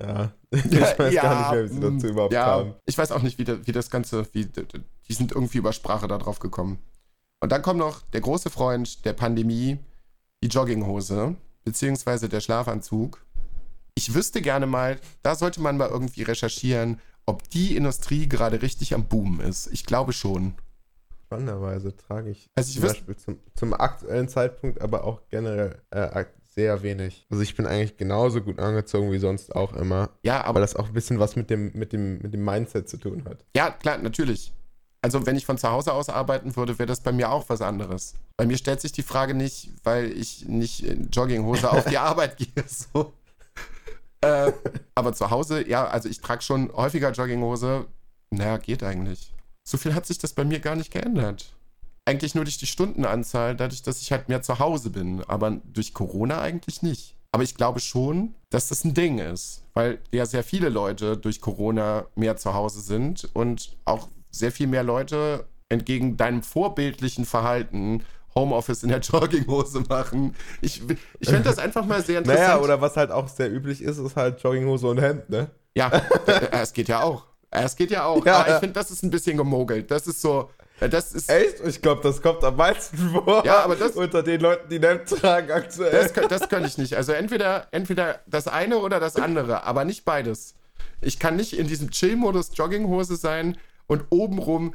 Ja, 0.00 0.32
ich 0.50 0.98
weiß 0.98 1.12
ja, 1.12 1.22
gar 1.22 1.40
nicht 1.40 1.52
mehr, 1.52 1.64
wie 1.64 1.74
sie 1.74 1.80
dazu 1.80 2.06
überhaupt 2.08 2.32
ja, 2.32 2.44
kamen. 2.44 2.74
Ich 2.84 2.98
weiß 2.98 3.12
auch 3.12 3.22
nicht, 3.22 3.38
wie, 3.38 3.66
wie 3.66 3.72
das 3.72 3.88
Ganze, 3.88 4.26
wie, 4.32 4.46
die 4.46 5.12
sind 5.12 5.32
irgendwie 5.32 5.58
über 5.58 5.72
Sprache 5.72 6.08
da 6.08 6.18
drauf 6.18 6.38
gekommen. 6.38 6.78
Und 7.40 7.52
dann 7.52 7.62
kommt 7.62 7.78
noch 7.78 8.02
der 8.12 8.20
große 8.20 8.50
Freund 8.50 9.04
der 9.04 9.12
Pandemie, 9.12 9.78
die 10.42 10.48
Jogginghose 10.48 11.36
beziehungsweise 11.66 12.30
der 12.30 12.40
Schlafanzug. 12.40 13.20
Ich 13.94 14.14
wüsste 14.14 14.40
gerne 14.40 14.66
mal, 14.66 14.98
da 15.22 15.34
sollte 15.34 15.60
man 15.60 15.76
mal 15.76 15.90
irgendwie 15.90 16.22
recherchieren, 16.22 17.00
ob 17.26 17.50
die 17.50 17.76
Industrie 17.76 18.28
gerade 18.28 18.62
richtig 18.62 18.94
am 18.94 19.06
Boomen 19.06 19.40
ist. 19.40 19.66
Ich 19.72 19.84
glaube 19.84 20.12
schon. 20.12 20.54
Spannenderweise 21.26 21.94
trage 21.96 22.30
ich, 22.30 22.48
also 22.54 22.68
ich 22.68 22.76
zum 22.76 22.88
Beispiel 22.88 23.16
zum, 23.16 23.38
zum, 23.56 23.74
aktuellen 23.74 24.28
Zeitpunkt 24.28 24.80
aber 24.80 25.02
auch 25.02 25.22
generell 25.28 25.76
äh, 25.90 26.24
sehr 26.54 26.82
wenig. 26.82 27.26
Also 27.30 27.42
ich 27.42 27.56
bin 27.56 27.66
eigentlich 27.66 27.96
genauso 27.96 28.40
gut 28.42 28.60
angezogen 28.60 29.10
wie 29.10 29.18
sonst 29.18 29.54
auch 29.56 29.74
immer. 29.74 30.10
Ja, 30.22 30.44
aber 30.44 30.56
weil 30.56 30.60
das 30.60 30.76
auch 30.76 30.86
ein 30.86 30.94
bisschen 30.94 31.18
was 31.18 31.34
mit 31.34 31.50
dem, 31.50 31.72
mit 31.74 31.92
dem, 31.92 32.18
mit 32.18 32.32
dem 32.32 32.44
Mindset 32.44 32.88
zu 32.88 32.96
tun 32.96 33.24
hat. 33.24 33.44
Ja, 33.56 33.70
klar, 33.70 33.98
natürlich. 33.98 34.52
Also 35.02 35.24
wenn 35.26 35.36
ich 35.36 35.46
von 35.46 35.58
zu 35.58 35.70
Hause 35.70 35.92
aus 35.92 36.08
arbeiten 36.08 36.56
würde, 36.56 36.78
wäre 36.78 36.86
das 36.86 37.00
bei 37.00 37.12
mir 37.12 37.30
auch 37.30 37.48
was 37.48 37.60
anderes. 37.60 38.14
Bei 38.36 38.46
mir 38.46 38.58
stellt 38.58 38.80
sich 38.80 38.92
die 38.92 39.02
Frage 39.02 39.34
nicht, 39.34 39.70
weil 39.84 40.10
ich 40.10 40.46
nicht 40.48 40.84
in 40.84 41.10
Jogginghose 41.10 41.70
auf 41.70 41.84
die 41.84 41.98
Arbeit 41.98 42.36
gehe. 42.38 42.64
So. 42.66 43.12
Äh, 44.22 44.52
aber 44.94 45.12
zu 45.12 45.30
Hause, 45.30 45.68
ja, 45.68 45.86
also 45.86 46.08
ich 46.08 46.20
trage 46.20 46.42
schon 46.42 46.72
häufiger 46.72 47.12
Jogginghose. 47.12 47.86
Naja, 48.30 48.56
geht 48.56 48.82
eigentlich. 48.82 49.32
So 49.68 49.78
viel 49.78 49.94
hat 49.94 50.06
sich 50.06 50.18
das 50.18 50.32
bei 50.32 50.44
mir 50.44 50.60
gar 50.60 50.76
nicht 50.76 50.92
geändert. 50.92 51.54
Eigentlich 52.04 52.34
nur 52.34 52.44
durch 52.44 52.58
die 52.58 52.66
Stundenanzahl, 52.66 53.56
dadurch, 53.56 53.82
dass 53.82 54.00
ich 54.00 54.12
halt 54.12 54.28
mehr 54.28 54.42
zu 54.42 54.58
Hause 54.58 54.90
bin. 54.90 55.22
Aber 55.24 55.50
durch 55.64 55.92
Corona 55.92 56.40
eigentlich 56.40 56.82
nicht. 56.82 57.16
Aber 57.32 57.42
ich 57.42 57.54
glaube 57.54 57.80
schon, 57.80 58.34
dass 58.50 58.68
das 58.68 58.84
ein 58.84 58.94
Ding 58.94 59.18
ist, 59.18 59.62
weil 59.74 59.98
ja 60.12 60.24
sehr 60.24 60.42
viele 60.42 60.68
Leute 60.68 61.16
durch 61.16 61.40
Corona 61.40 62.06
mehr 62.14 62.36
zu 62.36 62.54
Hause 62.54 62.80
sind 62.80 63.28
und 63.34 63.76
auch 63.84 64.08
sehr 64.38 64.52
viel 64.52 64.66
mehr 64.66 64.82
Leute 64.82 65.46
entgegen 65.68 66.16
deinem 66.16 66.42
vorbildlichen 66.42 67.24
Verhalten 67.24 68.04
Homeoffice 68.34 68.82
in 68.82 68.90
der 68.90 68.98
Jogginghose 69.00 69.80
machen. 69.88 70.36
Ich, 70.60 70.82
ich 71.18 71.28
finde 71.28 71.44
das 71.44 71.58
einfach 71.58 71.84
mal 71.84 72.02
sehr 72.02 72.18
interessant. 72.18 72.48
Naja, 72.48 72.60
oder 72.60 72.80
was 72.80 72.96
halt 72.96 73.10
auch 73.10 73.28
sehr 73.28 73.50
üblich 73.50 73.82
ist, 73.82 73.98
ist 73.98 74.16
halt 74.16 74.40
Jogginghose 74.42 74.86
und 74.86 75.00
Hemd, 75.00 75.28
ne? 75.30 75.48
Ja, 75.74 75.90
äh, 76.26 76.48
es 76.52 76.72
geht 76.72 76.88
ja 76.88 77.02
auch. 77.02 77.24
Es 77.50 77.76
geht 77.76 77.90
ja 77.90 78.04
auch. 78.04 78.24
Ja, 78.24 78.40
Aber 78.40 78.54
ich 78.54 78.60
finde, 78.60 78.74
das 78.74 78.90
ist 78.90 79.02
ein 79.02 79.10
bisschen 79.10 79.36
gemogelt. 79.36 79.90
Das 79.90 80.06
ist 80.06 80.20
so. 80.20 80.50
Äh, 80.80 80.88
das 80.88 81.12
ist 81.12 81.30
Echt? 81.30 81.60
Ich 81.64 81.80
glaube, 81.80 82.02
das 82.02 82.20
kommt 82.20 82.42
am 82.44 82.56
meisten 82.56 82.96
vor. 83.12 83.44
Ja, 83.44 83.60
aber 83.64 83.76
das. 83.76 83.92
Unter 83.92 84.22
den 84.22 84.40
Leuten, 84.40 84.68
die 84.68 84.80
Hemd 84.80 85.08
tragen 85.08 85.50
aktuell. 85.50 85.90
Das, 85.92 86.28
das 86.28 86.48
kann 86.48 86.64
ich 86.64 86.78
nicht. 86.78 86.94
Also 86.94 87.12
entweder, 87.12 87.68
entweder 87.70 88.20
das 88.26 88.48
eine 88.48 88.78
oder 88.78 89.00
das 89.00 89.16
andere, 89.16 89.64
aber 89.64 89.84
nicht 89.84 90.04
beides. 90.04 90.54
Ich 91.00 91.18
kann 91.18 91.36
nicht 91.36 91.58
in 91.58 91.66
diesem 91.66 91.90
Chill-Modus 91.90 92.50
Jogginghose 92.54 93.16
sein 93.16 93.56
und 93.86 94.04
obenrum 94.10 94.74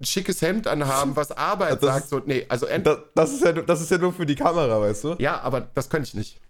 ein 0.00 0.04
schickes 0.04 0.42
Hemd 0.42 0.66
anhaben, 0.66 1.16
was 1.16 1.32
Arbeit 1.32 1.82
das 1.82 1.94
sagt. 1.94 2.08
So, 2.08 2.20
nee, 2.24 2.44
also 2.48 2.66
das, 2.66 2.98
das, 3.14 3.32
ist 3.32 3.44
ja, 3.44 3.52
das 3.52 3.80
ist 3.80 3.90
ja 3.90 3.98
nur 3.98 4.12
für 4.12 4.26
die 4.26 4.34
Kamera, 4.34 4.80
weißt 4.80 5.04
du? 5.04 5.16
Ja, 5.18 5.40
aber 5.40 5.68
das 5.74 5.88
könnte 5.88 6.08
ich 6.08 6.14
nicht. 6.14 6.40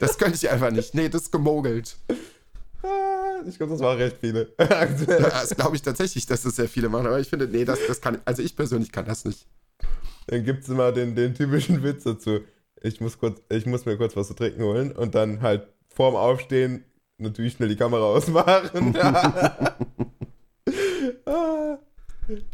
Das 0.00 0.18
könnte 0.18 0.36
ich 0.36 0.48
einfach 0.48 0.70
nicht. 0.70 0.94
Nee, 0.94 1.08
das 1.08 1.22
ist 1.22 1.32
gemogelt. 1.32 1.96
Ah, 2.82 3.42
ich 3.46 3.56
glaube, 3.56 3.72
das 3.72 3.80
waren 3.80 3.98
recht 3.98 4.16
viele. 4.20 4.52
das 4.56 5.50
glaube 5.56 5.76
ich 5.76 5.82
tatsächlich, 5.82 6.26
dass 6.26 6.42
das 6.42 6.56
sehr 6.56 6.68
viele 6.68 6.88
machen. 6.88 7.06
Aber 7.06 7.18
ich 7.18 7.28
finde, 7.28 7.48
nee, 7.48 7.64
das, 7.64 7.78
das 7.86 8.00
kann, 8.00 8.20
also 8.24 8.42
ich 8.42 8.54
persönlich 8.54 8.92
kann 8.92 9.06
das 9.06 9.24
nicht. 9.24 9.46
dann 10.28 10.44
gibt 10.44 10.62
es 10.62 10.68
immer 10.68 10.92
den, 10.92 11.14
den 11.14 11.34
typischen 11.34 11.82
Witz 11.82 12.04
dazu. 12.04 12.40
Ich 12.80 13.00
muss, 13.00 13.18
kurz, 13.18 13.40
ich 13.48 13.66
muss 13.66 13.86
mir 13.86 13.96
kurz 13.96 14.14
was 14.16 14.28
zu 14.28 14.34
trinken 14.34 14.62
holen 14.62 14.92
und 14.92 15.16
dann 15.16 15.42
halt 15.42 15.66
vorm 15.88 16.14
Aufstehen 16.14 16.84
natürlich 17.18 17.54
schnell 17.54 17.68
die 17.68 17.76
Kamera 17.76 18.04
ausmachen. 18.04 18.94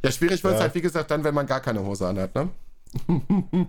ja, 0.05 0.11
schwierig 0.11 0.43
wird 0.43 0.55
es 0.55 0.59
ja. 0.59 0.65
halt, 0.65 0.75
wie 0.75 0.81
gesagt, 0.81 1.11
dann, 1.11 1.25
wenn 1.25 1.35
man 1.35 1.47
gar 1.47 1.61
keine 1.61 1.85
Hose 1.85 2.07
anhat, 2.07 2.35
ne? 2.35 2.49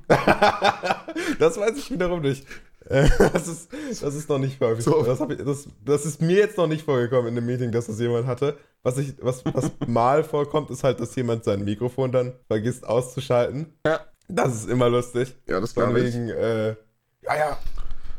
das 1.40 1.58
weiß 1.58 1.78
ich 1.78 1.92
wiederum 1.92 2.22
nicht. 2.22 2.46
Das 2.88 3.48
ist, 3.48 3.70
das 4.02 4.14
ist 4.14 4.30
noch 4.30 4.38
nicht 4.38 4.62
häufig. 4.62 4.86
So. 4.86 5.02
Das, 5.04 5.20
ich, 5.20 5.44
das, 5.44 5.68
das, 5.84 6.06
ist 6.06 6.22
mir 6.22 6.38
jetzt 6.38 6.58
noch 6.58 6.68
nicht 6.68 6.86
vorgekommen 6.86 7.30
in 7.30 7.36
dem 7.36 7.46
Meeting, 7.46 7.72
dass 7.72 7.88
das 7.88 8.00
jemand 8.00 8.28
hatte. 8.28 8.58
Was, 8.84 9.00
ich, 9.00 9.16
was, 9.20 9.44
was 9.46 9.72
mal 9.88 10.24
vorkommt, 10.24 10.70
ist 10.70 10.84
halt, 10.84 11.00
dass 11.00 11.16
jemand 11.16 11.44
sein 11.44 11.64
Mikrofon 11.64 12.12
dann 12.12 12.34
vergisst 12.48 12.86
auszuschalten. 12.86 13.74
Ja. 13.86 14.02
Das 14.28 14.54
ist 14.54 14.70
immer 14.70 14.90
lustig. 14.90 15.36
Ja, 15.48 15.60
das 15.60 15.72
ich. 15.72 15.78
Wegen, 15.78 16.30
äh, 16.30 16.76
ja, 17.24 17.36
ja, 17.36 17.58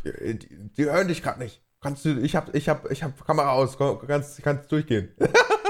die, 0.05 0.39
die, 0.39 0.49
die 0.77 0.85
hören 0.85 1.09
dich 1.09 1.23
gerade 1.23 1.41
nicht. 1.41 1.63
Kannst 1.81 2.05
du, 2.05 2.19
ich 2.19 2.35
hab, 2.35 2.55
ich 2.55 2.69
hab, 2.69 2.91
ich 2.91 3.03
hab 3.03 3.25
Kamera 3.25 3.53
aus, 3.53 3.77
kannst, 3.79 4.43
kannst 4.43 4.73
durchgehen. 4.73 5.15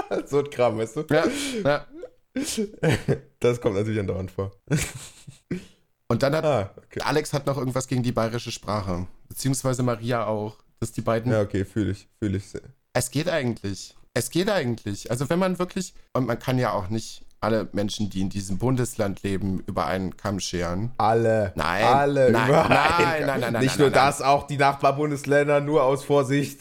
so 0.27 0.39
ein 0.39 0.51
Kram, 0.51 0.79
weißt 0.79 0.97
du? 0.97 1.05
Ja, 1.11 1.25
ja. 1.65 1.87
Das 3.41 3.61
kommt 3.61 3.77
natürlich 3.77 4.01
andauernd 4.01 4.31
vor. 4.31 4.53
Und 6.09 6.23
dann 6.23 6.35
hat 6.35 6.45
ah, 6.45 6.71
okay. 6.77 7.01
Alex 7.03 7.33
hat 7.33 7.47
noch 7.47 7.57
irgendwas 7.59 7.89
gegen 7.89 8.03
die 8.03 8.13
bayerische 8.13 8.53
Sprache. 8.53 9.07
Beziehungsweise 9.29 9.83
Maria 9.83 10.27
auch. 10.27 10.59
Dass 10.81 10.93
die 10.93 11.01
beiden. 11.01 11.33
Ja, 11.33 11.41
okay, 11.41 11.65
fühle 11.65 11.93
ich, 11.93 12.09
fühle 12.19 12.37
ich. 12.37 12.45
Es 12.93 13.11
geht 13.11 13.29
eigentlich. 13.29 13.97
Es 14.15 14.31
geht 14.31 14.51
eigentlich. 14.51 15.11
Also 15.11 15.29
wenn 15.31 15.39
man 15.39 15.59
wirklich. 15.59 15.95
Und 16.13 16.27
man 16.27 16.39
kann 16.39 16.59
ja 16.59 16.73
auch 16.73 16.89
nicht 16.89 17.25
alle 17.41 17.69
Menschen, 17.73 18.11
die 18.11 18.21
in 18.21 18.29
diesem 18.29 18.59
Bundesland 18.59 19.23
leben, 19.23 19.61
über 19.67 19.87
einen 19.87 20.17
Kamm 20.17 20.41
scheren. 20.41 20.93
Alle. 20.99 21.53
Nein. 21.55 21.85
Alle. 21.85 22.31
Nein, 22.31 22.51
nein, 22.51 22.69
nein, 22.69 23.27
nein, 23.27 23.53
nein. 23.53 23.63
Nicht 23.63 23.79
nein, 23.79 23.79
nur 23.79 23.91
nein, 23.91 24.07
das, 24.07 24.23
auch 24.23 24.47
die 24.47 24.57
Nachbarbundesländer 24.57 25.61
nur 25.61 25.83
aus 25.83 26.05
Vorsicht. 26.05 26.61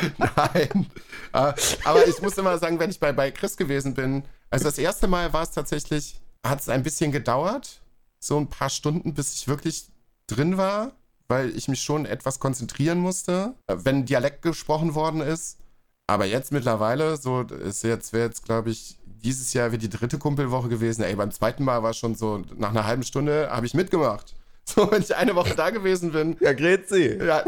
nein. 0.18 0.86
Äh, 1.32 1.52
aber 1.84 2.06
ich 2.06 2.20
muss 2.22 2.38
immer 2.38 2.58
sagen, 2.58 2.78
wenn 2.78 2.90
ich 2.90 3.00
bei, 3.00 3.12
bei 3.12 3.30
Chris 3.30 3.56
gewesen 3.56 3.94
bin, 3.94 4.22
also 4.50 4.64
das 4.64 4.78
erste 4.78 5.08
Mal 5.08 5.32
war 5.32 5.42
es 5.42 5.50
tatsächlich, 5.50 6.20
hat 6.44 6.60
es 6.60 6.68
ein 6.68 6.82
bisschen 6.82 7.12
gedauert, 7.12 7.80
so 8.20 8.38
ein 8.38 8.48
paar 8.48 8.70
Stunden, 8.70 9.14
bis 9.14 9.34
ich 9.34 9.48
wirklich 9.48 9.88
drin 10.26 10.56
war, 10.56 10.92
weil 11.28 11.56
ich 11.56 11.68
mich 11.68 11.82
schon 11.82 12.06
etwas 12.06 12.40
konzentrieren 12.40 12.98
musste, 12.98 13.54
wenn 13.66 14.06
Dialekt 14.06 14.42
gesprochen 14.42 14.94
worden 14.94 15.20
ist. 15.20 15.58
Aber 16.06 16.24
jetzt 16.24 16.52
mittlerweile, 16.52 17.18
so 17.18 17.42
ist 17.42 17.84
jetzt, 17.84 18.14
wäre 18.14 18.26
jetzt, 18.26 18.44
glaube 18.44 18.70
ich, 18.70 18.98
dieses 19.04 19.52
Jahr 19.52 19.72
wie 19.72 19.78
die 19.78 19.90
dritte 19.90 20.18
Kumpelwoche 20.18 20.68
gewesen. 20.68 21.02
Ey, 21.02 21.14
beim 21.16 21.30
zweiten 21.30 21.64
Mal 21.64 21.82
war 21.82 21.92
schon 21.92 22.14
so, 22.14 22.42
nach 22.56 22.70
einer 22.70 22.86
halben 22.86 23.02
Stunde 23.02 23.50
habe 23.50 23.66
ich 23.66 23.74
mitgemacht. 23.74 24.34
So, 24.74 24.90
wenn 24.90 25.00
ich 25.00 25.16
eine 25.16 25.34
Woche 25.34 25.54
da 25.54 25.70
gewesen 25.70 26.12
bin. 26.12 26.36
Ja, 26.40 26.52
Grezi. 26.52 27.18
Ja, 27.18 27.42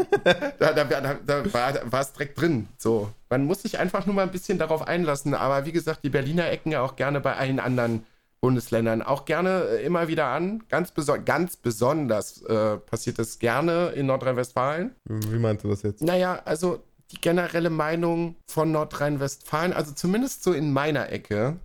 da, 0.57 0.73
da, 0.73 0.83
da, 0.83 1.15
da 1.23 1.43
war 1.91 2.01
es 2.01 2.13
direkt 2.13 2.41
drin. 2.41 2.67
So, 2.77 3.11
man 3.29 3.45
muss 3.45 3.61
sich 3.61 3.77
einfach 3.77 4.07
nur 4.07 4.15
mal 4.15 4.23
ein 4.23 4.31
bisschen 4.31 4.57
darauf 4.57 4.87
einlassen. 4.87 5.35
Aber 5.35 5.65
wie 5.65 5.71
gesagt, 5.71 6.03
die 6.03 6.09
Berliner 6.09 6.49
ecken 6.49 6.71
ja 6.71 6.81
auch 6.81 6.95
gerne 6.95 7.21
bei 7.21 7.35
allen 7.35 7.59
anderen 7.59 8.05
Bundesländern 8.41 9.03
auch 9.03 9.25
gerne 9.25 9.65
äh, 9.65 9.85
immer 9.85 10.07
wieder 10.07 10.27
an. 10.27 10.63
Ganz, 10.67 10.91
beso 10.91 11.15
ganz 11.23 11.55
besonders 11.55 12.41
äh, 12.41 12.77
passiert 12.77 13.19
das 13.19 13.37
gerne 13.37 13.89
in 13.89 14.07
Nordrhein-Westfalen. 14.07 14.95
Wie 15.05 15.37
meinst 15.37 15.63
du 15.63 15.69
das 15.69 15.83
jetzt? 15.83 16.01
Naja, 16.01 16.41
also 16.43 16.83
die 17.11 17.21
generelle 17.21 17.69
Meinung 17.69 18.35
von 18.47 18.71
Nordrhein-Westfalen, 18.71 19.73
also 19.73 19.93
zumindest 19.93 20.43
so 20.43 20.53
in 20.53 20.73
meiner 20.73 21.11
Ecke, 21.11 21.57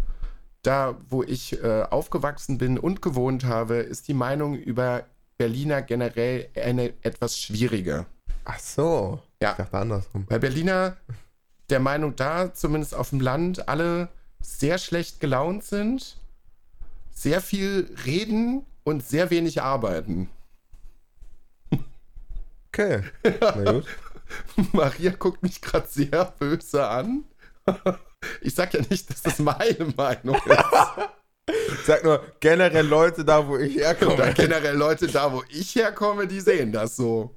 da 0.63 0.99
wo 1.09 1.23
ich 1.23 1.63
äh, 1.63 1.85
aufgewachsen 1.89 2.59
bin 2.59 2.79
und 2.79 3.01
gewohnt 3.01 3.45
habe, 3.45 3.77
ist 3.77 4.09
die 4.09 4.15
Meinung 4.15 4.55
über 4.55 5.05
Berliner 5.39 5.83
generell 5.83 6.49
eine 6.55 6.93
etwas 7.03 7.39
schwierige. 7.39 8.07
Ach 8.45 8.59
so. 8.59 9.21
Ja. 9.43 9.53
Ich 9.53 9.57
dachte 9.57 9.77
andersrum. 9.77 10.27
Bei 10.27 10.39
Berliner 10.39 10.97
der 11.69 11.81
Meinung 11.81 12.17
da, 12.17 12.55
zumindest 12.55 12.95
auf 12.95 13.11
dem 13.11 13.21
Land, 13.21 13.69
alle 13.69 14.09
sehr 14.41 14.79
schlecht 14.79 15.21
gelaunt 15.21 15.65
sind, 15.65 16.17
sehr 17.11 17.41
viel 17.41 17.95
reden 18.05 18.65
und 18.85 19.05
sehr 19.05 19.31
wenig 19.31 19.63
arbeiten. 19.63 20.31
Okay. 22.69 23.03
Na 23.41 23.73
gut. 23.73 23.87
Maria 24.73 25.13
guckt 25.13 25.43
mich 25.43 25.61
gerade 25.61 25.87
sehr 25.89 26.25
böse 26.39 26.87
an. 26.87 27.25
Ich 28.41 28.55
sag 28.55 28.73
ja 28.75 28.81
nicht, 28.91 29.09
dass 29.11 29.23
das 29.23 29.39
meine 29.39 29.93
Meinung 29.97 30.37
ist. 30.37 30.49
Sag 31.85 32.05
nur, 32.05 32.23
generell 32.41 32.87
Leute 32.87 33.25
da, 33.25 33.47
wo 33.47 33.57
ich 33.57 33.77
herkomme. 33.77 34.33
generell 34.35 34.77
Leute 34.77 35.07
da, 35.07 35.33
wo 35.33 35.43
ich 35.49 35.75
herkomme, 35.75 36.27
die 36.27 36.41
sehen 36.41 36.73
das 36.73 36.97
so. 36.97 37.37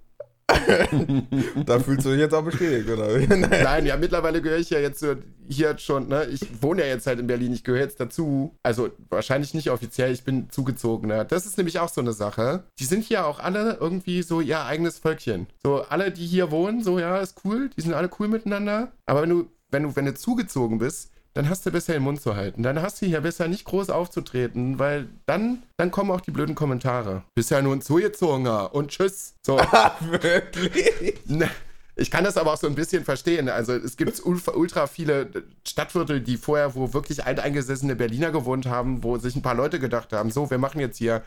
da 1.65 1.79
fühlst 1.79 2.05
du 2.05 2.11
dich 2.11 2.19
jetzt 2.19 2.33
auch 2.33 2.43
bestätigt, 2.43 2.89
oder? 2.89 3.07
Nein, 3.27 3.85
ja, 3.85 3.97
mittlerweile 3.97 4.41
gehöre 4.41 4.57
ich 4.57 4.69
ja 4.69 4.79
jetzt 4.79 5.05
hier 5.47 5.77
schon, 5.77 6.07
ne? 6.07 6.25
Ich 6.25 6.41
wohne 6.61 6.81
ja 6.81 6.87
jetzt 6.87 7.07
halt 7.07 7.19
in 7.19 7.27
Berlin, 7.27 7.53
ich 7.53 7.63
gehöre 7.63 7.81
jetzt 7.81 7.99
dazu. 7.99 8.55
Also 8.63 8.89
wahrscheinlich 9.09 9.53
nicht 9.53 9.69
offiziell, 9.69 10.11
ich 10.11 10.23
bin 10.23 10.49
zugezogen. 10.49 11.07
Ne? 11.07 11.25
Das 11.25 11.45
ist 11.45 11.57
nämlich 11.57 11.79
auch 11.79 11.89
so 11.89 12.01
eine 12.01 12.13
Sache. 12.13 12.63
Die 12.79 12.85
sind 12.85 13.03
hier 13.03 13.25
auch 13.25 13.39
alle 13.39 13.77
irgendwie 13.79 14.21
so 14.23 14.41
ihr 14.41 14.63
eigenes 14.65 14.99
Völkchen. 14.99 15.47
So 15.63 15.83
alle, 15.83 16.11
die 16.11 16.25
hier 16.25 16.51
wohnen, 16.51 16.83
so 16.83 16.99
ja, 16.99 17.19
ist 17.19 17.41
cool, 17.43 17.69
die 17.77 17.81
sind 17.81 17.93
alle 17.93 18.09
cool 18.19 18.27
miteinander. 18.27 18.91
Aber 19.05 19.21
wenn 19.21 19.29
du, 19.29 19.49
wenn 19.71 19.83
du, 19.83 19.95
wenn 19.95 20.05
du 20.05 20.13
zugezogen 20.13 20.79
bist, 20.79 21.11
dann 21.39 21.49
hast 21.49 21.65
du 21.65 21.71
besser 21.71 21.93
den 21.93 22.03
Mund 22.03 22.21
zu 22.21 22.35
halten. 22.35 22.63
Dann 22.63 22.81
hast 22.81 23.01
du 23.01 23.05
hier 23.05 23.21
besser 23.21 23.47
nicht 23.47 23.63
groß 23.63 23.91
aufzutreten, 23.91 24.77
weil 24.77 25.07
dann, 25.25 25.63
dann 25.77 25.89
kommen 25.89 26.11
auch 26.11 26.19
die 26.19 26.31
blöden 26.31 26.53
Kommentare. 26.53 27.23
Bist 27.33 27.49
ja 27.49 27.61
nur 27.61 27.73
ein 27.73 27.81
Zugezogener 27.81 28.75
und 28.75 28.91
tschüss. 28.91 29.35
So. 29.45 29.57
Wirklich? 30.01 31.17
Ne, 31.27 31.49
ich 31.95 32.11
kann 32.11 32.25
das 32.25 32.35
aber 32.35 32.51
auch 32.51 32.57
so 32.57 32.67
ein 32.67 32.75
bisschen 32.75 33.05
verstehen. 33.05 33.47
Also 33.47 33.71
es 33.71 33.95
gibt 33.95 34.21
ultra 34.25 34.87
viele 34.87 35.29
Stadtviertel, 35.65 36.19
die 36.19 36.35
vorher, 36.35 36.75
wo 36.75 36.93
wirklich 36.93 37.25
alteingesessene 37.25 37.95
Berliner 37.95 38.31
gewohnt 38.31 38.65
haben, 38.65 39.01
wo 39.05 39.17
sich 39.17 39.37
ein 39.37 39.41
paar 39.41 39.55
Leute 39.55 39.79
gedacht 39.79 40.11
haben, 40.11 40.31
so, 40.31 40.49
wir 40.51 40.57
machen 40.57 40.81
jetzt 40.81 40.97
hier 40.97 41.23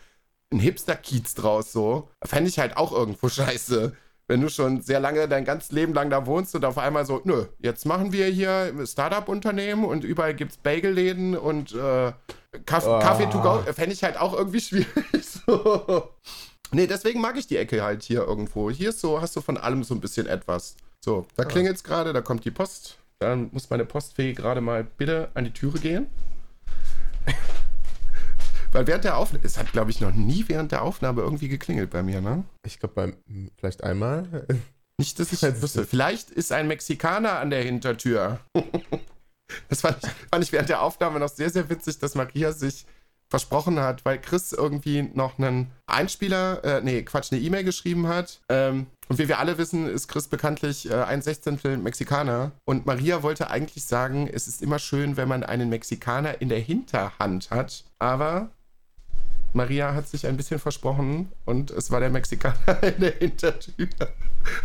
einen 0.51 0.61
Hipster-Kiez 0.61 1.33
draus, 1.33 1.73
so. 1.73 2.11
Fände 2.23 2.51
ich 2.51 2.59
halt 2.59 2.77
auch 2.77 2.93
irgendwo 2.93 3.31
scheiße 3.31 3.97
wenn 4.29 4.41
du 4.41 4.49
schon 4.49 4.81
sehr 4.81 5.01
lange, 5.01 5.29
dein 5.29 5.45
ganzes 5.45 5.73
Leben 5.73 5.95
lang 5.95 6.11
da 6.11 6.27
wohnst 6.27 6.55
und 6.55 6.65
auf 6.65 6.79
einmal 6.79 7.05
so, 7.05 7.21
nö, 7.25 7.47
jetzt 7.59 7.85
machen 7.87 8.13
wir 8.13 8.27
hier 8.27 8.73
Startup-Unternehmen 8.87 9.85
und 9.85 10.05
überall 10.05 10.35
gibt 10.35 10.53
es 10.53 10.57
Bagelläden 10.57 11.37
und 11.37 11.73
äh, 11.73 12.13
Kaff 12.67 12.87
oh. 12.87 12.99
Kaffee 12.99 13.29
to 13.31 13.41
go, 13.41 13.63
fände 13.73 13.93
ich 13.93 14.05
halt 14.05 14.19
auch 14.19 14.35
irgendwie 14.35 14.61
schwierig. 14.61 14.87
so. 15.47 16.11
Nee, 16.71 16.87
deswegen 16.87 17.21
mag 17.21 17.37
ich 17.37 17.47
die 17.47 17.57
Ecke 17.57 17.83
halt 17.83 18.03
hier 18.03 18.23
irgendwo. 18.23 18.71
Hier 18.71 18.91
ist 18.91 19.01
so, 19.01 19.21
hast 19.21 19.37
du 19.37 19.41
von 19.41 19.59
allem 19.59 19.85
so 19.85 19.95
ein 19.95 20.01
bisschen 20.01 20.27
etwas. 20.27 20.77
So, 21.01 21.27
da 21.37 21.43
ah. 21.43 21.47
klingelt 21.47 21.77
es 21.77 21.85
gerade, 21.85 22.13
da 22.13 22.21
kommt 22.21 22.45
die 22.45 22.51
Post. 22.51 22.97
Dann 23.19 23.51
muss 23.53 23.71
meine 23.71 23.85
Postfee 23.85 24.33
gerade 24.33 24.61
mal 24.61 24.85
bitte 24.85 25.29
an 25.35 25.45
die 25.45 25.53
Türe 25.53 25.79
gehen. 25.79 26.07
Weil 28.73 28.87
während 28.87 29.05
der 29.05 29.19
Aufnahme, 29.19 29.45
es 29.45 29.59
hat 29.59 29.71
glaube 29.73 29.91
ich 29.91 30.01
noch 30.01 30.13
nie 30.13 30.45
während 30.49 30.73
der 30.73 30.83
Aufnahme 30.83 31.21
irgendwie 31.21 31.49
geklingelt 31.49 31.91
bei 31.91 32.03
mir, 32.03 32.21
ne? 32.21 32.45
Ich 32.65 32.81
glaube 32.81 32.95
beim, 32.95 33.51
vielleicht 33.57 33.85
einmal. 33.85 34.47
Nicht, 34.99 35.19
dass 35.19 35.33
ich 35.33 35.43
wüsste. 35.43 35.85
Vielleicht 35.85 36.31
ist 36.31 36.53
ein 36.53 36.69
Mexikaner 36.69 37.39
an 37.39 37.51
der 37.51 37.63
Hintertür. 37.63 38.41
das 39.69 39.81
fand 39.81 39.99
ich, 40.03 40.11
fand 40.31 40.45
ich 40.45 40.53
während 40.53 40.69
der 40.69 40.83
Aufnahme 40.83 41.19
noch 41.19 41.29
sehr, 41.29 41.51
sehr 41.51 41.69
witzig, 41.69 41.99
dass 41.99 42.15
Maria 42.15 42.53
sich 42.53 42.87
versprochen 43.29 43.81
hat, 43.81 44.05
weil 44.05 44.21
Chris 44.21 44.53
irgendwie 44.53 45.03
noch 45.03 45.39
einen 45.39 45.71
Einspieler, 45.87 46.63
äh, 46.65 46.81
nee, 46.83 47.03
Quatsch, 47.03 47.33
eine 47.33 47.41
E-Mail 47.41 47.65
geschrieben 47.65 48.07
hat. 48.07 48.43
Ähm, 48.51 48.87
und 49.09 49.19
wie 49.19 49.27
wir 49.27 49.39
alle 49.39 49.57
wissen, 49.57 49.89
ist 49.89 50.07
Chris 50.09 50.29
bekanntlich 50.29 50.91
äh, 50.91 50.95
ein 50.95 51.23
Sechzehntel 51.23 51.79
Mexikaner. 51.79 52.53
Und 52.65 52.85
Maria 52.85 53.23
wollte 53.23 53.51
eigentlich 53.51 53.85
sagen, 53.87 54.29
es 54.31 54.49
ist 54.49 54.63
immer 54.63 54.79
schön, 54.79 55.17
wenn 55.17 55.29
man 55.29 55.45
einen 55.45 55.71
Mexikaner 55.71 56.43
in 56.43 56.51
der 56.51 56.61
Hinterhand 56.61 57.51
hat. 57.51 57.85
Aber 57.99 58.51
Maria 59.53 59.95
hat 59.95 60.09
sich 60.09 60.27
ein 60.27 60.37
bisschen 60.37 60.59
versprochen 60.59 61.31
und 61.45 61.71
es 61.71 61.91
war 61.91 62.01
der 62.01 62.11
Mexikaner 62.11 62.83
in 62.95 63.01
der 63.01 63.13
Hintertür. 63.13 63.89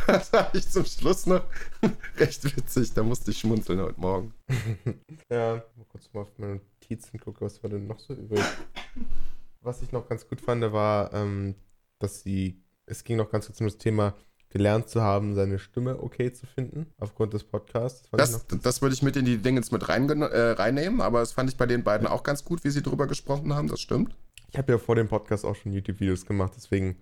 Das 0.08 0.34
war 0.34 0.50
ich 0.56 0.68
zum 0.68 0.86
Schluss 0.86 1.28
noch 1.28 1.44
recht 2.18 2.44
witzig. 2.44 2.96
Da 2.96 3.04
musste 3.04 3.30
ich 3.30 3.38
schmunzeln 3.38 3.80
heute 3.80 4.00
Morgen. 4.00 4.34
ja, 5.30 5.64
mal 5.76 5.86
kurz 5.88 6.12
mal 6.14 6.22
auf 6.22 6.32
meine 6.38 6.56
Notizen 6.56 7.20
gucken, 7.20 7.46
was 7.46 7.62
war 7.62 7.70
denn 7.70 7.86
noch 7.86 8.00
so 8.00 8.16
übrig. 8.16 8.44
Was 9.62 9.84
ich 9.84 9.92
noch 9.92 10.10
ganz 10.10 10.28
gut 10.28 10.42
fand, 10.42 10.64
war, 10.74 11.14
ähm, 11.14 11.54
dass 12.00 12.24
sie, 12.24 12.64
es 12.88 13.04
ging 13.04 13.18
noch 13.18 13.30
ganz 13.30 13.46
kurz 13.46 13.62
um 13.62 13.68
das 13.68 13.78
Thema, 13.78 14.16
gelernt 14.50 14.90
zu 14.90 15.02
haben, 15.02 15.36
seine 15.36 15.60
Stimme 15.60 16.02
okay 16.02 16.32
zu 16.32 16.48
finden, 16.48 16.88
aufgrund 16.98 17.34
des 17.34 17.44
Podcasts. 17.44 18.10
Das, 18.12 18.48
das, 18.48 18.62
das 18.62 18.82
würde 18.82 18.96
ich 18.96 19.04
mit 19.04 19.16
in 19.16 19.26
die 19.26 19.38
Dingens 19.38 19.72
mit 19.72 19.90
rein, 19.90 20.10
äh, 20.10 20.40
reinnehmen, 20.52 21.02
aber 21.02 21.20
das 21.20 21.34
fand 21.34 21.50
ich 21.50 21.58
bei 21.58 21.66
den 21.66 21.84
beiden 21.84 22.08
auch 22.08 22.24
ganz 22.24 22.44
gut, 22.44 22.64
wie 22.64 22.70
sie 22.70 22.82
drüber 22.82 23.08
gesprochen 23.08 23.54
haben, 23.54 23.68
das 23.68 23.82
stimmt. 23.82 24.16
Ich 24.50 24.58
habe 24.58 24.72
ja 24.72 24.78
vor 24.78 24.96
dem 24.96 25.08
Podcast 25.08 25.46
auch 25.46 25.56
schon 25.56 25.74
YouTube-Videos 25.74 26.26
gemacht, 26.26 26.54
deswegen 26.56 26.98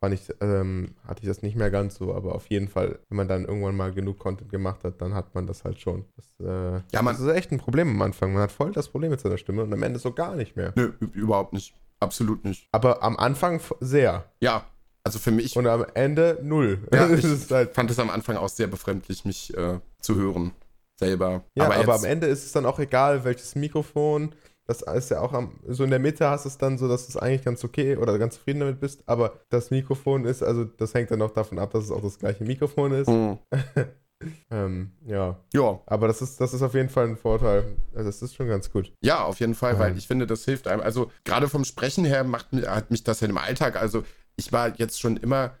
fand 0.00 0.14
ich, 0.14 0.22
ähm, 0.40 0.94
hatte 1.06 1.22
ich 1.22 1.28
das 1.28 1.42
nicht 1.42 1.56
mehr 1.56 1.70
ganz 1.70 1.96
so, 1.96 2.14
aber 2.14 2.34
auf 2.34 2.46
jeden 2.46 2.68
Fall, 2.68 2.98
wenn 3.08 3.16
man 3.16 3.28
dann 3.28 3.44
irgendwann 3.44 3.76
mal 3.76 3.92
genug 3.92 4.18
Content 4.18 4.50
gemacht 4.50 4.82
hat, 4.84 5.00
dann 5.00 5.14
hat 5.14 5.34
man 5.34 5.46
das 5.46 5.64
halt 5.64 5.78
schon. 5.78 6.06
Das, 6.16 6.26
äh, 6.40 6.82
ja, 6.92 7.02
man, 7.02 7.14
das 7.14 7.20
ist 7.20 7.28
echt 7.28 7.52
ein 7.52 7.58
Problem 7.58 7.88
am 7.88 8.02
Anfang. 8.02 8.32
Man 8.32 8.42
hat 8.42 8.52
voll 8.52 8.72
das 8.72 8.88
Problem 8.88 9.10
mit 9.10 9.20
seiner 9.20 9.36
Stimme 9.36 9.62
und 9.62 9.72
am 9.72 9.82
Ende 9.82 9.98
so 9.98 10.12
gar 10.12 10.36
nicht 10.36 10.56
mehr. 10.56 10.72
Nö, 10.74 10.92
überhaupt 11.12 11.52
nicht. 11.52 11.74
absolut 12.00 12.44
nicht. 12.44 12.66
Aber 12.72 13.02
am 13.02 13.16
Anfang 13.18 13.60
sehr. 13.80 14.24
Ja, 14.40 14.64
also 15.02 15.18
für 15.18 15.30
mich, 15.30 15.56
Und 15.56 15.66
am 15.66 15.86
Ende 15.94 16.38
null. 16.42 16.86
Ja, 16.92 17.08
ich 17.14 17.24
halt, 17.50 17.74
fand 17.74 17.90
es 17.90 17.98
am 17.98 18.10
Anfang 18.10 18.36
auch 18.36 18.48
sehr 18.48 18.66
befremdlich, 18.66 19.24
mich 19.24 19.56
äh, 19.56 19.80
zu 20.00 20.16
hören. 20.16 20.52
Selber. 20.98 21.44
ja, 21.54 21.64
aber, 21.64 21.78
jetzt, 21.78 21.88
am 21.88 22.04
Ende 22.04 22.26
ist 22.26 22.44
es 22.44 22.52
dann 22.52 22.66
auch 22.66 22.78
egal, 22.78 23.24
welches 23.24 23.54
Mikrofon. 23.54 24.34
Das 24.70 24.82
ist 24.82 25.10
ja 25.10 25.20
auch 25.20 25.32
am, 25.32 25.58
so 25.66 25.82
in 25.84 25.90
der 25.90 25.98
Mitte 25.98 26.28
hast 26.30 26.44
du 26.44 26.48
es 26.48 26.58
dann 26.58 26.78
so, 26.78 26.86
dass 26.88 27.08
es 27.08 27.16
eigentlich 27.16 27.42
ganz 27.44 27.64
okay 27.64 27.96
oder 27.96 28.18
ganz 28.18 28.36
zufrieden 28.36 28.60
damit 28.60 28.78
bist, 28.80 29.02
aber 29.06 29.40
das 29.48 29.70
Mikrofon 29.70 30.24
ist, 30.24 30.42
also 30.42 30.64
das 30.64 30.94
hängt 30.94 31.10
dann 31.10 31.20
auch 31.22 31.32
davon 31.32 31.58
ab, 31.58 31.72
dass 31.72 31.84
es 31.84 31.90
auch 31.90 32.02
das 32.02 32.18
gleiche 32.18 32.44
Mikrofon 32.44 32.92
ist. 32.92 33.08
Hm. 33.08 33.38
Ähm, 34.50 34.92
ja, 35.06 35.38
Ja, 35.54 35.80
aber 35.86 36.06
das 36.06 36.20
ist, 36.20 36.42
das 36.42 36.52
ist 36.52 36.60
auf 36.60 36.74
jeden 36.74 36.90
Fall 36.90 37.06
ein 37.08 37.16
Vorteil. 37.16 37.64
Also 37.94 38.10
das 38.10 38.20
ist 38.20 38.34
schon 38.34 38.48
ganz 38.48 38.70
gut. 38.70 38.92
Ja, 39.00 39.24
auf 39.24 39.40
jeden 39.40 39.54
Fall, 39.54 39.72
Ja. 39.72 39.78
weil 39.78 39.96
ich 39.96 40.06
finde, 40.06 40.26
das 40.26 40.44
hilft 40.44 40.68
einem. 40.68 40.82
Also 40.82 41.10
gerade 41.24 41.48
vom 41.48 41.64
Sprechen 41.64 42.04
her 42.04 42.22
macht, 42.22 42.48
hat 42.66 42.90
mich 42.90 43.02
das 43.02 43.20
ja 43.20 43.28
im 43.28 43.38
Alltag. 43.38 43.76
Also 43.76 44.04
ich 44.36 44.52
war 44.52 44.76
jetzt 44.78 45.00
schon 45.00 45.16
immer 45.16 45.54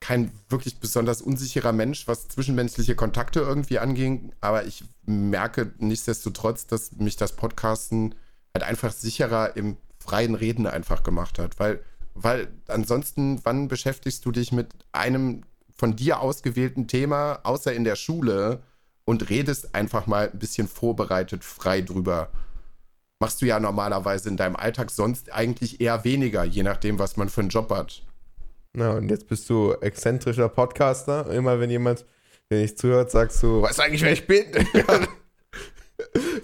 kein 0.00 0.30
wirklich 0.48 0.80
besonders 0.80 1.20
unsicherer 1.20 1.72
Mensch, 1.72 2.08
was 2.08 2.28
zwischenmenschliche 2.28 2.94
Kontakte 2.94 3.40
irgendwie 3.40 3.78
anging. 3.80 4.32
Aber 4.40 4.64
ich 4.64 4.84
merke 5.04 5.74
nichtsdestotrotz, 5.78 6.66
dass 6.66 6.92
mich 6.92 7.16
das 7.16 7.32
Podcasten 7.32 8.14
halt 8.60 8.70
einfach 8.70 8.92
sicherer 8.92 9.56
im 9.56 9.76
freien 9.98 10.34
Reden 10.34 10.66
einfach 10.66 11.02
gemacht 11.02 11.38
hat. 11.38 11.58
Weil, 11.58 11.80
weil 12.14 12.48
ansonsten, 12.68 13.40
wann 13.44 13.68
beschäftigst 13.68 14.24
du 14.24 14.32
dich 14.32 14.52
mit 14.52 14.68
einem 14.92 15.42
von 15.76 15.96
dir 15.96 16.20
ausgewählten 16.20 16.88
Thema, 16.88 17.40
außer 17.42 17.72
in 17.72 17.84
der 17.84 17.96
Schule, 17.96 18.62
und 19.04 19.30
redest 19.30 19.74
einfach 19.74 20.06
mal 20.06 20.30
ein 20.30 20.38
bisschen 20.38 20.68
vorbereitet 20.68 21.44
frei 21.44 21.80
drüber? 21.80 22.30
machst 23.18 23.40
du 23.42 23.46
ja 23.46 23.60
normalerweise 23.60 24.28
in 24.28 24.36
deinem 24.36 24.56
Alltag 24.56 24.90
sonst 24.90 25.32
eigentlich 25.32 25.80
eher 25.80 26.04
weniger, 26.04 26.44
je 26.44 26.62
nachdem, 26.62 26.98
was 26.98 27.16
man 27.16 27.28
für 27.28 27.40
einen 27.40 27.50
Job 27.50 27.70
hat. 27.70 28.02
Na, 28.74 28.92
und 28.92 29.10
jetzt 29.10 29.26
bist 29.28 29.48
du 29.48 29.72
exzentrischer 29.72 30.48
Podcaster. 30.48 31.30
Immer 31.30 31.58
wenn 31.60 31.70
jemand, 31.70 32.04
der 32.50 32.60
nicht 32.60 32.78
zuhört, 32.78 33.10
sagst 33.10 33.42
du, 33.42 33.62
weißt 33.62 33.78
du 33.78 33.82
eigentlich, 33.82 34.02
wer 34.02 34.12
ich 34.12 34.26
bin? 34.26 34.44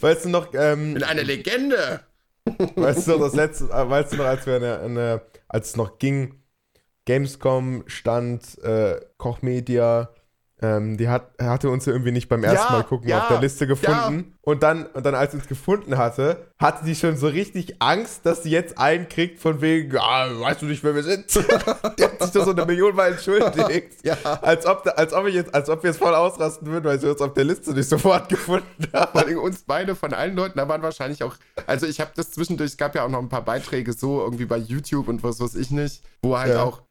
weißt 0.01 0.25
du 0.27 0.29
noch, 0.31 0.53
ähm, 0.55 0.95
Bin 0.95 1.03
eine 1.03 1.23
Legende! 1.23 2.01
weißt 2.77 3.07
du 3.07 3.13
noch, 3.13 3.21
das 3.21 3.35
letzte, 3.35 3.65
äh, 3.67 3.89
weißt 3.89 4.13
du 4.13 4.17
noch, 4.17 4.25
als 4.25 4.47
wir 4.47 4.57
eine, 4.57 4.81
eine 4.81 5.23
als 5.49 5.69
es 5.71 5.77
noch 5.77 5.99
ging, 5.99 6.43
Gamescom 7.07 7.85
stand, 7.87 8.59
äh, 8.65 9.01
Kochmedia, 9.19 10.15
ähm, 10.63 10.97
die 10.97 11.09
hat, 11.09 11.31
hatte 11.41 11.69
uns 11.71 11.87
ja 11.87 11.93
irgendwie 11.93 12.13
nicht 12.13 12.29
beim 12.29 12.45
ersten 12.45 12.73
Ja, 12.73 12.79
Mal 12.79 12.85
gucken 12.85 13.09
ja, 13.09 13.23
auf 13.23 13.29
der 13.29 13.41
Liste 13.41 13.67
gefunden. 13.67 14.33
Und 14.43 14.63
dann, 14.63 14.87
und 14.87 15.05
dann, 15.07 15.15
als 15.15 15.33
sie 15.33 15.39
uns 15.39 15.47
gefunden 15.49 15.99
hatte, 15.99 16.47
hatte 16.59 16.85
die 16.85 16.95
schon 16.95 17.17
so 17.17 17.27
richtig 17.29 17.77
Angst, 17.81 18.25
dass 18.27 18.43
sie 18.43 18.51
jetzt 18.51 18.79
einen 18.79 19.09
kriegt 19.09 19.41
von 19.41 19.61
wegen, 19.61 19.97
ah, 19.99 20.29
weißt 20.41 20.63
du 20.63 20.67
nicht, 20.67 20.83
wer 20.83 20.95
wir 20.95 21.03
sind? 21.03 21.27
die 21.99 22.05
hat 22.05 22.23
sich 22.23 22.31
da 22.33 22.45
so 22.45 22.51
eine 22.53 22.65
Million 22.65 22.95
Mal 22.95 23.13
entschuldigt. 23.13 23.93
Ja. 24.03 24.17
Als 24.43 24.67
ob, 24.67 24.85
als, 24.97 25.13
ob 25.13 25.27
ich 25.27 25.35
jetzt, 25.35 25.55
als 25.55 25.69
ob 25.69 25.83
wir 25.83 25.91
jetzt 25.91 25.99
voll 25.99 26.15
ausrasten 26.15 26.67
würden, 26.69 26.85
weil 26.85 26.99
sie 26.99 27.09
uns 27.09 27.21
auf 27.21 27.35
der 27.35 27.45
Liste 27.45 27.73
nicht 27.73 27.89
sofort 27.89 28.29
gefunden 28.29 28.89
haben. 28.93 29.17
Allem 29.19 29.39
uns 29.39 29.63
beide 29.65 29.95
von 29.95 30.13
allen 30.13 30.35
Leuten, 30.35 30.59
da 30.59 30.67
waren 30.69 30.83
wahrscheinlich 30.83 31.23
auch, 31.23 31.37
also 31.67 31.87
ich 31.87 32.01
habe 32.01 32.11
das 32.17 32.31
zwischendurch, 32.33 32.71
es 32.71 32.77
gab 32.77 32.95
ja 32.95 33.05
auch 33.05 33.09
noch 33.09 33.21
ein 33.21 33.29
paar 33.29 33.45
Beiträge 33.45 33.93
so 33.93 34.21
irgendwie 34.23 34.45
bei 34.45 34.57
YouTube 34.57 35.09
und 35.09 35.23
was 35.23 35.41
weiß 35.41 35.55
ich 35.55 35.71
nicht, 35.71 36.03
wo 36.23 36.37
halt 36.37 36.55
Ja. 36.55 36.63
auch 36.65 36.83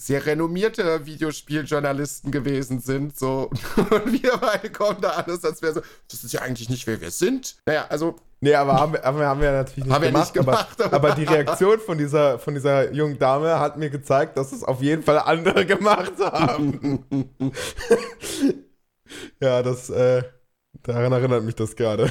sehr 0.00 0.24
renommierte 0.24 1.04
Videospieljournalisten 1.06 2.30
gewesen 2.32 2.80
sind, 2.80 3.18
so, 3.18 3.50
und 3.76 4.22
wir 4.22 4.36
beide 4.40 4.70
kommen 4.70 5.00
da 5.00 5.10
alles, 5.10 5.44
als 5.44 5.60
wäre 5.62 5.74
so, 5.74 5.80
das 6.10 6.24
ist 6.24 6.32
ja 6.32 6.40
eigentlich 6.42 6.68
nicht, 6.70 6.86
wer 6.86 7.00
wir 7.00 7.10
sind. 7.10 7.56
Naja, 7.66 7.86
also, 7.88 8.16
Nee, 8.42 8.54
aber 8.54 8.72
haben 8.72 8.94
wir, 8.94 9.04
aber 9.04 9.26
haben 9.26 9.42
wir 9.42 9.52
natürlich 9.52 9.84
nicht 9.84 9.94
Haben 9.94 10.00
wir 10.02 10.08
gemacht. 10.12 10.34
nicht 10.34 10.46
gemacht, 10.46 10.68
aber, 10.80 10.96
aber- 10.96 11.08
aber 11.10 11.14
die 11.14 11.24
Reaktion 11.24 11.78
von 11.78 11.98
dieser, 11.98 12.38
von 12.38 12.54
dieser 12.54 12.90
jungen 12.90 13.18
Dame 13.18 13.58
hat 13.60 13.76
mir 13.76 13.90
gezeigt, 13.90 14.38
dass 14.38 14.52
es 14.52 14.64
auf 14.64 14.80
jeden 14.80 15.02
Fall 15.02 15.18
andere 15.18 15.66
gemacht 15.66 16.14
haben. 16.18 17.04
ja, 19.40 19.62
das, 19.62 19.90
äh, 19.90 20.22
daran 20.82 21.12
erinnert 21.12 21.44
mich 21.44 21.54
das 21.54 21.76
gerade. 21.76 22.10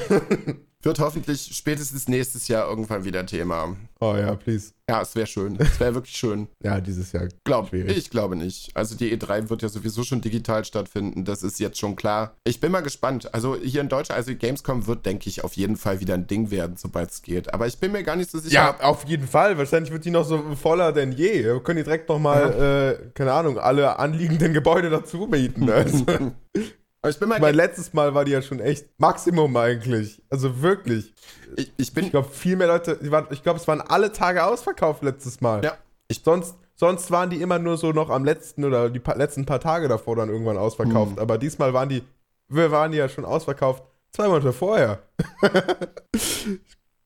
Wird 0.83 0.99
hoffentlich 0.99 1.49
spätestens 1.53 2.07
nächstes 2.07 2.47
Jahr 2.47 2.67
irgendwann 2.69 3.03
wieder 3.03 3.25
Thema. 3.25 3.75
oh 3.99 4.15
ja, 4.15 4.35
please. 4.35 4.71
Ja, 4.89 5.01
es 5.01 5.13
wäre 5.15 5.27
schön, 5.27 5.55
es 5.59 5.79
wäre 5.79 5.93
wirklich 5.93 6.15
schön. 6.17 6.47
Ja, 6.63 6.81
dieses 6.81 7.11
Jahr. 7.11 7.27
Glaub, 7.43 7.69
Schwierig. 7.69 7.95
ich 7.97 8.09
glaube 8.09 8.35
nicht. 8.35 8.71
Also 8.75 8.95
die 8.95 9.15
E3 9.15 9.49
wird 9.49 9.61
ja 9.61 9.69
sowieso 9.69 10.03
schon 10.03 10.21
digital 10.21 10.65
stattfinden. 10.65 11.25
Das 11.25 11.43
ist 11.43 11.59
jetzt 11.59 11.77
schon 11.77 11.95
klar. 11.95 12.35
Ich 12.43 12.59
bin 12.59 12.71
mal 12.71 12.81
gespannt. 12.81 13.33
Also 13.33 13.55
hier 13.55 13.81
in 13.81 13.89
Deutschland, 13.89 14.17
also 14.17 14.35
Gamescom 14.35 14.87
wird, 14.87 15.05
denke 15.05 15.29
ich, 15.29 15.43
auf 15.43 15.53
jeden 15.53 15.77
Fall 15.77 15.99
wieder 15.99 16.15
ein 16.15 16.27
Ding 16.27 16.51
werden, 16.51 16.75
sobald 16.77 17.11
es 17.11 17.21
geht. 17.21 17.53
Aber 17.53 17.67
ich 17.67 17.77
bin 17.77 17.91
mir 17.91 18.03
gar 18.03 18.15
nicht 18.15 18.31
so 18.31 18.39
sicher. 18.39 18.53
Ja, 18.53 18.79
auf 18.81 19.05
jeden 19.05 19.27
Fall. 19.27 19.57
Wahrscheinlich 19.57 19.91
wird 19.91 20.05
die 20.05 20.11
noch 20.11 20.25
so 20.25 20.55
voller 20.55 20.91
denn 20.91 21.11
je. 21.11 21.43
Wir 21.43 21.59
können 21.61 21.77
die 21.77 21.83
direkt 21.83 22.09
nochmal, 22.09 22.97
äh, 23.05 23.09
keine 23.13 23.33
Ahnung, 23.33 23.57
alle 23.57 23.99
anliegenden 23.99 24.53
Gebäude 24.53 24.89
dazu 24.89 25.27
mieten. 25.29 25.69
Also. 25.79 26.05
Aber 27.01 27.11
ich 27.11 27.19
bin 27.19 27.29
mal. 27.29 27.39
mein 27.39 27.55
letztes 27.55 27.93
Mal 27.93 28.13
war 28.13 28.25
die 28.25 28.31
ja 28.31 28.41
schon 28.41 28.59
echt 28.59 28.87
Maximum 28.97 29.55
eigentlich. 29.55 30.21
Also 30.29 30.61
wirklich. 30.61 31.13
ich, 31.55 31.71
ich 31.77 31.93
bin. 31.93 32.05
Ich 32.05 32.11
glaube, 32.11 32.29
viel 32.29 32.55
mehr 32.55 32.67
Leute, 32.67 32.99
waren, 33.11 33.27
ich 33.31 33.41
glaube, 33.43 33.59
es 33.59 33.67
waren 33.67 33.81
alle 33.81 34.11
Tage 34.11 34.43
ausverkauft 34.43 35.03
letztes 35.03 35.39
Mal. 35.39 35.63
ja, 35.63 35.77
ich, 36.07 36.21
Sonst, 36.23 36.55
sonst 36.75 37.09
waren 37.11 37.29
die 37.29 37.41
immer 37.41 37.59
nur 37.59 37.77
so 37.77 37.91
noch 37.91 38.09
am 38.09 38.25
letzten 38.25 38.65
oder 38.65 38.89
die 38.89 38.99
pa 38.99 39.13
letzten 39.13 39.45
paar 39.45 39.59
Tage 39.59 39.87
davor 39.87 40.17
dann 40.17 40.29
irgendwann 40.29 40.57
ausverkauft. 40.57 41.13
Hm. 41.13 41.19
Aber 41.19 41.37
diesmal 41.37 41.73
waren 41.73 41.87
die, 41.87 42.03
wir 42.49 42.71
waren 42.71 42.91
die 42.91 42.97
ja 42.97 43.07
schon 43.07 43.25
ausverkauft 43.25 43.83
zwei 44.11 44.27
Monate 44.27 44.53
vorher. 44.53 44.99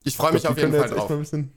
ich 0.03 0.17
freue 0.17 0.33
mich 0.33 0.47
auf 0.47 0.57
jeden 0.57 0.73
Fall 0.73 0.89
drauf. 0.89 1.11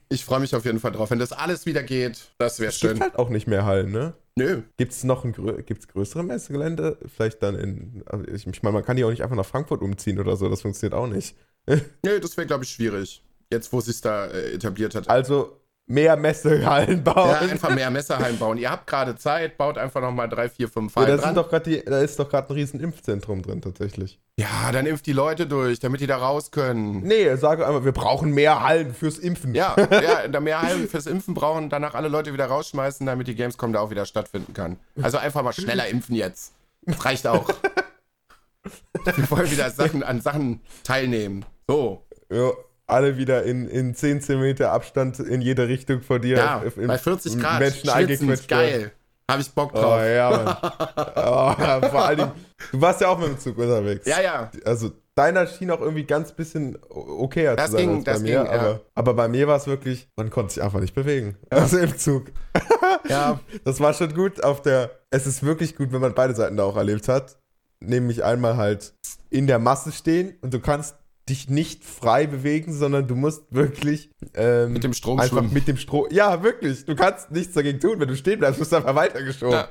Ich 0.09 0.25
freue 0.25 0.41
mich 0.41 0.55
auf 0.55 0.65
jeden 0.65 0.81
Fall 0.81 0.93
drauf. 0.93 1.11
Wenn 1.11 1.19
das 1.19 1.33
alles 1.33 1.67
wieder 1.67 1.83
geht, 1.83 2.33
das 2.39 2.61
wäre 2.61 2.71
Es 2.71 2.81
gibt 2.81 2.95
schön. 2.95 3.01
halt 3.01 3.17
auch 3.17 3.31
nicht 3.31 3.47
mehr 3.47 3.65
Hallen, 3.65 3.93
ne? 3.93 4.15
Nö. 4.39 4.63
Gibt 4.77 4.93
es 4.93 5.03
noch 5.03 5.25
ein 5.25 5.33
grö 5.33 5.63
gibt's 5.63 5.89
größere 5.89 6.23
Messegelände? 6.23 6.99
Vielleicht 7.07 7.43
dann 7.43 7.55
in. 7.55 8.03
Also 8.07 8.27
ich, 8.27 8.47
ich 8.47 8.63
meine, 8.63 8.75
man 8.75 8.85
kann 8.85 8.97
die 8.97 9.05
auch 9.05 9.11
nicht 9.11 9.23
einfach 9.23 9.37
nach 9.37 9.47
Frankfurt 9.47 9.81
umziehen 9.81 10.19
oder 10.19 10.37
so, 10.37 10.49
das 10.49 10.61
funktioniert 10.61 10.95
auch 10.95 11.07
nicht. 11.07 11.37
Nö, 11.67 12.21
das 12.21 12.37
wäre, 12.37 12.47
glaube 12.47 12.65
ich, 12.65 12.71
schwierig. 12.71 13.23
Jetzt, 13.51 13.73
wo 13.73 13.81
sich 13.81 14.01
da 14.01 14.27
äh, 14.27 14.53
etabliert 14.53 14.95
hat. 14.95 15.09
Also 15.09 15.61
mehr 15.87 16.17
Messehallen 16.17 17.05
bauen. 17.05 17.31
Ja, 17.31 17.39
einfach 17.39 17.75
mehr 17.75 17.91
Messerhallen 17.91 18.39
bauen. 18.39 18.59
Ihr 18.59 18.71
habt 18.71 18.87
gerade 18.87 19.17
Zeit, 19.17 19.57
baut 19.57 19.79
einfach 19.79 20.01
nochmal 20.01 20.29
drei, 20.29 20.49
vier, 20.49 20.69
fünf 20.69 20.95
Ja, 20.95 21.03
Hallen 21.03 21.17
da, 21.17 21.23
dran. 21.23 21.35
sind 21.35 21.53
doch 21.53 21.59
die, 21.61 21.85
da 21.85 22.01
ist 22.01 22.19
doch 22.19 22.29
gerade 22.29 22.49
ein 22.53 22.55
riesen 22.55 22.81
Impfzentrum 22.81 23.43
drin, 23.43 23.63
tatsächlich. 23.63 24.19
Ja, 24.39 24.73
dann 24.73 24.87
impft 24.87 25.07
die 25.07 25.13
Leute 25.13 25.47
durch, 25.47 25.79
damit 25.79 26.01
die 26.01 26.07
da 26.07 26.17
raus 26.17 26.51
können. 26.51 27.03
Nee, 27.03 27.35
sage 27.37 27.67
einmal, 27.67 27.85
wir 27.85 27.93
brauchen 27.93 28.33
mehr 28.33 28.63
Hallen 28.63 28.95
fürs 28.95 29.19
Impfen. 29.19 29.55
Ja, 29.55 29.77
ja, 29.91 30.29
da 30.29 30.41
mehr 30.41 30.61
Hallen 30.61 30.89
fürs 30.89 31.07
Impfen 31.07 31.35
brauchen, 31.35 31.71
danach 31.71 31.95
alle 31.95 32.09
Leute 32.09 32.33
wieder 32.33 32.47
rausschmeißen, 32.47 33.07
damit 33.07 33.29
die 33.29 33.35
Gamescom 33.35 33.73
da 33.73 33.81
auch 33.81 33.91
wieder 33.91 34.07
stattfinden 34.07 34.53
kann. 34.55 34.79
Also 35.01 35.19
einfach 35.19 35.43
mal 35.43 35.53
schneller 35.53 35.87
impfen 35.89 36.17
jetzt. 36.17 36.53
Das 36.83 37.05
reicht 37.05 37.27
auch. 37.27 37.49
Wir 39.17 39.31
wollen 39.31 39.51
wieder 39.51 39.71
Sachen, 39.71 40.03
an 40.03 40.21
Sachen 40.21 40.61
teilnehmen. 40.83 41.45
So. 41.69 42.05
Ja, 42.31 42.51
alle 42.87 43.17
wieder 43.17 43.43
in, 43.45 43.69
in 43.69 43.95
10 43.95 44.21
cm 44.21 44.63
Abstand 44.63 45.19
in 45.21 45.41
jede 45.41 45.67
Richtung 45.69 46.03
von 46.03 46.21
dir. 46.23 46.37
Ja, 46.37 46.63
bei 46.87 46.99
40 46.99 47.39
Grad. 47.39 47.61
Menschen 47.61 47.91
eingequetscht 47.91 48.49
geil. 48.49 48.93
Habe 49.29 49.43
ich 49.43 49.51
Bock 49.51 49.73
Oh 49.75 49.81
drauf. 49.81 50.01
ja, 50.05 50.31
Mann. 50.31 50.57
oh, 51.85 51.89
vor 51.91 52.05
allen 52.07 52.17
Dingen, 52.19 52.33
du 52.71 52.81
warst 52.81 53.01
ja 53.01 53.09
auch 53.09 53.19
mit 53.19 53.27
dem 53.29 53.39
Zug 53.41 53.59
unterwegs. 53.59 54.07
Ja, 54.07 54.21
ja. 54.21 54.51
Also 54.65 54.93
deiner 55.17 55.49
schien 55.49 55.69
auch 55.73 55.81
irgendwie 55.81 56.05
ganz 56.05 56.31
bisschen 56.31 56.79
okayer 56.91 57.57
Das 57.57 57.73
zu 57.73 57.73
sein 57.73 57.81
ging- 57.89 57.97
als 57.97 58.05
bei 58.05 58.13
das 58.13 58.23
mir. 58.23 58.37
ging, 58.45 58.47
ja. 58.47 58.53
aber, 58.53 58.81
aber 58.95 59.15
bei 59.15 59.27
mir 59.27 59.49
war 59.49 59.57
es 59.57 59.67
wirklich, 59.67 60.09
man 60.15 60.31
konnte 60.31 60.55
sich 60.55 60.63
einfach 60.63 60.79
nicht 60.79 60.95
bewegen. 60.95 61.37
Also 61.51 61.79
im 61.79 61.97
Zug. 61.99 62.27
Ja, 63.09 63.39
Das 63.65 63.79
war 63.81 63.95
schon 63.95 64.13
gut 64.15 64.43
auf 64.43 64.63
der. 64.63 64.91
Es 65.11 65.27
ist 65.27 65.43
wirklich 65.45 65.77
gut, 65.77 65.93
wenn 65.93 66.01
man 66.01 66.15
beide 66.15 66.35
Seiten 66.35 66.57
da 66.57 66.65
auch 66.65 66.77
erlebt 66.77 67.09
hat. 67.09 67.37
Nämlich 67.81 68.25
einmal 68.25 68.57
halt 68.57 68.95
in 69.31 69.47
der 69.47 69.59
Masse 69.59 69.93
stehen 69.93 70.37
und 70.41 70.53
du 70.55 70.61
kannst 70.61 70.97
dich 71.29 71.49
nicht 71.49 71.85
frei 71.85 72.27
bewegen, 72.27 72.73
sondern 72.73 73.09
du 73.09 73.17
musst 73.17 73.45
wirklich 73.51 74.11
ähm, 74.35 74.73
mit 74.73 74.85
dem 74.85 74.93
Strom 74.93 75.19
einfach 75.19 75.39
schwimmen. 75.39 75.53
mit 75.53 75.67
dem 75.67 75.77
Strom. 75.77 76.07
Ja, 76.11 76.43
wirklich. 76.43 76.85
Du 76.85 76.95
kannst 76.95 77.31
nichts 77.33 77.55
dagegen 77.55 77.81
tun. 77.81 77.99
Wenn 77.99 78.09
du 78.09 78.17
stehen 78.17 78.39
bleibst, 78.39 78.61
wirst 78.61 78.73
du 78.73 78.77
einfach 78.77 78.95
weitergeschoben. 78.95 79.53
Ja. 79.55 79.69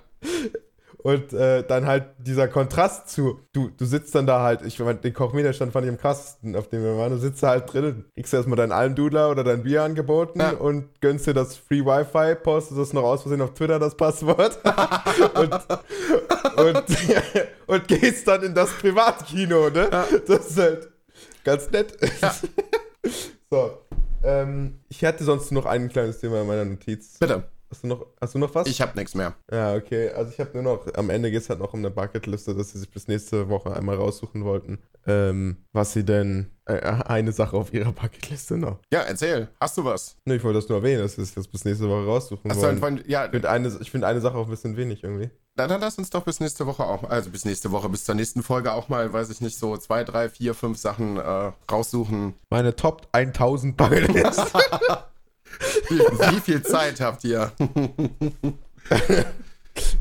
Und 0.98 1.34
äh, 1.34 1.64
dann 1.64 1.86
halt 1.86 2.06
dieser 2.18 2.48
Kontrast 2.48 3.10
zu, 3.10 3.40
du, 3.54 3.70
du 3.70 3.86
sitzt 3.86 4.16
dann 4.16 4.26
da 4.26 4.42
halt, 4.42 4.64
ich 4.64 4.80
meine, 4.80 4.96
den 4.96 5.14
Kochmeterstand 5.14 5.72
fand 5.72 5.86
ich 5.86 5.92
am 5.92 6.00
krassesten, 6.00 6.56
auf 6.56 6.68
dem 6.68 6.82
wir 6.82 6.98
waren. 6.98 7.12
Du 7.12 7.20
sitzt 7.20 7.44
da 7.44 7.50
halt 7.50 7.72
drin, 7.72 8.06
kriegst 8.16 8.34
erstmal 8.34 8.58
deinen 8.58 8.72
Almdudler 8.72 9.30
oder 9.30 9.44
dein 9.44 9.62
Bier 9.62 9.84
angeboten 9.84 10.40
Ja. 10.40 10.50
und 10.54 11.00
gönnst 11.02 11.28
dir 11.28 11.36
das 11.36 11.56
Free 11.58 11.86
Wi-Fi, 11.86 12.34
postest 12.42 12.80
das 12.80 12.92
noch 12.92 13.04
aus 13.04 13.22
Versehen 13.22 13.42
auf 13.42 13.54
Twitter, 13.54 13.78
das 13.78 13.96
Passwort. 13.96 14.58
und, 15.36 15.54
und, 16.58 16.84
und 17.68 17.88
gehst 17.88 18.28
dann 18.28 18.42
in 18.42 18.56
das 18.56 18.72
Privatkino, 18.72 19.70
ne? 19.70 19.88
Das 20.28 20.48
ist 20.48 20.58
halt 20.58 20.90
ganz 21.46 21.72
nett. 21.72 21.98
so. 23.50 23.78
Ähm, 24.24 24.80
ich 24.90 25.06
hatte 25.06 25.24
sonst 25.24 25.52
noch 25.52 25.66
ein 25.66 25.88
kleines 25.88 26.20
Thema 26.20 26.42
in 26.42 26.48
meiner 26.48 26.66
Notiz. 26.66 27.18
Bitte. 27.20 27.44
Hast 27.70 27.84
du 27.84 27.88
noch, 27.88 28.06
hast 28.22 28.36
du 28.36 28.40
noch 28.40 28.54
was? 28.54 28.68
Ich 28.68 28.80
habe 28.82 28.98
nichts 28.98 29.16
mehr. 29.16 29.36
Ja, 29.52 29.76
okay. 29.76 30.10
Also 30.10 30.32
ich 30.32 30.40
habe 30.40 30.52
nur 30.54 30.64
noch, 30.64 30.94
am 30.96 31.10
Ende 31.10 31.32
geht 31.32 31.42
es 31.42 31.50
halt 31.50 31.60
noch 31.60 31.74
um 31.74 31.80
eine 31.80 31.90
Bucketliste, 31.90 32.56
dass 32.56 32.72
sie 32.72 32.80
sich 32.80 32.90
bis 32.90 33.08
nächste 33.08 33.50
Woche 33.50 33.76
einmal 33.76 33.96
raussuchen 33.98 34.44
wollten, 34.46 34.80
ähm, 35.08 35.58
was 35.74 35.94
sie 35.94 36.04
denn, 36.04 36.52
äh, 36.66 36.80
eine 36.80 37.32
Sache 37.32 37.58
auf 37.58 37.74
ihrer 37.74 37.92
Bucketliste 37.92 38.58
noch. 38.58 38.80
Ja, 38.92 39.02
erzähl. 39.02 39.50
Hast 39.60 39.78
du 39.78 39.84
was? 39.84 40.16
Ne, 40.26 40.36
ich 40.36 40.44
wollte 40.44 40.60
das 40.60 40.70
nur 40.70 40.78
erwähnen, 40.80 41.02
dass 41.02 41.16
sie 41.16 41.26
sich 41.26 41.34
das 41.34 41.48
bis 41.48 41.66
nächste 41.66 41.90
Woche 41.90 42.06
raussuchen 42.06 42.50
Achso, 42.50 42.64
wollen. 42.64 42.78
von, 42.78 43.04
ja, 43.08 43.26
Ich 43.26 43.32
finde 43.32 43.50
eine, 43.50 43.68
ich 43.82 43.92
find 43.92 44.04
eine 44.04 44.22
Sache 44.22 44.38
auch 44.38 44.46
ein 44.46 44.52
bisschen 44.52 44.78
wenig 44.78 45.04
irgendwie. 45.04 45.32
Na, 45.58 45.68
dann 45.68 45.80
lass 45.82 45.98
uns 45.98 46.10
doch 46.10 46.24
bis 46.24 46.40
nächste 46.40 46.66
Woche 46.66 46.84
auch, 46.84 47.04
also 47.10 47.30
bis 47.30 47.46
nächste 47.46 47.72
Woche, 47.72 47.88
bis 47.90 48.04
zur 48.04 48.16
nächsten 48.16 48.44
Folge 48.44 48.74
auch 48.74 48.90
mal, 48.90 49.12
weiß 49.14 49.30
ich 49.30 49.42
nicht, 49.42 49.58
so 49.58 49.78
zwei, 49.78 50.04
drei, 50.04 50.30
vier, 50.30 50.54
fünf 50.54 50.78
Sachen 50.78 51.18
äh, 51.18 51.52
raussuchen. 51.72 52.34
Meine 52.50 52.76
Top 52.76 53.08
1000 53.14 53.78
Bucketlist. 53.78 54.42
Wie, 55.90 56.00
wie 56.00 56.40
viel 56.42 56.62
Zeit 56.64 57.00
habt 57.00 57.24
ihr? 57.24 57.52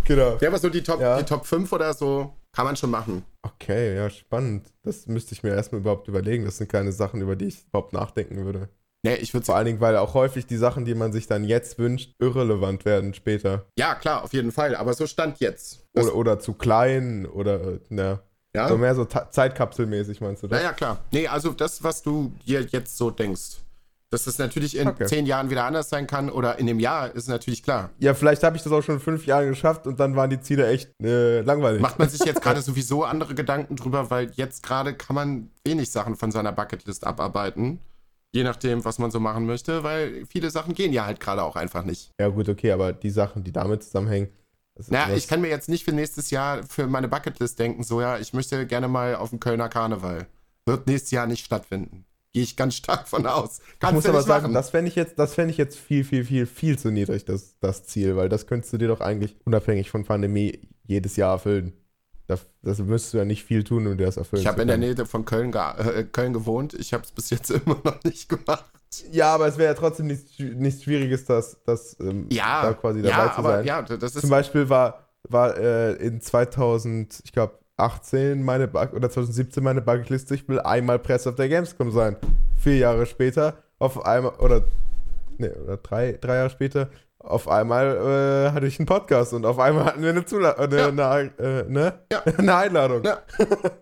genau. 0.05 0.39
Ja, 0.41 0.49
aber 0.49 0.59
so 0.59 0.69
die 0.69 0.83
Top, 0.83 1.01
Ja. 1.01 1.19
die 1.19 1.25
Top 1.25 1.47
5 1.47 1.73
oder 1.73 1.95
so 1.95 2.35
kann 2.53 2.67
man 2.67 2.77
schon 2.77 2.91
machen. 2.91 3.25
Okay, 3.43 3.97
ja, 3.97 4.11
spannend. 4.11 4.67
Das 4.83 5.07
müsste 5.07 5.35
ich 5.35 5.43
mir 5.43 5.55
erstmal 5.55 5.81
überhaupt 5.81 6.09
überlegen. 6.09 6.45
Das 6.45 6.59
sind 6.59 6.71
keine 6.71 6.93
Sachen, 6.93 7.21
über 7.21 7.37
die 7.37 7.47
ich 7.47 7.65
überhaupt 7.69 7.93
nachdenken 7.93 8.45
würde. 8.45 8.69
Nee, 9.05 9.17
ich 9.17 9.35
würde 9.35 9.45
Vor 9.45 9.55
allen 9.55 9.67
Dingen, 9.67 9.81
weil 9.81 9.97
auch 9.99 10.15
häufig 10.15 10.47
die 10.47 10.57
Sachen, 10.57 10.87
die 10.87 10.95
man 10.95 11.13
sich 11.13 11.27
dann 11.27 11.45
jetzt 11.45 11.79
wünscht, 11.79 12.15
irrelevant 12.19 12.87
werden 12.87 13.13
später. 13.13 13.67
Ja, 13.79 13.95
klar, 13.95 14.25
auf 14.25 14.33
jeden 14.33 14.51
Fall. 14.51 14.75
Aber 14.75 14.95
so 14.95 15.07
stand 15.07 15.41
jetzt. 15.41 15.85
Oder, 15.95 16.15
oder 16.15 16.39
zu 16.41 16.55
klein 16.55 17.27
oder, 17.27 17.81
na, 17.91 18.21
ja? 18.55 18.67
so 18.67 18.79
mehr 18.79 18.95
so 18.95 19.05
Zeitkapselmäßig, 19.05 20.23
meinst 20.23 20.43
du 20.43 20.49
das? 20.49 20.63
ja, 20.63 20.73
klar. 20.73 21.05
Nee, 21.13 21.29
also 21.29 21.53
das, 21.53 21.85
was 21.85 22.03
du 22.03 22.33
dir 22.47 22.63
jetzt 22.63 22.97
so 22.97 23.11
denkst, 23.11 23.59
dass 24.11 24.25
das 24.25 24.39
natürlich 24.39 24.77
in 24.77 24.89
Okay. 24.89 25.05
zehn 25.07 25.27
Jahren 25.27 25.51
wieder 25.51 25.65
anders 25.65 25.91
sein 25.91 26.07
kann 26.07 26.31
oder 26.31 26.59
in 26.59 26.67
dem 26.67 26.81
Jahr, 26.81 27.15
ist 27.15 27.29
natürlich 27.29 27.63
klar. 27.63 27.91
Ja, 27.99 28.15
vielleicht 28.15 28.43
habe 28.43 28.57
ich 28.57 28.63
das 28.63 28.73
auch 28.73 28.83
schon 28.83 28.95
in 28.95 29.01
fünf 29.03 29.27
Jahren 29.27 29.49
geschafft 29.49 29.87
und 29.87 30.01
dann 30.01 30.17
waren 30.17 30.31
die 30.31 30.41
Ziele 30.41 30.67
echt 30.69 30.91
äh, 31.03 31.41
langweilig. 31.43 31.83
Macht 31.83 31.99
man 31.99 32.09
sich 32.09 32.25
jetzt 32.25 32.41
gerade 32.43 32.63
sowieso 32.63 33.05
andere 33.05 33.35
Gedanken 33.35 33.77
drüber, 33.77 34.11
weil 34.11 34.31
jetzt 34.37 34.63
gerade 34.63 34.95
kann 34.95 35.15
man 35.15 35.51
wenig 35.67 35.91
Sachen 35.91 36.17
von 36.17 36.31
seiner 36.31 36.53
Bucketlist 36.53 37.07
abarbeiten. 37.07 37.81
Je 38.35 38.43
nachdem, 38.43 38.85
was 38.85 38.99
man 38.99 39.11
so 39.13 39.21
machen 39.21 39.47
möchte, 39.47 39.85
weil 39.85 40.27
viele 40.27 40.51
Sachen 40.51 40.75
gehen 40.75 40.93
ja 40.93 41.07
halt 41.07 41.21
gerade 41.21 41.43
auch 41.45 41.55
einfach 41.57 41.85
nicht. 41.85 42.11
Ja, 42.21 42.29
gut, 42.29 42.49
okay, 42.49 42.73
aber 42.73 42.93
die 42.93 43.11
Sachen, 43.11 43.45
die 43.45 43.53
damit 43.53 43.85
zusammenhängen. 43.85 44.29
Na, 44.89 45.07
das- 45.07 45.19
ich 45.19 45.29
kann 45.29 45.41
mir 45.41 45.49
jetzt 45.49 45.69
nicht 45.69 45.85
für 45.85 45.93
nächstes 45.93 46.31
Jahr 46.31 46.65
für 46.65 46.89
meine 46.89 47.07
Bucketlist 47.07 47.59
denken, 47.61 47.85
so 47.85 48.01
ja, 48.01 48.19
ich 48.19 48.33
möchte 48.33 48.67
gerne 48.67 48.89
mal 48.89 49.15
auf 49.15 49.31
den 49.31 49.39
Kölner 49.39 49.69
Karneval. 49.69 50.27
Wird 50.67 50.87
nächstes 50.89 51.13
Jahr 51.13 51.27
nicht 51.29 51.45
stattfinden. 51.45 52.07
Gehe 52.33 52.43
ich 52.43 52.57
ganz 52.57 52.75
stark 52.75 53.07
von 53.07 53.25
aus. 53.27 53.61
Ich 53.75 53.79
Kannst 53.79 53.95
muss 53.95 54.03
du 54.05 54.11
aber 54.11 54.23
sagen, 54.23 54.43
machen. 54.47 54.55
das 54.55 54.71
fände 54.71 54.89
ich 54.89 54.97
jetzt, 54.97 55.17
das 55.17 55.35
fände 55.35 55.53
ich 55.53 55.57
jetzt 55.57 55.79
viel, 55.79 56.03
viel, 56.03 56.25
viel, 56.25 56.47
viel 56.47 56.77
zu 56.77 56.91
niedrig, 56.91 57.25
das, 57.25 57.57
das 57.61 57.85
Ziel, 57.85 58.17
weil 58.17 58.29
das 58.29 58.49
könntest 58.49 58.73
du 58.73 58.79
dir 58.79 58.89
doch 58.89 59.01
eigentlich 59.01 59.37
unabhängig 59.45 59.91
von 59.91 60.05
Pandemie 60.05 60.59
jedes 60.83 61.15
Jahr 61.15 61.35
erfüllen. 61.35 61.73
Das, 62.27 62.47
das 62.63 62.79
müsstest 62.79 63.15
du 63.15 63.19
ja 63.19 63.25
nicht 63.25 63.45
viel 63.45 63.65
tun, 63.65 63.87
um 63.87 63.99
dir 63.99 64.07
das 64.07 64.17
erfüllen 64.17 64.41
Ich 64.41 64.49
habe 64.49 64.63
in 64.63 64.69
der. 64.69 64.79
Nähe 64.79 64.97
von 65.05 65.25
Köln, 65.25 65.53
ge 65.53 65.61
äh, 65.61 66.05
Köln 66.05 66.33
gewohnt. 66.33 66.73
Ich 66.75 66.95
habe 66.95 67.05
es 67.05 67.11
bis 67.13 67.31
jetzt 67.31 67.51
immer 67.67 67.77
noch 67.85 68.03
nicht 68.03 68.29
gemacht. 68.29 68.65
Ja, 69.11 69.35
aber 69.35 69.47
es 69.47 69.59
wäre 69.59 69.73
ja 69.73 69.79
trotzdem 69.79 70.07
nichts, 70.07 70.39
nichts 70.39 70.85
Schwieriges, 70.85 71.25
das, 71.25 71.59
das 71.65 71.97
ähm, 72.01 72.29
Ja, 72.31 72.63
da 72.63 72.73
quasi 72.75 73.03
dabei 73.03 73.17
ja, 73.17 73.33
zu 73.33 73.39
aber 73.39 73.49
sein. 73.57 73.67
ja, 73.67 73.83
das 73.83 74.15
ist 74.15 74.21
Zum 74.21 74.31
Beispiel 74.31 74.69
war, 74.69 75.09
war 75.29 75.57
äh, 75.57 75.95
in 75.95 76.21
2000, 76.21 77.21
ich 77.25 77.33
glaube 77.33 77.59
18 77.77 78.43
meine 78.43 78.69
Buck 78.69 78.93
oder 78.93 79.11
2017 79.11 79.63
meine 79.63 79.83
Bucketliste, 79.83 80.35
ich 80.35 80.49
will 80.49 80.61
einmal 80.61 80.99
Press 80.99 81.27
auf 81.27 81.35
der 81.35 81.49
Gamescom 81.49 81.91
sein. 81.91 82.17
Vier 82.57 82.77
Jahre 82.77 83.07
später, 83.07 83.65
auf 83.79 84.05
einmal, 84.07 84.35
oder, 84.37 84.65
nee, 85.39 85.51
oder 85.51 85.77
drei, 85.79 86.13
drei 86.21 86.37
Jahre 86.37 86.51
später, 86.51 86.89
auf 87.25 87.49
einmal 87.49 87.97
äh, 88.49 88.53
hatte 88.53 88.67
ich 88.67 88.79
einen 88.79 88.87
Podcast 88.87 89.33
und 89.33 89.45
auf 89.47 89.59
einmal 89.59 89.85
hatten 89.87 90.03
wir 90.03 90.11
eine, 90.11 90.25
Zula 90.25 90.53
eine, 90.53 90.77
Ja. 90.79 90.89
eine, 90.89 91.33
äh, 91.39 91.65
ne? 91.71 91.99
Ja. 92.13 92.23
eine 92.39 92.55
Einladung. 92.57 93.05
Ja. 93.05 93.23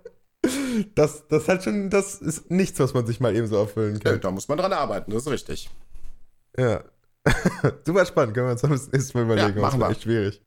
Das, 0.96 1.28
das 1.28 1.46
halt 1.46 1.62
schon, 1.62 1.88
das 1.88 2.16
ist 2.16 2.50
nichts, 2.50 2.80
was 2.80 2.94
man 2.94 3.06
sich 3.06 3.20
mal 3.20 3.34
eben 3.36 3.46
so 3.46 3.56
erfüllen 3.58 3.96
Äh, 3.96 4.00
kann. 4.00 4.20
da 4.20 4.30
muss 4.32 4.48
man 4.48 4.58
dran 4.58 4.72
arbeiten, 4.72 5.12
das 5.12 5.22
ist 5.22 5.30
richtig. 5.30 5.70
Ja. 6.58 6.82
Super 7.86 8.04
spannend, 8.06 8.34
können 8.34 8.48
wir 8.48 8.52
uns 8.52 8.62
das 8.62 8.90
nächste 8.90 9.18
Mal 9.18 9.24
überlegen. 9.24 9.60
machen 9.60 9.78
das 9.78 9.80
war 9.80 9.88
wir. 9.88 9.92
echt 9.92 10.02
schwierig. 10.02 10.42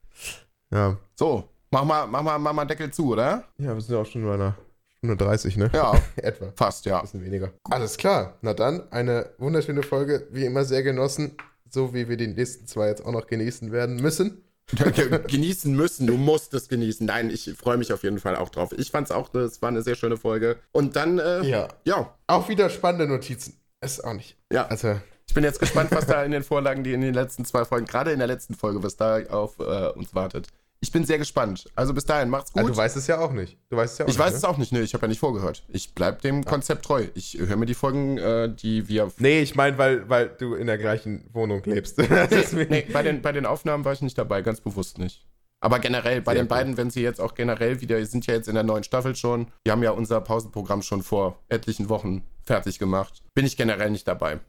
Ja. 0.73 0.97
So, 1.15 1.47
mach 1.71 1.85
mal, 1.85 2.07
mach 2.07 2.21
mal, 2.23 2.37
mach 2.39 2.51
mal 2.51 2.65
Deckel 2.65 2.91
zu, 2.91 3.11
oder? 3.13 3.45
Ja, 3.57 3.73
wir 3.73 3.79
sind 3.79 3.95
ja 3.95 4.01
auch 4.01 4.05
schon 4.05 4.25
bei 4.25 4.33
einer 4.33 4.55
Stunde 4.97 5.15
30, 5.15 5.55
ne? 5.55 5.71
Ja, 5.73 5.93
Etwa. 6.17 6.51
fast, 6.57 6.85
ja. 6.85 6.97
Ein 6.97 7.03
bisschen 7.03 7.23
weniger. 7.23 7.51
Alles 7.63 7.95
klar. 7.95 8.33
Na 8.41 8.53
dann, 8.53 8.91
eine 8.91 9.29
wunderschöne 9.37 9.81
Folge, 9.83 10.27
wie 10.31 10.43
immer 10.45 10.65
sehr 10.65 10.83
genossen. 10.83 11.37
So 11.75 11.93
wie 11.93 12.07
wir 12.07 12.15
die 12.15 12.27
nächsten 12.27 12.67
zwei 12.67 12.87
jetzt 12.87 13.05
auch 13.05 13.11
noch 13.11 13.27
genießen 13.27 13.73
werden 13.73 13.97
müssen. 13.97 14.41
genießen 15.27 15.75
müssen, 15.75 16.07
du 16.07 16.15
musst 16.15 16.53
es 16.53 16.69
genießen. 16.69 17.05
Nein, 17.05 17.29
ich 17.29 17.51
freue 17.57 17.75
mich 17.75 17.91
auf 17.91 18.03
jeden 18.03 18.17
Fall 18.17 18.37
auch 18.37 18.47
drauf. 18.47 18.71
Ich 18.77 18.91
fand 18.91 19.07
es 19.09 19.11
auch, 19.11 19.33
es 19.35 19.61
war 19.61 19.67
eine 19.67 19.81
sehr 19.81 19.95
schöne 19.95 20.15
Folge. 20.15 20.55
Und 20.71 20.95
dann, 20.95 21.19
äh, 21.19 21.43
Ja. 21.43 21.67
ja, 21.83 22.15
Auch 22.27 22.47
wieder 22.47 22.69
spannende 22.69 23.07
Notizen. 23.07 23.59
Ist 23.81 24.05
auch 24.05 24.13
nicht. 24.13 24.37
ja. 24.53 24.65
Also, 24.67 24.95
Ich 25.27 25.33
bin 25.33 25.43
jetzt 25.43 25.59
gespannt, 25.59 25.91
was 25.91 26.07
da 26.07 26.23
in 26.23 26.31
den 26.31 26.43
Vorlagen, 26.43 26.85
die 26.85 26.93
in 26.93 27.01
den 27.01 27.13
letzten 27.13 27.43
zwei 27.43 27.65
Folgen, 27.65 27.87
gerade 27.87 28.13
in 28.13 28.19
der 28.19 28.27
letzten 28.27 28.53
Folge, 28.53 28.81
was 28.81 28.95
da 28.95 29.21
auf 29.25 29.59
äh, 29.59 29.89
uns 29.89 30.15
wartet. 30.15 30.47
Ich 30.85 30.91
bin 30.91 31.03
sehr 31.03 31.17
gespannt. 31.17 31.65
Also 31.73 31.95
bis 31.95 32.05
dahin, 32.05 32.29
macht's 32.29 32.53
gut. 32.53 32.63
ah, 32.63 32.67
du 32.67 32.77
weißt 32.77 32.95
es 32.95 33.07
ja 33.07 33.17
auch 33.17 33.31
nicht. 33.31 33.57
Du 33.71 33.77
weißt 33.77 33.93
es 33.93 33.97
ja 33.97 34.05
auch 34.05 34.07
ich 34.07 34.13
nicht. 34.13 34.23
weiß 34.23 34.33
ne? 34.33 34.37
es 34.37 34.43
auch 34.43 34.57
nicht, 34.59 34.71
ne? 34.71 34.81
Ich 34.81 34.93
habe 34.93 35.01
ja 35.01 35.07
nicht 35.07 35.19
vorgehört. 35.19 35.63
Ich 35.67 35.95
bleib 35.95 36.21
dem 36.21 36.45
Konzept 36.45 36.85
treu. 36.85 37.07
Ich 37.15 37.39
höre 37.39 37.55
mir 37.55 37.65
die 37.65 37.73
Folgen, 37.73 38.19
äh, 38.19 38.53
die 38.53 38.87
wir. 38.87 39.11
Nee, 39.17 39.41
ich 39.41 39.55
meine, 39.55 39.79
weil, 39.79 40.07
weil 40.09 40.27
du 40.27 40.53
in 40.53 40.67
der 40.67 40.77
gleichen 40.77 41.27
Wohnung 41.33 41.63
lebst. 41.65 41.97
Nee, 42.51 42.67
nee, 42.69 42.87
bei, 42.93 43.01
den, 43.01 43.23
bei 43.23 43.31
den 43.31 43.47
Aufnahmen 43.47 43.83
war 43.83 43.93
ich 43.93 44.01
nicht 44.01 44.17
dabei, 44.17 44.43
ganz 44.43 44.61
bewusst 44.61 44.99
nicht. 44.99 45.25
Aber 45.59 45.79
generell, 45.79 46.21
bei 46.21 46.33
Sehr 46.33 46.43
den 46.43 46.47
gut. 46.47 46.49
beiden, 46.49 46.77
wenn 46.77 46.91
sie 46.91 47.01
jetzt 47.01 47.19
auch 47.19 47.33
generell 47.33 47.81
wieder, 47.81 48.03
sind 48.05 48.27
ja 48.27 48.35
jetzt 48.35 48.47
in 48.47 48.53
der 48.53 48.63
neuen 48.63 48.83
Staffel 48.83 49.15
schon, 49.15 49.47
die 49.65 49.71
haben 49.71 49.81
ja 49.81 49.89
unser 49.89 50.21
Pausenprogramm 50.21 50.83
schon 50.83 51.01
vor 51.01 51.39
etlichen 51.49 51.89
Wochen 51.89 52.23
fertig 52.43 52.77
gemacht. 52.77 53.23
Bin 53.33 53.47
ich 53.47 53.57
generell 53.57 53.89
nicht 53.89 54.07
dabei. 54.07 54.39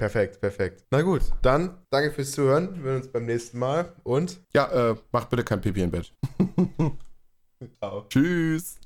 Perfekt, 0.00 0.40
perfekt. 0.40 0.86
Na 0.90 1.02
gut, 1.02 1.20
dann 1.42 1.76
danke 1.90 2.10
fürs 2.10 2.32
Zuhören. 2.32 2.74
Wir 2.82 2.84
sehen 2.92 3.02
uns 3.02 3.12
beim 3.12 3.26
nächsten 3.26 3.58
Mal 3.58 3.92
und 4.02 4.40
Ja, 4.54 4.92
äh, 4.92 4.96
macht 5.12 5.28
bitte 5.28 5.44
kein 5.44 5.60
Pipi 5.60 5.82
im 5.82 5.90
Bett. 5.90 6.14
ciao. 7.78 8.06
Tschüss. 8.08 8.78